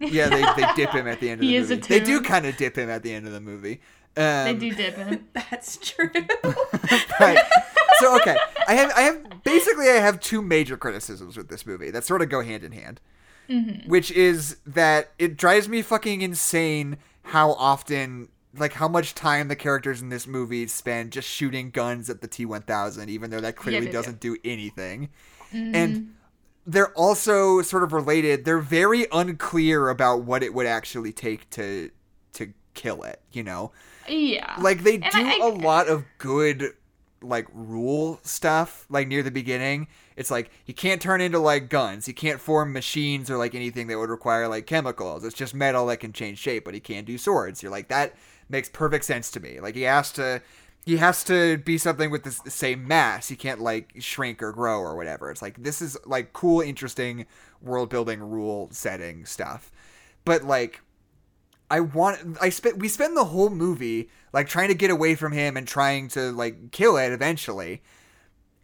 Yeah, 0.00 0.28
they, 0.30 0.42
they 0.56 0.66
dip 0.74 0.90
him 0.90 1.06
at 1.06 1.20
the 1.20 1.28
end 1.30 1.40
of 1.40 1.44
He 1.46 1.50
the 1.50 1.56
is 1.62 1.70
a 1.70 1.76
movie. 1.76 1.88
They 1.88 2.00
do 2.00 2.20
kind 2.22 2.46
of 2.46 2.56
dip 2.56 2.76
him 2.78 2.88
at 2.90 3.02
the 3.02 3.12
end 3.12 3.26
of 3.26 3.32
the 3.32 3.40
movie. 3.40 3.80
Um, 4.16 4.44
they 4.44 4.54
do 4.54 4.74
dip 4.74 4.96
him. 4.96 5.28
that's 5.34 5.76
true 5.76 6.10
right. 7.20 7.38
So 7.98 8.16
okay, 8.16 8.36
I 8.66 8.74
have 8.74 8.92
I 8.96 9.02
have 9.02 9.42
basically 9.44 9.88
I 9.88 9.94
have 9.94 10.20
two 10.20 10.42
major 10.42 10.76
criticisms 10.76 11.36
with 11.36 11.48
this 11.48 11.66
movie 11.66 11.90
that 11.90 12.04
sort 12.04 12.22
of 12.22 12.28
go 12.28 12.42
hand 12.42 12.64
in 12.64 12.72
hand, 12.72 13.00
which 13.86 14.10
is 14.10 14.56
that 14.66 15.12
it 15.18 15.36
drives 15.36 15.68
me 15.68 15.82
fucking 15.82 16.22
insane 16.22 16.96
how 17.22 17.52
often 17.52 18.28
like 18.58 18.72
how 18.74 18.88
much 18.88 19.14
time 19.14 19.48
the 19.48 19.56
characters 19.56 20.00
in 20.00 20.08
this 20.08 20.26
movie 20.26 20.66
spend 20.66 21.12
just 21.12 21.28
shooting 21.28 21.70
guns 21.70 22.08
at 22.08 22.20
the 22.20 22.28
T1000 22.28 23.08
even 23.08 23.30
though 23.30 23.40
that 23.40 23.56
clearly 23.56 23.86
yeah, 23.86 23.92
yeah. 23.92 23.98
doesn't 23.98 24.20
do 24.20 24.36
anything. 24.44 25.10
And 25.52 26.14
they're 26.66 26.92
also 26.92 27.62
sort 27.62 27.82
of 27.82 27.92
related. 27.92 28.44
They're 28.44 28.58
very 28.58 29.06
unclear 29.12 29.88
about 29.88 30.22
what 30.24 30.42
it 30.42 30.52
would 30.52 30.66
actually 30.66 31.12
take 31.12 31.48
to 31.50 31.90
to 32.34 32.52
kill 32.74 33.02
it, 33.04 33.20
you 33.32 33.42
know? 33.42 33.72
Yeah. 34.08 34.56
like 34.60 34.82
they 34.82 34.94
And 34.94 35.04
do 35.12 35.18
I- 35.26 35.38
a 35.42 35.48
lot 35.48 35.88
of 35.88 36.04
good 36.18 36.72
like 37.22 37.46
rule 37.52 38.20
stuff 38.22 38.86
like 38.88 39.08
near 39.08 39.22
the 39.22 39.30
beginning. 39.30 39.88
It's 40.16 40.30
like 40.30 40.50
you 40.66 40.74
can't 40.74 41.00
turn 41.00 41.20
into 41.20 41.38
like 41.38 41.68
guns. 41.68 42.06
You 42.06 42.14
can't 42.14 42.40
form 42.40 42.72
machines 42.72 43.30
or 43.30 43.36
like 43.38 43.54
anything 43.54 43.86
that 43.88 43.98
would 43.98 44.10
require 44.10 44.48
like 44.48 44.66
chemicals. 44.66 45.24
It's 45.24 45.34
just 45.34 45.54
metal 45.54 45.86
that 45.86 45.96
can 45.98 46.12
change 46.12 46.38
shape 46.38 46.64
but 46.64 46.74
he 46.74 46.80
can't 46.80 47.06
do 47.06 47.18
swords. 47.18 47.62
You're 47.62 47.72
like 47.72 47.88
that 47.88 48.14
makes 48.48 48.68
perfect 48.68 49.04
sense 49.06 49.30
to 49.32 49.40
me. 49.40 49.60
Like 49.60 49.74
he 49.74 49.82
has 49.82 50.12
to 50.12 50.40
he 50.84 50.98
has 50.98 51.24
to 51.24 51.58
be 51.58 51.78
something 51.78 52.10
with 52.12 52.22
the 52.22 52.50
same 52.50 52.86
mass. 52.86 53.28
He 53.28 53.34
can't 53.34 53.60
like 53.60 53.94
shrink 53.98 54.40
or 54.42 54.52
grow 54.52 54.78
or 54.78 54.94
whatever. 54.94 55.30
It's 55.30 55.42
like 55.42 55.60
this 55.62 55.82
is 55.82 55.96
like 56.06 56.32
cool 56.32 56.60
interesting 56.60 57.26
world 57.60 57.88
building 57.88 58.20
rule 58.20 58.68
setting 58.70 59.24
stuff. 59.24 59.72
But 60.24 60.44
like 60.44 60.80
I 61.70 61.80
want 61.80 62.38
I 62.40 62.48
spent 62.50 62.78
we 62.78 62.88
spend 62.88 63.16
the 63.16 63.24
whole 63.24 63.50
movie 63.50 64.08
like 64.32 64.48
trying 64.48 64.68
to 64.68 64.74
get 64.74 64.90
away 64.90 65.14
from 65.14 65.32
him 65.32 65.56
and 65.56 65.66
trying 65.66 66.08
to 66.08 66.30
like 66.32 66.70
kill 66.70 66.96
it 66.96 67.12
eventually. 67.12 67.82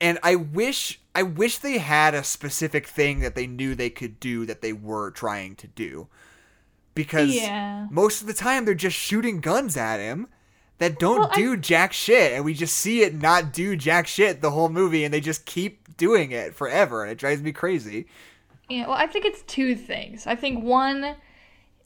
And 0.00 0.18
I 0.22 0.34
wish 0.36 1.00
I 1.14 1.22
wish 1.22 1.58
they 1.58 1.78
had 1.78 2.14
a 2.14 2.24
specific 2.24 2.86
thing 2.86 3.20
that 3.20 3.34
they 3.34 3.46
knew 3.46 3.74
they 3.74 3.90
could 3.90 4.18
do 4.20 4.46
that 4.46 4.62
they 4.62 4.72
were 4.72 5.10
trying 5.10 5.56
to 5.56 5.66
do. 5.68 6.08
Because 6.94 7.34
Yeah. 7.34 7.86
most 7.90 8.20
of 8.20 8.26
the 8.26 8.34
time 8.34 8.64
they're 8.64 8.74
just 8.74 8.96
shooting 8.96 9.40
guns 9.40 9.76
at 9.76 9.98
him 9.98 10.28
that 10.78 10.98
don't 10.98 11.20
Well, 11.20 11.30
I- 11.32 11.36
do 11.36 11.56
jack 11.56 11.92
shit 11.92 12.32
and 12.32 12.44
we 12.44 12.54
just 12.54 12.76
see 12.76 13.02
it 13.02 13.14
not 13.14 13.52
do 13.52 13.76
jack 13.76 14.06
shit 14.06 14.40
the 14.42 14.50
whole 14.50 14.68
movie 14.68 15.04
and 15.04 15.12
they 15.12 15.20
just 15.20 15.46
keep 15.46 15.96
doing 15.96 16.32
it 16.32 16.54
forever 16.54 17.02
and 17.02 17.10
it 17.10 17.18
drives 17.18 17.40
me 17.42 17.52
crazy. 17.52 18.06
Yeah, 18.68 18.86
well, 18.86 18.96
I 18.96 19.06
think 19.06 19.24
it's 19.24 19.42
two 19.42 19.74
things. 19.74 20.26
I 20.26 20.34
think 20.34 20.62
one, 20.64 21.16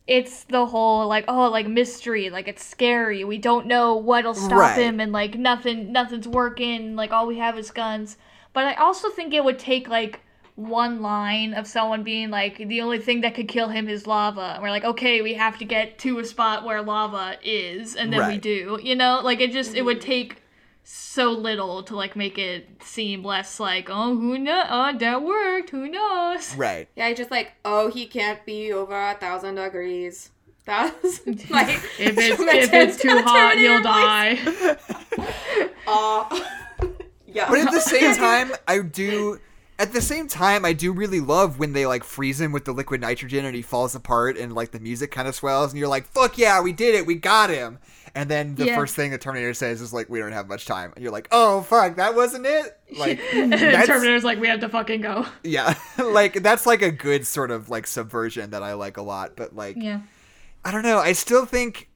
it's 0.07 0.45
the 0.45 0.67
whole 0.67 1.09
like 1.09 1.25
oh 1.29 1.49
like 1.51 1.67
mystery, 1.67 2.31
like 2.31 2.49
it's 2.49 2.65
scary. 2.65 3.25
We 3.25 3.39
don't 3.39 3.67
know 3.67 3.97
what'll 3.97 4.35
stop 4.35 4.59
Right. 4.59 4.79
him, 4.79 5.01
and 5.01 5.13
like 5.13 5.37
nothing, 5.37 5.93
nothing's 5.93 6.29
working. 6.29 6.95
Like 6.97 7.13
all 7.13 7.27
we 7.27 7.39
have 7.39 7.59
is 7.59 7.71
guns. 7.71 8.17
But 8.53 8.65
I 8.65 8.75
also 8.75 9.11
think 9.11 9.35
it 9.35 9.45
would 9.45 9.59
take 9.59 9.89
like 9.89 10.21
one 10.55 11.03
line 11.03 11.53
of 11.53 11.67
someone 11.67 12.03
being 12.03 12.31
like 12.31 12.57
the 12.57 12.81
only 12.81 12.99
thing 12.99 13.21
that 13.21 13.35
could 13.35 13.49
kill 13.49 13.69
him 13.69 13.89
is 13.89 14.07
lava. 14.07 14.53
And 14.55 14.63
we're 14.63 14.71
like 14.71 14.85
okay, 14.85 15.23
we 15.23 15.35
have 15.35 15.59
to 15.59 15.65
get 15.65 15.99
to 16.01 16.19
a 16.21 16.25
spot 16.25 16.65
where 16.65 16.83
lava 16.83 17.37
is, 17.43 17.97
and 17.97 18.13
then 18.13 18.29
we 18.29 18.39
do. 18.39 18.79
You 18.83 18.95
know, 18.95 19.21
like 19.25 19.41
it 19.41 19.53
just 19.53 19.75
it 19.75 19.83
would 19.83 19.99
mm-hmm. 19.99 20.07
take 20.07 20.43
so 20.89 21.33
little 21.33 21.83
to 21.83 21.97
like 21.97 22.15
make 22.15 22.39
it 22.39 22.81
seem 22.81 23.25
less 23.25 23.59
like 23.59 23.89
oh 23.91 24.15
who 24.17 24.39
know 24.39 24.63
oh 24.71 24.97
that 24.97 25.21
worked 25.21 25.71
who 25.71 25.89
knows 25.89 26.55
Right. 26.55 26.89
yeah 26.95 27.13
just 27.13 27.31
like 27.33 27.55
oh 27.65 27.91
he 27.91 28.07
can't 28.07 28.45
be 28.47 28.73
over 28.73 28.95
a 28.95 29.15
thousand 29.15 29.57
degrees 29.57 30.31
that's 30.65 31.27
like 31.51 31.69
If 31.99 32.17
it's 32.17 32.41
if 32.41 32.73
it's 32.73 32.97
too 33.03 33.21
hot, 33.23 33.57
he'll 33.57 33.83
die. 33.83 34.39
Aw. 35.89 36.29
Uh, 36.29 36.41
yeah 37.27 37.49
But 37.49 37.59
at 37.61 37.71
the 37.73 37.81
same 37.81 38.15
time, 38.17 38.53
I 38.67 38.81
do. 38.81 39.41
At 39.79 39.93
the 39.93 40.01
same 40.01 40.27
time, 40.27 40.65
I 40.65 40.73
do 40.73 40.91
really 40.91 41.21
love 41.21 41.59
when 41.59 41.73
they 41.75 41.85
like 41.87 42.03
freeze 42.03 42.41
him 42.41 42.51
with 42.51 42.65
the 42.65 42.73
liquid 42.73 43.01
nitrogen 43.03 43.45
and 43.45 43.55
he 43.55 43.61
falls 43.61 43.95
apart 43.95 44.39
and 44.39 44.55
like 44.55 44.71
the 44.71 44.81
music 44.81 45.11
kind 45.11 45.29
of 45.29 45.35
swells 45.35 45.71
and 45.73 45.79
you're 45.79 45.89
like, 45.89 46.07
"Fuck 46.07 46.39
yeah, 46.39 46.61
we 46.63 46.73
did 46.73 46.95
it, 46.95 47.07
we 47.07 47.15
got 47.15 47.51
him!" 47.51 47.79
And 48.17 48.29
then 48.31 48.55
the 48.57 48.65
Yeah. 48.67 48.77
first 48.77 48.97
thing 48.97 49.11
the 49.13 49.19
Terminator 49.19 49.53
says 49.55 49.81
is 49.81 49.93
like, 49.93 50.09
"We 50.09 50.19
don't 50.19 50.33
have 50.33 50.49
much 50.49 50.65
time," 50.67 50.93
and 50.97 51.03
you're 51.03 51.13
like, 51.13 51.29
"Oh 51.31 51.61
fuck, 51.63 51.97
that 51.97 52.15
wasn't 52.17 52.47
it." 52.47 52.77
Like, 52.97 53.21
Terminator's 53.31 54.25
like, 54.25 54.41
we 54.41 54.49
have 54.49 54.61
to 54.61 54.69
fucking 54.69 55.03
go. 55.03 55.27
yeah, 55.45 55.75
like 55.99 56.43
that's 56.43 56.67
like 56.67 56.81
a 56.83 56.91
good 56.91 57.27
sort 57.27 57.51
of 57.51 57.69
like 57.69 57.87
subversion 57.87 58.51
that 58.51 58.63
I 58.63 58.73
like 58.73 58.97
a 58.97 59.03
lot. 59.03 59.37
But 59.37 59.55
like, 59.55 59.77
Yeah. 59.79 60.01
I 60.65 60.73
don't 60.73 60.83
know. 60.83 60.99
I 60.99 61.13
still 61.13 61.45
think 61.47 61.89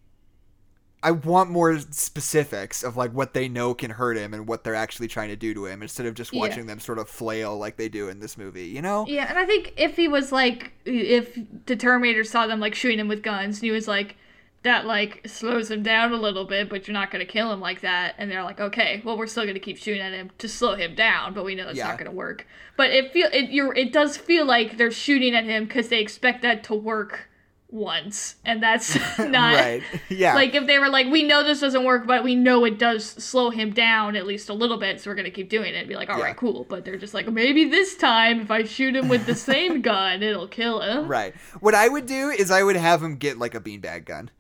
I 1.03 1.13
want 1.13 1.49
more 1.51 1.79
specifics 1.79 2.83
of 2.83 2.95
like 2.97 3.13
what 3.13 3.33
they 3.33 3.49
know 3.49 3.73
can 3.73 3.91
hurt 3.93 4.19
him 4.19 4.35
and 4.35 4.47
what 4.47 4.63
they're 4.65 4.75
actually 4.75 5.09
trying 5.09 5.31
to 5.31 5.37
do 5.37 5.55
to 5.55 5.65
him 5.65 5.81
instead 5.81 6.05
of 6.05 6.13
just 6.15 6.33
Yeah. 6.35 6.41
watching 6.41 6.67
them 6.67 6.79
sort 6.79 6.99
of 6.99 7.09
flail 7.09 7.57
like 7.57 7.79
they 7.79 7.89
do 7.89 8.11
in 8.11 8.21
this 8.21 8.37
movie. 8.37 8.67
You 8.67 8.83
know? 8.83 9.07
Yeah, 9.09 9.25
and 9.29 9.39
I 9.39 9.47
think 9.47 9.73
if 9.79 9.97
he 9.97 10.07
was 10.09 10.31
like, 10.31 10.73
if 10.85 11.39
the 11.65 11.75
Terminator 11.77 12.23
saw 12.25 12.47
them 12.47 12.61
like 12.61 12.75
shooting 12.75 12.99
him 12.99 13.09
with 13.09 13.23
guns, 13.23 13.57
and 13.57 13.65
he 13.65 13.71
was 13.71 13.89
like, 13.89 14.17
that 14.63 14.85
like 14.87 15.23
slows 15.27 15.71
him 15.71 15.83
down 15.83 16.13
a 16.13 16.17
little 16.17 16.45
bit, 16.45 16.69
but 16.69 16.87
you're 16.87 16.93
not 16.93 17.11
gonna 17.11 17.25
kill 17.25 17.51
him 17.53 17.61
like 17.61 17.81
that. 17.81 18.15
And 18.19 18.31
they're 18.31 18.43
like, 18.43 18.61
okay, 18.61 19.01
well 19.05 19.17
we're 19.17 19.27
still 19.27 19.47
gonna 19.47 19.59
keep 19.59 19.79
shooting 19.79 20.03
at 20.03 20.13
him 20.13 20.31
to 20.39 20.49
slow 20.49 20.75
him 20.75 20.95
down, 20.95 21.33
but 21.35 21.45
we 21.45 21.55
know 21.55 21.65
that's 21.67 21.79
Yeah. 21.79 21.89
not 21.89 21.99
gonna 21.99 22.11
work. 22.11 22.47
But 22.77 22.91
it 22.91 23.13
feel 23.13 23.29
it 23.33 23.51
you're 23.51 23.75
it 23.75 23.93
does 23.93 24.17
feel 24.17 24.45
like 24.45 24.77
they're 24.77 24.91
shooting 24.91 25.35
at 25.35 25.45
him 25.45 25.65
because 25.65 25.89
they 25.89 26.01
expect 26.01 26.43
that 26.43 26.63
to 26.65 26.75
work 26.75 27.29
once, 27.73 28.35
and 28.45 28.61
that's 28.63 28.97
not 29.19 29.55
right. 29.55 29.83
Yeah. 30.11 30.35
like 30.35 30.55
if 30.55 30.67
they 30.67 30.79
were 30.79 30.89
like, 30.89 31.07
we 31.07 31.23
know 31.23 31.43
this 31.45 31.61
doesn't 31.61 31.85
work, 31.85 32.07
but 32.07 32.25
we 32.25 32.35
know 32.35 32.65
it 32.65 32.79
does 32.79 33.05
slow 33.07 33.51
him 33.51 33.73
down 33.73 34.17
at 34.17 34.27
least 34.27 34.49
a 34.49 34.55
little 34.55 34.77
bit, 34.77 35.01
so 35.01 35.09
we're 35.11 35.15
gonna 35.15 35.31
keep 35.31 35.49
doing 35.49 35.73
it. 35.75 35.79
And 35.79 35.89
be 35.89 35.95
like, 35.95 36.11
all 36.11 36.19
right, 36.21 36.29
Yeah. 36.31 36.35
cool. 36.35 36.67
But 36.69 36.85
they're 36.85 36.97
just 36.99 37.15
like, 37.15 37.29
maybe 37.31 37.65
this 37.67 37.97
time 37.97 38.41
if 38.41 38.51
I 38.51 38.65
shoot 38.65 38.95
him 38.97 39.09
with 39.09 39.25
the 39.25 39.35
same 39.37 39.81
gun, 39.83 40.23
it'll 40.23 40.49
kill 40.49 40.81
him. 40.81 41.07
right. 41.09 41.35
What 41.61 41.75
I 41.75 41.89
would 41.89 42.07
do 42.07 42.29
is 42.29 42.51
I 42.51 42.63
would 42.63 42.77
have 42.77 43.03
him 43.03 43.17
get 43.17 43.39
like 43.39 43.55
a 43.55 43.61
beanbag 43.61 44.05
gun. 44.05 44.31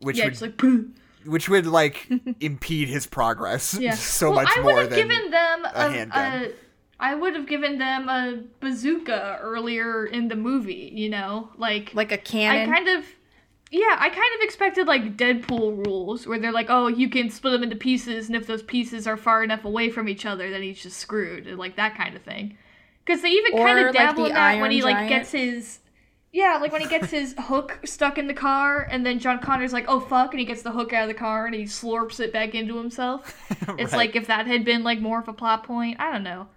Which 0.00 0.18
Yeah, 0.18 0.24
would 0.24 0.30
just 0.32 0.42
like. 0.42 0.56
"Pooh." 0.56 0.90
which 1.24 1.48
would 1.48 1.66
like 1.66 2.08
impede 2.40 2.88
his 2.88 3.06
progress 3.06 3.74
Yeah. 3.74 3.94
so 3.94 4.30
well, 4.30 4.44
much 4.44 4.52
I 4.56 4.60
more 4.60 4.74
would 4.74 4.80
have 4.82 4.90
than 4.90 5.08
given 5.08 5.30
them 5.30 5.64
a 5.64 5.72
a, 5.74 5.90
handgun. 5.90 6.42
a 6.44 6.50
I 6.98 7.14
would 7.14 7.34
have 7.34 7.46
given 7.46 7.78
them 7.78 8.08
a 8.08 8.42
bazooka 8.60 9.38
earlier 9.42 10.06
in 10.06 10.28
the 10.28 10.36
movie, 10.36 10.90
you 10.94 11.08
know? 11.10 11.50
Like 11.56 11.92
Like 11.94 12.12
a 12.12 12.14
I 12.14 12.18
cannon. 12.18 12.72
I 12.72 12.76
kind 12.76 12.88
of 12.88 13.04
yeah, 13.72 13.96
I 13.98 14.08
kind 14.08 14.34
of 14.36 14.40
expected 14.42 14.86
like 14.86 15.16
Deadpool 15.16 15.84
rules 15.84 16.26
where 16.28 16.38
they're 16.38 16.52
like, 16.52 16.70
"Oh, 16.70 16.86
you 16.86 17.10
can 17.10 17.28
split 17.30 17.52
them 17.52 17.64
into 17.64 17.74
pieces 17.76 18.28
and 18.28 18.36
if 18.36 18.46
those 18.46 18.62
pieces 18.62 19.08
are 19.08 19.16
far 19.16 19.42
enough 19.42 19.64
away 19.64 19.90
from 19.90 20.08
each 20.08 20.24
other, 20.24 20.48
then 20.50 20.62
he's 20.62 20.80
just 20.80 20.98
screwed." 20.98 21.48
And 21.48 21.58
like 21.58 21.74
that 21.76 21.96
kind 21.96 22.14
of 22.14 22.22
thing. 22.22 22.56
Cuz 23.04 23.22
they 23.22 23.30
even 23.30 23.56
kind 23.56 23.80
of 23.80 23.92
like, 23.92 23.92
dabble 23.92 24.24
the 24.24 24.28
in 24.30 24.34
that 24.34 24.60
when 24.60 24.70
Iron 24.70 24.70
he 24.70 24.82
like 24.82 24.98
Giant. 24.98 25.08
gets 25.08 25.32
his 25.32 25.80
yeah, 26.32 26.58
like 26.60 26.72
when 26.72 26.80
he 26.82 26.88
gets 26.88 27.10
his 27.10 27.34
hook 27.38 27.80
stuck 27.84 28.18
in 28.18 28.26
the 28.26 28.34
car, 28.34 28.86
and 28.90 29.04
then 29.06 29.18
John 29.18 29.38
Connor's 29.38 29.72
like, 29.72 29.86
"Oh 29.88 30.00
fuck!" 30.00 30.32
and 30.32 30.40
he 30.40 30.44
gets 30.46 30.62
the 30.62 30.72
hook 30.72 30.92
out 30.92 31.02
of 31.04 31.08
the 31.08 31.14
car 31.14 31.46
and 31.46 31.54
he 31.54 31.62
slurps 31.64 32.20
it 32.20 32.32
back 32.32 32.54
into 32.54 32.76
himself. 32.76 33.34
It's 33.78 33.92
Right. 33.92 33.98
like 33.98 34.16
if 34.16 34.26
that 34.28 34.46
had 34.46 34.64
been 34.64 34.82
like 34.84 35.00
more 35.00 35.18
of 35.20 35.28
a 35.28 35.32
plot 35.32 35.64
point. 35.64 35.98
I 36.00 36.12
don't 36.12 36.22
know. 36.22 36.48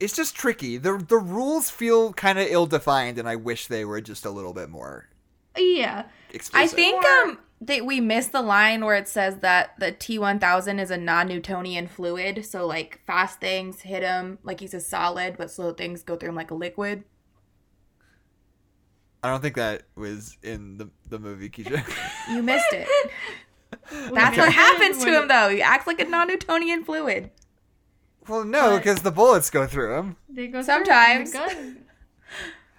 it's 0.00 0.14
just 0.16 0.34
tricky. 0.36 0.76
The 0.76 0.98
the 0.98 1.18
rules 1.18 1.70
feel 1.70 2.12
kind 2.12 2.38
of 2.38 2.46
ill 2.48 2.66
defined 2.66 3.18
and 3.18 3.28
I 3.28 3.36
wish 3.36 3.66
they 3.68 3.84
were 3.84 4.00
just 4.00 4.24
a 4.24 4.30
little 4.30 4.52
bit 4.52 4.68
more 4.68 5.08
Yeah, 5.56 6.04
explicit. 6.30 6.72
I 6.72 6.74
think 6.74 7.04
um 7.04 7.38
that 7.60 7.86
we 7.86 8.00
missed 8.00 8.32
the 8.32 8.42
line 8.42 8.84
where 8.84 8.96
it 8.96 9.08
says 9.08 9.38
that 9.38 9.70
the 9.78 9.90
T1000 9.92 10.80
is 10.80 10.90
a 10.90 10.98
non-Newtonian 10.98 11.86
fluid, 11.86 12.44
so 12.44 12.66
like 12.66 13.00
fast 13.06 13.40
things 13.40 13.82
hit 13.82 14.02
him 14.02 14.38
like 14.42 14.60
he's 14.60 14.74
a 14.74 14.80
solid, 14.80 15.36
but 15.38 15.50
slow 15.50 15.72
things 15.72 16.02
go 16.02 16.16
through 16.16 16.30
him 16.30 16.34
like 16.34 16.50
a 16.50 16.54
liquid. 16.54 17.04
I 19.24 19.28
don't 19.30 19.40
think 19.40 19.54
that 19.56 19.82
was 19.96 20.36
in 20.42 20.76
the 20.78 20.90
the 21.08 21.18
movie, 21.18 21.48
Keisha. 21.48 21.82
You 22.30 22.42
missed 22.50 22.72
it. 22.72 22.86
That's 23.90 24.32
Okay. 24.36 24.40
what 24.40 24.52
happens 24.66 25.02
to 25.04 25.10
him 25.20 25.28
though. 25.28 25.48
He 25.48 25.62
acts 25.62 25.86
like 25.86 25.98
a 26.00 26.04
non-Newtonian 26.04 26.84
fluid. 26.84 27.30
well, 28.28 28.44
no, 28.44 28.76
because 28.76 29.00
the 29.02 29.10
bullets 29.10 29.50
go 29.50 29.66
through 29.66 29.96
him. 29.98 30.16
They 30.28 30.46
go 30.48 30.58
through 30.62 30.74
Sometimes. 30.74 31.32
the 31.32 31.38
gun. 31.38 31.78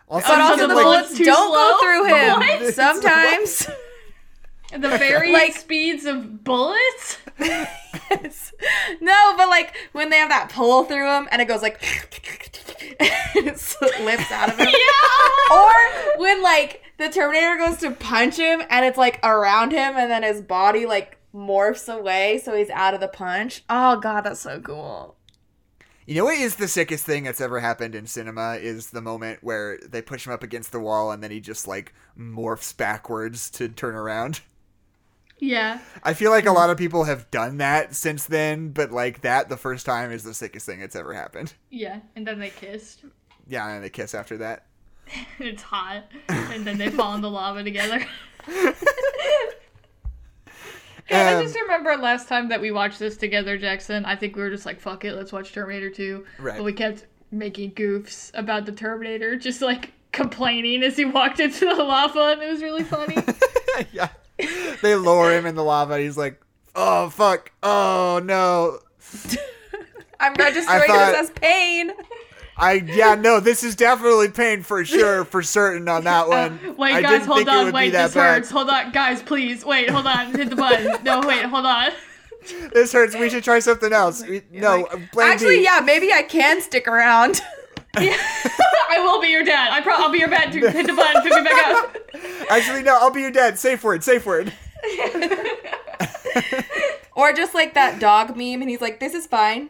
Also, 0.08 0.28
But 0.28 0.40
also 0.42 0.68
the 0.68 0.76
like- 0.76 0.84
bullets 0.84 1.18
don't 1.20 1.52
go 1.52 1.80
through 1.82 2.06
him. 2.06 2.40
What? 2.64 2.74
Sometimes. 2.76 3.68
the 4.72 4.98
very 4.98 5.32
Like- 5.32 5.54
speeds 5.56 6.06
of 6.06 6.44
bullets. 6.44 7.18
Yes. 8.10 8.54
No, 9.02 9.34
but 9.36 9.50
like 9.50 9.76
when 9.92 10.10
they 10.10 10.18
have 10.18 10.30
that 10.30 10.50
pull 10.52 10.84
through 10.86 11.10
him 11.10 11.28
and 11.32 11.42
it 11.42 11.48
goes 11.48 11.62
like 11.62 11.78
it 11.82 13.60
slips 13.60 14.32
out 14.32 14.50
of 14.50 14.58
him. 14.58 14.68
Yeah. 14.72 15.56
Or 15.56 16.20
when 16.20 16.42
like 16.42 16.82
the 16.98 17.10
Terminator 17.10 17.58
goes 17.58 17.78
to 17.78 17.92
punch 17.92 18.38
him 18.38 18.62
and 18.70 18.86
it's 18.86 18.98
like 18.98 19.20
around 19.24 19.72
him 19.72 19.96
and 19.96 20.10
then 20.10 20.24
his 20.24 20.42
body 20.42 20.86
like 20.86 21.18
morphs 21.34 21.94
away 21.94 22.42
so 22.44 22.56
he's 22.56 22.70
out 22.70 22.94
of 22.94 23.00
the 23.00 23.08
punch. 23.08 23.64
Oh 23.70 24.00
god, 24.00 24.22
that's 24.22 24.40
so 24.40 24.60
cool. 24.60 25.16
You 26.06 26.16
know 26.16 26.26
what 26.26 26.38
is 26.38 26.56
the 26.56 26.68
sickest 26.68 27.06
thing 27.06 27.24
that's 27.24 27.42
ever 27.42 27.60
happened 27.60 27.96
in 27.96 28.06
cinema 28.06 28.56
is 28.62 28.92
the 28.92 29.02
moment 29.02 29.40
where 29.44 29.80
they 29.80 30.02
push 30.04 30.28
him 30.28 30.34
up 30.34 30.44
against 30.44 30.72
the 30.72 30.80
wall 30.80 31.12
and 31.12 31.24
then 31.24 31.32
he 31.32 31.40
just 31.40 31.68
like 31.68 31.94
morphs 32.18 32.76
backwards 32.76 33.50
to 33.52 33.68
turn 33.68 33.96
around. 33.96 34.42
Yeah. 35.40 35.80
I 36.04 36.14
feel 36.14 36.32
like 36.32 36.46
a 36.46 36.52
lot 36.52 36.70
of 36.70 36.78
people 36.78 37.04
have 37.04 37.30
done 37.32 37.58
that 37.58 37.94
since 37.96 38.26
then, 38.26 38.70
but 38.70 38.92
like 38.92 39.22
that 39.22 39.50
the 39.50 39.58
first 39.58 39.86
time 39.86 40.12
is 40.12 40.24
the 40.24 40.34
sickest 40.34 40.66
thing 40.66 40.80
that's 40.80 40.96
ever 40.96 41.14
happened. 41.14 41.54
Yeah. 41.70 42.00
And 42.16 42.26
then 42.26 42.40
they 42.40 42.50
kissed. 42.50 43.04
Yeah, 43.48 43.68
and 43.70 43.84
they 43.84 43.90
kiss 43.90 44.16
after 44.16 44.38
that. 44.38 44.66
it's 45.40 45.62
hot. 45.62 46.06
And 46.30 46.66
then 46.66 46.78
they 46.78 46.90
fall 46.90 47.14
in 47.16 47.22
the 47.22 47.30
lava 47.30 47.64
together. 47.64 48.06
Yeah, 51.10 51.28
I 51.30 51.34
Um, 51.36 51.44
just 51.44 51.56
remember 51.56 51.96
last 51.98 52.28
time 52.28 52.50
that 52.50 52.60
we 52.62 52.72
watched 52.72 52.98
this 52.98 53.16
together, 53.16 53.58
Jackson. 53.60 54.06
I 54.06 54.16
think 54.16 54.36
we 54.36 54.42
were 54.42 54.50
just 54.50 54.66
like, 54.66 54.80
"Fuck 54.80 55.06
it, 55.06 55.14
let's 55.14 55.32
watch 55.32 55.54
Terminator 55.54 55.92
2. 55.92 56.26
Right. 56.40 56.58
But 56.58 56.64
we 56.64 56.74
kept 56.74 57.06
making 57.30 57.74
goofs 57.74 58.32
about 58.34 58.66
the 58.66 58.72
Terminator, 58.72 59.36
just 59.36 59.62
like 59.62 59.92
complaining 60.12 60.82
as 60.82 60.98
he 60.98 61.06
walked 61.06 61.40
into 61.40 61.66
the 61.66 61.76
lava, 61.84 62.32
and 62.34 62.42
it 62.42 62.50
was 62.50 62.64
really 62.64 62.84
funny. 62.84 63.18
yeah. 63.94 64.08
They 64.38 64.96
lower 64.96 65.32
him 65.32 65.46
in 65.46 65.56
the 65.56 65.64
lava 65.64 65.94
and 65.94 66.04
he's 66.04 66.18
like, 66.18 66.42
"Oh 66.76 67.10
fuck. 67.10 67.52
Oh 67.64 68.22
no." 68.24 68.80
I'm 70.20 70.34
registering 70.36 70.82
thought- 70.88 71.12
this 71.12 71.30
as 71.30 71.30
pain. 71.32 71.92
I 72.58 72.74
yeah, 72.74 73.16
no, 73.16 73.42
this 73.42 73.64
is 73.64 73.76
definitely 73.76 74.30
pain 74.30 74.64
for 74.64 74.86
sure, 74.86 75.26
for 75.26 75.44
certain 75.44 75.90
on 75.90 76.06
that 76.06 76.26
uh, 76.26 76.28
one. 76.28 76.78
wait, 76.78 76.94
I 76.96 77.02
guys, 77.02 77.26
hold 77.26 77.50
on. 77.50 77.74
Wait, 77.74 77.90
this 77.90 78.14
bad. 78.14 78.36
hurts. 78.36 78.50
Hold 78.50 78.70
on, 78.70 78.92
guys, 78.94 79.22
please. 79.22 79.66
Wait, 79.66 79.90
hold 79.90 80.08
on. 80.08 80.34
Hit 80.34 80.50
the 80.50 80.56
button. 80.56 81.04
No, 81.04 81.20
wait, 81.28 81.44
hold 81.46 81.66
on. 81.66 81.92
This 82.74 82.94
hurts. 82.94 83.14
We 83.16 83.30
should 83.30 83.44
try 83.44 83.60
something 83.60 83.92
else. 83.92 84.24
We- 84.26 84.42
no, 84.52 84.88
Like, 85.14 85.34
Actually, 85.34 85.58
B. 85.58 85.64
yeah, 85.66 85.82
maybe 85.84 86.14
I 86.14 86.22
can 86.22 86.62
stick 86.62 86.88
around. 86.88 87.42
I 88.90 89.00
will 89.00 89.22
be 89.22 89.28
your 89.30 89.44
dad. 89.44 89.72
I 89.72 89.82
pro- 89.82 89.96
I'll 89.96 90.12
be 90.12 90.20
your 90.20 90.28
dad. 90.30 90.52
To 90.52 90.60
hit 90.72 90.88
the 90.88 90.94
button. 90.94 91.22
Pick 91.24 91.34
me 91.34 91.42
back 91.44 91.68
up. 91.68 91.98
Actually, 92.50 92.84
no. 92.84 92.98
I'll 93.00 93.12
be 93.12 93.22
your 93.22 93.32
dad. 93.32 93.58
Safe 93.60 93.84
word. 93.84 94.04
Safe 94.04 94.26
word. 94.26 94.54
or 97.16 97.34
just 97.34 97.54
like 97.54 97.74
that 97.74 98.00
dog 98.00 98.36
meme 98.38 98.62
and 98.62 98.70
he's 98.70 98.82
like, 98.82 99.00
This 99.00 99.14
is 99.14 99.26
fine. 99.28 99.70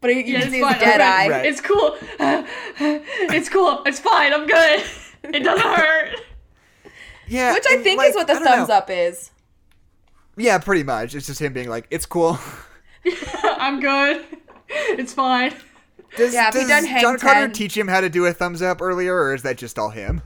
But 0.00 0.10
he, 0.10 0.18
you 0.18 0.24
Yeah, 0.34 0.38
can 0.40 0.48
it's 0.48 0.52
see 0.56 0.60
fine. 0.60 0.78
dead 0.78 1.00
I'm 1.00 1.30
eye. 1.30 1.30
Right. 1.30 1.46
It's 1.46 1.60
cool. 1.60 1.96
it's 2.18 3.48
cool. 3.48 3.82
It's 3.86 3.98
fine. 4.00 4.32
I'm 4.32 4.46
good. 4.46 4.82
It 5.24 5.40
doesn't 5.40 5.66
hurt. 5.66 6.16
Yeah. 7.26 7.52
Which 7.54 7.64
I 7.68 7.78
think 7.82 7.98
like, 7.98 8.10
is 8.10 8.14
what 8.16 8.26
the 8.26 8.34
thumbs 8.34 8.68
know. 8.68 8.74
up 8.74 8.90
is. 8.90 9.30
Yeah, 10.36 10.58
pretty 10.58 10.82
much. 10.82 11.14
It's 11.14 11.26
just 11.26 11.40
him 11.40 11.52
being 11.54 11.68
like, 11.68 11.86
"It's 11.90 12.04
cool." 12.04 12.38
I'm 13.42 13.80
good. 13.80 14.22
It's 14.68 15.12
fine. 15.14 15.54
Does, 16.16 16.32
Yeah, 16.34 16.50
does 16.50 16.66
done 16.68 16.84
hang 16.84 17.00
John 17.02 17.18
Carter 17.18 17.40
10. 17.46 17.52
teach 17.52 17.76
him 17.76 17.88
how 17.88 18.00
to 18.00 18.08
do 18.08 18.24
a 18.26 18.32
thumbs 18.32 18.62
up 18.62 18.80
earlier, 18.82 19.14
or 19.14 19.34
is 19.34 19.42
that 19.42 19.56
just 19.58 19.78
all 19.78 19.90
him? 19.90 20.22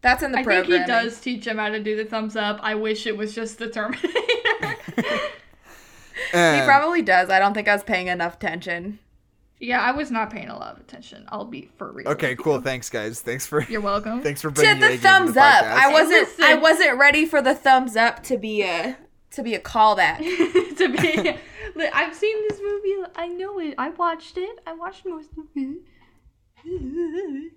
That's 0.00 0.22
in 0.22 0.32
the 0.32 0.38
program. 0.42 0.62
I 0.64 0.66
think 0.66 0.80
he 0.82 0.86
does 0.86 1.20
teach 1.20 1.46
him 1.46 1.58
how 1.58 1.68
to 1.68 1.82
do 1.82 1.96
the 1.96 2.04
thumbs 2.04 2.34
up. 2.36 2.58
I 2.62 2.74
wish 2.74 3.06
it 3.06 3.16
was 3.16 3.34
just 3.34 3.58
the 3.58 3.68
Terminator. 3.68 4.08
He 6.30 6.38
Um, 6.38 6.64
probably 6.66 7.02
does. 7.02 7.28
I 7.30 7.38
don't 7.38 7.52
think 7.52 7.68
I 7.68 7.74
was 7.74 7.82
paying 7.82 8.06
enough 8.06 8.34
attention. 8.36 8.98
yeah, 9.60 9.80
I 9.82 9.92
was 9.92 10.10
not 10.10 10.30
paying 10.30 10.48
a 10.48 10.56
lot 10.58 10.74
of 10.76 10.80
attention. 10.80 11.24
I'll 11.28 11.44
be 11.44 11.70
for 11.76 11.90
real. 11.92 12.08
Okay, 12.08 12.30
with 12.30 12.38
you. 12.38 12.44
cool. 12.44 12.60
Thanks, 12.60 12.88
guys. 12.90 13.20
Thanks 13.20 13.46
for 13.46 13.62
You're 13.64 13.80
welcome. 13.82 14.22
thanks 14.22 14.40
for 14.40 14.48
To 14.48 14.54
bringing 14.54 14.78
your 14.80 14.88
the 14.88 14.94
A 14.94 14.96
game 14.96 15.02
to 15.02 15.08
thumbs 15.08 15.34
the 15.34 15.42
up. 15.42 15.64
podcast. 15.64 15.72
I 15.76 15.92
wasn't. 15.92 16.28
Listen. 16.28 16.44
I 16.44 16.54
wasn't 16.54 16.98
ready 16.98 17.26
for 17.26 17.42
the 17.42 17.54
thumbs 17.54 17.96
up 17.96 18.22
to 18.24 18.38
be 18.38 18.62
a 18.62 18.96
to 19.32 19.42
be 19.42 19.54
a 19.54 19.60
callback. 19.60 20.18
to 20.76 20.88
be, 20.88 21.88
I've 21.92 22.14
seen 22.14 22.36
this 22.48 22.60
movie. 22.62 23.08
I 23.16 23.28
know 23.28 23.58
it. 23.60 23.74
I 23.78 23.90
watched 23.90 24.36
it. 24.38 24.58
I 24.66 24.72
watched 24.74 25.04
most 25.06 25.30
of 25.38 25.44
it. 25.56 25.78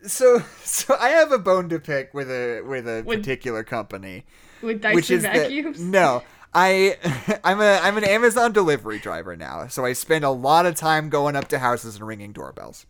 So, 0.04 0.40
so 0.64 0.96
I 1.00 1.10
have 1.10 1.32
a 1.32 1.38
bone 1.40 1.70
to 1.70 1.80
pick 1.80 2.14
with 2.14 2.30
a 2.30 2.62
with 2.62 2.88
a 2.88 3.04
With- 3.06 3.20
particular 3.20 3.64
company, 3.64 4.26
With 4.62 4.82
Dyson 4.82 4.96
which 4.96 5.12
is 5.12 5.24
vacuums. 5.24 5.78
that 5.78 5.84
no, 5.86 6.24
I 6.54 6.98
I'm 7.44 7.62
a 7.62 7.80
I'm 7.84 7.98
an 7.98 8.04
Amazon 8.04 8.52
delivery 8.52 9.00
driver 9.00 9.36
now, 9.36 9.68
so 9.68 9.86
I 9.86 9.94
spend 9.94 10.26
a 10.26 10.30
lot 10.32 10.66
of 10.66 10.76
time 10.76 11.10
going 11.10 11.36
up 11.36 11.48
to 11.50 11.60
houses 11.60 11.96
and 11.98 12.08
ringing 12.08 12.34
doorbells. 12.34 12.86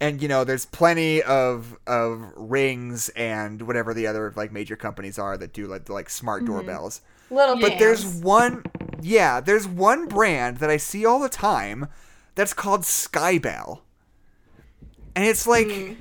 And 0.00 0.20
you 0.20 0.28
know, 0.28 0.44
there's 0.44 0.66
plenty 0.66 1.22
of 1.22 1.76
of 1.86 2.32
rings 2.36 3.08
and 3.10 3.62
whatever 3.62 3.94
the 3.94 4.06
other 4.08 4.32
like 4.36 4.52
major 4.52 4.76
companies 4.76 5.18
are 5.18 5.36
that 5.38 5.52
do 5.52 5.66
like 5.66 5.88
like 5.88 6.10
smart 6.10 6.42
Mm-hmm. 6.42 6.52
Doorbells. 7.28 7.48
Little 7.48 7.60
But 7.60 7.72
But 7.72 7.78
there's 7.78 8.04
one, 8.04 8.64
yeah, 9.02 9.40
there's 9.40 9.66
one 9.68 10.06
brand 10.08 10.58
that 10.58 10.70
I 10.70 10.76
see 10.76 11.04
all 11.06 11.18
the 11.20 11.28
time 11.28 11.88
that's 12.34 12.52
called 12.52 12.82
Skybell, 12.82 13.80
and 15.14 15.24
it's 15.24 15.46
like, 15.46 15.70
Hmm. 15.70 15.92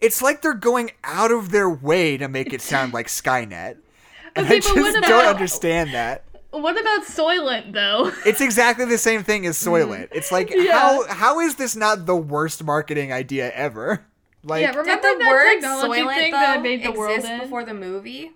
it's 0.00 0.22
like 0.22 0.42
they're 0.42 0.54
going 0.54 0.90
out 1.04 1.30
of 1.30 1.50
their 1.50 1.68
way 1.68 2.16
to 2.16 2.28
make 2.28 2.52
it 2.52 2.62
sound 2.62 2.92
like 2.94 3.08
Skynet, 3.08 3.76
and 4.36 4.46
Okay, 4.46 4.56
I 4.56 4.60
just 4.60 4.74
what 4.74 5.02
don't 5.04 5.26
understand 5.26 5.92
that. 5.94 6.24
What 6.50 6.80
about 6.80 7.02
Soylent 7.04 7.72
though? 7.72 8.10
It's 8.26 8.40
exactly 8.40 8.84
the 8.84 8.98
same 8.98 9.22
thing 9.22 9.46
as 9.46 9.56
Soylent. 9.56 10.08
It's 10.12 10.32
like 10.32 10.50
Hmm. 10.52 10.60
Yeah. 10.64 10.78
how 10.78 11.06
how 11.06 11.40
is 11.40 11.54
this 11.56 11.76
not 11.76 12.06
the 12.06 12.16
worst 12.16 12.64
marketing 12.64 13.12
idea 13.12 13.52
ever? 13.52 14.04
Like 14.42 14.62
Yeah, 14.62 14.74
remember 14.74 15.12
the 15.12 15.18
that 15.18 15.28
word 15.28 15.44
technology 15.52 16.00
Soylent 16.00 16.14
thing 16.16 16.32
though 16.32 16.38
that 16.40 16.62
made 16.62 16.82
the 16.82 16.90
world 16.92 17.16
exist 17.16 17.30
end? 17.32 17.42
before 17.42 17.64
the 17.64 17.74
movie? 17.74 18.32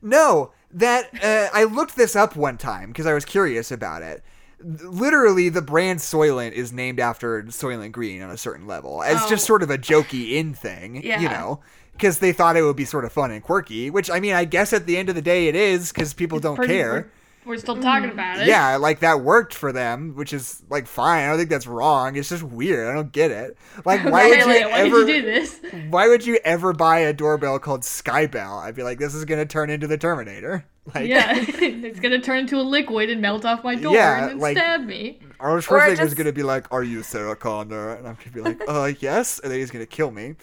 No, 0.00 0.52
that 0.76 1.10
uh, 1.22 1.48
I 1.52 1.64
looked 1.64 1.96
this 1.96 2.14
up 2.14 2.36
one 2.36 2.56
time 2.58 2.88
because 2.88 3.06
I 3.06 3.12
was 3.12 3.24
curious 3.24 3.70
about 3.72 4.02
it. 4.02 4.22
literally 4.62 5.48
the 5.50 5.60
brand 5.60 5.98
Soylent 6.00 6.52
is 6.52 6.72
named 6.72 6.98
after 6.98 7.42
Soylent 7.44 7.92
Green 7.92 8.22
on 8.22 8.30
a 8.30 8.38
certain 8.38 8.66
level. 8.66 9.02
It's 9.02 9.22
Oh. 9.24 9.28
just 9.28 9.44
sort 9.44 9.62
of 9.62 9.70
a 9.70 9.76
jokey 9.76 10.32
in 10.32 10.54
thing, 10.54 11.02
you 11.20 11.28
know, 11.28 11.60
because 11.92 12.20
they 12.20 12.32
thought 12.32 12.56
it 12.56 12.62
would 12.62 12.74
be 12.76 12.86
sort 12.86 13.04
of 13.04 13.12
fun 13.12 13.30
and 13.30 13.42
quirky. 13.42 13.90
Which 13.90 14.10
I 14.10 14.18
mean, 14.18 14.32
I 14.32 14.44
guess 14.46 14.72
at 14.72 14.86
the 14.86 14.96
end 14.96 15.08
of 15.10 15.14
the 15.14 15.20
day, 15.22 15.48
it 15.48 15.54
is 15.56 15.92
because 15.92 16.14
people 16.14 16.38
don't 16.40 16.56
care. 16.66 17.10
We're 17.46 17.56
still 17.58 17.80
talking 17.80 18.10
about 18.10 18.40
it. 18.40 18.46
Yeah, 18.46 18.76
like 18.76 19.00
that 19.00 19.20
worked 19.20 19.54
for 19.54 19.72
them, 19.72 20.14
which 20.16 20.32
is 20.32 20.62
like 20.68 20.86
fine. 20.86 21.24
I 21.24 21.28
don't 21.28 21.38
think 21.38 21.50
that's 21.50 21.66
wrong. 21.66 22.16
It's 22.16 22.28
just 22.28 22.42
weird. 22.42 22.88
I 22.88 22.94
don't 22.94 23.12
get 23.12 23.30
it. 23.30 23.56
Like, 23.84 24.04
why 24.04 24.10
Why, 24.10 24.28
would 24.28 24.38
you 24.40 24.46
why 24.46 24.78
ever? 24.80 25.04
did 25.04 25.08
you 25.16 25.22
do 25.22 25.22
this? 25.22 25.60
Why 25.90 26.08
would 26.08 26.26
you 26.26 26.38
ever 26.44 26.72
buy 26.72 26.98
a 27.00 27.12
doorbell 27.12 27.58
called 27.58 27.82
Skybell? 27.82 28.62
I'd 28.62 28.74
be 28.74 28.82
like, 28.82 28.98
this 28.98 29.14
is 29.14 29.24
gonna 29.24 29.46
turn 29.46 29.70
into 29.70 29.86
the 29.86 29.96
Terminator. 29.98 30.64
Like, 30.94 31.08
Yeah, 31.08 31.32
it's 31.36 31.98
gonna 31.98 32.20
turn 32.20 32.38
into 32.38 32.58
a 32.58 32.62
liquid 32.62 33.10
and 33.10 33.20
melt 33.20 33.44
off 33.44 33.64
my 33.64 33.74
door 33.74 33.92
Yeah, 33.92 34.28
and 34.28 34.38
like- 34.38 34.56
stab 34.56 34.82
me. 34.82 35.18
Arnold 35.40 35.64
Or 35.64 35.80
Schwarzenegger's 35.80 35.98
just- 35.98 36.16
gonna 36.16 36.32
be 36.32 36.44
like, 36.44 36.72
"Are 36.72 36.84
you 36.84 37.02
Sarah 37.02 37.34
Connor?" 37.34 37.94
And 37.94 38.06
I'm 38.06 38.14
gonna 38.14 38.30
be 38.32 38.40
like, 38.40 38.60
"Uh, 38.68 38.92
yes," 39.00 39.40
and 39.40 39.50
then 39.50 39.58
he's 39.58 39.72
gonna 39.72 39.84
kill 39.84 40.12
me 40.12 40.36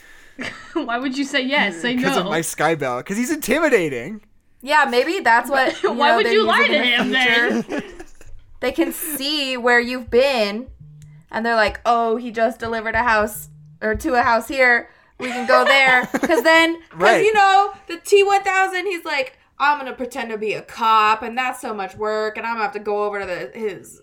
Why 0.74 0.97
would 0.97 1.18
you 1.18 1.24
say 1.24 1.41
yes? 1.45 1.82
Say 1.82 1.95
no. 1.95 2.01
because 2.01 2.18
of 2.18 2.26
my 2.26 2.41
Skybell. 2.41 2.97
Because 2.99 3.16
he's 3.16 3.32
intimidating. 3.32 4.20
Yeah, 4.64 4.86
maybe 4.89 5.20
that's 5.20 5.49
what. 5.49 5.74
Why 5.84 6.09
know, 6.11 6.16
would 6.16 6.28
you 6.32 6.45
lie 6.45 6.66
to 6.68 6.74
the 6.74 6.84
him 6.84 7.11
then? 7.11 7.84
They 8.61 8.72
can 8.72 8.93
see 8.93 9.57
where 9.57 9.82
you've 9.82 10.09
been, 10.09 10.68
and 11.30 11.45
they're 11.45 11.53
like, 11.57 11.82
"Oh, 11.86 12.16
he 12.16 12.32
just 12.32 12.59
delivered 12.61 12.95
a 12.95 13.03
house 13.03 13.49
or 13.82 13.93
to 13.95 14.14
a 14.14 14.22
house 14.22 14.47
here. 14.47 14.89
We 15.20 15.28
can 15.28 15.45
go 15.45 15.66
there." 15.66 16.07
Because 16.14 16.43
then, 16.43 16.80
because 16.89 16.97
Right. 17.01 17.26
you 17.26 17.34
know, 17.34 17.74
the 17.88 17.97
T 17.97 18.24
one 18.24 18.41
thousand, 18.41 18.86
he's 18.86 19.03
like, 19.03 19.38
"I'm 19.59 19.80
gonna 19.80 19.91
pretend 19.93 20.30
to 20.32 20.38
be 20.38 20.53
a 20.53 20.61
cop, 20.61 21.24
and 21.24 21.38
that's 21.38 21.59
so 21.59 21.74
much 21.74 21.95
work, 21.97 22.38
and 22.38 22.47
I'm 22.47 22.53
gonna 22.53 22.64
have 22.64 22.72
to 22.74 22.80
go 22.80 23.03
over 23.03 23.20
to 23.20 23.26
the 23.26 23.51
his." 23.59 24.01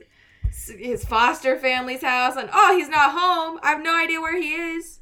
His 0.78 1.04
foster 1.06 1.56
family's 1.58 2.02
house, 2.02 2.36
and 2.36 2.50
oh, 2.52 2.76
he's 2.76 2.88
not 2.90 3.12
home. 3.12 3.58
I 3.62 3.70
have 3.70 3.82
no 3.82 3.96
idea 3.96 4.20
where 4.20 4.36
he 4.38 4.52
is. 4.52 4.99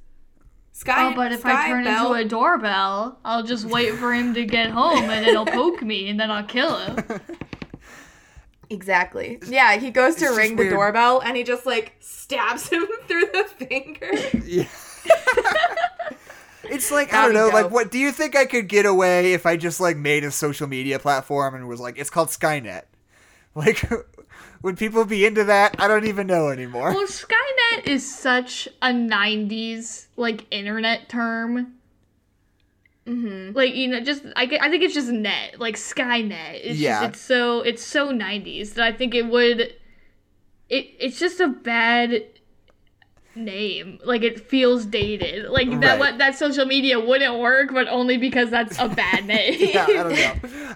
Sky, 0.79 1.11
Oh, 1.11 1.15
but 1.17 1.33
if 1.33 1.41
Sky 1.41 1.65
I 1.65 1.69
turn 1.69 1.85
Bell- 1.85 2.15
into 2.15 2.25
a 2.25 2.29
doorbell, 2.29 3.19
I'll 3.25 3.43
just 3.43 3.65
wait 3.77 3.95
for 3.95 4.13
him 4.15 4.33
to 4.35 4.45
get 4.45 4.71
home 4.71 4.99
and 4.99 5.11
then 5.11 5.25
he'll 5.25 5.45
poke 5.45 5.83
me 5.83 6.09
and 6.09 6.19
then 6.21 6.31
I'll 6.31 6.45
kill 6.47 6.77
him. 6.79 7.05
Exactly. 8.71 9.39
Yeah, 9.47 9.77
he 9.79 9.91
goes 9.91 10.17
to 10.17 10.27
It's 10.27 10.37
ring 10.37 10.51
the 10.57 10.65
weird. 10.65 10.75
doorbell 10.75 11.21
and 11.21 11.37
he 11.39 11.43
just 11.43 11.65
like 11.65 11.95
stabs 12.01 12.69
him 12.69 12.87
through 13.09 13.25
the 13.33 13.45
finger. 13.45 14.11
Yeah. 14.45 14.69
it's 16.65 16.91
like 16.91 17.09
I 17.15 17.29
That'd 17.29 17.35
don't 17.35 17.49
be 17.49 17.57
know. 17.57 17.63
Like, 17.63 17.73
what 17.73 17.91
do 17.91 17.99
you 17.99 18.13
think 18.13 18.37
I 18.37 18.45
could 18.45 18.69
get 18.69 18.85
away 18.85 19.33
if 19.33 19.47
I 19.47 19.57
just 19.57 19.81
like 19.81 19.97
made 19.97 20.23
a 20.23 20.31
social 20.31 20.67
media 20.67 20.99
platform 20.99 21.55
and 21.55 21.67
was 21.67 21.81
like, 21.81 21.99
it's 21.99 22.11
called 22.11 22.29
Skynet? 22.29 22.83
Like, 23.55 23.83
would 24.63 24.77
people 24.79 25.05
be 25.05 25.25
into 25.25 25.45
that? 25.45 25.77
I 25.79 25.89
don't 25.89 26.07
even 26.07 26.27
know 26.27 26.49
anymore. 26.49 26.93
Well, 26.93 27.07
Skynet 27.07 27.87
is 27.87 28.13
such 28.13 28.69
a 28.83 28.89
90s, 28.89 30.07
like, 30.17 30.47
internet 30.51 31.09
term. 31.09 31.75
mm-hmm. 33.07 33.57
Like, 33.57 33.75
you 33.75 33.89
know, 33.89 34.01
just, 34.01 34.25
I, 34.37 34.47
get- 34.47 34.63
I 34.63 34.71
think 34.71 34.83
it's 34.83 34.95
just 34.95 35.09
net, 35.11 35.59
like 35.61 35.77
Skynet. 35.77 36.61
It's 36.63 36.79
Yeah. 36.79 37.01
Just, 37.01 37.11
it's 37.15 37.21
so, 37.21 37.61
it's 37.61 37.85
so 37.85 38.09
90s 38.13 38.75
that 38.75 38.85
I 38.85 38.93
think 38.93 39.15
it 39.15 39.27
would, 39.27 39.61
it, 39.61 39.75
it's 41.01 41.19
just 41.19 41.41
a 41.41 41.49
bad 41.49 42.25
name. 43.35 43.99
Like, 44.05 44.23
it 44.23 44.41
feels 44.49 44.85
dated. 44.85 45.49
Like, 45.51 45.81
that, 45.81 45.99
what, 45.99 46.19
that 46.19 46.37
social 46.37 46.67
media 46.67 46.99
wouldn't 47.01 47.39
work, 47.39 47.73
but 47.73 47.87
only 47.89 48.17
because 48.19 48.51
that's 48.51 48.79
a 48.79 48.89
bad 48.89 49.25
name. 49.35 49.57
yeah, 49.73 49.87
I 49.89 49.93
don't 49.93 50.13
know. 50.13 50.75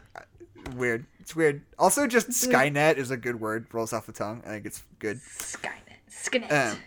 Weird. 0.76 1.04
It's 1.22 1.36
weird. 1.36 1.62
Also, 1.78 2.08
just 2.08 2.30
Skynet 2.30 2.96
is 2.96 3.12
a 3.12 3.16
good 3.16 3.40
word. 3.40 3.66
Rolls 3.72 3.92
off 3.92 4.06
the 4.06 4.12
tongue. 4.12 4.42
I 4.44 4.48
think 4.50 4.66
it's 4.66 4.82
good. 4.98 5.18
Skynet. 5.18 5.70
Skynet. 6.10 6.72
Um, 6.72 6.78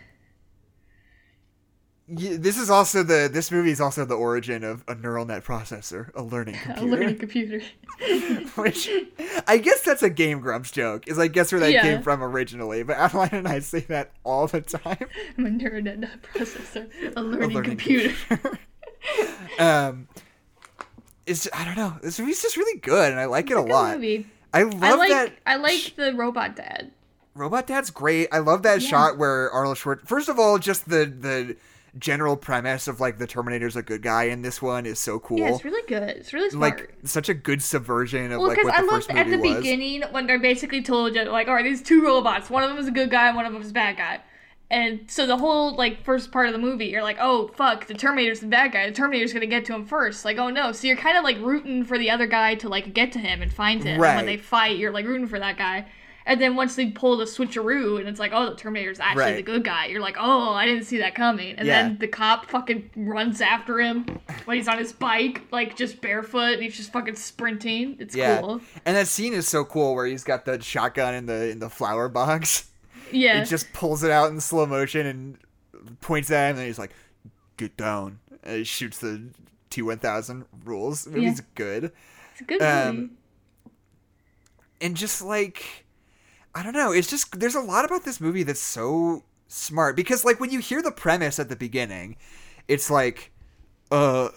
yeah, 2.08 2.36
this 2.38 2.58
is 2.58 2.68
also 2.70 3.02
the 3.02 3.28
this 3.32 3.50
movie 3.50 3.70
is 3.70 3.80
also 3.80 4.04
the 4.04 4.14
origin 4.14 4.62
of 4.62 4.84
a 4.86 4.94
neural 4.94 5.24
net 5.24 5.42
processor, 5.42 6.10
a 6.14 6.22
learning 6.22 6.54
computer. 6.54 7.06
a 7.08 7.14
computer, 7.14 7.60
learning 7.98 7.98
computer. 7.98 8.50
which 8.60 8.88
I 9.48 9.56
guess 9.56 9.80
that's 9.80 10.02
a 10.02 10.10
Game 10.10 10.40
Grumps 10.40 10.70
joke. 10.70 11.08
Is 11.08 11.18
I 11.18 11.28
guess 11.28 11.50
where 11.50 11.60
that 11.62 11.72
Yeah. 11.72 11.82
came 11.82 12.02
from 12.02 12.22
originally. 12.22 12.82
But 12.82 12.96
Adeline 12.98 13.30
and 13.32 13.48
I 13.48 13.60
say 13.60 13.80
that 13.88 14.12
all 14.22 14.46
the 14.46 14.60
time. 14.60 14.98
I'm 15.38 15.46
a 15.46 15.50
neural 15.50 15.82
net 15.82 16.22
processor. 16.22 16.88
A 17.16 17.20
A 17.20 17.22
learning, 17.22 17.54
learning 17.54 17.62
computer. 17.70 18.14
um, 19.58 20.06
it's 21.26 21.48
I 21.52 21.64
don't 21.64 21.76
know. 21.76 21.96
This 22.02 22.18
movie's 22.18 22.42
just 22.42 22.56
really 22.56 22.78
good, 22.80 23.10
and 23.10 23.20
I 23.20 23.24
like 23.26 23.50
it 23.50 23.56
a 23.56 23.60
lot. 23.62 23.94
movie. 23.94 24.26
I 24.54 24.62
love 24.62 24.82
I 24.82 24.94
like 24.94 25.10
that. 25.10 25.32
I 25.46 25.56
like 25.56 25.94
the 25.96 26.14
robot 26.14 26.56
dad. 26.56 26.92
Robot 27.34 27.66
Dad's 27.66 27.90
great. 27.90 28.28
I 28.32 28.38
love 28.38 28.62
that 28.62 28.80
Yeah. 28.80 28.88
shot 28.88 29.18
where 29.18 29.50
Arnold 29.50 29.76
Schwarzenegger. 29.76 30.06
First 30.08 30.28
of 30.30 30.38
all, 30.38 30.58
just 30.58 30.88
the 30.88 31.04
the 31.04 31.56
general 31.98 32.36
premise 32.36 32.88
of 32.88 33.00
like 33.00 33.18
the 33.18 33.26
Terminator's 33.26 33.74
a 33.76 33.82
good 33.82 34.02
guy 34.02 34.24
in 34.24 34.42
this 34.42 34.60
one 34.62 34.86
is 34.86 34.98
so 34.98 35.18
cool. 35.18 35.38
Yeah, 35.38 35.48
it's 35.54 35.64
really 35.64 35.86
good. 35.88 36.10
It's 36.16 36.32
really 36.32 36.50
smart. 36.50 36.78
like 36.80 36.94
such 37.04 37.28
a 37.28 37.34
good 37.34 37.62
subversion 37.62 38.32
of 38.32 38.38
well, 38.38 38.48
like 38.48 38.56
because 38.58 38.66
what 38.70 38.78
I 38.78 38.80
the 38.82 38.86
loved 38.86 39.06
first 39.06 39.18
at 39.18 39.26
the 39.28 39.36
was. 39.38 39.56
beginning 39.56 40.02
when 40.10 40.26
they're 40.26 40.38
basically 40.38 40.82
told 40.82 41.14
you 41.14 41.24
like, 41.24 41.48
all 41.48 41.54
right, 41.54 41.64
these 41.64 41.82
two 41.82 42.02
robots. 42.02 42.48
One 42.48 42.62
of 42.62 42.70
them 42.70 42.78
is 42.78 42.86
a 42.86 42.90
good 42.90 43.10
guy, 43.10 43.26
and 43.28 43.36
one 43.36 43.44
of 43.46 43.52
them 43.52 43.60
is 43.62 43.70
a 43.70 43.74
bad 43.74 43.96
guy. 43.96 44.20
And 44.70 45.08
so 45.08 45.26
the 45.26 45.36
whole 45.36 45.76
like 45.76 46.02
first 46.04 46.32
part 46.32 46.48
of 46.48 46.52
the 46.52 46.58
movie, 46.58 46.86
you're 46.86 47.02
like, 47.02 47.18
oh 47.20 47.48
fuck, 47.54 47.86
the 47.86 47.94
Terminator's 47.94 48.40
the 48.40 48.46
bad 48.48 48.72
guy. 48.72 48.86
The 48.88 48.94
Terminator's 48.94 49.32
gonna 49.32 49.46
get 49.46 49.64
to 49.66 49.74
him 49.74 49.84
first. 49.86 50.24
Like, 50.24 50.38
oh 50.38 50.50
no. 50.50 50.72
So 50.72 50.88
you're 50.88 50.96
kind 50.96 51.16
of 51.16 51.22
like 51.24 51.38
rooting 51.38 51.84
for 51.84 51.98
the 51.98 52.10
other 52.10 52.26
guy 52.26 52.56
to 52.56 52.68
like 52.68 52.92
get 52.92 53.12
to 53.12 53.18
him 53.20 53.42
and 53.42 53.52
find 53.52 53.82
him. 53.82 53.94
And 53.94 54.02
Right. 54.02 54.16
when 54.16 54.26
they 54.26 54.36
fight, 54.36 54.76
you're 54.78 54.90
like 54.92 55.06
rooting 55.06 55.28
for 55.28 55.38
that 55.38 55.56
guy. 55.56 55.86
And 56.28 56.40
then 56.40 56.56
once 56.56 56.74
they 56.74 56.86
pull 56.90 57.16
the 57.18 57.24
switcheroo 57.24 58.00
and 58.00 58.08
it's 58.08 58.18
like, 58.18 58.32
oh, 58.34 58.50
the 58.50 58.56
Terminator's 58.56 58.98
actually 58.98 59.22
Right. 59.22 59.36
the 59.36 59.42
good 59.44 59.62
guy, 59.62 59.86
you're 59.86 60.00
like, 60.00 60.16
oh, 60.18 60.50
I 60.54 60.66
didn't 60.66 60.82
see 60.82 60.98
that 60.98 61.14
coming. 61.14 61.54
And 61.56 61.68
Yeah. 61.68 61.82
then 61.82 61.98
the 62.00 62.08
cop 62.08 62.50
fucking 62.50 62.90
runs 62.96 63.40
after 63.40 63.78
him 63.78 64.04
when 64.44 64.56
he's 64.56 64.66
on 64.66 64.78
his 64.78 64.92
bike, 64.92 65.42
like 65.52 65.76
just 65.76 66.00
barefoot, 66.00 66.54
and 66.54 66.62
he's 66.64 66.76
just 66.76 66.90
fucking 66.92 67.14
sprinting. 67.14 67.96
It's 68.00 68.16
Yeah, 68.16 68.40
cool. 68.40 68.60
and 68.84 68.96
that 68.96 69.06
scene 69.06 69.34
is 69.34 69.46
so 69.46 69.64
cool 69.64 69.94
where 69.94 70.06
he's 70.06 70.24
got 70.24 70.44
the 70.44 70.60
shotgun 70.60 71.14
in 71.14 71.26
the 71.26 71.50
in 71.50 71.60
the 71.60 71.70
flower 71.70 72.08
box. 72.08 72.64
Yeah. 73.12 73.40
He 73.40 73.46
just 73.46 73.72
pulls 73.72 74.02
it 74.02 74.10
out 74.10 74.30
in 74.30 74.40
slow 74.40 74.66
motion 74.66 75.06
and 75.06 75.38
points 76.00 76.30
at 76.30 76.50
him, 76.50 76.58
and 76.58 76.66
he's 76.66 76.78
like, 76.78 76.92
"Get 77.56 77.76
down!" 77.76 78.18
And 78.42 78.58
he 78.58 78.64
shoots 78.64 78.98
the 78.98 79.30
T 79.70 79.82
one 79.82 79.98
thousand 79.98 80.44
rules. 80.64 81.04
The 81.04 81.10
movie's 81.10 81.42
good. 81.54 81.92
it's 82.32 82.40
a 82.40 82.44
good 82.44 82.62
um, 82.62 82.96
movie. 82.96 83.10
and 84.80 84.96
just 84.96 85.22
like 85.22 85.86
I 86.54 86.62
don't 86.62 86.72
know, 86.72 86.92
it's 86.92 87.08
just 87.10 87.38
there's 87.38 87.54
a 87.54 87.60
lot 87.60 87.84
about 87.84 88.04
this 88.04 88.20
movie 88.20 88.42
that's 88.42 88.60
so 88.60 89.24
smart 89.48 89.94
because 89.96 90.24
like 90.24 90.40
when 90.40 90.50
you 90.50 90.58
hear 90.60 90.82
the 90.82 90.90
premise 90.92 91.38
at 91.38 91.48
the 91.48 91.56
beginning, 91.56 92.16
it's 92.68 92.90
like 92.90 93.30
uh 93.90 94.30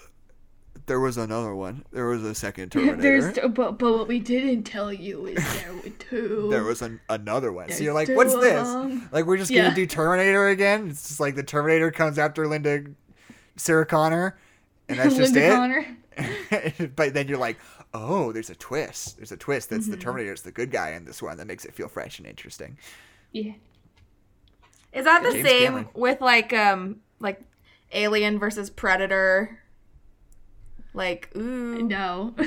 there 0.90 1.00
was 1.00 1.16
another 1.18 1.56
one. 1.56 1.86
There 1.94 2.08
was 2.08 2.24
a 2.26 2.36
second 2.36 2.72
Terminator. 2.74 3.02
There's, 3.02 3.40
but, 3.54 3.78
but 3.80 3.94
what 3.94 4.08
we 4.10 4.20
didn't 4.20 4.64
tell 4.64 4.92
you 4.92 5.28
is 5.28 5.36
there 5.64 5.74
were 5.74 5.90
two. 6.00 6.48
there 6.52 6.64
was 6.66 6.82
an, 6.82 7.00
another 7.10 7.54
one. 7.54 7.72
So 7.72 7.84
you're 7.84 7.94
like, 7.94 8.10
what's 8.10 8.34
of 8.34 8.42
this? 8.42 8.68
them. 8.68 9.08
Like 9.14 9.26
we're 9.26 9.38
just 9.38 9.52
Yeah. 9.52 9.64
gonna 9.64 9.76
do 9.76 9.86
Terminator 9.86 10.50
again? 10.50 10.90
It's 10.90 11.08
just 11.08 11.20
like 11.22 11.36
the 11.36 11.44
Terminator 11.44 11.92
comes 11.92 12.20
after 12.20 12.46
Linda 12.48 12.84
Sarah 13.56 13.86
Connor 13.86 14.38
and 14.90 15.00
that's 15.00 15.16
just 15.16 15.34
Linda 15.34 15.48
it. 15.48 15.56
Connor. 15.56 16.90
but 16.96 17.14
then 17.14 17.28
you're 17.28 17.38
like, 17.38 17.58
oh, 17.94 18.32
there's 18.32 18.50
a 18.50 18.56
twist. 18.56 19.18
There's 19.18 19.32
a 19.32 19.38
twist. 19.38 19.70
That's 19.70 19.84
Mm-hmm. 19.84 19.92
the 19.92 19.98
Terminator's 19.98 20.42
the 20.42 20.52
good 20.52 20.72
guy 20.72 20.92
in 20.92 21.06
this 21.06 21.22
one. 21.22 21.38
That 21.38 21.48
makes 21.48 21.64
it 21.66 21.74
feel 21.74 21.88
fresh 21.88 22.18
and 22.20 22.28
interesting. 22.28 22.78
Yeah. 23.32 23.54
Is 24.92 25.06
that 25.06 25.22
the 25.24 25.32
James 25.32 25.48
same 25.48 25.66
Cameron. 25.68 25.90
with 25.94 26.20
like 26.22 26.52
um 26.52 27.02
like 27.20 27.42
Alien 27.92 28.40
versus 28.40 28.70
Predator? 28.70 29.60
Like 30.94 31.30
ooh, 31.36 31.88
No. 31.88 32.36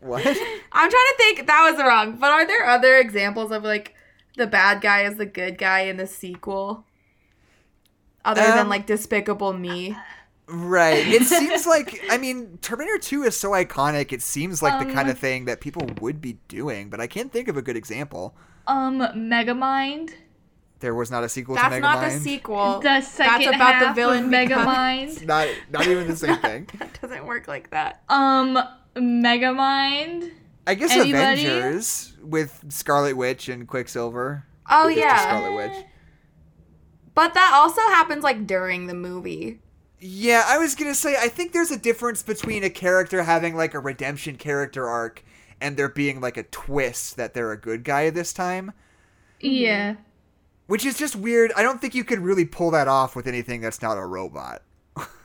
What? 0.00 0.26
I'm 0.72 0.90
trying 0.90 0.90
to 0.90 1.14
think. 1.18 1.46
That 1.46 1.70
was 1.72 1.82
wrong. 1.82 2.16
But 2.18 2.30
are 2.30 2.46
there 2.46 2.66
other 2.66 2.96
examples 2.98 3.50
of 3.50 3.64
like 3.64 3.94
the 4.36 4.46
bad 4.46 4.80
guy 4.80 5.02
is 5.04 5.16
the 5.16 5.26
good 5.26 5.58
guy 5.58 5.80
in 5.80 5.96
the 5.96 6.06
sequel? 6.06 6.84
Other 8.26 8.42
Um, 8.42 8.52
than 8.52 8.68
like 8.68 8.86
Despicable 8.86 9.54
Me. 9.54 9.96
right. 10.46 11.06
It 11.08 11.24
seems 11.26 11.66
like 11.66 12.04
I 12.08 12.18
mean, 12.18 12.58
Terminator 12.62 12.98
2 12.98 13.22
is 13.24 13.36
so 13.36 13.50
iconic. 13.52 14.12
It 14.12 14.22
seems 14.22 14.62
like 14.62 14.78
the 14.78 14.84
Um, 14.84 14.86
kind 14.86 15.08
of 15.08 15.18
thing 15.18 15.44
that 15.46 15.60
people 15.60 15.96
would 16.00 16.20
be 16.20 16.38
doing, 16.48 16.90
but 16.90 17.00
I 17.00 17.06
can't 17.06 17.32
think 17.32 17.48
of 17.48 17.56
a 17.56 17.62
good 17.62 17.76
example. 17.76 18.36
um, 18.66 18.98
Megamind. 19.14 20.12
There 20.80 20.94
was 20.94 21.10
not 21.10 21.24
a 21.24 21.28
sequel 21.28 21.54
That's 21.54 21.74
to 21.74 21.80
Megamind. 21.80 21.82
That's 21.82 22.02
not 22.02 22.18
the 22.18 22.20
sequel. 22.20 22.80
The 22.80 23.00
second 23.00 23.44
That's 23.46 23.56
about 23.56 23.74
half 23.74 23.94
the 23.96 24.00
villain 24.00 24.24
of 24.26 24.30
Megamind. 24.30 25.24
Not 25.26 25.48
not 25.70 25.86
even 25.86 26.06
the 26.06 26.16
same 26.16 26.36
thing. 26.38 26.68
that 26.78 27.00
doesn't 27.00 27.24
work 27.26 27.48
like 27.48 27.70
that. 27.70 28.02
um, 28.08 28.58
Megamind. 28.94 30.32
I 30.66 30.74
guess 30.74 30.90
Anybody? 30.90 31.46
Avengers 31.46 32.12
with 32.22 32.64
Scarlet 32.68 33.16
Witch 33.16 33.48
and 33.48 33.66
Quicksilver. 33.66 34.44
Oh 34.68 34.88
It's 34.88 34.98
just 34.98 35.06
yeah. 35.06 35.22
Scarlet 35.22 35.54
Witch. 35.56 35.84
But 37.14 37.34
that 37.34 37.52
also 37.54 37.80
happens 37.82 38.22
like 38.22 38.46
during 38.46 38.86
the 38.86 38.94
movie. 38.94 39.60
Yeah, 39.98 40.44
I 40.46 40.58
was 40.58 40.74
gonna 40.74 40.94
say 40.94 41.16
I 41.18 41.28
think 41.28 41.52
there's 41.52 41.70
a 41.70 41.78
difference 41.78 42.22
between 42.22 42.62
a 42.64 42.70
character 42.70 43.22
having 43.22 43.56
like 43.56 43.72
a 43.72 43.78
redemption 43.78 44.36
character 44.36 44.86
arc 44.86 45.24
and 45.60 45.76
there 45.76 45.88
being 45.88 46.20
like 46.20 46.36
a 46.36 46.42
twist 46.42 47.16
that 47.16 47.32
they're 47.32 47.52
a 47.52 47.56
good 47.58 47.82
guy 47.82 48.10
this 48.10 48.34
time. 48.34 48.72
Yeah. 49.40 49.94
Which 50.66 50.84
is 50.84 50.98
just 50.98 51.16
weird. 51.16 51.52
I 51.56 51.62
don't 51.62 51.80
think 51.80 51.94
you 51.94 52.04
could 52.04 52.18
really 52.20 52.44
pull 52.44 52.70
that 52.72 52.88
off 52.88 53.14
with 53.16 53.26
anything 53.26 53.60
that's 53.60 53.82
not 53.82 53.96
a 53.98 54.04
robot, 54.04 54.62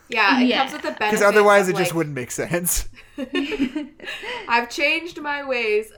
Yeah, 0.10 0.40
it 0.42 0.48
Yeah. 0.48 0.60
comes 0.60 0.74
with 0.74 0.82
the 0.82 0.88
benefit. 0.92 1.12
because 1.12 1.22
otherwise 1.22 1.68
of, 1.70 1.76
it 1.76 1.78
just 1.78 1.92
like, 1.92 1.98
wouldn't 1.98 2.16
make 2.16 2.32
sense. 2.32 2.88
I've 4.48 4.70
changed 4.70 5.20
my 5.22 5.44
ways. 5.48 5.92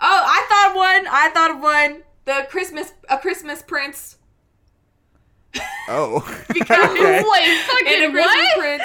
Oh, 0.00 0.22
I 0.24 0.46
thought 0.48 0.70
of 0.70 0.76
one. 0.76 1.06
I 1.10 1.30
thought 1.30 1.50
of 1.50 1.60
one. 1.60 2.02
The 2.26 2.46
Christmas, 2.50 2.92
a 3.08 3.18
Christmas 3.18 3.62
Prince. 3.62 4.16
Oh, 5.88 6.20
Because 6.54 6.90
Okay. 6.90 7.22
Wait, 7.26 7.44
in 7.44 7.58
a 7.58 7.62
fucking 7.64 8.10
Christmas? 8.12 8.54
Prince, 8.56 8.82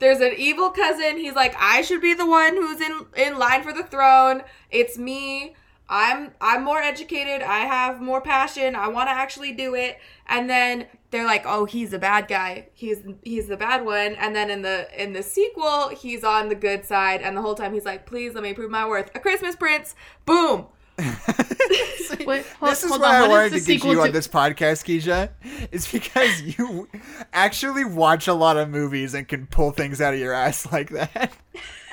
there's 0.00 0.20
an 0.20 0.32
evil 0.36 0.70
cousin. 0.70 1.16
He's 1.16 1.34
like, 1.34 1.54
I 1.58 1.82
should 1.82 2.00
be 2.00 2.14
the 2.14 2.26
one 2.26 2.54
who's 2.56 2.80
in 2.80 3.06
in 3.16 3.38
line 3.38 3.62
for 3.62 3.72
the 3.72 3.84
throne. 3.84 4.42
It's 4.70 4.98
me. 4.98 5.54
I'm 5.88 6.32
I'm 6.40 6.64
more 6.64 6.80
educated. 6.80 7.42
I 7.42 7.60
have 7.60 8.00
more 8.00 8.20
passion. 8.20 8.74
I 8.74 8.88
want 8.88 9.08
to 9.08 9.12
actually 9.12 9.52
do 9.52 9.74
it. 9.74 9.98
And 10.26 10.48
then 10.48 10.86
they're 11.10 11.24
like, 11.24 11.44
oh, 11.46 11.64
he's 11.64 11.92
a 11.92 11.98
bad 11.98 12.28
guy. 12.28 12.68
He's 12.74 12.98
he's 13.22 13.48
the 13.48 13.56
bad 13.56 13.84
one. 13.84 14.14
And 14.16 14.36
then 14.36 14.50
in 14.50 14.62
the 14.62 14.88
in 15.00 15.14
the 15.14 15.22
sequel, 15.22 15.88
he's 15.88 16.24
on 16.24 16.48
the 16.48 16.54
good 16.54 16.84
side. 16.84 17.22
And 17.22 17.36
the 17.36 17.40
whole 17.40 17.54
time 17.54 17.72
he's 17.72 17.86
like, 17.86 18.04
please 18.04 18.34
let 18.34 18.42
me 18.42 18.52
prove 18.52 18.70
my 18.70 18.86
worth. 18.86 19.10
A 19.14 19.20
Christmas 19.20 19.56
Prince. 19.56 19.94
Boom. 20.26 20.66
Wait, 20.98 22.44
hold, 22.58 22.72
this 22.72 22.82
is 22.82 22.90
why 22.90 22.96
on. 22.96 23.04
I 23.04 23.20
what 23.22 23.30
wanted 23.30 23.50
to 23.50 23.54
get 23.56 23.62
sequel 23.62 23.92
you 23.92 24.02
on 24.02 24.10
this 24.10 24.26
podcast, 24.26 24.84
Keisha. 24.84 25.30
It's 25.70 25.90
because 25.90 26.42
you 26.58 26.88
actually 27.32 27.84
watch 27.84 28.26
a 28.26 28.34
lot 28.34 28.56
of 28.56 28.68
movies 28.68 29.14
and 29.14 29.26
can 29.26 29.46
pull 29.46 29.70
things 29.70 30.00
out 30.00 30.12
of 30.12 30.20
your 30.20 30.32
ass 30.32 30.70
like 30.72 30.90
that. 30.90 31.32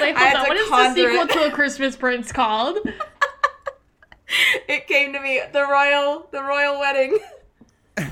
Wait, 0.00 0.14
I 0.16 0.18
had 0.20 0.36
hold 0.36 0.50
on. 0.50 0.56
to 0.56 0.70
What 0.70 0.86
is 0.90 0.94
the 0.94 1.02
sequel 1.10 1.22
it. 1.22 1.30
to 1.30 1.44
A 1.46 1.50
Christmas 1.50 1.96
Prince 1.96 2.32
called? 2.32 2.78
It 4.68 4.88
came 4.88 5.12
to 5.12 5.20
me. 5.20 5.40
The 5.52 5.62
royal 5.62 6.26
the 6.32 6.42
royal 6.42 6.80
wedding. 6.80 7.18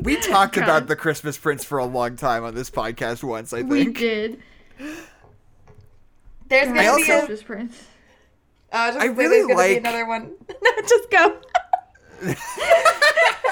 We 0.00 0.16
talked 0.16 0.54
God. 0.54 0.64
about 0.64 0.86
the 0.88 0.96
Christmas 0.96 1.36
Prince 1.36 1.62
for 1.64 1.76
a 1.78 1.84
long 1.84 2.16
time 2.16 2.42
on 2.44 2.54
this 2.54 2.70
podcast 2.70 3.22
once, 3.22 3.52
I 3.52 3.58
think 3.58 3.68
We 3.70 3.92
did. 3.92 4.42
There's 6.48 6.68
gonna 6.68 6.80
I 6.80 6.82
be 6.84 6.88
also- 6.88 7.02
a 7.02 7.18
Christmas 7.18 7.42
Prince. 7.42 7.84
Uh, 8.72 8.88
just 8.92 9.00
I 9.00 9.04
really 9.06 9.42
gonna 9.42 9.54
like- 9.54 9.70
be 9.72 9.76
another 9.76 10.06
one. 10.06 10.30
no, 10.62 10.70
just 10.88 11.10
go. 11.10 11.36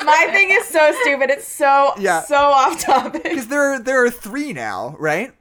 My 0.02 0.28
thing 0.32 0.48
is 0.50 0.66
so 0.66 0.92
stupid. 1.02 1.28
It's 1.30 1.46
so 1.46 1.92
Yeah. 1.98 2.22
so 2.22 2.36
off 2.36 2.80
topic. 2.80 3.22
Because 3.24 3.48
there, 3.48 3.74
are, 3.74 3.78
there 3.78 4.02
are 4.04 4.10
three 4.10 4.54
now, 4.54 4.96
right? 4.98 5.32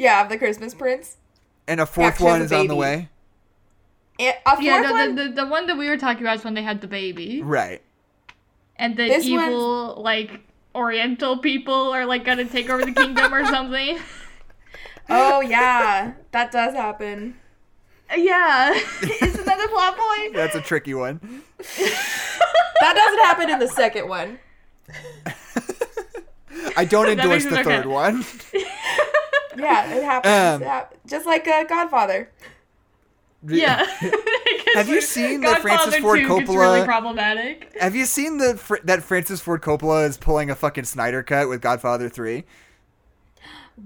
Yeah, 0.00 0.22
of 0.22 0.30
the 0.30 0.38
Christmas 0.38 0.72
Prince. 0.72 1.18
And 1.68 1.78
a 1.78 1.84
fourth 1.84 2.16
she 2.16 2.24
one 2.24 2.40
is 2.40 2.50
on 2.52 2.68
the 2.68 2.74
way. 2.74 3.10
And 4.18 4.34
a 4.46 4.50
fourth 4.52 4.62
Yeah, 4.62 4.80
no, 4.80 4.92
one. 4.92 5.14
the, 5.14 5.24
the, 5.24 5.30
the 5.42 5.46
one 5.46 5.66
that 5.66 5.76
we 5.76 5.90
were 5.90 5.98
talking 5.98 6.22
about 6.22 6.38
is 6.38 6.44
when 6.44 6.54
they 6.54 6.62
had 6.62 6.80
the 6.80 6.86
baby. 6.86 7.42
Right. 7.42 7.82
And 8.76 8.96
the 8.96 9.08
This 9.08 9.26
evil, 9.26 10.00
like, 10.00 10.40
Oriental 10.74 11.36
people 11.36 11.92
are, 11.92 12.06
like, 12.06 12.24
gonna 12.24 12.46
take 12.46 12.70
over 12.70 12.82
the 12.82 12.92
kingdom 12.92 13.34
or 13.34 13.44
something. 13.54 13.98
oh 15.10 15.42
yeah, 15.42 16.14
that 16.30 16.50
does 16.50 16.72
happen. 16.72 17.36
Yeah. 18.16 18.70
Isn't 19.02 19.44
that 19.44 19.58
the 19.58 19.68
plot 19.68 19.98
point? 19.98 20.34
That's 20.34 20.54
a 20.54 20.62
tricky 20.62 20.94
one. 20.94 21.42
That 21.58 22.94
doesn't 22.94 23.18
happen 23.18 23.50
in 23.50 23.58
the 23.58 23.68
second 23.68 24.08
one. 24.08 24.38
I 26.74 26.86
don't 26.86 27.08
endorse 27.08 27.44
makes 27.44 27.46
it 27.46 27.50
the 27.50 27.60
okay. 27.60 27.76
third 27.76 27.86
one. 27.86 28.24
Yeah, 29.56 29.94
it 29.94 30.02
happens. 30.02 30.66
Um, 30.66 30.68
It 30.68 31.00
just 31.06 31.26
like 31.26 31.46
uh, 31.46 31.64
Godfather. 31.64 32.30
Yeah. 33.46 33.84
Have 34.74 34.88
you 34.88 35.00
seen 35.00 35.40
that 35.40 35.62
Francis 35.62 35.94
Godfather 35.94 36.00
Ford 36.02 36.18
2 36.20 36.28
gets 36.28 36.50
Coppola- 36.50 36.56
really 36.56 36.84
problematic. 36.84 37.76
Have 37.80 37.94
you 37.96 38.04
seen 38.06 38.38
the 38.38 38.56
fr- 38.56 38.76
that 38.84 39.02
Francis 39.02 39.40
Ford 39.40 39.62
Coppola 39.62 40.08
is 40.08 40.16
pulling 40.16 40.50
a 40.50 40.54
fucking 40.54 40.84
Snyder 40.84 41.22
cut 41.22 41.48
with 41.48 41.60
Godfather 41.60 42.08
3? 42.08 42.44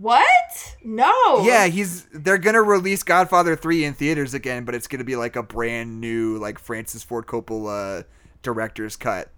What? 0.01 0.77
No. 0.83 1.43
Yeah, 1.45 1.67
he's 1.67 2.05
they're 2.13 2.39
going 2.39 2.55
to 2.55 2.63
release 2.63 3.03
Godfather 3.03 3.55
3 3.57 3.85
in 3.85 3.95
theaters 3.95 4.35
again, 4.35 4.65
but 4.65 4.75
it's 4.75 4.89
going 4.89 4.99
to 4.99 5.05
be 5.05 5.17
like 5.17 5.37
a 5.37 5.43
brand 5.43 6.01
new 6.01 6.37
like 6.39 6.59
Francis 6.59 7.03
Ford 7.03 7.27
Coppola 7.27 8.05
director's 8.43 8.97
cut. 8.97 9.31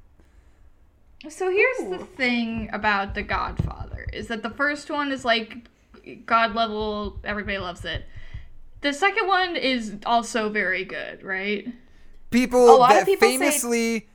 So 1.28 1.50
here's 1.50 1.80
Ooh. 1.80 1.98
the 1.98 2.04
thing 2.04 2.70
about 2.72 3.14
The 3.14 3.22
Godfather 3.22 4.06
is 4.12 4.28
that 4.28 4.42
the 4.42 4.50
first 4.50 4.90
one 4.90 5.12
is 5.12 5.24
like 5.24 5.58
god 6.26 6.54
level, 6.54 7.18
everybody 7.24 7.58
loves 7.58 7.84
it. 7.84 8.04
The 8.80 8.92
second 8.92 9.26
one 9.26 9.56
is 9.56 9.94
also 10.04 10.48
very 10.48 10.84
good, 10.84 11.22
right? 11.22 11.66
People 12.30 12.68
A 12.68 12.76
lot 12.76 12.90
of 12.90 12.96
that 12.98 13.06
people 13.06 13.28
say- 13.28 13.38
famously 13.38 14.08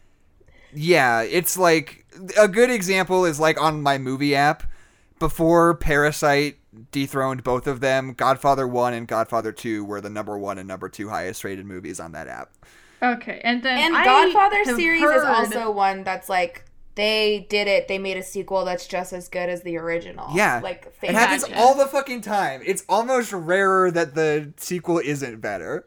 Yeah, 0.73 1.21
it's 1.21 1.57
like 1.57 2.05
a 2.37 2.47
good 2.47 2.69
example 2.69 3.25
is 3.25 3.39
like 3.39 3.59
on 3.61 3.81
my 3.81 3.97
movie 3.97 4.35
app 4.35 4.63
before 5.19 5.75
Parasite 5.75 6.57
dethroned 6.91 7.43
both 7.43 7.67
of 7.67 7.79
them, 7.79 8.13
Godfather 8.13 8.67
1 8.67 8.93
and 8.93 9.07
Godfather 9.07 9.51
2 9.51 9.83
were 9.83 9.99
the 10.01 10.09
number 10.09 10.37
1 10.37 10.57
and 10.57 10.67
number 10.67 10.87
2 10.89 11.09
highest 11.09 11.43
rated 11.43 11.65
movies 11.65 11.99
on 11.99 12.13
that 12.13 12.27
app. 12.27 12.51
Okay, 13.03 13.41
and 13.43 13.61
then 13.63 13.77
And 13.79 13.95
I 13.97 14.05
Godfather 14.05 14.63
have 14.65 14.75
series 14.75 15.01
is 15.03 15.23
also 15.23 15.71
one 15.71 16.03
that's 16.03 16.29
like 16.29 16.65
they 17.01 17.45
did 17.49 17.67
it. 17.67 17.87
They 17.87 17.97
made 17.97 18.17
a 18.17 18.23
sequel 18.23 18.63
that's 18.65 18.87
just 18.87 19.11
as 19.13 19.27
good 19.27 19.49
as 19.49 19.63
the 19.63 19.77
original. 19.77 20.27
Yeah. 20.33 20.59
like 20.63 20.93
It 21.01 21.13
happens 21.15 21.43
Gotcha. 21.43 21.57
all 21.59 21.75
the 21.75 21.87
fucking 21.87 22.21
time. 22.21 22.61
It's 22.65 22.83
almost 22.87 23.33
rarer 23.33 23.89
that 23.91 24.15
the 24.15 24.53
sequel 24.57 24.99
isn't 24.99 25.41
better. 25.41 25.85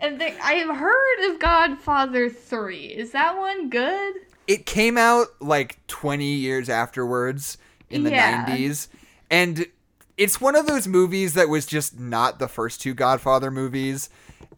and 0.00 0.20
then 0.20 0.34
I 0.42 0.52
have 0.54 0.76
heard 0.76 1.30
of 1.32 1.40
Godfather 1.40 2.28
three. 2.30 2.86
Is 2.86 3.10
that 3.12 3.36
one 3.36 3.68
good? 3.70 4.14
It 4.46 4.66
came 4.66 4.96
out 4.96 5.28
like 5.40 5.84
20 5.88 6.24
years 6.24 6.68
afterwards 6.68 7.58
in 7.88 8.04
the 8.04 8.10
Yeah. 8.10 8.46
90s. 8.46 8.88
And 9.30 9.66
it's 10.16 10.40
one 10.40 10.56
of 10.56 10.66
those 10.66 10.86
movies 10.86 11.34
that 11.34 11.48
was 11.48 11.66
just 11.66 11.98
not 11.98 12.38
the 12.38 12.48
first 12.48 12.80
two 12.80 12.94
Godfather 12.94 13.50
movies. 13.50 14.10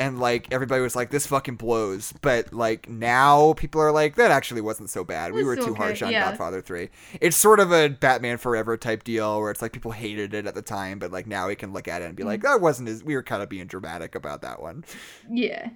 And 0.03 0.19
like 0.19 0.53
everybody 0.53 0.83
was 0.83 0.97
like, 0.97 1.11
this 1.11 1.27
fucking 1.27 1.57
blows. 1.57 2.13
But 2.23 2.53
like 2.53 2.89
now 2.89 3.53
people 3.55 3.81
are 3.81 3.93
like, 3.93 4.17
that 4.17 4.31
actually 4.31 4.61
wasn't 4.61 4.91
so 4.91 5.05
bad. 5.05 5.33
We 5.33 5.45
were 5.45 5.57
too 5.57 5.71
okay, 5.71 5.75
harsh 5.75 6.03
on 6.03 6.11
yeah. 6.11 6.29
Godfather 6.31 6.61
3. 6.61 6.89
It's 7.21 7.37
sort 7.37 7.61
of 7.61 7.73
a 7.73 7.89
Batman 7.89 8.39
Forever 8.39 8.77
type 8.77 9.05
deal 9.05 9.41
where 9.41 9.51
it's 9.51 9.63
like 9.63 9.73
people 9.73 9.93
hated 9.93 10.35
it 10.35 10.47
at 10.47 10.55
the 10.55 10.63
time, 10.63 10.99
but 10.99 11.13
like 11.13 11.27
now 11.27 11.49
we 11.49 11.55
can 11.55 11.73
look 11.73 11.89
at 11.89 12.03
it 12.03 12.07
and 12.07 12.17
be 12.17 12.25
like, 12.25 12.41
Mm. 12.41 12.45
that 12.45 12.61
wasn't 12.61 12.89
as, 12.89 13.05
we 13.05 13.15
were 13.15 13.23
kind 13.23 13.43
of 13.43 13.49
being 13.49 13.67
dramatic 13.67 14.15
about 14.15 14.43
that 14.43 14.61
one. 14.61 14.85
Yeah. 15.31 15.71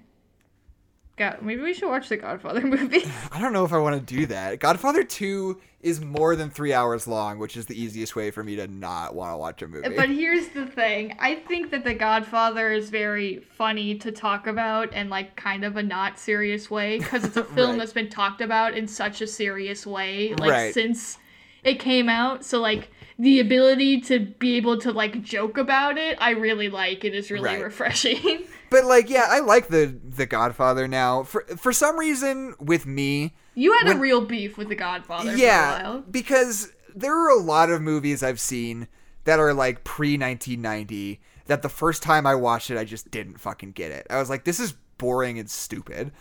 God, 1.16 1.38
maybe 1.40 1.62
we 1.62 1.72
should 1.72 1.88
watch 1.88 2.08
the 2.10 2.18
Godfather 2.18 2.60
movie. 2.66 3.02
I 3.32 3.40
don't 3.40 3.52
know 3.54 3.64
if 3.64 3.72
I 3.72 3.78
want 3.78 3.94
to 4.06 4.14
do 4.14 4.26
that. 4.26 4.60
Godfather 4.60 5.02
2 5.02 5.58
is 5.80 6.00
more 6.04 6.36
than 6.36 6.50
three 6.50 6.74
hours 6.74 7.06
long, 7.06 7.38
which 7.38 7.56
is 7.56 7.64
the 7.66 7.80
easiest 7.80 8.14
way 8.16 8.30
for 8.30 8.44
me 8.44 8.56
to 8.56 8.66
not 8.68 9.14
want 9.14 9.32
to 9.32 9.36
watch 9.38 9.62
a 9.62 9.68
movie. 9.68 9.88
But 9.96 10.10
here's 10.10 10.48
the 10.48 10.66
thing. 10.66 11.16
I 11.18 11.36
think 11.36 11.70
that 11.70 11.84
The 11.84 11.94
Godfather 11.94 12.70
is 12.72 12.90
very 12.90 13.38
funny 13.38 13.94
to 13.98 14.12
talk 14.12 14.46
about 14.46 14.92
in 14.92 15.08
like 15.08 15.36
kind 15.36 15.64
of 15.64 15.76
a 15.78 15.82
not 15.82 16.18
serious 16.18 16.70
way 16.70 16.98
because 16.98 17.24
it's 17.24 17.36
a 17.36 17.44
film 17.54 17.70
Right. 17.70 17.78
that's 17.78 17.92
been 17.94 18.10
talked 18.10 18.40
about 18.42 18.76
in 18.76 18.86
such 18.86 19.20
a 19.22 19.26
serious 19.26 19.86
way 19.86 20.34
like 20.34 20.50
Right. 20.50 20.74
since 20.74 21.18
it 21.64 21.78
came 21.80 22.08
out. 22.10 22.44
So 22.44 22.60
like 22.60 22.90
the 23.18 23.40
ability 23.40 24.02
to 24.02 24.18
be 24.20 24.56
able 24.56 24.78
to 24.80 24.92
like 24.92 25.22
joke 25.22 25.56
about 25.56 25.96
it, 25.96 26.18
I 26.20 26.30
really 26.32 26.68
like. 26.68 27.04
It 27.04 27.14
is 27.14 27.30
really 27.30 27.44
Right. 27.44 27.62
refreshing. 27.62 28.44
But 28.70 28.84
like, 28.84 29.08
yeah, 29.10 29.26
I 29.28 29.40
like 29.40 29.68
the 29.68 29.86
the 30.02 30.26
Godfather 30.26 30.88
now. 30.88 31.22
For 31.22 31.42
for 31.56 31.72
some 31.72 31.98
reason, 31.98 32.54
with 32.58 32.86
me, 32.86 33.34
You 33.54 33.72
had 33.72 33.86
When- 33.86 33.96
a 33.96 34.00
real 34.00 34.20
beef 34.20 34.58
with 34.58 34.68
The 34.68 34.74
Godfather 34.74 35.30
for 35.30 35.36
a 35.36 35.38
yeah, 35.38 36.00
because 36.10 36.72
there 36.94 37.14
are 37.14 37.30
a 37.30 37.40
lot 37.40 37.70
of 37.70 37.80
movies 37.82 38.22
I've 38.22 38.40
seen 38.40 38.88
that 39.24 39.38
are 39.38 39.52
like 39.54 39.84
pre 39.84 40.16
1990 40.16 41.20
that 41.46 41.62
the 41.62 41.68
first 41.68 42.02
time 42.02 42.26
I 42.26 42.34
watched 42.34 42.70
it, 42.70 42.78
I 42.78 42.84
just 42.84 43.10
didn't 43.10 43.38
fucking 43.40 43.72
get 43.72 43.90
it. 43.92 44.06
I 44.10 44.18
was 44.18 44.28
like, 44.30 44.44
this 44.44 44.58
is 44.60 44.74
boring 44.98 45.38
and 45.38 45.48
stupid. 45.48 46.12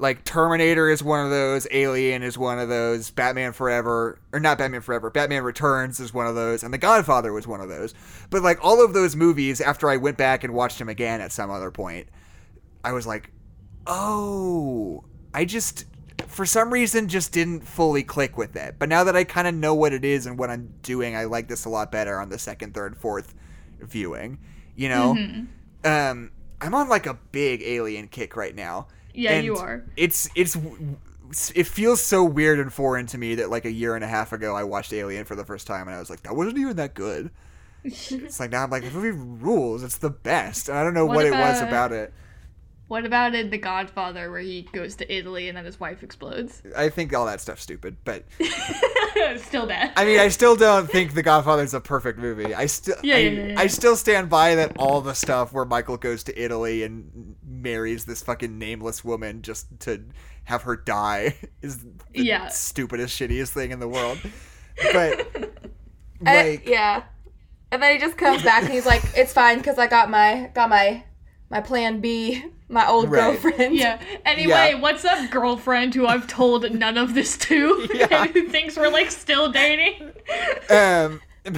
Like 0.00 0.24
Terminator 0.24 0.88
is 0.88 1.02
one 1.02 1.24
of 1.24 1.30
those, 1.30 1.66
Alien 1.70 2.22
is 2.22 2.38
one 2.38 2.58
of 2.58 2.68
those, 2.68 3.10
Batman 3.10 3.52
Forever, 3.52 4.18
or 4.32 4.40
not 4.40 4.56
Batman 4.56 4.80
Forever, 4.80 5.10
Batman 5.10 5.42
Returns 5.44 6.00
is 6.00 6.14
one 6.14 6.26
of 6.26 6.34
those, 6.34 6.62
and 6.62 6.72
The 6.72 6.78
Godfather 6.78 7.32
was 7.32 7.46
one 7.46 7.60
of 7.60 7.68
those. 7.68 7.94
But 8.30 8.42
like 8.42 8.58
all 8.64 8.82
of 8.82 8.94
those 8.94 9.14
movies, 9.14 9.60
after 9.60 9.90
I 9.90 9.98
went 9.98 10.16
back 10.16 10.42
and 10.42 10.54
watched 10.54 10.78
them 10.78 10.88
again 10.88 11.20
at 11.20 11.32
some 11.32 11.50
other 11.50 11.70
point, 11.70 12.08
I 12.82 12.92
was 12.92 13.06
like, 13.06 13.30
oh, 13.86 15.04
I 15.34 15.44
just, 15.44 15.84
for 16.26 16.46
some 16.46 16.72
reason, 16.72 17.08
just 17.08 17.32
didn't 17.32 17.60
fully 17.60 18.02
click 18.02 18.38
with 18.38 18.56
it. 18.56 18.76
But 18.78 18.88
now 18.88 19.04
that 19.04 19.16
I 19.16 19.24
kind 19.24 19.46
of 19.46 19.54
know 19.54 19.74
what 19.74 19.92
it 19.92 20.04
is 20.04 20.24
and 20.24 20.38
what 20.38 20.48
I'm 20.48 20.72
doing, 20.82 21.14
I 21.14 21.24
like 21.24 21.48
this 21.48 21.66
a 21.66 21.68
lot 21.68 21.92
better 21.92 22.18
on 22.18 22.30
the 22.30 22.38
second, 22.38 22.72
third, 22.72 22.96
fourth 22.96 23.34
viewing. 23.80 24.38
You 24.76 24.88
know? 24.88 25.14
Mm-hmm. 25.18 25.86
Um, 25.86 26.30
I'm 26.62 26.74
on 26.74 26.88
like 26.88 27.06
a 27.06 27.14
big 27.32 27.62
alien 27.62 28.08
kick 28.08 28.36
right 28.36 28.54
now. 28.54 28.88
Yeah, 29.14 29.32
and 29.32 29.44
you 29.44 29.56
are. 29.56 29.84
It's, 29.96 30.28
it's, 30.34 30.56
it 31.54 31.66
feels 31.66 32.00
so 32.00 32.24
weird 32.24 32.58
and 32.58 32.72
foreign 32.72 33.06
to 33.06 33.18
me 33.18 33.36
that 33.36 33.50
like 33.50 33.64
a 33.64 33.70
year 33.70 33.94
and 33.94 34.02
a 34.04 34.08
half 34.08 34.32
ago 34.32 34.54
I 34.54 34.64
watched 34.64 34.92
Alien 34.92 35.24
for 35.24 35.36
the 35.36 35.44
first 35.44 35.66
time 35.66 35.86
and 35.88 35.96
I 35.96 35.98
was 35.98 36.10
like, 36.10 36.22
that 36.22 36.34
wasn't 36.34 36.58
even 36.58 36.76
that 36.76 36.94
good. 36.94 37.30
it's 37.84 38.38
like 38.40 38.50
now 38.50 38.64
I'm 38.64 38.70
like 38.70 38.84
the 38.84 38.90
movie 38.90 39.10
rules. 39.10 39.82
It's 39.82 39.98
the 39.98 40.10
best. 40.10 40.68
And 40.68 40.76
I 40.76 40.84
don't 40.84 40.94
know 40.94 41.06
What 41.06 41.16
what, 41.16 41.26
it 41.26 41.30
was 41.32 41.58
about- 41.58 41.68
about 41.68 41.92
it. 41.92 42.12
What 42.90 43.06
about 43.06 43.36
in 43.36 43.50
The 43.50 43.56
Godfather 43.58 44.32
where 44.32 44.40
he 44.40 44.62
goes 44.72 44.96
to 44.96 45.14
Italy 45.14 45.46
and 45.48 45.56
then 45.56 45.64
his 45.64 45.78
wife 45.78 46.02
explodes? 46.02 46.60
I 46.76 46.88
think 46.88 47.14
all 47.14 47.24
that 47.26 47.40
stuff's 47.40 47.62
stupid, 47.62 47.98
but 48.02 48.24
Still 49.36 49.64
bad. 49.66 49.92
I 49.96 50.04
mean, 50.04 50.18
I 50.18 50.26
still 50.26 50.56
don't 50.56 50.90
think 50.90 51.14
The 51.14 51.22
Godfather's 51.22 51.72
a 51.72 51.80
perfect 51.80 52.18
movie. 52.18 52.52
I 52.52 52.66
still, 52.66 52.96
Yeah, 53.04 53.14
I, 53.14 53.18
yeah, 53.18 53.46
yeah. 53.46 53.54
I 53.60 53.68
still 53.68 53.94
stand 53.94 54.28
by 54.28 54.56
that. 54.56 54.76
All 54.76 55.00
the 55.02 55.14
stuff 55.14 55.52
where 55.52 55.64
Michael 55.64 55.98
goes 55.98 56.24
to 56.24 56.36
Italy 56.36 56.82
and 56.82 57.36
marries 57.46 58.06
this 58.06 58.22
fucking 58.24 58.58
nameless 58.58 59.04
woman 59.04 59.42
just 59.42 59.68
to 59.80 60.02
have 60.42 60.62
her 60.62 60.74
die 60.76 61.36
is 61.62 61.84
the 61.84 62.24
Yeah. 62.24 62.48
stupidest, 62.48 63.16
shittiest 63.16 63.50
thing 63.50 63.70
in 63.70 63.78
the 63.78 63.86
world. 63.88 64.18
But 64.92 65.28
like, 66.20 66.68
yeah. 66.68 67.04
And 67.70 67.80
then 67.80 67.92
he 67.92 68.00
just 68.00 68.16
comes 68.18 68.42
back 68.42 68.64
and 68.64 68.72
he's 68.72 68.84
like, 68.84 69.02
"It's 69.16 69.32
fine 69.32 69.58
because 69.58 69.78
I 69.78 69.86
got 69.86 70.10
my 70.10 70.50
got 70.54 70.68
my 70.68 71.04
my 71.50 71.60
plan 71.60 72.00
B, 72.00 72.44
my 72.70 72.86
old 72.88 73.10
Right. 73.10 73.20
girlfriend." 73.40 73.74
Yeah. 73.76 74.00
Anyway, 74.24 74.70
Yeah. 74.72 74.80
what's 74.80 75.04
up, 75.04 75.30
girlfriend 75.30 75.94
who 75.94 76.06
I've 76.06 76.26
told 76.26 76.70
none 76.72 76.96
of 76.96 77.14
this 77.14 77.36
to 77.38 77.86
Yeah. 77.94 78.22
and 78.24 78.30
who 78.30 78.48
thinks 78.48 78.76
we're 78.76 78.88
like 78.88 79.10
still 79.10 79.50
dating? 79.52 80.12
um 80.70 81.20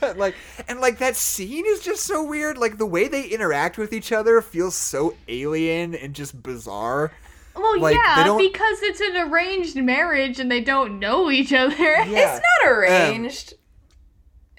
but 0.00 0.14
like 0.16 0.34
and 0.68 0.80
like 0.80 0.98
that 0.98 1.16
scene 1.16 1.64
is 1.66 1.80
just 1.80 2.04
so 2.04 2.22
weird 2.22 2.56
like 2.56 2.78
the 2.78 2.86
way 2.86 3.08
they 3.08 3.24
interact 3.24 3.76
with 3.76 3.92
each 3.92 4.12
other 4.12 4.40
feels 4.40 4.74
so 4.76 5.14
alien 5.28 5.94
and 5.96 6.14
just 6.14 6.40
bizarre 6.42 7.10
Well, 7.56 7.80
Like, 7.80 7.96
yeah, 7.96 8.36
because 8.38 8.78
it's 8.82 9.00
an 9.00 9.16
arranged 9.16 9.76
marriage 9.76 10.38
and 10.38 10.50
they 10.50 10.60
don't 10.60 11.00
know 11.00 11.28
each 11.30 11.52
other. 11.52 11.74
yeah 11.74 12.04
It's 12.36 12.46
not 12.62 12.70
arranged. 12.72 13.54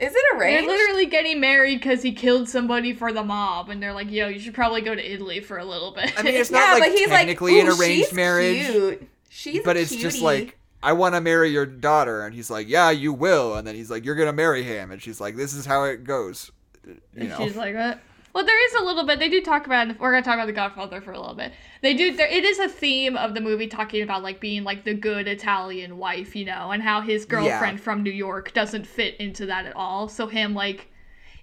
Is 0.01 0.13
it 0.15 0.23
a 0.33 0.37
arranged? 0.37 0.67
They're 0.67 0.77
literally 0.77 1.05
getting 1.05 1.39
married 1.39 1.79
because 1.79 2.01
he 2.01 2.11
killed 2.11 2.49
somebody 2.49 2.93
for 2.93 3.13
the 3.13 3.23
mob, 3.23 3.69
and 3.69 3.81
they're 3.81 3.93
like, 3.93 4.09
"Yo, 4.11 4.27
you 4.27 4.39
should 4.39 4.55
probably 4.55 4.81
go 4.81 4.95
to 4.95 5.13
Italy 5.13 5.39
for 5.39 5.59
a 5.59 5.65
little 5.65 5.91
bit." 5.91 6.11
I 6.17 6.23
mean, 6.23 6.33
it's 6.33 6.49
yeah, 6.51 6.57
not 6.59 6.79
like 6.79 6.91
but 6.91 6.97
he's 6.97 7.09
like, 7.09 7.19
technically 7.19 7.59
an 7.59 7.67
"Ooh, 7.67 7.79
arranged 7.79 8.09
she's 8.09 8.13
marriage 8.13 8.65
Cute. 8.65 9.09
She's 9.29 9.63
but 9.63 9.77
a 9.77 9.81
it's 9.81 9.95
just 9.95 10.21
like 10.21 10.57
I 10.81 10.93
want 10.93 11.13
to 11.15 11.21
marry 11.21 11.51
your 11.51 11.65
daughter 11.67 12.25
and 12.25 12.33
he's 12.33 12.49
like 12.49 12.67
yeah 12.67 12.89
you 12.89 13.13
will 13.13 13.55
and 13.55 13.65
then 13.65 13.75
he's 13.75 13.91
like 13.91 14.03
you're 14.03 14.15
gonna 14.15 14.33
marry 14.33 14.63
him 14.63 14.91
and 14.91 15.01
she's 15.01 15.21
like 15.21 15.35
this 15.35 15.53
is 15.53 15.65
how 15.65 15.83
it 15.83 16.03
goes 16.03 16.51
you 16.85 16.97
And 17.15 17.29
know 17.29 17.37
she's 17.37 17.55
like, 17.55 17.75
"What?" 17.75 17.99
Well, 18.33 18.45
there 18.45 18.65
is 18.67 18.73
a 18.81 18.83
little 18.83 19.05
bit. 19.05 19.19
They 19.19 19.29
do 19.29 19.41
talk 19.41 19.65
about. 19.65 19.99
We're 19.99 20.11
gonna 20.11 20.23
talk 20.23 20.35
about 20.35 20.47
the 20.47 20.53
Godfather 20.53 21.01
for 21.01 21.11
a 21.11 21.19
little 21.19 21.35
bit. 21.35 21.51
They 21.81 21.95
do. 21.95 22.15
There, 22.15 22.27
it 22.27 22.43
is 22.43 22.59
a 22.59 22.69
theme 22.69 23.17
of 23.17 23.33
the 23.33 23.41
movie 23.41 23.67
talking 23.67 24.03
about 24.03 24.21
like 24.21 24.39
being 24.39 24.63
like 24.63 24.83
the 24.83 24.93
good 24.93 25.27
Italian 25.27 25.97
wife, 25.97 26.35
you 26.35 26.45
know, 26.45 26.71
and 26.71 26.81
how 26.83 27.01
his 27.01 27.25
girlfriend 27.25 27.81
from 27.81 28.03
New 28.03 28.11
York 28.11 28.53
doesn't 28.53 28.85
fit 28.85 29.15
into 29.19 29.47
that 29.47 29.65
at 29.65 29.75
all. 29.75 30.07
So 30.07 30.27
him 30.27 30.53
like 30.53 30.89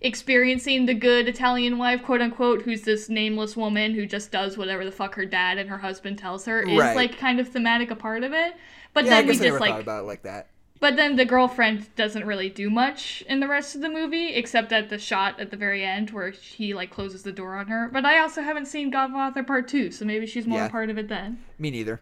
experiencing 0.01 0.87
the 0.87 0.95
good 0.95 1.27
Italian 1.29 1.77
wife, 1.77 2.05
quote 2.05 2.21
unquote, 2.21 2.63
who's 2.63 2.83
this 2.83 3.09
nameless 3.09 3.57
woman 3.57 3.95
who 3.95 4.07
just 4.07 4.31
does 4.31 4.57
whatever 4.57 4.85
the 4.85 4.93
fuck 4.93 5.17
her 5.17 5.27
dad 5.27 5.59
and 5.59 5.69
her 5.69 5.79
husband 5.79 6.19
tells 6.19 6.45
her, 6.45 6.63
is 6.63 6.79
Right. 6.79 6.95
like 6.95 7.19
kind 7.19 7.41
of 7.41 7.49
thematic 7.49 7.91
a 7.91 7.97
part 7.97 8.23
of 8.23 8.33
it. 8.33 8.55
But 8.95 9.05
yeah 9.05 9.11
then 9.11 9.27
we 9.27 9.33
just 9.33 9.43
never 9.43 9.59
like 9.59 9.71
thought 9.73 9.81
about 9.81 10.05
it 10.05 10.07
like 10.07 10.23
that 10.23 10.51
but 10.81 10.97
then 10.97 11.17
the 11.17 11.25
girlfriend 11.25 11.95
doesn't 11.97 12.25
really 12.27 12.49
do 12.49 12.71
much 12.71 13.23
in 13.29 13.41
the 13.41 13.49
rest 13.49 13.75
of 13.75 13.81
the 13.81 13.89
movie, 13.89 14.29
except 14.35 14.73
at 14.73 14.89
the 14.91 14.99
shot 14.99 15.39
at 15.41 15.51
the 15.51 15.57
very 15.57 15.85
end 15.85 16.11
where 16.11 16.31
he 16.31 16.75
like 16.75 16.91
closes 16.91 17.23
the 17.23 17.33
door 17.33 17.57
on 17.57 17.67
her. 17.69 17.89
But 17.93 18.05
I 18.05 18.19
also 18.21 18.43
haven't 18.43 18.67
seen 18.67 18.91
Godfather 18.91 19.43
Part 19.43 19.69
Two, 19.69 19.91
so 19.91 20.05
maybe 20.05 20.27
she's 20.27 20.47
more 20.47 20.61
Yeah. 20.61 20.67
a 20.67 20.71
part 20.71 20.91
of 20.91 20.99
it 20.99 21.09
then. 21.09 21.39
me 21.59 21.71
neither 21.71 22.01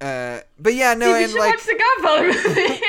uh 0.00 0.40
but 0.58 0.74
yeah 0.74 0.94
no 0.94 1.12
we 1.12 1.22
and 1.22 1.32
like 1.34 1.54
watch 1.54 1.64
the 1.64 1.80
Godfather 2.00 2.26
movie. 2.48 2.80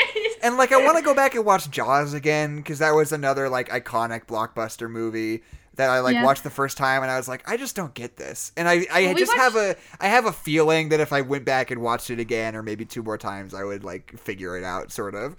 And 0.42 0.58
like, 0.58 0.72
I 0.74 0.84
want 0.84 0.98
to 0.98 1.04
go 1.04 1.14
back 1.14 1.36
and 1.36 1.46
watch 1.46 1.70
Jaws 1.70 2.14
again 2.14 2.58
because 2.58 2.80
that 2.80 2.92
was 2.96 3.12
another 3.14 3.48
like 3.50 3.70
iconic 3.70 4.26
blockbuster 4.26 4.90
movie 4.90 5.44
that 5.76 5.90
I 5.90 6.00
like 6.02 6.14
Yeah. 6.14 6.24
watched 6.24 6.44
the 6.44 6.50
first 6.50 6.78
time, 6.78 7.02
and 7.04 7.12
I 7.12 7.18
was 7.18 7.28
like, 7.28 7.50
I 7.50 7.58
just 7.58 7.76
don't 7.76 7.94
get 7.94 8.16
this. 8.18 8.52
And 8.56 8.68
I, 8.68 8.86
I 8.92 9.04
Well, 9.06 9.14
we 9.16 9.20
just 9.20 9.34
have 9.34 9.56
a 9.56 9.76
I 10.00 10.08
have 10.08 10.26
a 10.26 10.32
feeling 10.32 10.90
that 10.90 11.00
if 11.00 11.12
I 11.12 11.22
went 11.22 11.46
back 11.46 11.72
and 11.72 11.82
watched 11.82 12.10
it 12.10 12.20
again, 12.20 12.56
or 12.56 12.62
maybe 12.64 12.86
two 12.86 13.02
more 13.04 13.18
times, 13.18 13.54
I 13.54 13.64
would 13.64 13.84
like 13.84 14.18
figure 14.20 14.58
it 14.58 14.64
out, 14.64 14.92
sort 14.92 15.16
of. 15.16 15.36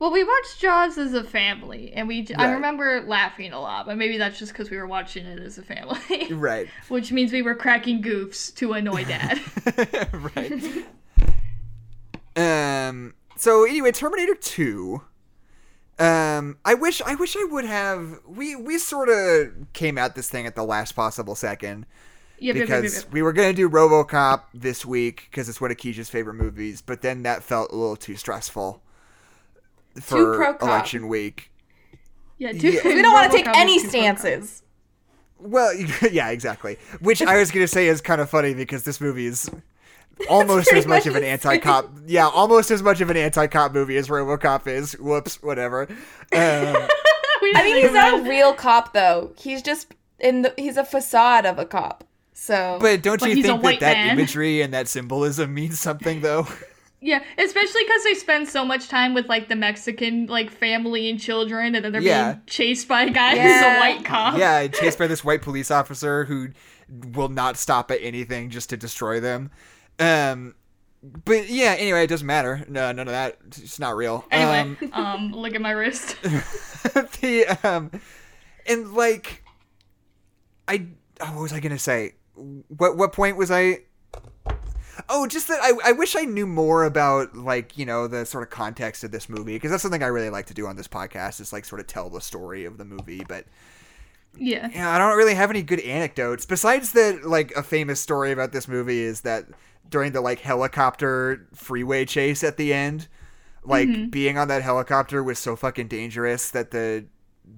well, 0.00 0.10
we 0.10 0.24
watched 0.24 0.60
Jaws 0.60 0.98
as 0.98 1.14
a 1.14 1.22
family, 1.22 1.92
and 1.94 2.08
we 2.08 2.26
I 2.36 2.46
Right. 2.46 2.54
remember 2.54 3.02
laughing 3.06 3.52
a 3.52 3.60
lot, 3.60 3.86
but 3.86 3.96
maybe 3.96 4.18
that's 4.18 4.36
just 4.36 4.50
because 4.52 4.68
we 4.68 4.76
were 4.76 4.86
watching 4.88 5.26
it 5.26 5.38
as 5.38 5.58
a 5.58 5.62
family, 5.62 6.26
Right. 6.32 6.68
which 6.88 7.12
means 7.12 7.30
we 7.32 7.42
were 7.42 7.54
cracking 7.54 8.02
goofs 8.02 8.52
to 8.56 8.72
annoy 8.72 9.04
Dad. 9.14 9.40
right. 10.34 10.86
um. 12.88 13.14
So 13.36 13.64
anyway, 13.64 13.92
Terminator 13.92 14.34
Two. 14.34 15.02
Um, 15.98 16.58
I 16.64 16.74
wish 16.74 17.02
I 17.02 17.14
wish 17.14 17.36
I 17.36 17.44
would 17.44 17.64
have. 17.64 18.20
We 18.26 18.56
we 18.56 18.78
sort 18.78 19.08
of 19.08 19.72
came 19.72 19.98
at 19.98 20.14
this 20.14 20.28
thing 20.28 20.46
at 20.46 20.54
the 20.54 20.64
last 20.64 20.92
possible 20.92 21.34
second. 21.34 21.86
Yep, 22.38 22.56
yep, 22.56 22.56
yep, 22.56 22.66
because 22.66 22.94
yep, 22.94 23.04
yep. 23.04 23.12
we 23.12 23.22
were 23.22 23.32
gonna 23.32 23.52
do 23.52 23.68
RoboCop 23.68 24.42
this 24.54 24.84
week 24.84 25.28
because 25.30 25.48
it's 25.48 25.60
one 25.60 25.70
of 25.70 25.76
Keisha's 25.76 26.10
favorite 26.10 26.34
movies, 26.34 26.80
but 26.80 27.02
then 27.02 27.22
that 27.22 27.42
felt 27.42 27.70
a 27.70 27.76
little 27.76 27.96
too 27.96 28.16
stressful 28.16 28.82
for 30.00 30.36
pro-cop. 30.36 30.62
election 30.62 31.08
week. 31.08 31.52
yeah, 32.38 32.50
yeah. 32.50 32.80
we 32.84 33.02
don't 33.02 33.12
want 33.12 33.30
to 33.30 33.36
take 33.36 33.46
any 33.54 33.74
too 33.74 33.88
pro-cop. 33.88 34.18
stances. 34.18 34.62
Well, 35.38 35.72
yeah, 36.10 36.30
exactly. 36.30 36.78
Which 37.00 37.22
I 37.22 37.36
was 37.36 37.50
gonna 37.50 37.68
say 37.68 37.86
is 37.86 38.00
kind 38.00 38.20
of 38.20 38.30
funny 38.30 38.54
because 38.54 38.82
this 38.84 39.00
movie 39.00 39.26
is 39.26 39.48
almost 40.28 40.72
as 40.72 40.86
much 40.86 41.04
much 41.04 41.06
of 41.06 41.16
an 41.16 41.24
anti-cop. 41.24 41.90
Yeah, 42.06 42.28
almost 42.28 42.70
as 42.70 42.82
much 42.82 43.00
of 43.00 43.10
an 43.10 43.16
anti-cop 43.16 43.72
movie 43.72 43.96
as 43.96 44.08
RoboCop 44.08 44.66
is. 44.66 44.92
Whoops, 44.98 45.42
whatever. 45.42 45.88
Um, 46.34 46.88
I 47.54 47.62
mean, 47.64 47.76
he's 47.76 47.92
not 47.92 48.20
a 48.20 48.22
real 48.22 48.54
cop 48.54 48.94
though. 48.94 49.32
He's 49.36 49.60
just 49.60 49.88
in 50.18 50.42
the. 50.42 50.54
He's 50.56 50.76
a 50.78 50.84
facade 50.84 51.44
of 51.44 51.58
a 51.58 51.66
cop. 51.66 52.04
So. 52.32 52.78
but 52.80 53.02
don't 53.02 53.20
But 53.20 53.36
you 53.36 53.42
think 53.42 53.62
that 53.62 53.80
that 53.80 53.92
man. 53.96 54.18
imagery 54.18 54.62
and 54.62 54.72
that 54.72 54.88
symbolism 54.88 55.52
means 55.52 55.78
something 55.78 56.20
though? 56.22 56.46
Yeah, 57.04 57.20
especially 57.36 57.82
because 57.82 58.04
they 58.04 58.14
spend 58.14 58.48
so 58.48 58.64
much 58.64 58.86
time 58.86 59.12
with 59.12 59.26
like 59.28 59.48
the 59.48 59.56
Mexican 59.56 60.26
like 60.26 60.52
family 60.52 61.10
and 61.10 61.18
children, 61.18 61.74
and 61.74 61.84
then 61.84 61.90
they're 61.90 62.00
Yeah. 62.00 62.34
being 62.34 62.42
chased 62.46 62.86
by 62.86 63.02
a 63.02 63.10
guy 63.10 63.30
who's 63.36 63.60
a 63.60 63.78
white 63.80 64.04
cop. 64.04 64.38
yeah, 64.38 64.68
chased 64.68 65.00
by 65.00 65.08
this 65.08 65.24
white 65.24 65.42
police 65.42 65.72
officer 65.72 66.24
who 66.26 66.50
will 67.12 67.28
not 67.28 67.56
stop 67.56 67.90
at 67.90 67.98
anything 68.00 68.50
just 68.50 68.70
to 68.70 68.76
destroy 68.76 69.18
them. 69.18 69.50
Um, 70.02 70.54
but 71.02 71.48
yeah, 71.48 71.74
anyway, 71.78 72.04
it 72.04 72.06
doesn't 72.08 72.26
matter. 72.26 72.64
No, 72.68 72.92
none 72.92 73.08
of 73.08 73.12
that. 73.12 73.38
It's 73.46 73.78
not 73.80 73.96
real. 73.96 74.24
Anyway, 74.30 74.76
Um, 74.92 74.92
um, 75.04 75.32
look 75.32 75.54
at 75.54 75.60
my 75.60 75.72
wrist. 75.72 76.16
the 76.22 77.58
um, 77.64 77.90
and 78.66 78.92
like, 78.92 79.42
I 80.68 80.86
oh, 81.20 81.32
what 81.32 81.42
was 81.42 81.52
I 81.52 81.60
gonna 81.60 81.78
say? 81.78 82.14
What 82.34 82.96
what 82.96 83.12
point 83.12 83.36
was 83.36 83.50
I? 83.50 83.80
Oh, 85.08 85.26
just 85.26 85.48
that 85.48 85.58
I, 85.60 85.72
I 85.88 85.92
wish 85.92 86.14
I 86.14 86.22
knew 86.22 86.46
more 86.46 86.84
about 86.84 87.34
like 87.34 87.76
you 87.76 87.84
know 87.84 88.06
the 88.06 88.24
sort 88.24 88.44
of 88.44 88.50
context 88.50 89.02
of 89.02 89.10
this 89.10 89.28
movie 89.28 89.54
because 89.54 89.70
that's 89.70 89.82
something 89.82 90.02
I 90.02 90.08
really 90.08 90.30
like 90.30 90.46
to 90.46 90.54
do 90.54 90.66
on 90.66 90.76
this 90.76 90.86
podcast 90.86 91.40
is 91.40 91.52
like 91.52 91.64
sort 91.64 91.80
of 91.80 91.86
tell 91.88 92.10
the 92.10 92.20
story 92.20 92.64
of 92.64 92.78
the 92.78 92.84
movie, 92.84 93.24
but 93.26 93.46
yeah. 94.36 94.68
yeah, 94.72 94.94
I 94.94 94.98
don't 94.98 95.16
really 95.16 95.34
have 95.34 95.50
any 95.50 95.62
good 95.62 95.80
anecdotes 95.80 96.46
besides 96.46 96.92
that. 96.92 97.24
Like 97.24 97.52
a 97.56 97.62
famous 97.62 98.00
story 98.00 98.30
about 98.32 98.52
this 98.52 98.68
movie 98.68 99.00
is 99.00 99.22
that 99.22 99.46
during 99.88 100.12
the 100.12 100.20
like 100.20 100.40
helicopter 100.40 101.48
freeway 101.54 102.04
chase 102.04 102.42
at 102.42 102.56
the 102.56 102.72
end, 102.72 103.08
like 103.64 103.88
mm-hmm. 103.88 104.08
being 104.08 104.38
on 104.38 104.48
that 104.48 104.62
helicopter 104.62 105.22
was 105.22 105.38
so 105.38 105.56
fucking 105.56 105.88
dangerous 105.88 106.50
that 106.50 106.70
the 106.70 107.06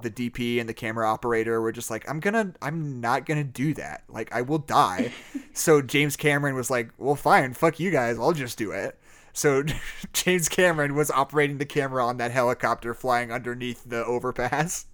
the 0.01 0.11
DP 0.11 0.61
and 0.61 0.69
the 0.69 0.75
camera 0.75 1.09
operator 1.09 1.61
were 1.61 1.73
just 1.73 1.91
like, 1.91 2.09
I'm 2.09 2.21
gonna, 2.21 2.53
I'm 2.63 3.01
not 3.01 3.27
gonna 3.27 3.45
do 3.45 3.75
that. 3.75 4.05
Like, 4.09 4.35
I 4.35 4.43
will 4.43 4.59
die. 4.59 5.13
so 5.53 5.83
James 5.83 6.17
Cameron 6.17 6.55
was 6.55 6.71
like, 6.71 6.91
Well, 6.99 7.17
fine, 7.17 7.55
fuck 7.55 7.79
you 7.79 7.91
guys, 7.91 8.19
I'll 8.19 8.33
just 8.33 8.59
do 8.59 8.73
it. 8.73 8.99
So 9.33 9.65
James 10.13 10.49
Cameron 10.49 10.95
was 10.95 11.11
operating 11.11 11.59
the 11.59 11.67
camera 11.67 12.05
on 12.05 12.17
that 12.19 12.31
helicopter 12.31 12.95
flying 12.95 13.31
underneath 13.31 13.83
the 13.85 14.05
overpass 14.05 14.87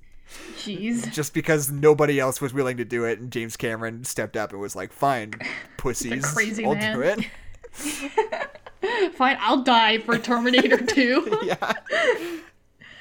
Jeez. 0.56 1.10
just 1.12 1.34
because 1.34 1.70
nobody 1.70 2.20
else 2.20 2.40
was 2.40 2.52
willing 2.54 2.76
to 2.76 2.84
do 2.84 3.04
it, 3.04 3.18
and 3.18 3.30
James 3.32 3.56
Cameron 3.56 4.04
stepped 4.04 4.36
up 4.36 4.52
and 4.52 4.60
was 4.60 4.76
like, 4.76 4.92
"Fine, 4.92 5.34
pussies, 5.76 6.24
crazy 6.32 6.64
I'll 6.64 6.74
man." 6.74 6.94
do 6.96 7.02
it." 7.02 7.26
Fine, 9.14 9.36
I'll 9.40 9.62
die 9.62 9.98
for 9.98 10.18
Terminator 10.18 10.76
2. 10.86 11.40
yeah, 11.44 11.72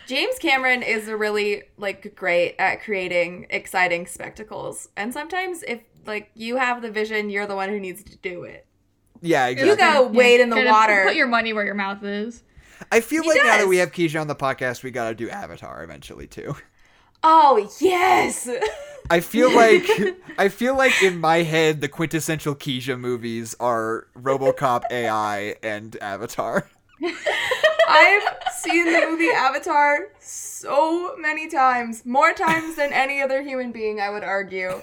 James 0.08 0.38
Cameron 0.40 0.84
is 0.84 1.08
really 1.08 1.64
like 1.78 2.16
great 2.16 2.56
at 2.60 2.82
creating 2.82 3.48
exciting 3.50 4.06
spectacles. 4.08 4.90
And 4.98 5.14
sometimes 5.14 5.64
if 5.64 5.80
like 6.06 6.32
you 6.36 6.58
have 6.58 6.82
the 6.82 6.92
vision, 6.92 7.30
you're 7.30 7.46
the 7.48 7.56
one 7.56 7.70
who 7.70 7.80
needs 7.80 8.04
to 8.04 8.18
do 8.18 8.44
it. 8.44 8.66
yeah, 9.22 9.48
exactly. 9.48 9.70
You 9.72 9.78
go 9.78 10.08
wade 10.08 10.42
in 10.42 10.50
the 10.50 10.56
Kinda 10.58 10.72
water. 10.72 11.04
Put 11.08 11.16
your 11.16 11.28
money 11.28 11.54
where 11.54 11.66
your 11.66 11.76
mouth 11.76 12.04
is. 12.04 12.44
I 12.92 13.02
feel 13.02 13.24
He 13.24 13.30
like 13.30 13.38
now 13.44 13.58
that 13.58 13.68
we 13.68 13.78
have 13.78 13.92
Keisha 13.92 14.20
on 14.20 14.28
the 14.28 14.36
podcast, 14.36 14.84
we 14.84 14.92
gotta 14.92 15.14
do 15.16 15.30
Avatar 15.30 15.84
eventually 15.84 16.28
too. 16.28 16.56
Oh, 17.24 17.70
yes. 17.80 18.50
I 19.10 19.20
feel 19.20 19.52
like 19.56 19.86
I 20.38 20.50
feel 20.50 20.76
like 20.76 21.02
in 21.04 21.20
my 21.20 21.38
head 21.38 21.82
the 21.82 21.88
quintessential 21.88 22.56
Keisha 22.56 23.00
movies 23.00 23.56
are 23.60 24.08
RoboCop 24.18 24.84
AI 24.92 25.56
and 25.64 25.98
Avatar. 26.02 26.70
I've 27.02 28.24
seen 28.62 28.86
the 28.86 29.08
movie 29.10 29.32
Avatar 29.32 30.10
so 30.20 31.16
many 31.18 31.48
times, 31.48 32.06
more 32.06 32.34
times 32.34 32.76
than 32.76 32.94
any 32.94 33.22
other 33.22 33.42
human 33.42 33.72
being, 33.72 34.00
I 34.00 34.10
would 34.10 34.24
argue. 34.24 34.82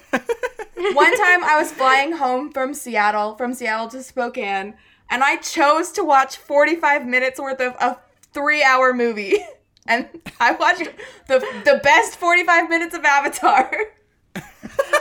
One 0.92 1.16
time 1.16 1.44
I 1.44 1.56
was 1.58 1.70
flying 1.72 2.12
home 2.12 2.50
from 2.50 2.74
Seattle, 2.74 3.36
from 3.36 3.54
Seattle 3.54 3.88
to 3.88 4.02
Spokane, 4.02 4.74
and 5.08 5.22
I 5.22 5.36
chose 5.36 5.92
to 5.92 6.04
watch 6.04 6.36
45 6.36 7.06
minutes 7.06 7.38
worth 7.38 7.60
of 7.60 7.74
a 7.80 7.98
three 8.32 8.62
hour 8.62 8.92
movie. 8.92 9.38
And 9.88 10.08
I 10.40 10.52
watched 10.52 10.88
the, 11.28 11.38
the 11.64 11.80
best 11.82 12.16
45 12.16 12.68
minutes 12.68 12.94
of 12.94 13.04
Avatar. 13.04 13.70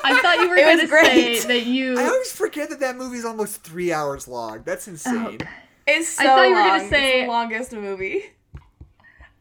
I 0.04 0.20
thought 0.22 0.40
you 0.40 0.50
were 0.50 0.56
going 0.56 0.80
to 0.80 0.88
say 0.88 1.40
that 1.40 1.66
you. 1.66 1.98
I 1.98 2.06
always 2.06 2.32
forget 2.32 2.70
that 2.70 2.80
that 2.80 2.96
movie's 2.96 3.26
almost 3.26 3.64
three 3.64 3.92
hours 3.92 4.28
long. 4.28 4.64
That's 4.64 4.88
oh, 4.88 4.92
insane. 4.92 5.40
Oh, 5.42 5.48
It's 5.88 6.10
so 6.10 6.24
I 6.24 6.28
thought 6.28 6.44
you 6.44 6.50
were 6.56 6.60
long. 6.60 6.68
gonna 6.68 6.84
It's 6.84 6.90
the 6.90 7.28
longest 7.28 7.74
movie. 7.74 8.24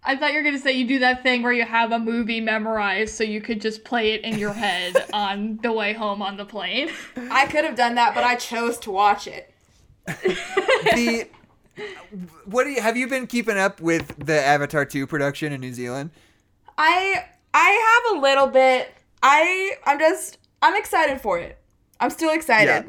I 0.06 0.16
thought 0.16 0.32
you 0.32 0.38
were 0.38 0.44
gonna 0.44 0.58
say 0.58 0.72
you 0.72 0.86
do 0.86 0.98
that 0.98 1.22
thing 1.22 1.42
where 1.42 1.52
you 1.52 1.64
have 1.64 1.92
a 1.92 1.98
movie 1.98 2.40
memorized 2.40 3.14
so 3.14 3.24
you 3.24 3.40
could 3.40 3.60
just 3.60 3.84
play 3.84 4.12
it 4.12 4.22
in 4.22 4.38
your 4.38 4.52
head 4.52 5.06
on 5.14 5.58
the 5.62 5.72
way 5.72 5.94
home 5.94 6.20
on 6.20 6.36
the 6.36 6.44
plane. 6.44 6.90
I 7.30 7.46
could 7.46 7.64
have 7.64 7.76
done 7.76 7.94
that, 7.94 8.14
but 8.14 8.22
I 8.24 8.34
chose 8.34 8.78
to 8.80 8.90
watch 8.90 9.26
it. 9.26 9.52
the 10.06 11.26
what 12.44 12.64
do 12.64 12.70
you 12.70 12.80
have 12.80 12.96
you 12.96 13.08
been 13.08 13.26
keeping 13.26 13.58
up 13.58 13.80
with 13.80 14.14
the 14.24 14.40
Avatar 14.40 14.84
2 14.84 15.06
production 15.06 15.52
in 15.52 15.60
New 15.60 15.72
Zealand? 15.72 16.10
I 16.78 17.24
I 17.52 18.02
have 18.10 18.16
a 18.16 18.20
little 18.20 18.46
bit. 18.46 18.92
I 19.22 19.72
I'm 19.84 19.98
just 19.98 20.38
I'm 20.62 20.76
excited 20.76 21.20
for 21.20 21.38
it. 21.38 21.58
I'm 22.00 22.10
still 22.10 22.32
excited. 22.32 22.86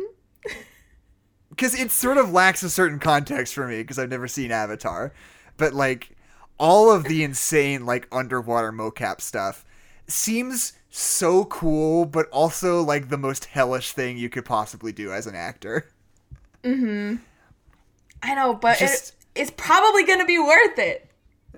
Because 1.49 1.79
it 1.79 1.91
sort 1.91 2.17
of 2.17 2.31
lacks 2.31 2.63
a 2.63 2.69
certain 2.69 2.99
context 2.99 3.53
for 3.53 3.67
me 3.67 3.81
because 3.81 3.97
I've 3.97 4.09
never 4.09 4.27
seen 4.27 4.51
Avatar, 4.51 5.13
but 5.57 5.73
like 5.73 6.15
all 6.57 6.91
of 6.91 7.05
the 7.05 7.23
insane 7.23 7.85
like 7.85 8.07
underwater 8.11 8.71
mocap 8.71 9.21
stuff 9.21 9.65
seems 10.07 10.73
so 10.89 11.45
cool, 11.45 12.05
but 12.05 12.27
also 12.29 12.81
like 12.81 13.09
the 13.09 13.17
most 13.17 13.45
hellish 13.45 13.91
thing 13.91 14.17
you 14.17 14.29
could 14.29 14.45
possibly 14.45 14.91
do 14.91 15.11
as 15.11 15.27
an 15.27 15.35
actor. 15.35 15.89
Mm-hmm. 16.63 17.17
I 18.23 18.33
know, 18.35 18.53
but 18.53 18.77
Just- 18.79 19.09
it, 19.35 19.41
it's 19.41 19.51
probably 19.55 20.03
gonna 20.05 20.25
be 20.25 20.39
worth 20.39 20.79
it. 20.79 21.09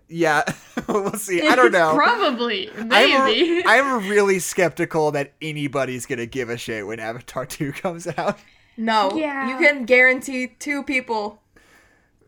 Yeah, 0.10 0.44
we'll 0.88 1.12
see. 1.14 1.46
I 1.46 1.56
don't 1.58 1.72
know. 1.74 1.94
Probably, 1.96 2.70
I'm, 2.78 2.88
maybe. 2.88 3.62
I'm 3.66 4.08
really 4.08 4.40
skeptical 4.40 5.12
that 5.12 5.34
anybody's 5.42 6.06
gonna 6.06 6.26
give 6.26 6.50
a 6.50 6.58
shit 6.58 6.88
when 6.88 7.00
Avatar 7.00 7.46
2 7.46 7.74
comes 7.74 8.08
out. 8.18 8.40
No, 8.78 9.12
Yeah. 9.16 9.50
you 9.50 9.58
can 9.58 9.86
guarantee 9.86 10.48
two 10.60 10.84
people, 10.84 11.42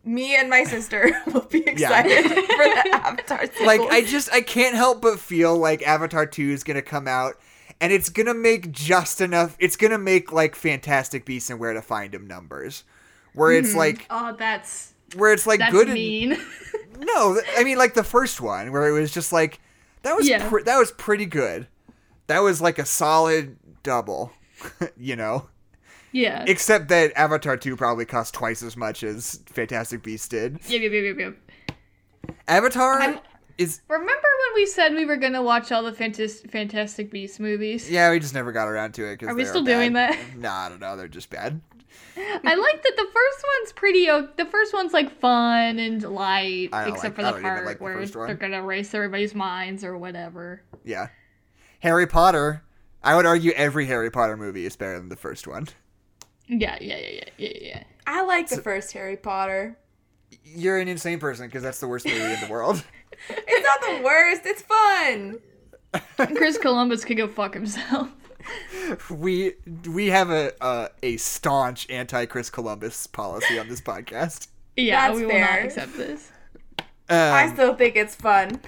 me 0.04 0.34
and 0.36 0.50
my 0.50 0.64
sister, 0.64 1.10
will 1.26 1.42
be 1.42 1.66
excited 1.66 2.24
for 2.26 2.34
the 2.34 2.90
Avatar 2.92 3.46
sequel. 3.46 3.66
Like, 3.66 3.80
I 3.82 4.02
just 4.04 4.30
I 4.32 4.40
can't 4.40 4.74
help 4.74 5.00
but 5.00 5.18
feel 5.18 5.56
like 5.56 5.82
Avatar 5.82 6.26
2 6.26 6.50
is 6.50 6.64
gonna 6.64 6.82
come 6.82 7.06
out 7.08 7.34
and 7.80 7.92
it's 7.92 8.08
gonna 8.10 8.34
make 8.34 8.72
just 8.72 9.20
enough. 9.22 9.56
It's 9.58 9.76
gonna 9.76 9.98
make 9.98 10.32
like 10.32 10.54
Fantastic 10.54 11.24
Beasts 11.24 11.48
and 11.50 11.58
Where 11.60 11.72
to 11.72 11.80
Find 11.82 12.12
Them 12.12 12.26
numbers, 12.26 12.84
where 13.34 13.52
it's 13.52 13.70
mm-hmm. 13.70 13.78
like 13.78 14.06
oh, 14.10 14.34
that's 14.38 14.94
where 15.16 15.32
it's 15.32 15.46
like 15.46 15.60
good. 15.70 15.86
and- 15.86 15.94
mean. 15.94 16.30
no, 16.98 17.40
I 17.56 17.64
mean 17.64 17.78
like 17.78 17.94
the 17.94 18.04
first 18.04 18.40
one 18.40 18.72
where 18.72 18.86
it 18.88 18.92
was 18.92 19.12
just 19.12 19.32
like 19.32 19.60
that 20.02 20.16
was 20.16 20.28
Yeah. 20.28 20.48
pre- 20.48 20.62
that 20.64 20.78
was 20.78 20.92
pretty 20.92 21.26
good. 21.26 21.66
That 22.26 22.40
was 22.40 22.60
like 22.60 22.78
a 22.78 22.84
solid 22.86 23.56
double, 23.82 24.32
you 24.96 25.16
know. 25.16 25.48
yeah. 26.12 26.44
Except 26.46 26.88
that 26.88 27.12
Avatar 27.16 27.56
2 27.56 27.76
probably 27.76 28.04
cost 28.04 28.34
twice 28.34 28.62
as 28.62 28.76
much 28.76 29.02
as 29.02 29.40
Fantastic 29.46 30.02
Beasts 30.02 30.28
did. 30.28 30.58
Yep, 30.68 30.80
yep, 30.82 30.92
yep, 30.92 31.04
yep, 31.04 31.18
yep. 31.18 32.36
Avatar 32.48 33.00
I'm- 33.00 33.18
is 33.58 33.80
Remember 33.88 34.10
when 34.12 34.54
we 34.54 34.66
said 34.66 34.94
we 34.94 35.04
were 35.04 35.16
gonna 35.16 35.42
watch 35.42 35.70
all 35.72 35.82
the 35.82 35.92
Fantas- 35.92 36.48
Fantastic 36.50 37.10
Beasts 37.10 37.38
movies? 37.40 37.90
yeah, 37.90 38.10
we 38.10 38.18
just 38.18 38.32
never 38.34 38.52
got 38.52 38.68
around 38.68 38.92
to 38.94 39.04
it. 39.10 39.22
Are 39.22 39.34
we 39.34 39.44
still 39.44 39.62
doing 39.64 39.92
that? 39.94 40.16
Nah, 40.36 40.66
I 40.66 40.68
don't 40.68 40.80
know. 40.80 40.96
They're 40.96 41.08
just 41.08 41.28
bad. 41.30 41.60
I 42.16 42.54
like 42.54 42.82
that 42.82 42.92
the 42.96 43.06
first 43.12 43.44
one's 43.58 43.72
pretty. 43.72 44.06
The 44.06 44.46
first 44.50 44.72
one's 44.72 44.92
like 44.92 45.18
fun 45.20 45.78
and 45.78 46.02
light, 46.02 46.70
except 46.72 47.02
like- 47.02 47.14
for 47.16 47.22
the 47.22 47.40
part 47.40 47.64
like 47.66 47.78
the 47.78 47.84
where 47.84 47.94
first 47.98 48.14
they're 48.14 48.34
gonna 48.34 48.58
erase 48.58 48.92
everybody's 48.94 49.34
minds 49.34 49.84
or 49.84 49.96
whatever. 49.98 50.62
Yeah. 50.84 51.08
Harry 51.80 52.06
Potter. 52.06 52.62
I 53.02 53.16
would 53.16 53.24
argue 53.26 53.52
every 53.52 53.86
Harry 53.86 54.10
Potter 54.10 54.36
movie 54.36 54.66
is 54.66 54.76
better 54.76 54.98
than 54.98 55.08
the 55.08 55.16
first 55.16 55.46
one. 55.46 55.68
Yeah, 56.46 56.76
yeah, 56.80 56.98
yeah, 56.98 57.08
yeah, 57.14 57.24
yeah, 57.38 57.58
yeah. 57.60 57.82
I 58.06 58.22
like 58.24 58.48
the 58.48 58.60
first 58.60 58.92
Harry 58.92 59.16
Potter. 59.16 59.78
You're 60.44 60.78
an 60.78 60.88
insane 60.88 61.18
person 61.18 61.46
because 61.46 61.62
that's 61.62 61.80
the 61.80 61.88
worst 61.88 62.04
movie 62.06 62.20
in 62.20 62.40
the 62.40 62.46
world. 62.50 62.84
It's 63.28 63.66
not 63.66 63.80
the 63.98 64.04
worst. 64.04 64.42
It's 64.44 64.62
fun. 64.62 65.38
Chris 66.36 66.58
Columbus 66.58 67.04
could 67.04 67.16
go 67.16 67.26
fuck 67.28 67.54
himself. 67.54 68.08
We 69.10 69.54
we 69.88 70.08
have 70.08 70.30
a 70.30 70.52
a, 70.60 70.88
a 71.02 71.16
staunch 71.16 71.88
anti 71.90 72.26
Chris 72.26 72.50
Columbus 72.50 73.06
policy 73.06 73.58
on 73.58 73.68
this 73.68 73.80
podcast. 73.80 74.48
Yeah, 74.76 75.08
That's 75.08 75.20
we 75.20 75.26
will 75.26 75.40
not 75.40 75.58
accept 75.60 75.96
this. 75.96 76.30
I 77.08 77.44
Um, 77.44 77.54
still 77.54 77.74
think 77.74 77.96
it's 77.96 78.14
fun. 78.14 78.60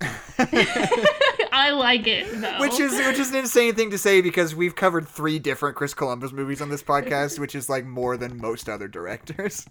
I 0.38 1.70
like 1.70 2.06
it 2.06 2.40
though. 2.40 2.58
which 2.60 2.78
is 2.80 2.92
which 3.06 3.18
is 3.18 3.30
an 3.30 3.36
insane 3.36 3.74
thing 3.74 3.90
to 3.90 3.98
say 3.98 4.20
because 4.20 4.54
we've 4.54 4.74
covered 4.74 5.06
three 5.08 5.38
different 5.38 5.76
Chris 5.76 5.94
Columbus 5.94 6.32
movies 6.32 6.60
on 6.60 6.70
this 6.70 6.82
podcast, 6.82 7.38
which 7.38 7.54
is 7.54 7.68
like 7.68 7.84
more 7.84 8.16
than 8.16 8.38
most 8.40 8.68
other 8.68 8.88
directors. 8.88 9.66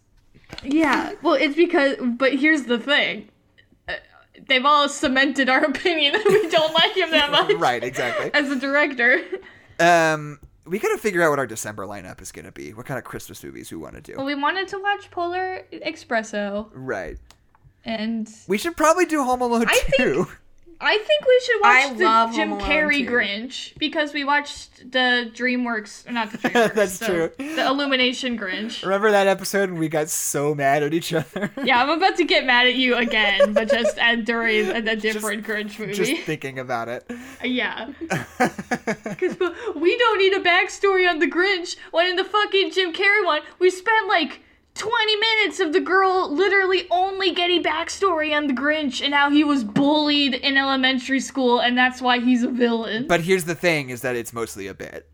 yeah. 0.64 1.14
Well, 1.22 1.34
it's 1.36 1.56
because. 1.56 1.98
But 2.02 2.34
here's 2.36 2.64
the 2.64 2.80
thing. 2.80 3.30
They've 4.48 4.66
all 4.66 4.90
cemented 4.90 5.50
our 5.50 5.64
opinion 5.66 6.14
that 6.14 6.26
we 6.28 6.50
don't 6.50 6.74
like 6.74 6.96
him 6.96 7.12
that 7.12 7.32
much 7.32 7.54
right, 7.54 7.84
exactly. 7.84 8.32
as 8.34 8.50
a 8.50 8.56
director. 8.56 9.22
Um, 9.80 10.40
we 10.66 10.78
gotta 10.80 10.98
figure 10.98 11.22
out 11.24 11.30
what 11.32 11.40
our 11.40 11.48
December 11.48 11.86
lineup 11.86 12.22
is 12.22 12.32
gonna 12.32 12.52
be. 12.52 12.74
What 12.74 12.86
kind 12.86 12.98
of 12.98 13.04
Christmas 13.04 13.44
movies 13.44 13.72
we 13.72 13.78
want 13.78 13.96
to 13.96 14.02
do. 14.02 14.14
Well, 14.18 14.26
we 14.26 14.36
wanted 14.36 14.68
to 14.70 14.80
watch 14.80 15.10
Polar 15.12 15.64
Espresso, 15.74 16.70
Right. 16.74 17.18
and 17.86 18.30
We 18.48 18.58
should 18.58 18.78
probably 18.78 19.06
do 19.06 19.24
Home 19.24 19.42
Alone 19.42 19.66
I 19.68 19.74
think- 19.76 19.96
too. 19.96 20.28
I 20.84 20.98
think 20.98 21.26
we 21.26 21.42
should 21.46 21.62
watch 21.62 22.02
I 22.08 22.30
the 22.30 22.36
Jim 22.36 22.50
Carrey 22.60 23.06
too. 23.06 23.12
Grinch 23.12 23.78
because 23.78 24.14
we 24.14 24.24
watched 24.24 24.92
the 24.92 25.32
DreamWorks, 25.34 26.10
not 26.12 26.32
the 26.32 26.38
DreamWorks. 26.40 26.74
That's 26.74 26.98
the, 27.00 27.06
true. 27.06 27.32
The 27.38 27.68
Illumination 27.68 28.38
Grinch. 28.38 28.82
Remember 28.82 29.12
that 29.12 29.28
episode 29.28 29.70
when 29.70 29.80
we 29.80 29.90
got 29.90 30.10
so 30.10 30.56
mad 30.56 30.84
at 30.84 30.94
each 30.94 31.14
other? 31.14 31.52
Yeah, 31.64 31.84
I'm 31.84 31.90
about 31.90 32.18
to 32.18 32.24
get 32.26 32.46
mad 32.46 32.66
at 32.66 32.74
you 32.74 32.96
again, 32.96 33.54
but 33.54 33.70
just 33.70 33.98
at, 34.00 34.26
during 34.26 34.68
a, 34.72 34.78
a 34.78 34.96
different 34.96 35.46
Grinch 35.46 35.78
movie. 35.78 35.94
Just 35.94 36.24
thinking 36.24 36.58
about 36.58 36.88
it. 36.90 37.10
Yeah. 37.44 37.92
Because 39.12 39.38
we 39.76 39.98
don't 39.98 40.18
need 40.18 40.34
a 40.34 40.40
backstory 40.40 41.08
on 41.08 41.20
the 41.20 41.30
Grinch 41.30 41.76
when 41.92 42.08
in 42.08 42.16
the 42.16 42.24
fucking 42.24 42.72
Jim 42.72 42.94
Carrey 42.94 43.24
one, 43.24 43.42
we 43.60 43.70
spent 43.70 44.08
like 44.08 44.42
20 44.76 45.16
minutes 45.18 45.60
of 45.60 45.74
the 45.74 45.82
girl 45.82 46.34
literally 46.34 46.88
only 46.92 47.32
getting 47.34 47.62
backstory 47.62 48.36
on 48.36 48.48
the 48.48 48.54
Grinch 48.54 49.04
and 49.04 49.14
how 49.14 49.30
he 49.30 49.44
was 49.44 49.64
bullied 49.64 50.34
in 50.34 50.58
elementary 50.58 51.20
school 51.20 51.60
and 51.60 51.78
that's 51.78 52.02
why 52.02 52.20
he's 52.20 52.44
a 52.44 52.50
villain. 52.50 53.08
But 53.08 53.22
here's 53.22 53.46
the 53.46 53.56
thing: 53.56 53.90
is 53.90 54.02
that 54.02 54.16
it's 54.16 54.34
mostly 54.34 54.68
a 54.68 54.74
bit. 54.74 55.10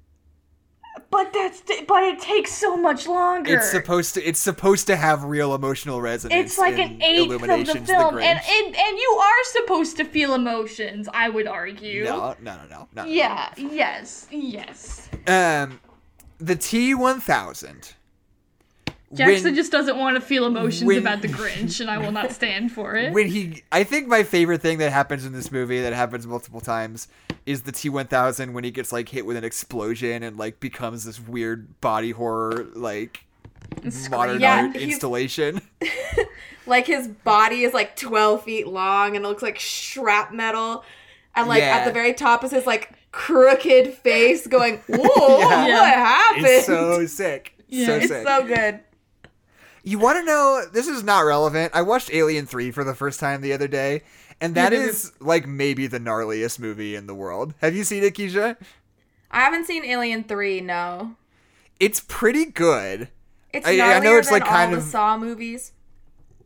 But 1.09 1.31
that's 1.31 1.61
but 1.87 2.03
it 2.03 2.19
takes 2.19 2.51
so 2.53 2.75
much 2.75 3.07
longer. 3.07 3.55
It's 3.55 3.71
supposed 3.71 4.15
to. 4.15 4.23
It's 4.23 4.39
supposed 4.39 4.87
to 4.87 4.95
have 4.95 5.23
real 5.23 5.55
emotional 5.55 6.01
resonance. 6.01 6.51
It's 6.51 6.57
like 6.57 6.77
an 6.77 7.01
eighth 7.01 7.31
of 7.31 7.41
the 7.41 7.47
film, 7.85 8.15
Grinch. 8.15 8.23
and, 8.23 8.39
and 8.39 8.75
and 8.75 8.97
you 8.97 9.21
are 9.21 9.43
supposed 9.45 9.97
to 9.97 10.03
feel 10.03 10.33
emotions. 10.33 11.07
I 11.13 11.29
would 11.29 11.47
argue. 11.47 12.03
no, 12.03 12.35
no, 12.41 12.57
no, 12.57 12.61
no, 12.69 12.87
no. 12.93 13.05
Yeah. 13.05 13.53
Yes. 13.55 14.27
Yes. 14.31 15.09
Um, 15.27 15.79
the 16.39 16.55
T 16.55 16.93
one 16.93 17.19
thousand. 17.21 17.93
Jackson 19.13 19.55
just 19.55 19.71
doesn't 19.71 19.97
want 19.97 20.15
to 20.15 20.21
feel 20.21 20.45
emotions 20.45 20.83
when- 20.85 20.97
about 20.99 21.21
the 21.21 21.29
Grinch, 21.29 21.79
and 21.79 21.89
I 21.89 21.97
will 21.97 22.11
not 22.11 22.31
stand 22.33 22.71
for 22.73 22.95
it. 22.95 23.13
when 23.13 23.27
he 23.27 23.63
i 23.71 23.83
think 23.83 24.07
my 24.07 24.23
favorite 24.23 24.61
thing 24.61 24.79
that 24.79 24.91
happens 24.91 25.25
in 25.25 25.31
this 25.33 25.49
movie 25.51 25.81
that 25.81 25.93
happens 25.93 26.27
multiple 26.27 26.59
times 26.59 27.07
is 27.45 27.61
the 27.61 27.71
t1000 27.71 28.51
when 28.51 28.63
he 28.65 28.71
gets 28.71 28.91
like 28.91 29.07
hit 29.09 29.25
with 29.25 29.37
an 29.37 29.45
explosion 29.45 30.23
and 30.23 30.37
like 30.37 30.59
becomes 30.59 31.05
this 31.05 31.19
weird 31.21 31.79
body 31.79 32.11
horror 32.11 32.67
like 32.75 33.23
modern 34.11 34.41
Yeah, 34.41 34.63
art 34.67 34.75
installation 34.75 35.61
Like 36.65 36.85
his 36.87 37.07
body 37.07 37.63
is 37.63 37.73
like 37.73 37.95
12 37.95 38.43
feet 38.43 38.67
long 38.67 39.15
and 39.15 39.23
it 39.23 39.27
looks 39.29 39.41
like 39.41 39.57
shrapnel. 39.57 40.83
And 41.33 41.47
like 41.47 41.61
Yeah. 41.61 41.77
at 41.77 41.85
the 41.85 41.93
very 41.93 42.13
top 42.13 42.43
is 42.43 42.51
his 42.51 42.65
like 42.65 42.91
crooked 43.13 43.93
face 43.93 44.47
going, 44.47 44.77
Whoa, 44.87 45.39
Yeah. 45.39 45.79
what 45.79 45.93
happened? 45.93 46.45
it's 46.45 46.65
so 46.65 47.05
sick 47.05 47.53
Yeah, 47.69 47.85
so 47.85 47.95
It's 47.95 48.07
sick 48.09 48.27
so 48.27 48.43
good. 48.45 48.79
You 49.89 49.97
want 49.99 50.17
to 50.19 50.23
know 50.25 50.63
this 50.73 50.87
is 50.87 51.03
not 51.03 51.21
relevant 51.21 51.71
i 51.75 51.81
watched 51.81 52.09
alien 52.13 52.45
3 52.45 52.71
for 52.71 52.83
the 52.83 52.93
first 52.95 53.19
time 53.19 53.41
the 53.41 53.53
other 53.53 53.67
day 53.67 54.01
and 54.41 54.53
that 54.55 54.73
is 54.73 55.11
like 55.19 55.47
maybe 55.47 55.87
the 55.87 55.99
gnarliest 55.99 56.59
movie 56.59 56.95
in 56.95 57.07
the 57.07 57.15
world 57.15 57.53
have 57.61 57.75
you 57.75 57.83
seen 57.83 58.03
it 58.03 58.13
keisha 58.13 58.57
I 59.29 59.41
haven't 59.41 59.65
seen 59.65 59.83
Alien 59.83 60.23
3, 60.23 60.61
no. 60.61 61.15
it's 61.81 61.99
pretty 61.99 62.45
good 62.45 63.09
It's 63.51 63.67
I- 63.67 63.97
I 63.97 63.99
know 63.99 64.15
it's, 64.17 64.29
than 64.29 64.39
like, 64.39 64.47
kind 64.49 64.71
all 64.71 64.77
of- 64.79 64.85
the 64.85 64.89
Saw 64.89 65.17
movies. 65.17 65.73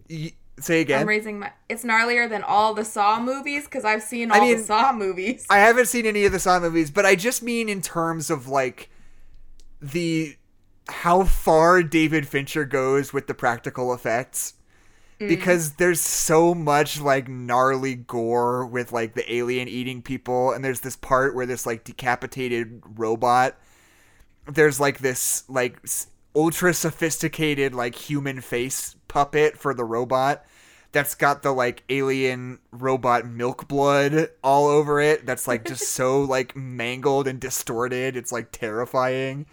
Y- 0.10 0.34
Say 0.60 0.82
again. 0.82 1.02
I'm 1.02 1.08
raising 1.08 1.40
my. 1.40 1.52
It's 1.70 1.84
gnarlier 1.84 2.28
than 2.30 2.42
all 2.44 2.74
the 2.74 2.84
Saw 2.86 3.20
movies 3.20 3.66
because 3.66 3.84
I've 3.86 4.02
seen 4.04 4.32
all 4.32 4.38
I 4.38 4.46
mean, 4.46 4.58
the 4.58 4.64
Saw 4.64 4.92
movies. 4.94 5.46
I 5.50 5.58
haven't 5.60 5.88
seen 5.88 6.06
any 6.08 6.26
of 6.26 6.32
the 6.32 6.40
Saw 6.40 6.60
movies, 6.60 6.90
but 6.92 7.06
I 7.06 7.16
just 7.16 7.42
mean 7.44 7.70
in 7.70 7.82
terms 7.82 8.30
of 8.32 8.48
like 8.48 8.90
the 9.82 10.36
how 10.92 11.24
far 11.24 11.84
David 11.84 12.28
Fincher 12.28 12.66
goes 12.66 13.14
with 13.14 13.28
the 13.28 13.34
practical 13.34 13.94
effects. 13.94 14.54
Mm. 15.20 15.30
Because 15.30 15.74
there's 15.74 16.02
so 16.02 16.54
much 16.54 17.00
like 17.00 17.28
gnarly 17.28 17.96
gore 17.96 18.66
with 18.66 18.92
like 18.92 19.14
the 19.14 19.34
alien 19.34 19.68
eating 19.68 20.02
people, 20.02 20.52
and 20.52 20.64
there's 20.64 20.82
this 20.82 20.96
part 20.96 21.36
where 21.36 21.46
this 21.46 21.66
like 21.66 21.84
decapitated 21.84 22.82
robot. 22.96 23.58
There's 24.48 24.80
like 24.80 25.00
this 25.00 25.44
like 25.48 25.80
ultra 26.36 26.74
sophisticated 26.74 27.74
like 27.74 27.96
human 27.96 28.42
face 28.42 28.96
puppet 29.08 29.58
for 29.58 29.74
the 29.74 29.84
robot 29.84 30.46
that's 30.92 31.16
got 31.16 31.42
the 31.42 31.52
like 31.52 31.84
alien 31.90 32.60
robot 32.72 33.26
milk 33.26 33.68
blood 33.68 34.30
all 34.44 34.68
over 34.68 35.02
it 35.02 35.26
that's 35.26 35.48
like 35.48 35.66
just 35.66 35.90
so 35.90 36.22
like 36.36 36.56
mangled 36.56 37.28
and 37.28 37.40
distorted 37.40 38.16
it's 38.16 38.32
like 38.32 38.52
terrifying 38.52 39.46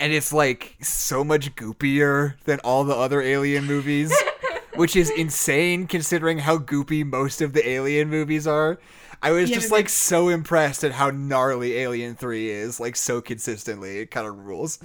and 0.00 0.12
it's 0.14 0.32
like 0.32 0.76
so 0.82 1.24
much 1.24 1.54
goopier 1.56 2.36
than 2.44 2.60
all 2.60 2.84
the 2.84 2.96
other 2.96 3.22
alien 3.22 3.66
movies 3.66 4.12
which 4.74 4.96
is 4.96 5.10
insane 5.10 5.86
considering 5.86 6.40
how 6.40 6.58
goopy 6.58 7.04
most 7.06 7.42
of 7.42 7.52
the 7.54 7.68
alien 7.68 8.10
movies 8.10 8.46
are 8.46 8.80
i 9.22 9.32
was 9.32 9.50
Yeah, 9.50 9.56
just 9.56 9.70
like 9.70 9.88
so 9.90 10.28
impressed 10.30 10.84
at 10.84 10.92
how 10.92 11.10
gnarly 11.10 11.76
alien 11.78 12.16
3 12.16 12.50
is 12.50 12.80
like 12.80 12.96
so 12.96 13.22
consistently 13.22 14.00
it 14.00 14.10
kind 14.12 14.26
of 14.26 14.38
rules 14.46 14.80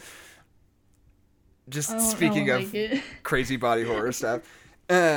just 1.69 1.91
I 1.91 1.99
speaking 1.99 2.49
of 2.49 2.73
like 2.73 3.03
crazy 3.23 3.57
body 3.57 3.83
horror 3.83 4.11
stuff 4.11 4.41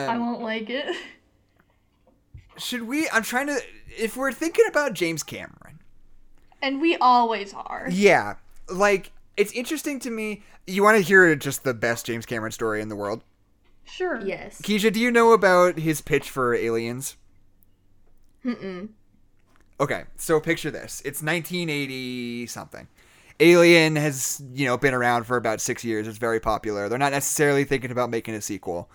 I 0.06 0.14
um, 0.14 0.20
won't 0.20 0.40
like 0.42 0.70
it. 0.70 0.96
should 2.56 2.82
we 2.82 3.08
i'm 3.10 3.22
trying 3.22 3.46
to 3.46 3.58
if 3.96 4.16
we're 4.16 4.32
thinking 4.32 4.64
about 4.68 4.94
james 4.94 5.22
cameron 5.22 5.78
And 6.62 6.80
we 6.80 6.96
always 6.96 7.52
are. 7.54 7.88
yeah 7.90 8.34
like 8.68 9.12
it's 9.38 9.52
interesting 9.52 9.98
to 10.00 10.10
me 10.10 10.42
you 10.66 10.82
want 10.82 10.96
to 10.96 11.02
hear 11.02 11.34
just 11.34 11.64
the 11.64 11.72
best 11.72 12.04
james 12.04 12.26
cameron 12.26 12.52
story 12.52 12.82
in 12.82 12.88
the 12.88 12.96
world? 12.96 13.22
Sure. 13.84 14.20
yes. 14.20 14.60
keisha 14.60 14.92
do 14.92 15.00
you 15.00 15.10
know 15.10 15.32
about 15.32 15.78
his 15.78 16.00
pitch 16.02 16.28
for 16.28 16.54
aliens? 16.54 17.16
Mm-mm. 18.44 18.90
okay 19.80 20.04
so 20.16 20.40
picture 20.40 20.70
this. 20.70 21.00
It's 21.04 21.22
1980 21.22 22.46
something 22.48 22.88
alien 23.40 23.96
has 23.96 24.42
you 24.52 24.66
know 24.66 24.76
been 24.76 24.94
around 24.94 25.24
for 25.24 25.36
about 25.36 25.60
six 25.60 25.84
years. 25.84 26.06
It's 26.06 26.18
very 26.18 26.40
popular. 26.40 26.88
They're 26.88 26.98
not 26.98 27.12
necessarily 27.12 27.64
thinking 27.64 27.90
about 27.90 28.10
making 28.10 28.34
a 28.34 28.42
sequel 28.42 28.90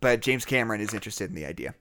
but 0.00 0.20
james 0.20 0.44
cameron 0.44 0.80
is 0.80 0.94
interested 0.94 1.28
in 1.28 1.34
the 1.34 1.44
idea. 1.44 1.74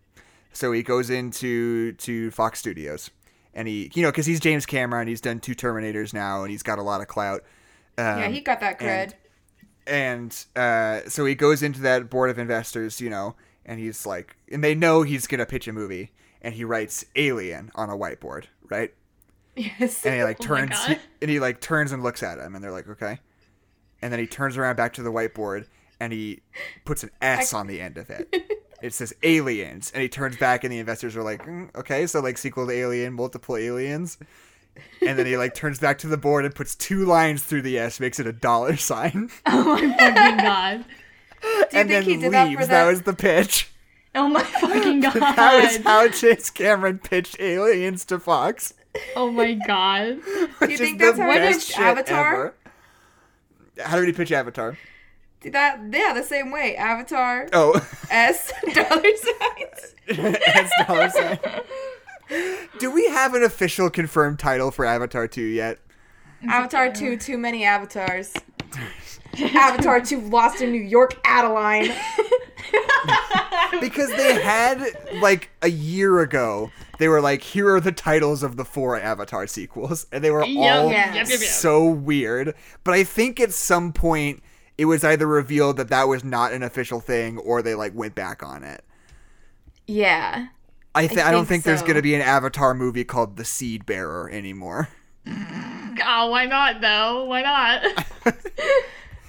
So 0.54 0.72
he 0.72 0.82
goes 0.82 1.10
into 1.10 1.94
to 1.94 2.32
fox 2.32 2.60
studios 2.60 3.12
and 3.54 3.68
he 3.68 3.92
you 3.94 4.02
know 4.02 4.10
because 4.10 4.26
he's 4.26 4.40
james 4.40 4.66
cameron. 4.66 5.08
He's 5.08 5.22
done 5.22 5.40
two 5.40 5.54
terminators 5.54 6.14
now 6.14 6.42
and 6.44 6.52
he's 6.52 6.64
got 6.64 6.80
a 6.80 6.84
lot 6.84 7.02
of 7.02 7.08
clout 7.08 7.44
um, 7.98 8.20
yeah, 8.20 8.28
he 8.30 8.42
got 8.42 8.60
that 8.60 8.80
cred. 8.80 9.14
and 9.86 10.46
uh, 10.56 11.02
so 11.08 11.26
he 11.26 11.36
goes 11.36 11.64
into 11.64 11.80
that 11.82 12.10
board 12.10 12.30
of 12.30 12.38
investors, 12.40 13.00
you 13.02 13.10
know, 13.10 13.36
and 13.66 13.80
he's 13.80 14.06
like, 14.06 14.36
and 14.52 14.64
they 14.64 14.76
know 14.76 15.02
he's 15.04 15.28
gonna 15.28 15.46
pitch 15.46 15.68
a 15.68 15.74
movie, 15.74 16.12
and 16.42 16.54
he 16.54 16.64
writes 16.64 17.06
"Alien" 17.16 17.72
on 17.76 17.90
a 17.90 17.98
whiteboard, 17.98 18.46
right? 18.70 18.94
yes. 19.56 20.06
And 20.06 20.16
he 20.16 20.24
like 20.24 20.38
Oh 20.42 20.46
turns, 20.46 20.70
God. 20.72 21.00
and 21.22 21.32
he 21.32 21.40
like 21.40 21.60
turns 21.62 21.92
and 21.92 22.04
looks 22.04 22.22
at 22.24 22.38
him, 22.40 22.56
and 22.56 22.64
they're 22.64 22.72
like, 22.72 22.88
okay, 22.88 23.20
and 24.02 24.12
then 24.12 24.20
he 24.20 24.28
turns 24.28 24.58
around 24.58 24.76
back 24.76 24.94
to 24.94 25.04
the 25.04 25.12
whiteboard, 25.12 25.66
and 26.00 26.14
he 26.14 26.42
puts 26.86 27.04
an 27.04 27.10
S 27.22 27.54
on 27.54 27.68
the 27.68 27.82
end 27.82 27.98
of 27.98 28.10
it. 28.10 28.34
It 28.82 28.94
says 28.94 29.12
aliens, 29.24 29.92
and 29.92 30.04
he 30.04 30.10
turns 30.10 30.38
back, 30.38 30.64
and 30.64 30.72
the 30.72 30.78
investors 30.78 31.18
are 31.18 31.24
like, 31.24 31.44
mm, 31.44 31.74
okay, 31.76 32.06
so 32.06 32.20
like 32.20 32.38
sequel 32.38 32.68
to 32.68 32.72
Alien, 32.74 33.14
multiple 33.14 33.58
aliens. 33.58 34.20
And 35.06 35.18
then 35.18 35.26
he 35.26 35.38
like 35.38 35.54
turns 35.54 35.80
back 35.80 35.98
to 36.00 36.08
the 36.08 36.18
board 36.18 36.46
and 36.46 36.54
puts 36.56 36.76
two 36.76 37.06
lines 37.06 37.44
through 37.44 37.62
the 37.64 37.78
S, 37.80 38.00
makes 38.00 38.20
it 38.20 38.28
a 38.28 38.34
dollar 38.34 38.76
sign. 38.78 39.30
Oh 39.46 39.64
my 39.76 39.80
fucking 39.98 40.38
god. 40.38 40.86
Do 41.42 41.48
you 41.48 41.62
and 41.62 41.70
think 41.72 41.88
then 41.90 42.04
he 42.04 42.18
did 42.18 42.22
leaves. 42.24 42.32
that 42.32 42.52
for 42.52 42.60
That 42.60 42.68
that? 42.68 42.88
was 42.88 43.02
the 43.04 43.14
pitch. 43.14 43.72
Oh 44.16 44.28
my 44.28 44.44
fucking 44.62 45.00
god. 45.02 45.14
That 45.14 45.64
was 45.64 45.78
how 45.78 46.08
James 46.08 46.50
Cameron 46.50 47.00
pitched 47.00 47.40
Aliens 47.40 48.04
to 48.06 48.20
Fox. 48.20 48.74
oh 49.16 49.32
my 49.32 49.54
god. 49.54 50.18
which 50.60 50.72
is 50.72 50.80
think 50.80 51.00
that's 51.00 51.18
how 51.20 51.32
he 51.32 51.38
pitched 51.40 51.78
Avatar? 51.80 52.36
ever. 52.36 52.56
How 53.84 53.98
did 53.98 54.08
he 54.08 54.14
pitch 54.14 54.32
Avatar? 54.32 54.78
Did 55.42 55.54
that 55.54 55.80
yeah, 55.92 56.14
the 56.14 56.24
same 56.24 56.50
way. 56.52 56.76
Avatar 56.76 57.48
Oh, 57.54 57.80
S 58.10 58.52
dollar 58.74 59.04
signs. 59.04 59.94
that's 60.18 60.88
dollar 60.88 61.10
sign. 61.12 61.40
Do 62.80 62.92
we 62.92 63.08
have 63.10 63.34
an 63.34 63.44
official 63.44 63.90
confirmed 63.90 64.40
title 64.40 64.72
for 64.72 64.86
Avatar 64.86 65.28
2 65.28 65.42
yet? 65.42 65.80
Avatar 66.48 66.92
2, 66.92 67.18
too 67.18 67.38
many 67.38 67.64
avatars. 67.64 68.34
Avatar 69.40 70.02
2, 70.02 70.22
Lost 70.22 70.62
in 70.62 70.72
New 70.72 70.82
York, 70.82 71.16
Adeline. 71.26 71.92
Because 73.80 74.10
they 74.10 74.42
had, 74.42 74.84
like, 75.22 75.50
a 75.62 75.70
year 75.70 76.20
ago, 76.20 76.72
they 77.00 77.08
were 77.08 77.22
like, 77.22 77.42
here 77.42 77.74
are 77.76 77.80
the 77.80 77.92
titles 77.92 78.44
of 78.44 78.56
the 78.56 78.66
four 78.66 79.00
Avatar 79.00 79.46
sequels. 79.48 80.08
And 80.12 80.24
they 80.24 80.32
were 80.32 80.46
Yep, 80.46 80.84
all 80.84 80.90
so 81.26 81.88
weird. 81.88 82.56
But 82.84 82.94
I 82.94 83.04
think 83.04 83.40
at 83.40 83.54
some 83.54 83.94
point 83.94 84.42
it 84.78 84.86
was 84.86 85.04
either 85.04 85.28
revealed 85.28 85.78
that 85.78 85.90
that 85.90 86.08
was 86.08 86.24
not 86.24 86.54
an 86.54 86.64
official 86.64 87.00
thing 87.00 87.38
or 87.40 87.62
they 87.62 87.76
like 87.76 87.94
went 87.96 88.16
back 88.16 88.44
on 88.44 88.64
it. 88.64 88.84
Yeah. 89.86 90.48
I, 90.98 91.08
th- 91.08 91.20
I, 91.20 91.32
don't 91.32 91.46
think 91.46 91.64
think 91.64 91.64
there's 91.64 91.82
going 91.82 91.96
to 91.96 92.02
be 92.02 92.16
an 92.16 92.22
Avatar 92.22 92.74
movie 92.74 93.04
called 93.04 93.38
The 93.38 93.46
Seed 93.46 93.86
Bearer 93.86 94.30
anymore. 94.30 94.90
Oh, 96.06 96.30
why 96.30 96.46
not 96.46 96.80
though? 96.80 97.26
Why 97.26 97.42
not? 97.42 97.84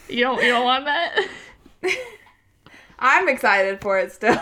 you 0.09 0.23
don't 0.23 0.43
you 0.43 0.51
don't 0.51 0.65
want 0.65 0.85
that? 0.85 1.27
I'm 2.99 3.27
excited 3.27 3.81
for 3.81 3.99
it 3.99 4.13
still. 4.13 4.39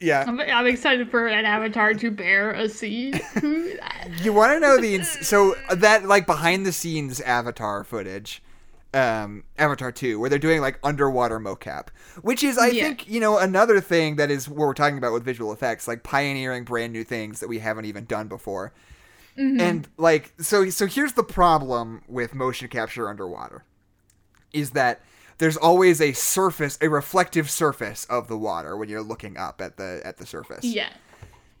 Yeah. 0.00 0.24
I'm, 0.26 0.40
I'm 0.40 0.66
excited 0.66 1.10
for 1.10 1.26
an 1.26 1.44
avatar 1.44 1.94
to 1.94 2.10
bear 2.10 2.50
a 2.52 2.68
seed. 2.68 3.20
You 4.22 4.34
want 4.34 4.52
to 4.52 4.60
know 4.60 4.78
the 4.78 4.96
ins- 4.96 5.26
so 5.26 5.54
that 5.74 6.04
like 6.04 6.26
behind 6.26 6.66
the 6.66 6.72
scenes 6.72 7.20
Avatar 7.22 7.84
footage, 7.84 8.42
um, 8.94 9.44
Avatar 9.58 9.92
two, 9.92 10.18
where 10.20 10.30
they're 10.30 10.38
doing 10.38 10.60
like 10.60 10.78
underwater 10.82 11.40
mocap, 11.40 11.88
which 12.22 12.42
is 12.42 12.56
I 12.58 12.68
Yeah. 12.68 12.84
think 12.84 13.08
you 13.08 13.20
know 13.20 13.38
another 13.38 13.80
thing 13.80 14.16
that 14.16 14.30
is 14.30 14.48
what 14.48 14.58
we're 14.58 14.74
talking 14.74 14.98
about 14.98 15.12
with 15.12 15.24
visual 15.24 15.52
effects, 15.52 15.88
like 15.88 16.02
pioneering 16.02 16.64
brand 16.64 16.92
new 16.92 17.04
things 17.04 17.40
that 17.40 17.48
we 17.48 17.58
haven't 17.58 17.84
even 17.86 18.04
done 18.04 18.28
before. 18.28 18.72
And 19.36 19.88
like 19.96 20.32
so 20.38 20.70
so 20.70 20.86
here's 20.86 21.14
the 21.14 21.24
problem 21.24 22.02
with 22.06 22.34
motion 22.36 22.68
capture 22.68 23.08
underwater, 23.08 23.64
is 24.52 24.70
that 24.70 25.00
there's 25.38 25.56
always 25.56 26.00
a 26.00 26.12
surface, 26.12 26.78
a 26.80 26.88
reflective 26.88 27.50
surface 27.50 28.04
of 28.04 28.28
the 28.28 28.38
water 28.38 28.76
when 28.76 28.88
you're 28.88 29.02
looking 29.02 29.36
up 29.36 29.60
at 29.60 29.76
the 29.76 30.00
at 30.04 30.18
the 30.18 30.26
surface 30.26 30.64
yeah. 30.64 30.90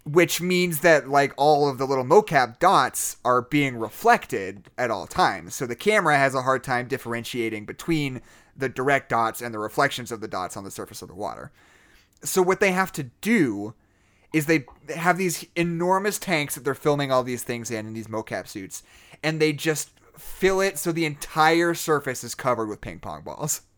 Which 0.04 0.40
means 0.40 0.80
that 0.80 1.08
like 1.08 1.32
all 1.36 1.68
of 1.68 1.78
the 1.78 1.86
little 1.86 2.04
mocap 2.04 2.58
dots 2.58 3.16
are 3.24 3.42
being 3.42 3.76
reflected 3.76 4.68
at 4.76 4.90
all 4.90 5.06
times. 5.06 5.54
So 5.54 5.66
the 5.66 5.74
camera 5.74 6.18
has 6.18 6.34
a 6.34 6.42
hard 6.42 6.62
time 6.62 6.88
differentiating 6.88 7.64
between 7.64 8.20
the 8.56 8.68
direct 8.68 9.08
dots 9.08 9.40
and 9.40 9.54
the 9.54 9.58
reflections 9.58 10.12
of 10.12 10.20
the 10.20 10.28
dots 10.28 10.56
on 10.56 10.64
the 10.64 10.70
surface 10.70 11.00
of 11.00 11.08
the 11.08 11.14
water. 11.14 11.52
So 12.22 12.42
what 12.42 12.60
they 12.60 12.72
have 12.72 12.92
to 12.92 13.04
do 13.20 13.74
is 14.32 14.46
they 14.46 14.66
have 14.94 15.16
these 15.16 15.46
enormous 15.56 16.18
tanks 16.18 16.54
that 16.54 16.64
they're 16.64 16.74
filming 16.74 17.10
all 17.10 17.22
these 17.22 17.42
things 17.42 17.70
in 17.70 17.86
in 17.86 17.94
these 17.94 18.08
mocap 18.08 18.46
suits 18.46 18.82
and 19.22 19.40
they 19.40 19.52
just 19.52 19.90
fill 20.18 20.60
it 20.60 20.78
so 20.78 20.92
the 20.92 21.04
entire 21.06 21.74
surface 21.74 22.22
is 22.22 22.34
covered 22.34 22.68
with 22.68 22.80
ping 22.80 22.98
pong 22.98 23.22
balls. 23.22 23.62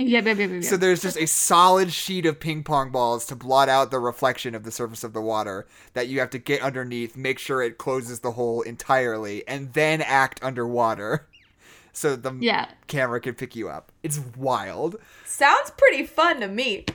Yeah, 0.00 0.20
yeah, 0.20 0.32
yeah, 0.32 0.46
yeah. 0.46 0.60
So 0.62 0.76
there's 0.76 1.02
just 1.02 1.18
a 1.18 1.26
solid 1.26 1.92
sheet 1.92 2.24
of 2.24 2.40
ping 2.40 2.62
pong 2.62 2.90
balls 2.90 3.26
to 3.26 3.36
blot 3.36 3.68
out 3.68 3.90
the 3.90 3.98
reflection 3.98 4.54
of 4.54 4.64
the 4.64 4.70
surface 4.70 5.04
of 5.04 5.12
the 5.12 5.20
water 5.20 5.66
that 5.92 6.08
you 6.08 6.20
have 6.20 6.30
to 6.30 6.38
get 6.38 6.62
underneath, 6.62 7.16
make 7.16 7.38
sure 7.38 7.62
it 7.62 7.76
closes 7.76 8.20
the 8.20 8.32
hole 8.32 8.62
entirely, 8.62 9.46
and 9.46 9.74
then 9.74 10.00
act 10.00 10.42
underwater 10.42 11.28
so 11.92 12.16
the 12.16 12.32
yeah. 12.40 12.68
camera 12.86 13.20
can 13.20 13.34
pick 13.34 13.54
you 13.54 13.68
up. 13.68 13.92
It's 14.02 14.18
wild. 14.36 14.96
Sounds 15.26 15.70
pretty 15.76 16.06
fun 16.06 16.40
to 16.40 16.48
me. 16.48 16.86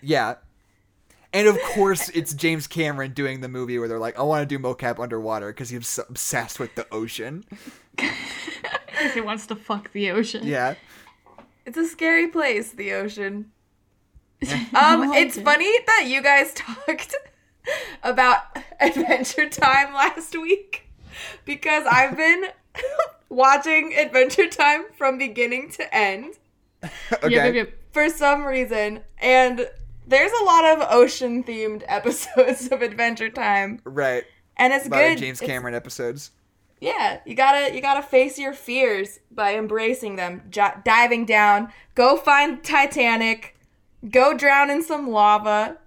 Yeah. 0.00 0.36
And 1.34 1.48
of 1.48 1.60
course, 1.74 2.08
it's 2.14 2.32
James 2.32 2.66
Cameron 2.66 3.12
doing 3.12 3.42
the 3.42 3.48
movie 3.48 3.78
where 3.78 3.88
they're 3.88 3.98
like, 3.98 4.18
I 4.18 4.22
want 4.22 4.48
to 4.48 4.56
do 4.56 4.62
mocap 4.62 4.98
underwater 4.98 5.48
because 5.48 5.68
he's 5.68 5.98
obsessed 5.98 6.58
with 6.58 6.74
the 6.74 6.86
ocean. 6.90 7.44
Because 8.98 9.14
he 9.14 9.20
wants 9.20 9.46
to 9.46 9.54
fuck 9.54 9.92
the 9.92 10.10
ocean. 10.10 10.44
Yeah. 10.44 10.74
It's 11.68 11.76
a 11.76 11.86
scary 11.86 12.28
place, 12.28 12.72
the 12.72 12.92
ocean. 12.94 13.52
Um, 14.74 15.10
like 15.10 15.20
it's 15.26 15.36
it. 15.36 15.44
funny 15.44 15.70
that 15.86 16.04
you 16.06 16.22
guys 16.22 16.54
talked 16.54 17.14
about 18.02 18.40
Adventure 18.80 19.48
Time 19.50 19.92
last 19.92 20.32
week 20.40 20.88
because 21.44 21.84
I've 21.90 22.16
been 22.16 22.44
watching 23.28 23.92
Adventure 23.94 24.48
Time 24.48 24.84
from 24.96 25.18
beginning 25.18 25.70
to 25.72 25.94
end 25.94 26.34
Okay. 27.12 27.30
Yep, 27.30 27.30
yep, 27.30 27.54
yep. 27.54 27.74
for 27.92 28.08
some 28.08 28.44
reason, 28.44 29.00
and 29.18 29.68
there's 30.06 30.32
a 30.40 30.44
lot 30.44 30.64
of 30.64 30.86
ocean 30.88 31.42
themed 31.44 31.82
episodes 31.88 32.68
of 32.68 32.80
Adventure 32.80 33.28
Time, 33.30 33.80
Right. 33.84 34.24
and 34.56 34.72
it's 34.72 34.86
A 34.86 34.88
lot 34.90 34.98
good. 35.00 35.12
of 35.14 35.18
James 35.18 35.42
It's- 35.42 35.50
Cameron 35.52 35.74
episodes. 35.74 36.30
Yeah, 36.80 37.20
you 37.26 37.34
gotta 37.34 37.74
you 37.74 37.80
gotta 37.80 38.02
face 38.02 38.38
your 38.38 38.52
fears 38.52 39.20
by 39.30 39.56
embracing 39.56 40.16
them, 40.16 40.42
J- 40.50 40.74
diving 40.84 41.24
down. 41.26 41.72
Go 41.94 42.16
find 42.16 42.62
Titanic. 42.62 43.56
Go 44.10 44.32
drown 44.34 44.70
in 44.70 44.82
some 44.82 45.10
lava. 45.10 45.78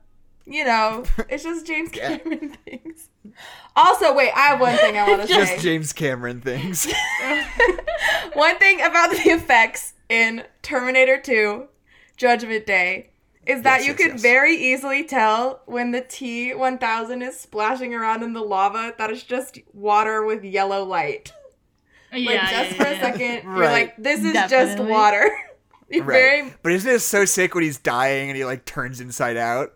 You 0.46 0.66
know, 0.66 1.06
it's 1.30 1.44
just 1.44 1.66
James 1.66 1.92
Yeah. 1.94 2.18
Cameron 2.18 2.58
things. 2.66 3.08
Also, 3.76 4.14
wait, 4.14 4.32
I 4.36 4.48
have 4.48 4.60
one 4.60 4.76
thing 4.78 4.98
I 4.98 5.08
want 5.08 5.22
to 5.28 5.28
say. 5.28 5.34
Just. 5.36 5.60
James 5.64 5.94
Cameron 5.94 6.42
things. 6.42 6.92
One 8.34 8.58
thing 8.58 8.82
about 8.82 9.12
the 9.12 9.18
effects 9.30 9.94
in 10.10 10.44
Terminator 10.62 11.18
2 11.22 11.68
Judgment 12.18 12.66
Day 12.66 13.11
is 13.46 13.64
that 13.64 13.80
Yes, 13.80 13.86
you 13.86 13.94
yes, 13.94 13.98
could 13.98 14.12
yes. 14.14 14.22
very 14.22 14.56
easily 14.56 15.04
tell 15.04 15.62
when 15.66 15.92
the 15.92 16.02
T 16.02 16.54
1000 16.54 17.22
is 17.22 17.40
splashing 17.40 17.94
around 17.94 18.24
in 18.24 18.34
the 18.34 18.42
lava 18.42 18.94
that 18.98 19.10
it's 19.12 19.24
just 19.24 19.60
water 19.74 20.24
with 20.26 20.44
yellow 20.44 20.84
light. 20.84 21.34
Like, 22.26 22.44
yeah, 22.44 22.50
just 22.50 22.72
yeah, 22.72 22.78
for 22.78 22.86
a 22.88 22.96
yeah. 22.96 23.02
second, 23.02 23.44
you're 23.56 23.70
like, 23.70 23.96
this 23.98 24.24
is 24.24 24.44
just 24.50 24.80
water. 24.80 25.30
Right. 25.94 26.40
very, 26.42 26.54
But 26.64 26.72
isn't 26.72 26.90
it 26.90 27.00
so 27.02 27.26
sick 27.26 27.54
when 27.54 27.64
he's 27.66 27.78
dying 27.78 28.30
and 28.30 28.38
he 28.38 28.46
like 28.46 28.64
turns 28.66 29.02
inside 29.02 29.36
out? 29.38 29.74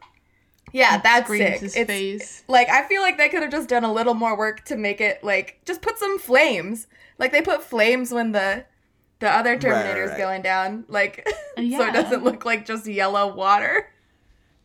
yeah, 0.71 0.97
that's 0.97 1.25
Screams 1.25 1.59
sick. 1.59 1.59
his 1.59 1.75
It's 1.75 1.87
face. 1.87 2.43
like, 2.47 2.69
I 2.69 2.87
feel 2.87 3.01
like 3.01 3.17
they 3.17 3.29
could 3.29 3.41
have 3.41 3.51
just 3.51 3.69
done 3.69 3.83
a 3.83 3.91
little 3.93 4.13
more 4.13 4.37
work 4.37 4.63
to 4.65 4.75
make 4.77 5.01
it 5.01 5.23
like, 5.23 5.59
just 5.65 5.81
put 5.81 5.97
some 5.97 6.19
flames. 6.19 6.87
Like, 7.17 7.31
they 7.31 7.41
put 7.41 7.63
flames 7.63 8.11
when 8.11 8.31
the. 8.33 8.65
The 9.25 9.31
other 9.35 9.57
Terminator's 9.57 10.11
right. 10.11 10.17
going 10.19 10.41
down, 10.43 10.85
like, 10.87 11.27
so 11.55 11.61
Yeah. 11.61 11.89
it 11.89 11.93
doesn't 11.93 12.23
look 12.23 12.45
like 12.45 12.65
just 12.65 12.85
yellow 12.85 13.33
water. 13.33 13.91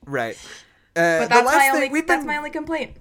Right. 0.04 0.36
Uh, 0.94 1.20
But 1.20 1.22
the 1.22 1.28
that's 1.28 1.46
last 1.46 1.54
my 1.56 1.60
thing 1.60 1.74
only 1.76 1.88
we've 1.88 2.06
that's 2.06 2.20
been 2.20 2.26
my 2.26 2.36
only 2.36 2.50
complaint. 2.50 2.96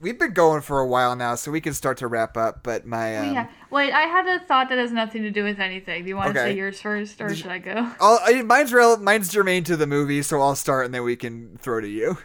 we've 0.00 0.18
been 0.18 0.32
going 0.32 0.60
for 0.62 0.80
a 0.80 0.86
while 0.86 1.14
now, 1.14 1.36
so 1.36 1.52
we 1.52 1.60
can 1.60 1.72
start 1.72 1.98
to 1.98 2.08
wrap 2.08 2.36
up. 2.36 2.64
But 2.64 2.84
my 2.84 3.16
um, 3.16 3.32
yeah. 3.32 3.48
Wait, 3.70 3.92
I 3.92 4.02
had 4.02 4.26
a 4.26 4.40
thought 4.40 4.68
that 4.70 4.78
has 4.78 4.90
nothing 4.90 5.22
to 5.22 5.30
do 5.30 5.44
with 5.44 5.60
anything. 5.60 6.02
Do 6.02 6.08
you 6.08 6.16
want 6.16 6.34
to 6.34 6.40
say 6.40 6.56
yours 6.56 6.80
first, 6.80 7.20
or 7.20 7.32
should 7.34 7.50
I 7.52 7.58
go? 7.58 7.88
I'll, 8.00 8.18
I, 8.24 8.42
mine's 8.42 8.72
real. 8.72 8.96
Mine's 8.96 9.30
germane 9.32 9.62
to 9.64 9.76
the 9.76 9.86
movie, 9.86 10.22
so 10.22 10.40
I'll 10.40 10.56
start 10.56 10.84
and 10.86 10.92
then 10.94 11.04
we 11.04 11.14
can 11.14 11.58
throw 11.58 11.80
to 11.80 11.88
you. 11.88 12.18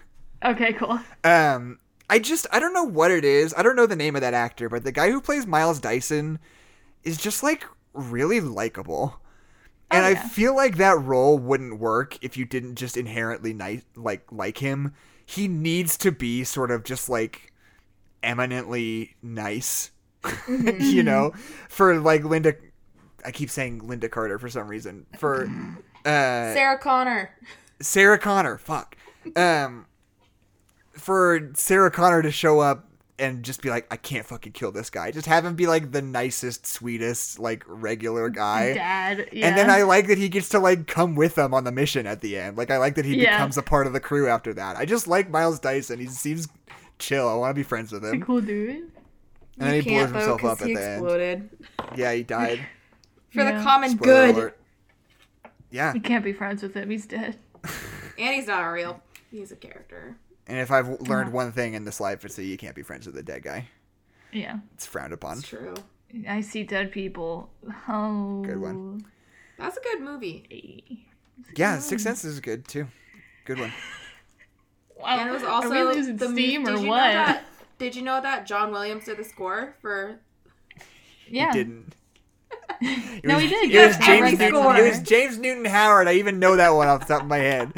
Okay, 0.43 0.73
cool. 0.73 0.99
Um, 1.23 1.77
I 2.09 2.17
just 2.17 2.47
I 2.51 2.59
don't 2.59 2.73
know 2.73 2.85
what 2.85 3.11
it 3.11 3.23
is. 3.23 3.53
I 3.55 3.61
don't 3.61 3.75
know 3.75 3.85
the 3.85 3.95
name 3.95 4.15
of 4.15 4.21
that 4.21 4.33
actor, 4.33 4.67
but 4.67 4.83
the 4.83 4.91
guy 4.91 5.11
who 5.11 5.21
plays 5.21 5.45
Miles 5.45 5.79
Dyson 5.79 6.39
is 7.03 7.17
just 7.17 7.43
like 7.43 7.63
really 7.97 8.39
likable. 8.39 9.19
And 9.89 10.03
Oh, 10.03 10.07
I 10.09 10.15
feel 10.15 10.55
like 10.55 10.77
that 10.77 10.99
role 10.99 11.37
wouldn't 11.37 11.79
work 11.79 12.17
if 12.21 12.35
you 12.35 12.45
didn't 12.45 12.75
just 12.75 12.97
inherently 12.97 13.53
nice 13.53 13.83
like 13.95 14.29
like 14.31 14.57
him. 14.57 14.93
He 15.25 15.47
needs 15.47 15.97
to 15.99 16.11
be 16.11 16.43
sort 16.43 16.71
of 16.71 16.83
just 16.83 17.09
like 17.09 17.53
eminently 18.23 19.15
nice. 19.21 19.91
Mm-hmm. 20.23 20.81
you 20.81 21.03
know, 21.03 21.31
for 21.69 21.99
like 21.99 22.23
Linda 22.25 22.53
I 23.23 23.31
keep 23.31 23.49
saying 23.49 23.87
Linda 23.87 24.09
Carter 24.09 24.39
for 24.39 24.49
some 24.49 24.67
reason. 24.67 25.05
For 25.17 25.45
uh 26.05 26.53
Sarah 26.53 26.77
Connor. 26.77 27.29
Sarah 27.81 28.17
Connor, 28.17 28.57
fuck. 28.57 28.97
Um, 29.35 29.85
for 30.93 31.51
Sarah 31.53 31.91
Connor 31.91 32.21
to 32.23 32.31
show 32.31 32.59
up 32.59 32.86
and 33.19 33.43
just 33.43 33.61
be 33.61 33.69
like, 33.69 33.87
I 33.91 33.97
can't 33.97 34.25
fucking 34.25 34.51
kill 34.51 34.71
this 34.71 34.89
guy. 34.89 35.09
Just 35.11 35.25
have 35.27 35.43
him 35.45 35.55
be 35.55 35.65
like 35.67 35.91
the 35.91 36.01
nicest, 36.01 36.67
sweetest, 36.67 37.39
like 37.39 37.63
regular 37.67 38.29
guy. 38.29 38.73
Dad. 38.75 39.29
Yeah. 39.31 39.47
And 39.47 39.57
then 39.57 39.69
I 39.69 39.81
like 39.83 40.07
that 40.07 40.17
he 40.17 40.29
gets 40.29 40.49
to 40.49 40.59
like 40.59 40.87
come 40.87 41.15
with 41.15 41.35
them 41.35 41.53
on 41.53 41.63
the 41.63 41.71
mission 41.71 42.05
at 42.05 42.21
the 42.21 42.37
end. 42.37 42.57
Like 42.57 42.69
I 42.71 42.77
like 42.77 42.95
that 42.95 43.05
he 43.05 43.15
Yeah. 43.21 43.37
becomes 43.37 43.57
a 43.57 43.63
part 43.63 43.87
of 43.87 43.93
the 43.93 43.99
crew 43.99 44.27
after 44.27 44.53
that. 44.53 44.75
I 44.77 44.85
just 44.85 45.07
like 45.07 45.29
Miles 45.29 45.59
Dyson. 45.59 45.99
He 45.99 46.05
seems 46.07 46.47
chill. 46.99 47.27
I 47.27 47.33
want 47.35 47.51
to 47.51 47.55
be 47.55 47.63
friends 47.63 47.91
with 47.91 48.03
He's 48.03 48.13
him. 48.13 48.21
a 48.21 48.25
cool 48.25 48.41
dude. 48.41 48.69
And 49.59 49.69
then 49.71 49.81
he 49.81 49.89
blows 49.89 50.11
himself 50.11 50.37
because 50.41 50.61
up 50.61 50.67
he 50.67 50.73
at 50.73 50.79
the 50.79 50.85
end. 50.87 50.93
exploded. 51.03 51.49
Yeah, 51.95 52.13
he 52.13 52.21
died. 52.23 52.59
For 53.31 53.39
Yeah. 53.41 53.57
the 53.57 53.63
common 53.63 53.89
Spoiler 53.91 54.05
good. 54.27 54.35
alert. 54.35 54.59
Yeah. 55.71 55.93
You 55.95 56.01
can't 56.01 56.23
be 56.23 56.33
friends 56.33 56.61
with 56.61 56.75
him. 56.75 56.89
He's 56.91 57.07
dead. 57.07 57.37
And 58.19 58.35
he's 58.35 58.47
not 58.47 58.61
real. 58.67 59.01
He's 59.31 59.51
a 59.51 59.55
character. 59.55 60.15
And 60.47 60.57
if 60.59 60.71
I've 60.71 61.01
learned 61.01 61.33
one 61.33 61.51
thing 61.51 61.73
in 61.73 61.83
this 61.85 61.99
life, 61.99 62.23
it's 62.25 62.35
that 62.37 62.43
you 62.45 62.57
can't 62.57 62.75
be 62.75 62.81
friends 62.83 63.05
with 63.05 63.17
a 63.17 63.23
dead 63.23 63.43
guy. 63.43 63.67
Yeah. 64.31 64.59
It's 64.73 64.85
frowned 64.85 65.13
upon. 65.13 65.39
It's 65.39 65.47
true. 65.47 65.73
I 66.27 66.41
see 66.41 66.63
dead 66.63 66.91
people. 66.91 67.49
Oh. 67.89 68.41
Good 68.45 68.59
one. 68.61 69.05
That's 69.59 69.75
a 69.77 69.81
good 69.81 70.01
movie. 70.01 71.05
Yeah, 71.55 71.79
Sixth 71.79 72.03
Sense 72.03 72.23
is 72.23 72.39
good 72.39 72.67
too. 72.67 72.87
Good 73.45 73.59
one. 73.59 73.73
Wow. 74.99 75.19
And 75.19 75.29
it 75.29 75.31
was 75.31 75.43
also 75.43 75.67
Are 75.69 75.71
we 75.89 75.95
losing 75.95 76.17
the 76.17 76.27
mu- 76.27 76.33
steam 76.33 76.63
did 76.63 76.73
or 76.73 76.77
you 76.77 76.83
know 76.85 76.89
what? 76.89 76.97
that- 77.13 77.43
did 77.77 77.95
you 77.95 78.01
know 78.01 78.19
that 78.19 78.47
John 78.47 78.71
Williams 78.71 79.05
did 79.05 79.17
the 79.17 79.23
score 79.23 79.75
for? 79.79 80.19
yeah. 81.29 81.51
He 81.53 81.59
didn't. 81.59 81.93
It 82.81 83.23
No, 83.23 83.35
was, 83.35 83.43
he 83.43 83.49
did. 83.49 83.71
It 83.71 83.87
was 83.87 83.97
James 83.97 84.39
Newton. 84.39 84.75
It 84.75 84.89
was 84.89 85.01
James 85.03 85.37
Newton 85.37 85.65
Howard. 85.65 86.07
I 86.07 86.13
even 86.13 86.39
know 86.39 86.55
that 86.55 86.69
one 86.69 86.87
off 86.87 87.01
the 87.07 87.13
top 87.13 87.21
of 87.21 87.27
my 87.27 87.37
head. 87.37 87.71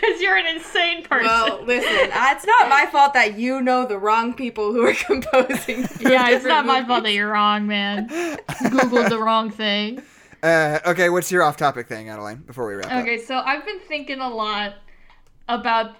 Because 0.00 0.20
you're 0.20 0.36
an 0.36 0.56
insane 0.56 1.04
person. 1.04 1.26
Well, 1.26 1.62
listen, 1.64 2.10
uh, 2.12 2.28
it's 2.32 2.46
not 2.46 2.68
my 2.68 2.86
fault 2.90 3.14
that 3.14 3.38
you 3.38 3.60
know 3.60 3.86
the 3.86 3.98
wrong 3.98 4.34
people 4.34 4.72
who 4.72 4.84
are 4.84 4.94
composing. 5.06 5.80
yeah, 6.00 6.28
it's 6.28 6.42
different 6.42 6.44
not 6.46 6.66
my 6.66 6.84
fault 6.84 7.04
that 7.04 7.12
you're 7.12 7.30
wrong, 7.30 7.66
man. 7.66 8.08
Googled 8.08 9.08
the 9.10 9.18
wrong 9.18 9.50
thing. 9.50 10.02
Uh, 10.42 10.78
okay, 10.86 11.10
what's 11.10 11.30
your 11.30 11.42
off-topic 11.42 11.86
thing, 11.86 12.08
Adeline? 12.08 12.38
Before 12.38 12.66
we 12.66 12.74
wrap 12.74 12.90
Okay, 13.02 13.18
so 13.18 13.36
I've 13.36 13.64
been 13.66 13.80
thinking 13.80 14.20
a 14.20 14.28
lot 14.28 14.74
about 15.48 15.96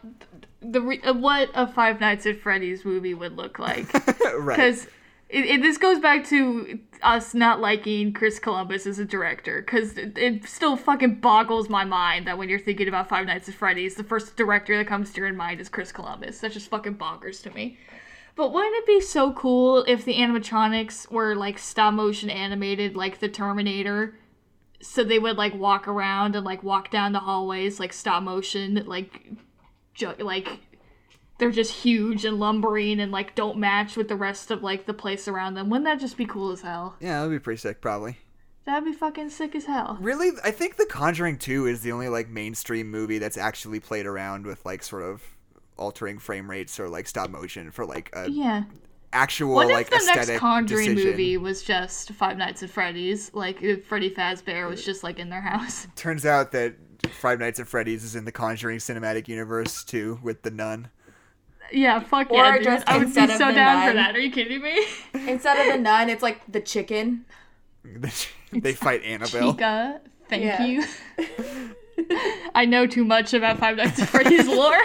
the 0.62 0.80
re- 0.80 1.00
uh, 1.02 1.12
what 1.14 1.50
a 1.54 1.66
Five 1.66 2.00
Nights 2.00 2.26
at 2.26 2.40
Freddy's 2.40 2.84
movie 2.84 3.14
would 3.14 3.36
look 3.36 3.58
like. 3.58 3.92
right. 4.38 4.56
because 4.56 4.86
it, 5.30 5.46
it, 5.46 5.62
this 5.62 5.78
goes 5.78 6.00
back 6.00 6.26
to 6.26 6.80
us 7.02 7.34
not 7.34 7.60
liking 7.60 8.12
Chris 8.12 8.38
Columbus 8.38 8.86
as 8.86 8.98
a 8.98 9.04
director 9.04 9.62
because 9.62 9.96
it, 9.96 10.18
it 10.18 10.44
still 10.44 10.76
fucking 10.76 11.20
boggles 11.20 11.68
my 11.68 11.84
mind 11.84 12.26
that 12.26 12.36
when 12.36 12.48
you're 12.48 12.58
thinking 12.58 12.88
about 12.88 13.08
Five 13.08 13.26
Nights 13.26 13.48
at 13.48 13.54
Freddy's, 13.54 13.94
the 13.94 14.04
first 14.04 14.36
director 14.36 14.76
that 14.76 14.86
comes 14.86 15.12
to 15.12 15.20
your 15.20 15.32
mind 15.32 15.60
is 15.60 15.68
Chris 15.68 15.92
Columbus. 15.92 16.40
That 16.40 16.52
just 16.52 16.68
fucking 16.68 16.96
bonkers 16.96 17.42
to 17.44 17.50
me. 17.52 17.78
But 18.34 18.52
wouldn't 18.52 18.74
it 18.74 18.86
be 18.86 19.00
so 19.00 19.32
cool 19.32 19.84
if 19.86 20.04
the 20.04 20.14
animatronics 20.14 21.10
were 21.10 21.34
like 21.34 21.58
stop 21.58 21.94
motion 21.94 22.28
animated 22.28 22.96
like 22.96 23.20
the 23.20 23.28
Terminator? 23.28 24.16
So 24.82 25.04
they 25.04 25.18
would 25.18 25.36
like 25.36 25.54
walk 25.54 25.86
around 25.86 26.34
and 26.34 26.44
like 26.44 26.62
walk 26.62 26.90
down 26.90 27.12
the 27.12 27.20
hallways 27.20 27.78
like 27.78 27.92
stop 27.92 28.22
motion, 28.22 28.82
like 28.86 29.22
ju- 29.94 30.14
like 30.18 30.48
they're 31.40 31.50
just 31.50 31.72
huge 31.72 32.24
and 32.24 32.38
lumbering 32.38 33.00
and 33.00 33.10
like 33.10 33.34
don't 33.34 33.58
match 33.58 33.96
with 33.96 34.08
the 34.08 34.14
rest 34.16 34.50
of 34.52 34.62
like 34.62 34.86
the 34.86 34.94
place 34.94 35.26
around 35.26 35.54
them. 35.54 35.68
Wouldn't 35.70 35.86
that 35.86 35.98
just 35.98 36.16
be 36.16 36.26
cool 36.26 36.52
as 36.52 36.60
hell? 36.60 36.94
Yeah, 37.00 37.18
that'd 37.20 37.32
be 37.32 37.38
pretty 37.42 37.58
sick, 37.58 37.80
probably. 37.80 38.18
That'd 38.66 38.84
be 38.84 38.92
fucking 38.92 39.30
sick 39.30 39.56
as 39.56 39.64
hell. 39.64 39.98
Really, 40.00 40.30
I 40.44 40.50
think 40.52 40.76
The 40.76 40.86
Conjuring 40.86 41.38
2 41.38 41.66
is 41.66 41.80
the 41.80 41.90
only 41.92 42.08
like 42.08 42.28
mainstream 42.28 42.90
movie 42.90 43.18
that's 43.18 43.36
actually 43.38 43.80
played 43.80 44.06
around 44.06 44.46
with 44.46 44.64
like 44.64 44.82
sort 44.84 45.02
of 45.02 45.22
altering 45.76 46.18
frame 46.18 46.48
rates 46.48 46.78
or 46.78 46.88
like 46.88 47.08
stop 47.08 47.30
motion 47.30 47.70
for 47.70 47.86
like 47.86 48.10
a 48.12 48.30
Yeah. 48.30 48.64
actual 49.14 49.54
What 49.54 49.68
like 49.68 49.86
if 49.86 49.90
the 49.90 49.96
aesthetic 49.96 50.28
next 50.28 50.40
Conjuring 50.40 50.90
decision. 50.94 51.10
movie 51.10 51.36
was 51.38 51.62
just 51.62 52.10
Five 52.12 52.36
Nights 52.36 52.62
at 52.62 52.70
Freddy's? 52.70 53.32
Like 53.32 53.62
if 53.62 53.86
Freddy 53.86 54.10
Fazbear 54.14 54.68
was 54.68 54.84
just 54.84 55.02
like 55.02 55.18
in 55.18 55.30
their 55.30 55.40
house. 55.40 55.86
Turns 55.96 56.26
out 56.26 56.52
that 56.52 56.74
Five 57.10 57.40
Nights 57.40 57.58
at 57.58 57.66
Freddy's 57.66 58.04
is 58.04 58.14
in 58.14 58.26
the 58.26 58.30
Conjuring 58.32 58.78
cinematic 58.78 59.26
universe 59.26 59.82
too, 59.84 60.20
with 60.22 60.42
the 60.42 60.50
nun. 60.50 60.90
Yeah, 61.72 62.00
fuck 62.00 62.30
Or 62.30 62.36
yeah, 62.36 62.56
dude. 62.56 62.64
just 62.64 62.88
I 62.88 62.94
would 62.98 63.00
be 63.02 63.06
instead 63.06 63.30
of 63.30 63.36
so 63.36 63.46
the 63.46 63.52
down 63.54 63.80
for 63.88 63.94
nun. 63.94 63.96
that. 63.96 64.16
Are 64.16 64.20
you 64.20 64.30
kidding 64.30 64.60
me? 64.62 64.86
Instead 65.14 65.58
of 65.66 65.72
the 65.74 65.78
nun, 65.82 66.08
it's 66.08 66.22
like 66.22 66.40
the 66.50 66.60
chicken. 66.60 67.24
they 68.52 68.72
fight 68.74 69.02
Annabelle. 69.04 69.52
Chica, 69.52 70.00
thank 70.28 70.42
Yeah. 70.44 70.64
you. 70.64 70.84
I 72.54 72.64
know 72.64 72.86
too 72.86 73.04
much 73.04 73.34
about 73.34 73.58
Five 73.58 73.76
Nights 73.76 74.00
at 74.00 74.08
Freddy's 74.08 74.48
lore. 74.48 74.76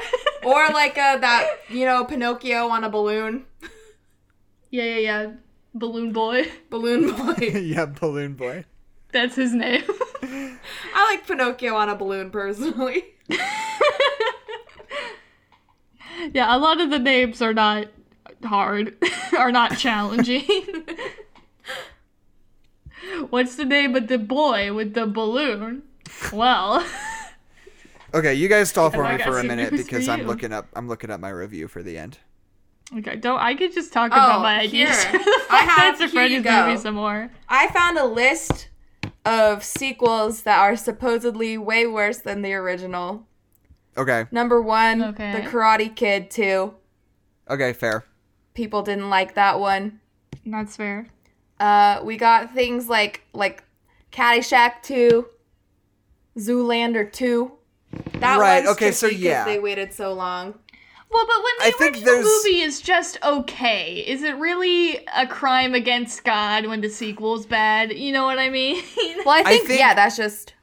Or 0.44 0.68
like 0.70 0.98
uh, 0.98 1.18
that, 1.18 1.48
you 1.70 1.86
know, 1.86 2.04
Pinocchio 2.06 2.68
on 2.68 2.84
a 2.84 2.90
balloon. 2.90 3.46
yeah, 4.70 4.84
yeah, 4.84 4.98
yeah. 4.98 5.32
Balloon 5.74 6.14
Boy. 6.14 6.52
Balloon 6.70 7.12
boy. 7.16 7.36
yeah, 7.40 7.86
Balloon 7.86 8.34
Boy. 8.36 8.66
That's 9.12 9.36
his 9.36 9.54
name. 9.54 9.84
I 10.24 11.06
like 11.10 11.26
Pinocchio 11.26 11.74
on 11.76 11.90
a 11.90 11.96
balloon 11.96 12.30
personally. 12.32 13.06
yeah, 16.34 16.56
a 16.56 16.58
lot 16.58 16.80
of 16.82 16.90
the 16.90 17.00
names 17.00 17.42
are 17.42 17.54
not 17.54 17.88
hard, 18.44 18.96
are 19.38 19.52
not 19.52 19.78
challenging. 19.78 20.44
What's 23.30 23.56
the 23.56 23.66
name 23.66 23.96
of 23.96 24.08
the 24.08 24.18
boy 24.18 24.74
with 24.74 24.94
the 24.94 25.06
balloon? 25.06 25.84
Well, 26.34 26.86
Okay, 28.14 28.34
you 28.34 28.48
guys 28.48 28.70
stall 28.70 28.90
for 28.90 29.04
me 29.04 29.22
for 29.22 29.40
a 29.40 29.44
minute 29.44 29.72
because 29.72 30.08
I'm 30.08 30.24
looking 30.26 30.54
up 30.54 30.68
I'm 30.74 30.88
looking 30.88 31.12
up 31.12 31.20
my 31.20 31.30
review 31.30 31.68
for 31.68 31.84
the 31.84 31.98
end. 31.98 32.18
okay, 32.98 33.18
don't 33.18 33.40
I 33.40 33.56
could 33.56 33.74
just 33.74 33.92
talk 33.92 34.08
about 34.12 34.38
Oh, 34.38 34.42
my 34.42 34.62
ideas 34.62 35.04
here. 35.04 35.12
for 35.12 35.18
the 35.26 35.42
I 35.50 35.58
have- 35.58 35.78
Nights 36.00 36.02
at 36.02 36.12
here 36.12 36.22
you 36.24 36.42
Freddy's 36.42 36.44
go. 36.44 36.68
movie 36.68 36.80
some 36.82 36.96
more. 36.96 37.32
I 37.50 37.68
found 37.70 37.98
a 37.98 38.06
list 38.06 38.70
of 39.26 39.64
sequels 39.64 40.44
that 40.44 40.60
are 40.60 40.76
supposedly 40.78 41.58
way 41.58 41.86
worse 41.88 42.20
than 42.20 42.42
the 42.42 42.54
original. 42.54 43.28
Okay. 43.98 44.26
Number 44.32 44.62
one, 44.62 45.02
Okay. 45.04 45.32
The 45.32 45.48
Karate 45.48 45.96
Kid 45.96 46.30
2. 46.32 46.74
Okay, 47.50 47.74
fair. 47.74 48.04
People 48.54 48.82
didn't 48.82 49.10
like 49.10 49.36
that 49.36 49.60
one. 49.60 50.00
That's 50.46 50.76
fair. 50.76 51.08
Uh, 51.60 52.02
we 52.04 52.18
got 52.18 52.54
things 52.54 52.90
like 52.90 53.22
like 53.34 53.64
Caddyshack 54.12 54.82
2, 54.84 55.26
Zoolander 56.38 57.12
2. 57.12 57.52
That 58.20 58.38
Right, 58.40 58.66
one's 58.66 58.76
okay, 58.78 58.92
so 58.92 59.08
tricky 59.08 59.24
'cause 59.24 59.24
yeah. 59.24 59.46
they 59.46 59.60
waited 59.60 59.94
so 59.94 60.14
long. 60.14 60.56
Well, 61.10 61.26
but 61.28 61.38
when 61.38 61.54
I 61.62 61.72
the 61.72 61.78
think 61.78 61.96
original 61.98 62.14
there's- 62.16 62.26
movie 62.26 62.62
is 62.62 62.82
just 62.82 63.18
okay, 63.24 64.00
is 64.06 64.24
it 64.24 64.36
really 64.36 65.00
a 65.16 65.26
crime 65.28 65.74
against 65.74 66.24
God 66.26 66.66
when 66.66 66.82
the 66.82 66.90
sequel's 66.90 67.46
bad? 67.46 67.94
You 67.94 68.12
know 68.12 68.26
what 68.26 68.40
I 68.40 68.50
mean? 68.50 68.84
Well, 69.26 69.30
I 69.40 69.44
think, 69.44 69.68
think- 69.68 69.80
yeah, 69.80 69.94
that's 69.94 70.18
just. 70.18 70.55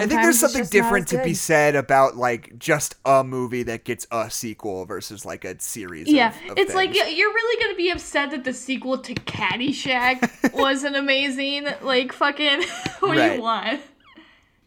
I 0.00 0.06
think 0.06 0.22
there's 0.22 0.40
something 0.40 0.64
different 0.66 1.08
to 1.08 1.22
be 1.22 1.34
said 1.34 1.74
about 1.76 2.16
like 2.16 2.58
just 2.58 2.94
a 3.04 3.22
movie 3.22 3.62
that 3.64 3.84
gets 3.84 4.06
a 4.10 4.30
sequel 4.30 4.84
versus 4.86 5.24
like 5.24 5.44
a 5.44 5.60
series. 5.60 6.08
yeah, 6.10 6.28
of, 6.46 6.52
of 6.52 6.58
it's 6.58 6.74
like 6.74 6.92
things. 6.92 7.04
y- 7.04 7.12
you're 7.16 7.32
really 7.32 7.62
gonna 7.64 7.76
be 7.76 7.90
upset 7.90 8.30
that 8.30 8.44
the 8.44 8.52
sequel 8.54 8.98
to 8.98 9.14
Caddyshack 9.14 10.52
wasn't 10.54 10.96
amazing. 10.96 11.66
Like 11.82 12.12
fucking, 12.12 12.62
what 13.00 13.14
do 13.16 13.22
you 13.34 13.40
want? 13.40 13.80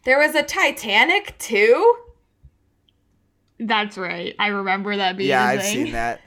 There 0.04 0.18
was 0.18 0.34
a 0.36 0.42
Titanic 0.42 1.36
too. 1.38 1.96
That's 3.58 3.96
right. 3.98 4.34
I 4.38 4.48
remember 4.48 4.96
that 4.96 5.16
being 5.16 5.30
yeah, 5.30 5.44
a 5.44 5.54
I've 5.54 5.62
thing. 5.62 5.86
seen 5.86 5.92
that. 5.94 6.20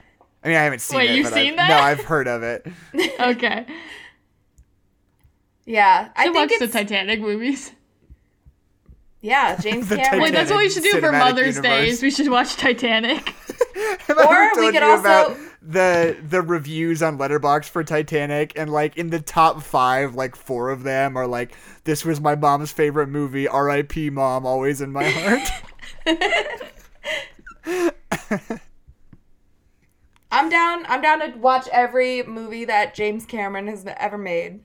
I 0.44 0.48
mean, 0.48 0.56
I 0.56 0.62
haven't 0.64 0.80
seen 0.80 0.98
Wait, 0.98 1.10
it. 1.10 1.16
you've 1.16 1.24
but 1.26 1.34
seen 1.34 1.52
I've, 1.52 1.56
that? 1.56 1.68
No, 1.68 1.76
I've 1.78 2.00
heard 2.00 2.26
of 2.28 2.42
it. 2.42 2.66
okay, 3.20 3.66
Yeah, 5.64 6.08
I 6.16 6.26
I 6.26 6.30
watch 6.30 6.52
the 6.58 6.66
Titanic 6.68 7.20
movies. 7.20 7.72
Yeah 9.22 9.56
James 9.60 9.88
Cameron. 9.88 10.20
Wait, 10.22 10.32
that's 10.32 10.50
what 10.50 10.58
we 10.58 10.70
should 10.70 10.82
do 10.82 10.92
for 10.92 11.08
Cinematic 11.08 11.18
Mother's 11.18 11.60
Day. 11.60 11.88
Is 11.88 12.02
we 12.02 12.10
should 12.10 12.28
watch 12.28 12.56
Titanic. 12.56 13.34
I 13.76 13.96
Or 14.08 14.34
ever 14.34 14.50
we 14.60 14.62
told 14.62 14.74
could 14.74 14.82
you 14.82 14.98
about 14.98 15.28
also- 15.30 15.40
the 15.62 16.16
the 16.26 16.40
reviews 16.40 17.02
on 17.02 17.18
Letterboxd 17.18 17.66
for 17.66 17.84
Titanic, 17.84 18.54
and 18.58 18.72
like 18.72 18.96
in 18.96 19.10
the 19.10 19.20
top 19.20 19.62
five, 19.62 20.14
like 20.14 20.34
four 20.34 20.70
of 20.70 20.82
them 20.84 21.16
are 21.18 21.26
like, 21.26 21.54
"This 21.84 22.02
was 22.04 22.18
my 22.20 22.34
mom's 22.34 22.72
favorite 22.72 23.08
movie. 23.08 23.46
R.I.P. 23.46 24.08
Mom, 24.10 24.46
always 24.46 24.80
in 24.80 24.90
my 24.90 25.04
heart." 25.04 25.48
I'm 30.32 30.48
down. 30.48 30.86
I'm 30.88 31.02
down 31.02 31.20
to 31.20 31.36
watch 31.38 31.68
every 31.72 32.22
movie 32.22 32.64
that 32.64 32.94
James 32.94 33.26
Cameron 33.26 33.66
has 33.66 33.84
ever 33.98 34.16
made. 34.16 34.60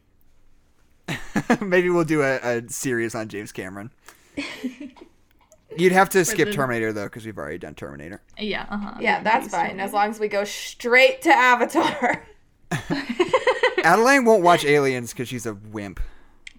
Maybe 1.62 1.90
we'll 1.90 2.04
do 2.06 2.22
a, 2.22 2.38
a 2.38 2.70
series 2.70 3.16
on 3.16 3.28
James 3.28 3.52
Cameron. 3.52 3.92
You'd 5.78 5.92
have 5.92 6.10
to 6.12 6.24
skip 6.24 6.48
the- 6.50 6.54
Terminator 6.54 6.94
though, 6.94 7.06
because 7.06 7.26
we've 7.26 7.38
already 7.38 7.58
done 7.58 7.76
Terminator. 7.76 8.22
yeah, 8.38 8.66
uh 8.70 8.78
huh. 8.78 8.94
Yeah, 9.02 9.22
that's 9.24 9.50
fine 9.50 9.80
as 9.80 9.92
long 9.94 10.10
as 10.10 10.20
we 10.20 10.28
go 10.28 10.44
straight 10.44 11.22
to 11.24 11.30
Avatar. 11.30 12.26
Adeline 13.84 14.26
won't 14.26 14.44
watch 14.44 14.66
Aliens 14.66 15.12
because 15.12 15.28
she's 15.28 15.46
a 15.46 15.54
wimp. 15.54 16.00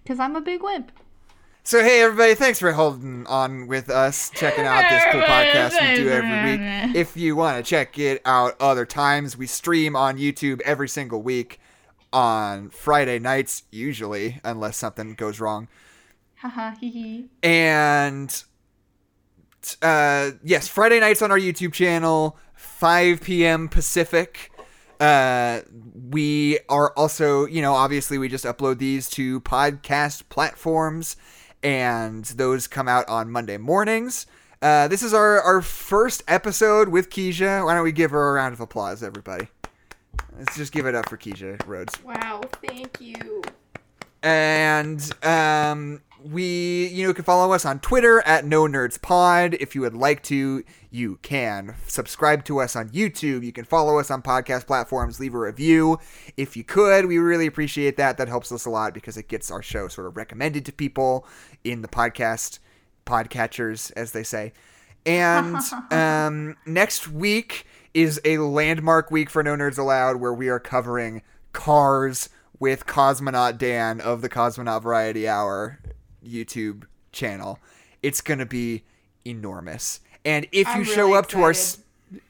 Because 0.03 0.19
I'm 0.19 0.35
a 0.35 0.41
big 0.41 0.61
wimp. 0.63 0.91
So 1.63 1.83
hey 1.83 2.01
everybody, 2.01 2.33
thanks 2.33 2.59
for 2.59 2.71
holding 2.71 3.25
on 3.27 3.67
with 3.67 3.89
us, 3.89 4.29
checking 4.29 4.63
out 4.65 4.89
this 4.89 5.03
cool 5.11 5.21
podcast 5.23 5.71
we 5.81 5.95
do 6.01 6.09
every 6.09 6.51
week. 6.87 6.95
If 6.95 7.17
you 7.17 7.35
want 7.35 7.57
to 7.63 7.69
check 7.69 7.99
it 7.99 8.21
out 8.23 8.55
other 8.61 8.85
times, 8.85 9.35
we 9.37 9.47
stream 9.47 9.93
on 9.95 10.17
YouTube 10.17 10.61
every 10.61 10.87
single 10.87 11.21
week 11.21 11.59
on 12.13 12.69
Friday 12.69 13.19
nights, 13.19 13.63
usually, 13.69 14.39
unless 14.45 14.77
something 14.77 15.13
goes 15.15 15.41
wrong. 15.41 15.67
Haha, 16.41 16.75
hee 16.79 16.89
hee. 16.91 17.25
And 17.43 18.43
uh, 19.81 20.31
yes, 20.43 20.67
Friday 20.67 20.99
nights 20.99 21.21
on 21.21 21.31
our 21.31 21.39
YouTube 21.39 21.73
channel, 21.73 22.37
5 22.55 23.21
p.m. 23.21 23.67
Pacific. 23.69 24.51
Uh, 24.99 25.61
we 26.09 26.57
are 26.69 26.91
also, 26.97 27.45
you 27.45 27.61
know, 27.61 27.73
obviously 27.73 28.17
we 28.17 28.27
just 28.29 28.45
upload 28.45 28.79
these 28.79 29.09
to 29.11 29.41
podcast 29.41 30.27
platforms, 30.29 31.17
and 31.63 32.25
those 32.25 32.67
come 32.67 32.87
out 32.87 33.07
on 33.07 33.29
Monday 33.31 33.57
mornings. 33.57 34.25
Uh, 34.61 34.87
this 34.87 35.03
is 35.03 35.13
our, 35.13 35.39
our 35.41 35.61
first 35.61 36.23
episode 36.27 36.89
with 36.89 37.09
Keisha. 37.11 37.63
Why 37.63 37.75
don't 37.75 37.83
we 37.83 37.91
give 37.91 38.09
her 38.11 38.29
a 38.29 38.33
round 38.33 38.53
of 38.53 38.59
applause, 38.59 39.03
everybody? 39.03 39.47
Let's 40.37 40.55
just 40.57 40.71
give 40.71 40.85
it 40.87 40.95
up 40.95 41.09
for 41.09 41.17
Keisha 41.17 41.59
Rhodes 41.67 42.03
Wow, 42.03 42.41
thank 42.65 42.99
you. 42.99 43.41
and 44.23 44.99
um, 45.23 46.01
we 46.23 46.87
you 46.87 47.05
know 47.05 47.13
can 47.13 47.23
follow 47.23 47.53
us 47.53 47.65
on 47.65 47.79
twitter 47.79 48.21
at 48.21 48.45
no 48.45 48.63
nerds 48.63 49.01
pod. 49.01 49.55
If 49.59 49.75
you 49.75 49.81
would 49.81 49.95
like 49.95 50.23
to 50.23 50.63
you 50.89 51.19
can. 51.21 51.75
Subscribe 51.87 52.43
to 52.45 52.59
us 52.59 52.75
on 52.75 52.89
youtube. 52.89 53.43
You 53.43 53.51
can 53.51 53.65
follow 53.65 53.99
us 53.99 54.09
on 54.09 54.21
podcast 54.21 54.67
platforms. 54.67 55.19
Leave 55.19 55.33
a 55.33 55.39
review 55.39 55.99
if 56.35 56.57
you 56.57 56.63
could. 56.63 57.05
We 57.05 57.17
really 57.17 57.45
appreciate 57.45 57.97
that. 57.97 58.17
That 58.17 58.27
helps 58.27 58.51
us 58.51 58.65
a 58.65 58.69
lot 58.69 58.93
because 58.93 59.17
it 59.17 59.27
gets 59.27 59.51
our 59.51 59.61
show 59.61 59.87
sort 59.87 60.07
of 60.07 60.17
recommended 60.17 60.65
to 60.65 60.71
people 60.71 61.25
in 61.63 61.81
the 61.81 61.87
podcast 61.87 62.59
podcatchers 63.05 63.91
as 63.95 64.11
they 64.11 64.23
say. 64.23 64.53
And 65.05 65.57
um, 65.91 66.57
next 66.65 67.07
week 67.07 67.65
is 67.93 68.21
a 68.25 68.37
landmark 68.39 69.09
week 69.09 69.29
for 69.29 69.43
No 69.43 69.55
Nerds 69.55 69.77
Allowed 69.77 70.17
where 70.17 70.33
we 70.33 70.49
are 70.49 70.59
covering 70.59 71.21
Cars 71.53 72.29
with 72.59 72.85
Cosmonaut 72.85 73.57
Dan 73.57 74.01
of 74.01 74.21
the 74.21 74.29
Cosmonaut 74.29 74.83
Variety 74.83 75.27
Hour 75.27 75.79
YouTube 76.27 76.83
channel. 77.11 77.59
It's 78.03 78.21
going 78.21 78.39
to 78.39 78.45
be 78.45 78.83
enormous. 79.25 79.99
And 80.25 80.45
if 80.51 80.67
you 80.67 80.73
I'm 80.73 80.83
show 80.83 81.07
really 81.07 81.17
up 81.17 81.27
to 81.29 81.41
our 81.41 81.53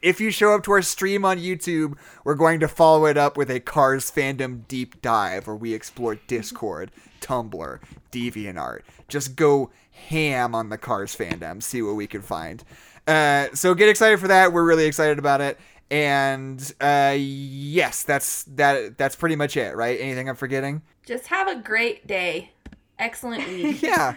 if 0.01 0.19
you 0.19 0.31
show 0.31 0.53
up 0.53 0.63
to 0.63 0.71
our 0.71 0.81
stream 0.81 1.23
on 1.23 1.37
YouTube, 1.37 1.97
we're 2.23 2.35
going 2.35 2.59
to 2.59 2.67
follow 2.67 3.05
it 3.05 3.17
up 3.17 3.37
with 3.37 3.49
a 3.49 3.59
Cars 3.59 4.09
fandom 4.09 4.67
deep 4.67 5.01
dive 5.01 5.47
where 5.47 5.55
we 5.55 5.73
explore 5.73 6.15
Discord, 6.27 6.91
Tumblr, 7.21 7.79
DeviantArt. 8.11 8.81
Just 9.07 9.35
go 9.35 9.69
ham 10.09 10.55
on 10.55 10.69
the 10.69 10.77
Cars 10.77 11.15
fandom, 11.15 11.61
see 11.61 11.81
what 11.81 11.95
we 11.95 12.07
can 12.07 12.21
find. 12.21 12.63
Uh, 13.05 13.47
so 13.53 13.73
get 13.73 13.89
excited 13.89 14.19
for 14.19 14.27
that. 14.27 14.51
We're 14.51 14.65
really 14.65 14.85
excited 14.85 15.19
about 15.19 15.41
it. 15.41 15.59
And 15.89 16.73
uh, 16.81 17.15
yes, 17.17 18.03
that's 18.03 18.43
that. 18.43 18.97
That's 18.97 19.15
pretty 19.15 19.37
much 19.37 19.55
it, 19.55 19.73
right? 19.75 19.97
Anything 20.01 20.27
I'm 20.27 20.35
forgetting? 20.35 20.81
Just 21.05 21.27
have 21.27 21.47
a 21.47 21.55
great 21.55 22.05
day. 22.05 22.51
Excellent 22.99 23.47
week. 23.49 23.81
yeah. 23.81 24.15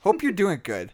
Hope 0.00 0.22
you're 0.22 0.32
doing 0.32 0.60
good. 0.62 0.90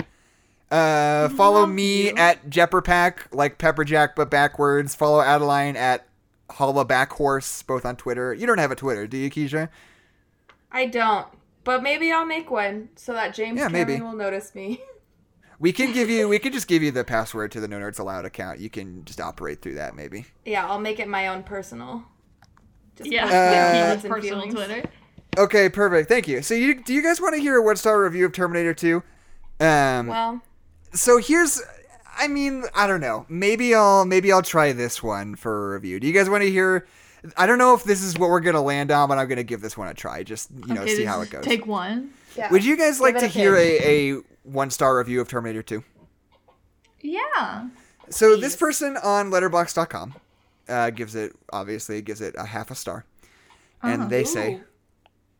Uh, 0.71 1.29
follow 1.31 1.61
Love 1.61 1.71
me 1.71 2.09
you. 2.09 2.15
at 2.17 2.51
Jepperpack, 2.51 3.21
like 3.33 3.59
Pepperjack 3.59 4.11
but 4.17 4.31
backwards. 4.31 4.95
Follow 4.95 5.21
Adeline 5.21 5.77
at 5.77 6.07
Holla 6.51 6.85
Backhorse, 6.85 7.63
both 7.67 7.85
on 7.87 7.97
Twitter. 7.97 8.35
You 8.35 8.47
don't 8.47 8.59
have 8.59 8.71
a 8.71 8.77
Twitter, 8.77 9.07
do 9.07 9.17
you, 9.17 9.31
Keisha? 9.31 9.69
I 10.71 10.87
don't, 10.87 11.27
but 11.65 11.83
maybe 11.83 12.13
I'll 12.13 12.27
make 12.27 12.51
one 12.51 12.91
so 12.97 13.13
that 13.15 13.35
James 13.35 13.59
Yeah, 13.59 13.69
Cameron 13.69 13.89
maybe. 13.89 14.01
will 14.03 14.13
notice 14.17 14.55
me. 14.55 14.81
We 15.61 15.73
can 15.73 15.93
give 15.93 16.09
you. 16.11 16.29
We 16.29 16.39
can 16.41 16.53
just 16.53 16.69
give 16.69 16.83
you 16.83 16.91
the 16.91 17.03
password 17.05 17.51
to 17.53 17.61
the 17.61 17.67
No 17.69 17.79
Nerds 17.79 17.99
Allowed 17.99 18.25
account. 18.27 18.61
You 18.61 18.69
can 18.71 19.05
just 19.05 19.21
operate 19.21 19.61
through 19.63 19.75
that, 19.75 19.97
maybe. 19.97 20.27
yeah, 20.45 20.67
I'll 20.67 20.79
make 20.81 21.01
it 21.01 21.09
my 21.09 21.29
own 21.29 21.43
personal. 21.43 22.05
Just 22.97 23.11
Yeah, 23.11 23.23
post 23.23 23.33
Uh, 23.33 23.37
yeah, 23.37 23.95
personal 23.97 24.21
feelings. 24.21 24.55
Twitter. 24.55 24.83
Okay, 25.37 25.69
perfect. 25.69 26.09
Thank 26.09 26.27
you. 26.27 26.43
So, 26.43 26.55
you 26.55 26.83
do 26.83 26.93
you 26.93 27.03
guys 27.03 27.21
want 27.21 27.35
to 27.35 27.41
hear 27.41 27.57
a 27.57 27.63
one 27.63 27.77
star 27.77 28.03
review 28.03 28.27
of 28.27 28.33
Terminator 28.33 28.75
Two? 28.75 29.03
Um, 29.61 30.07
Well, 30.09 30.43
so 30.93 31.19
here's 31.19 31.61
I 32.19 32.27
mean, 32.27 32.65
I 32.75 32.87
don't 32.89 33.01
know. 33.01 33.27
Maybe 33.29 33.75
I'll 33.75 34.05
maybe 34.05 34.33
I'll 34.33 34.43
try 34.43 34.73
this 34.73 35.03
one 35.03 35.37
for 35.37 35.71
a 35.71 35.75
review. 35.75 36.01
Do 36.01 36.07
you 36.07 36.13
guys 36.13 36.29
want 36.29 36.43
to 36.43 36.51
hear 36.51 36.87
I 37.37 37.47
don't 37.47 37.59
know 37.59 37.75
if 37.75 37.85
this 37.85 38.03
is 38.03 38.19
what 38.19 38.31
we're 38.31 38.41
gonna 38.41 38.63
land 38.63 38.91
on, 38.91 39.09
but 39.09 39.19
I'm 39.19 39.29
gonna 39.29 39.43
give 39.45 39.61
this 39.61 39.77
one 39.77 39.89
a 39.89 39.95
try. 39.95 40.23
Just 40.25 40.51
you 40.67 40.75
know, 40.75 40.83
Okay, 40.83 40.97
see 40.97 41.05
how 41.05 41.21
it 41.21 41.31
goes. 41.31 41.45
Take 41.45 41.67
one. 41.67 42.11
yeah. 42.37 42.51
Would 42.51 42.65
you 42.65 42.77
guys 42.77 43.01
like 43.01 43.19
to 43.19 43.25
a 43.27 43.29
hear 43.29 43.55
a, 43.57 43.79
a 44.17 44.21
one 44.45 44.71
star 44.71 44.99
review 44.99 45.21
of 45.21 45.29
Terminator 45.29 45.63
2? 45.63 45.85
Yeah. 47.01 47.69
So 48.11 48.37
this 48.37 48.57
person 48.57 48.97
on 49.03 49.31
letterboxd.com 49.31 50.15
uh, 50.69 50.91
gives 50.91 51.15
it 51.15 51.35
obviously 51.53 52.01
gives 52.03 52.21
it 52.21 52.35
a 52.39 52.45
half 52.45 52.71
a 52.71 52.75
star. 52.75 53.05
And 53.83 54.03
Uh-huh. 54.03 54.09
they 54.11 54.25
say 54.25 54.55
Ooh. 54.55 54.65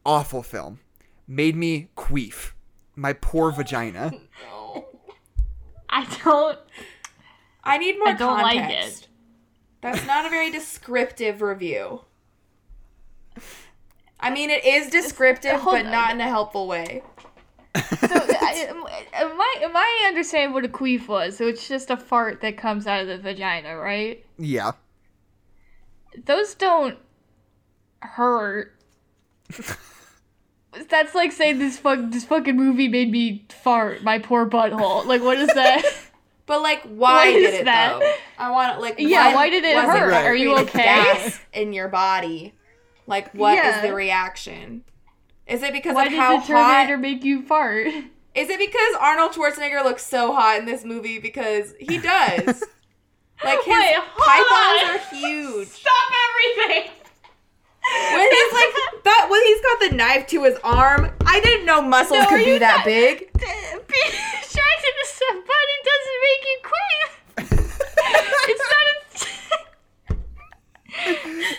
Awful 0.09 0.43
film. 0.43 0.81
Made 1.27 1.55
me 1.55 1.91
queef. 1.97 2.53
My 2.97 3.13
poor 3.13 3.53
vagina. 3.57 4.13
No. 4.43 4.87
I 5.91 6.07
don't. 6.25 6.59
I 7.63 7.79
need 7.79 7.99
more 7.99 8.09
I 8.09 8.13
don't 8.15 8.41
like 8.41 8.59
context. 8.59 9.03
it. 9.05 9.09
That's 9.83 10.07
not 10.07 10.27
a 10.27 10.31
very 10.31 10.51
descriptive 10.51 11.43
review. 11.43 12.01
I 14.19 14.31
mean, 14.31 14.51
it 14.51 14.65
is 14.65 14.91
descriptive, 14.91 15.61
but 15.65 15.85
on. 15.87 15.93
not 15.93 16.11
in 16.13 16.21
a 16.21 16.27
helpful 16.27 16.67
way. 16.67 17.03
So, 17.77 17.83
I, 18.01 18.67
my 19.37 19.69
my 19.73 20.05
understanding 20.09 20.53
what 20.53 20.65
a 20.65 20.69
queef 20.69 21.07
was. 21.07 21.37
So 21.37 21.47
it's 21.47 21.69
just 21.69 21.91
a 21.91 21.97
fart 21.97 22.41
that 22.41 22.57
comes 22.57 22.87
out 22.87 23.03
of 23.03 23.07
the 23.07 23.19
vagina, 23.19 23.77
right? 23.77 24.25
Yeah. 24.39 24.73
Those 26.25 26.55
don't 26.55 26.99
hurt. 28.01 28.75
That's 30.87 31.15
like 31.15 31.33
saying 31.33 31.59
this 31.59 31.79
fuck 31.79 31.99
this 32.11 32.25
fucking 32.25 32.57
movie 32.57 32.89
made 32.89 33.11
me 33.11 33.45
fart 33.51 34.03
my 34.03 34.19
poor 34.19 34.49
butthole. 34.49 35.05
Like 35.07 35.23
what 35.23 35.39
is 35.39 35.49
that? 35.49 35.85
But 36.47 36.63
like, 36.63 36.81
why 36.85 37.13
Why 37.27 37.33
did 37.33 37.43
is 37.45 37.55
it 37.61 37.65
that? 37.67 38.01
though? 38.01 38.15
I 38.39 38.51
want 38.51 38.81
like, 38.81 38.95
Yeah, 38.99 39.27
what 39.27 39.35
why 39.35 39.51
did 39.51 39.65
it 39.65 39.77
hurt? 39.77 40.09
that 40.11 40.25
Are 40.25 40.35
you 40.35 40.57
okay? 40.61 40.83
Gas 40.83 41.39
in 41.53 41.75
your 41.75 41.89
body. 41.89 42.55
Like, 43.07 43.35
what 43.35 43.53
is 43.59 43.65
Yeah. 43.67 43.83
the 43.87 43.93
reaction? 43.95 44.83
Is 45.47 45.63
it 45.63 45.75
because 45.75 45.95
Why 45.95 46.07
of 46.07 46.13
how 46.15 46.39
the 46.41 46.47
Terminator 46.47 46.95
hot? 46.95 47.01
make 47.03 47.23
you 47.23 47.43
fart? 47.43 47.87
Is 47.89 48.49
it 48.49 48.59
because 48.59 48.95
Arnold 48.99 49.33
Schwarzenegger 49.33 49.85
looks 49.85 50.07
so 50.07 50.33
hot 50.33 50.59
in 50.59 50.65
this 50.65 50.87
movie? 50.87 51.19
Because 51.19 51.75
he 51.79 51.99
does. 51.99 52.47
like 53.45 53.63
his 53.65 53.77
Wait, 53.77 53.97
pythons 54.17 54.83
on. 54.85 54.91
are 54.97 54.99
huge. 55.15 55.69
Stop 55.69 55.93
everything! 56.31 56.93
When 58.13 58.31
he's 58.31 58.53
like 58.53 58.75
that, 59.05 59.27
when 59.31 59.43
he's 59.45 59.61
got 59.61 59.81
the 59.91 59.97
knife 59.97 60.27
to 60.29 60.45
his 60.45 60.59
arm, 60.65 61.11
I 61.27 61.41
didn't 61.41 61.67
know 61.67 61.81
muscles 61.83 62.21
No, 62.21 62.27
could 62.29 62.45
be 62.45 62.59
that 62.59 62.79
not- 62.79 62.85
big. 62.85 63.19
Being 63.33 64.13
distracted 64.41 64.95
to 64.99 65.07
somebody 65.07 65.75
doesn't 65.89 66.21
make 66.25 66.43
you 66.49 66.59
queen. 66.63 67.03
it's 68.49 68.63
not 68.71 68.85
a. 68.85 68.95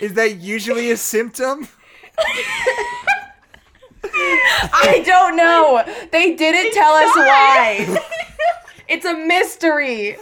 Is 0.05 0.13
that 0.13 0.35
usually 0.37 0.91
a 0.91 0.97
symptom? 0.97 1.67
I 4.03 5.01
don't 5.05 5.35
know. 5.37 5.83
They 6.11 6.35
didn't 6.35 6.73
tell 6.73 6.93
us 6.93 7.15
not. 7.15 7.25
why. 7.25 7.97
It's 8.87 9.05
a 9.05 9.13
mystery. 9.13 10.17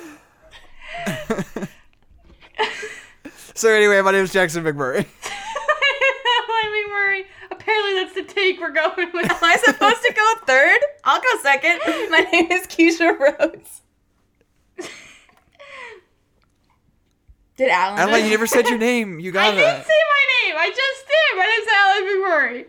So 3.56 3.70
anyway, 3.70 4.02
my 4.02 4.12
name 4.12 4.24
is 4.24 4.32
Jackson 4.34 4.64
McMurray. 4.64 5.06
Let 6.98 7.04
me 7.04 7.10
worry. 7.22 7.26
Apparently, 7.52 7.94
that's 7.96 8.14
the 8.16 8.24
take 8.24 8.60
we're 8.60 8.72
going 8.72 9.12
with. 9.14 9.30
Am 9.30 9.38
I 9.42 9.56
supposed 9.58 10.02
to 10.02 10.14
go 10.14 10.34
third? 10.46 10.80
I'll 11.04 11.22
go 11.22 11.28
second. 11.44 11.80
My 12.10 12.20
name 12.32 12.52
is 12.52 12.68
Keisha 12.68 13.18
Rhodes. 13.20 13.82
Did 17.58 17.70
Alan? 17.70 17.98
Adeline, 18.00 18.26
you 18.26 18.30
never 18.32 18.46
said 18.46 18.68
your 18.68 18.78
name. 18.78 19.20
You 19.20 19.32
got 19.32 19.46
I 19.46 19.50
got 19.50 19.56
didn't 19.56 19.78
that. 19.80 19.86
say 19.88 19.94
my 20.14 20.50
name. 20.52 20.56
I 20.60 20.70
just 20.70 21.08
did. 21.08 21.38
My 21.38 21.46
name's 21.46 21.68
Alan 21.74 22.04
McMurray. 22.06 22.66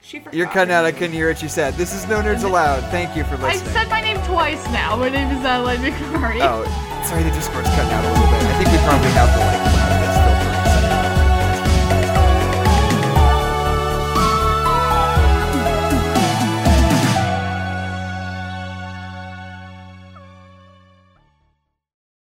She 0.00 0.18
forgot. 0.20 0.34
You're 0.34 0.46
cutting 0.46 0.72
out. 0.72 0.84
I 0.86 0.92
couldn't 0.92 1.12
hear 1.12 1.28
what 1.28 1.42
you 1.42 1.48
said. 1.50 1.74
This 1.74 1.92
is 1.94 2.06
No 2.08 2.22
Nerds 2.22 2.44
Allowed. 2.44 2.80
Thank 2.90 3.14
you 3.16 3.24
for 3.24 3.36
listening. 3.36 3.50
I 3.50 3.52
listening. 3.54 3.72
said 3.74 3.88
my 3.90 4.00
name 4.00 4.16
twice 4.24 4.64
now. 4.70 4.96
My 4.96 5.08
name 5.10 5.28
is 5.36 5.44
Alan 5.44 5.76
McMurray. 5.82 6.38
Oh, 6.40 6.64
sorry, 7.06 7.24
the 7.24 7.30
Discord's 7.30 7.68
cutting 7.70 7.92
out 7.92 8.04
a 8.04 8.08
little 8.08 8.24
bit. 8.24 8.40
I 8.40 8.54
think 8.56 8.70
we 8.72 8.78
probably 8.88 9.10
have 9.12 9.28
the 9.36 9.40
like 9.44 9.75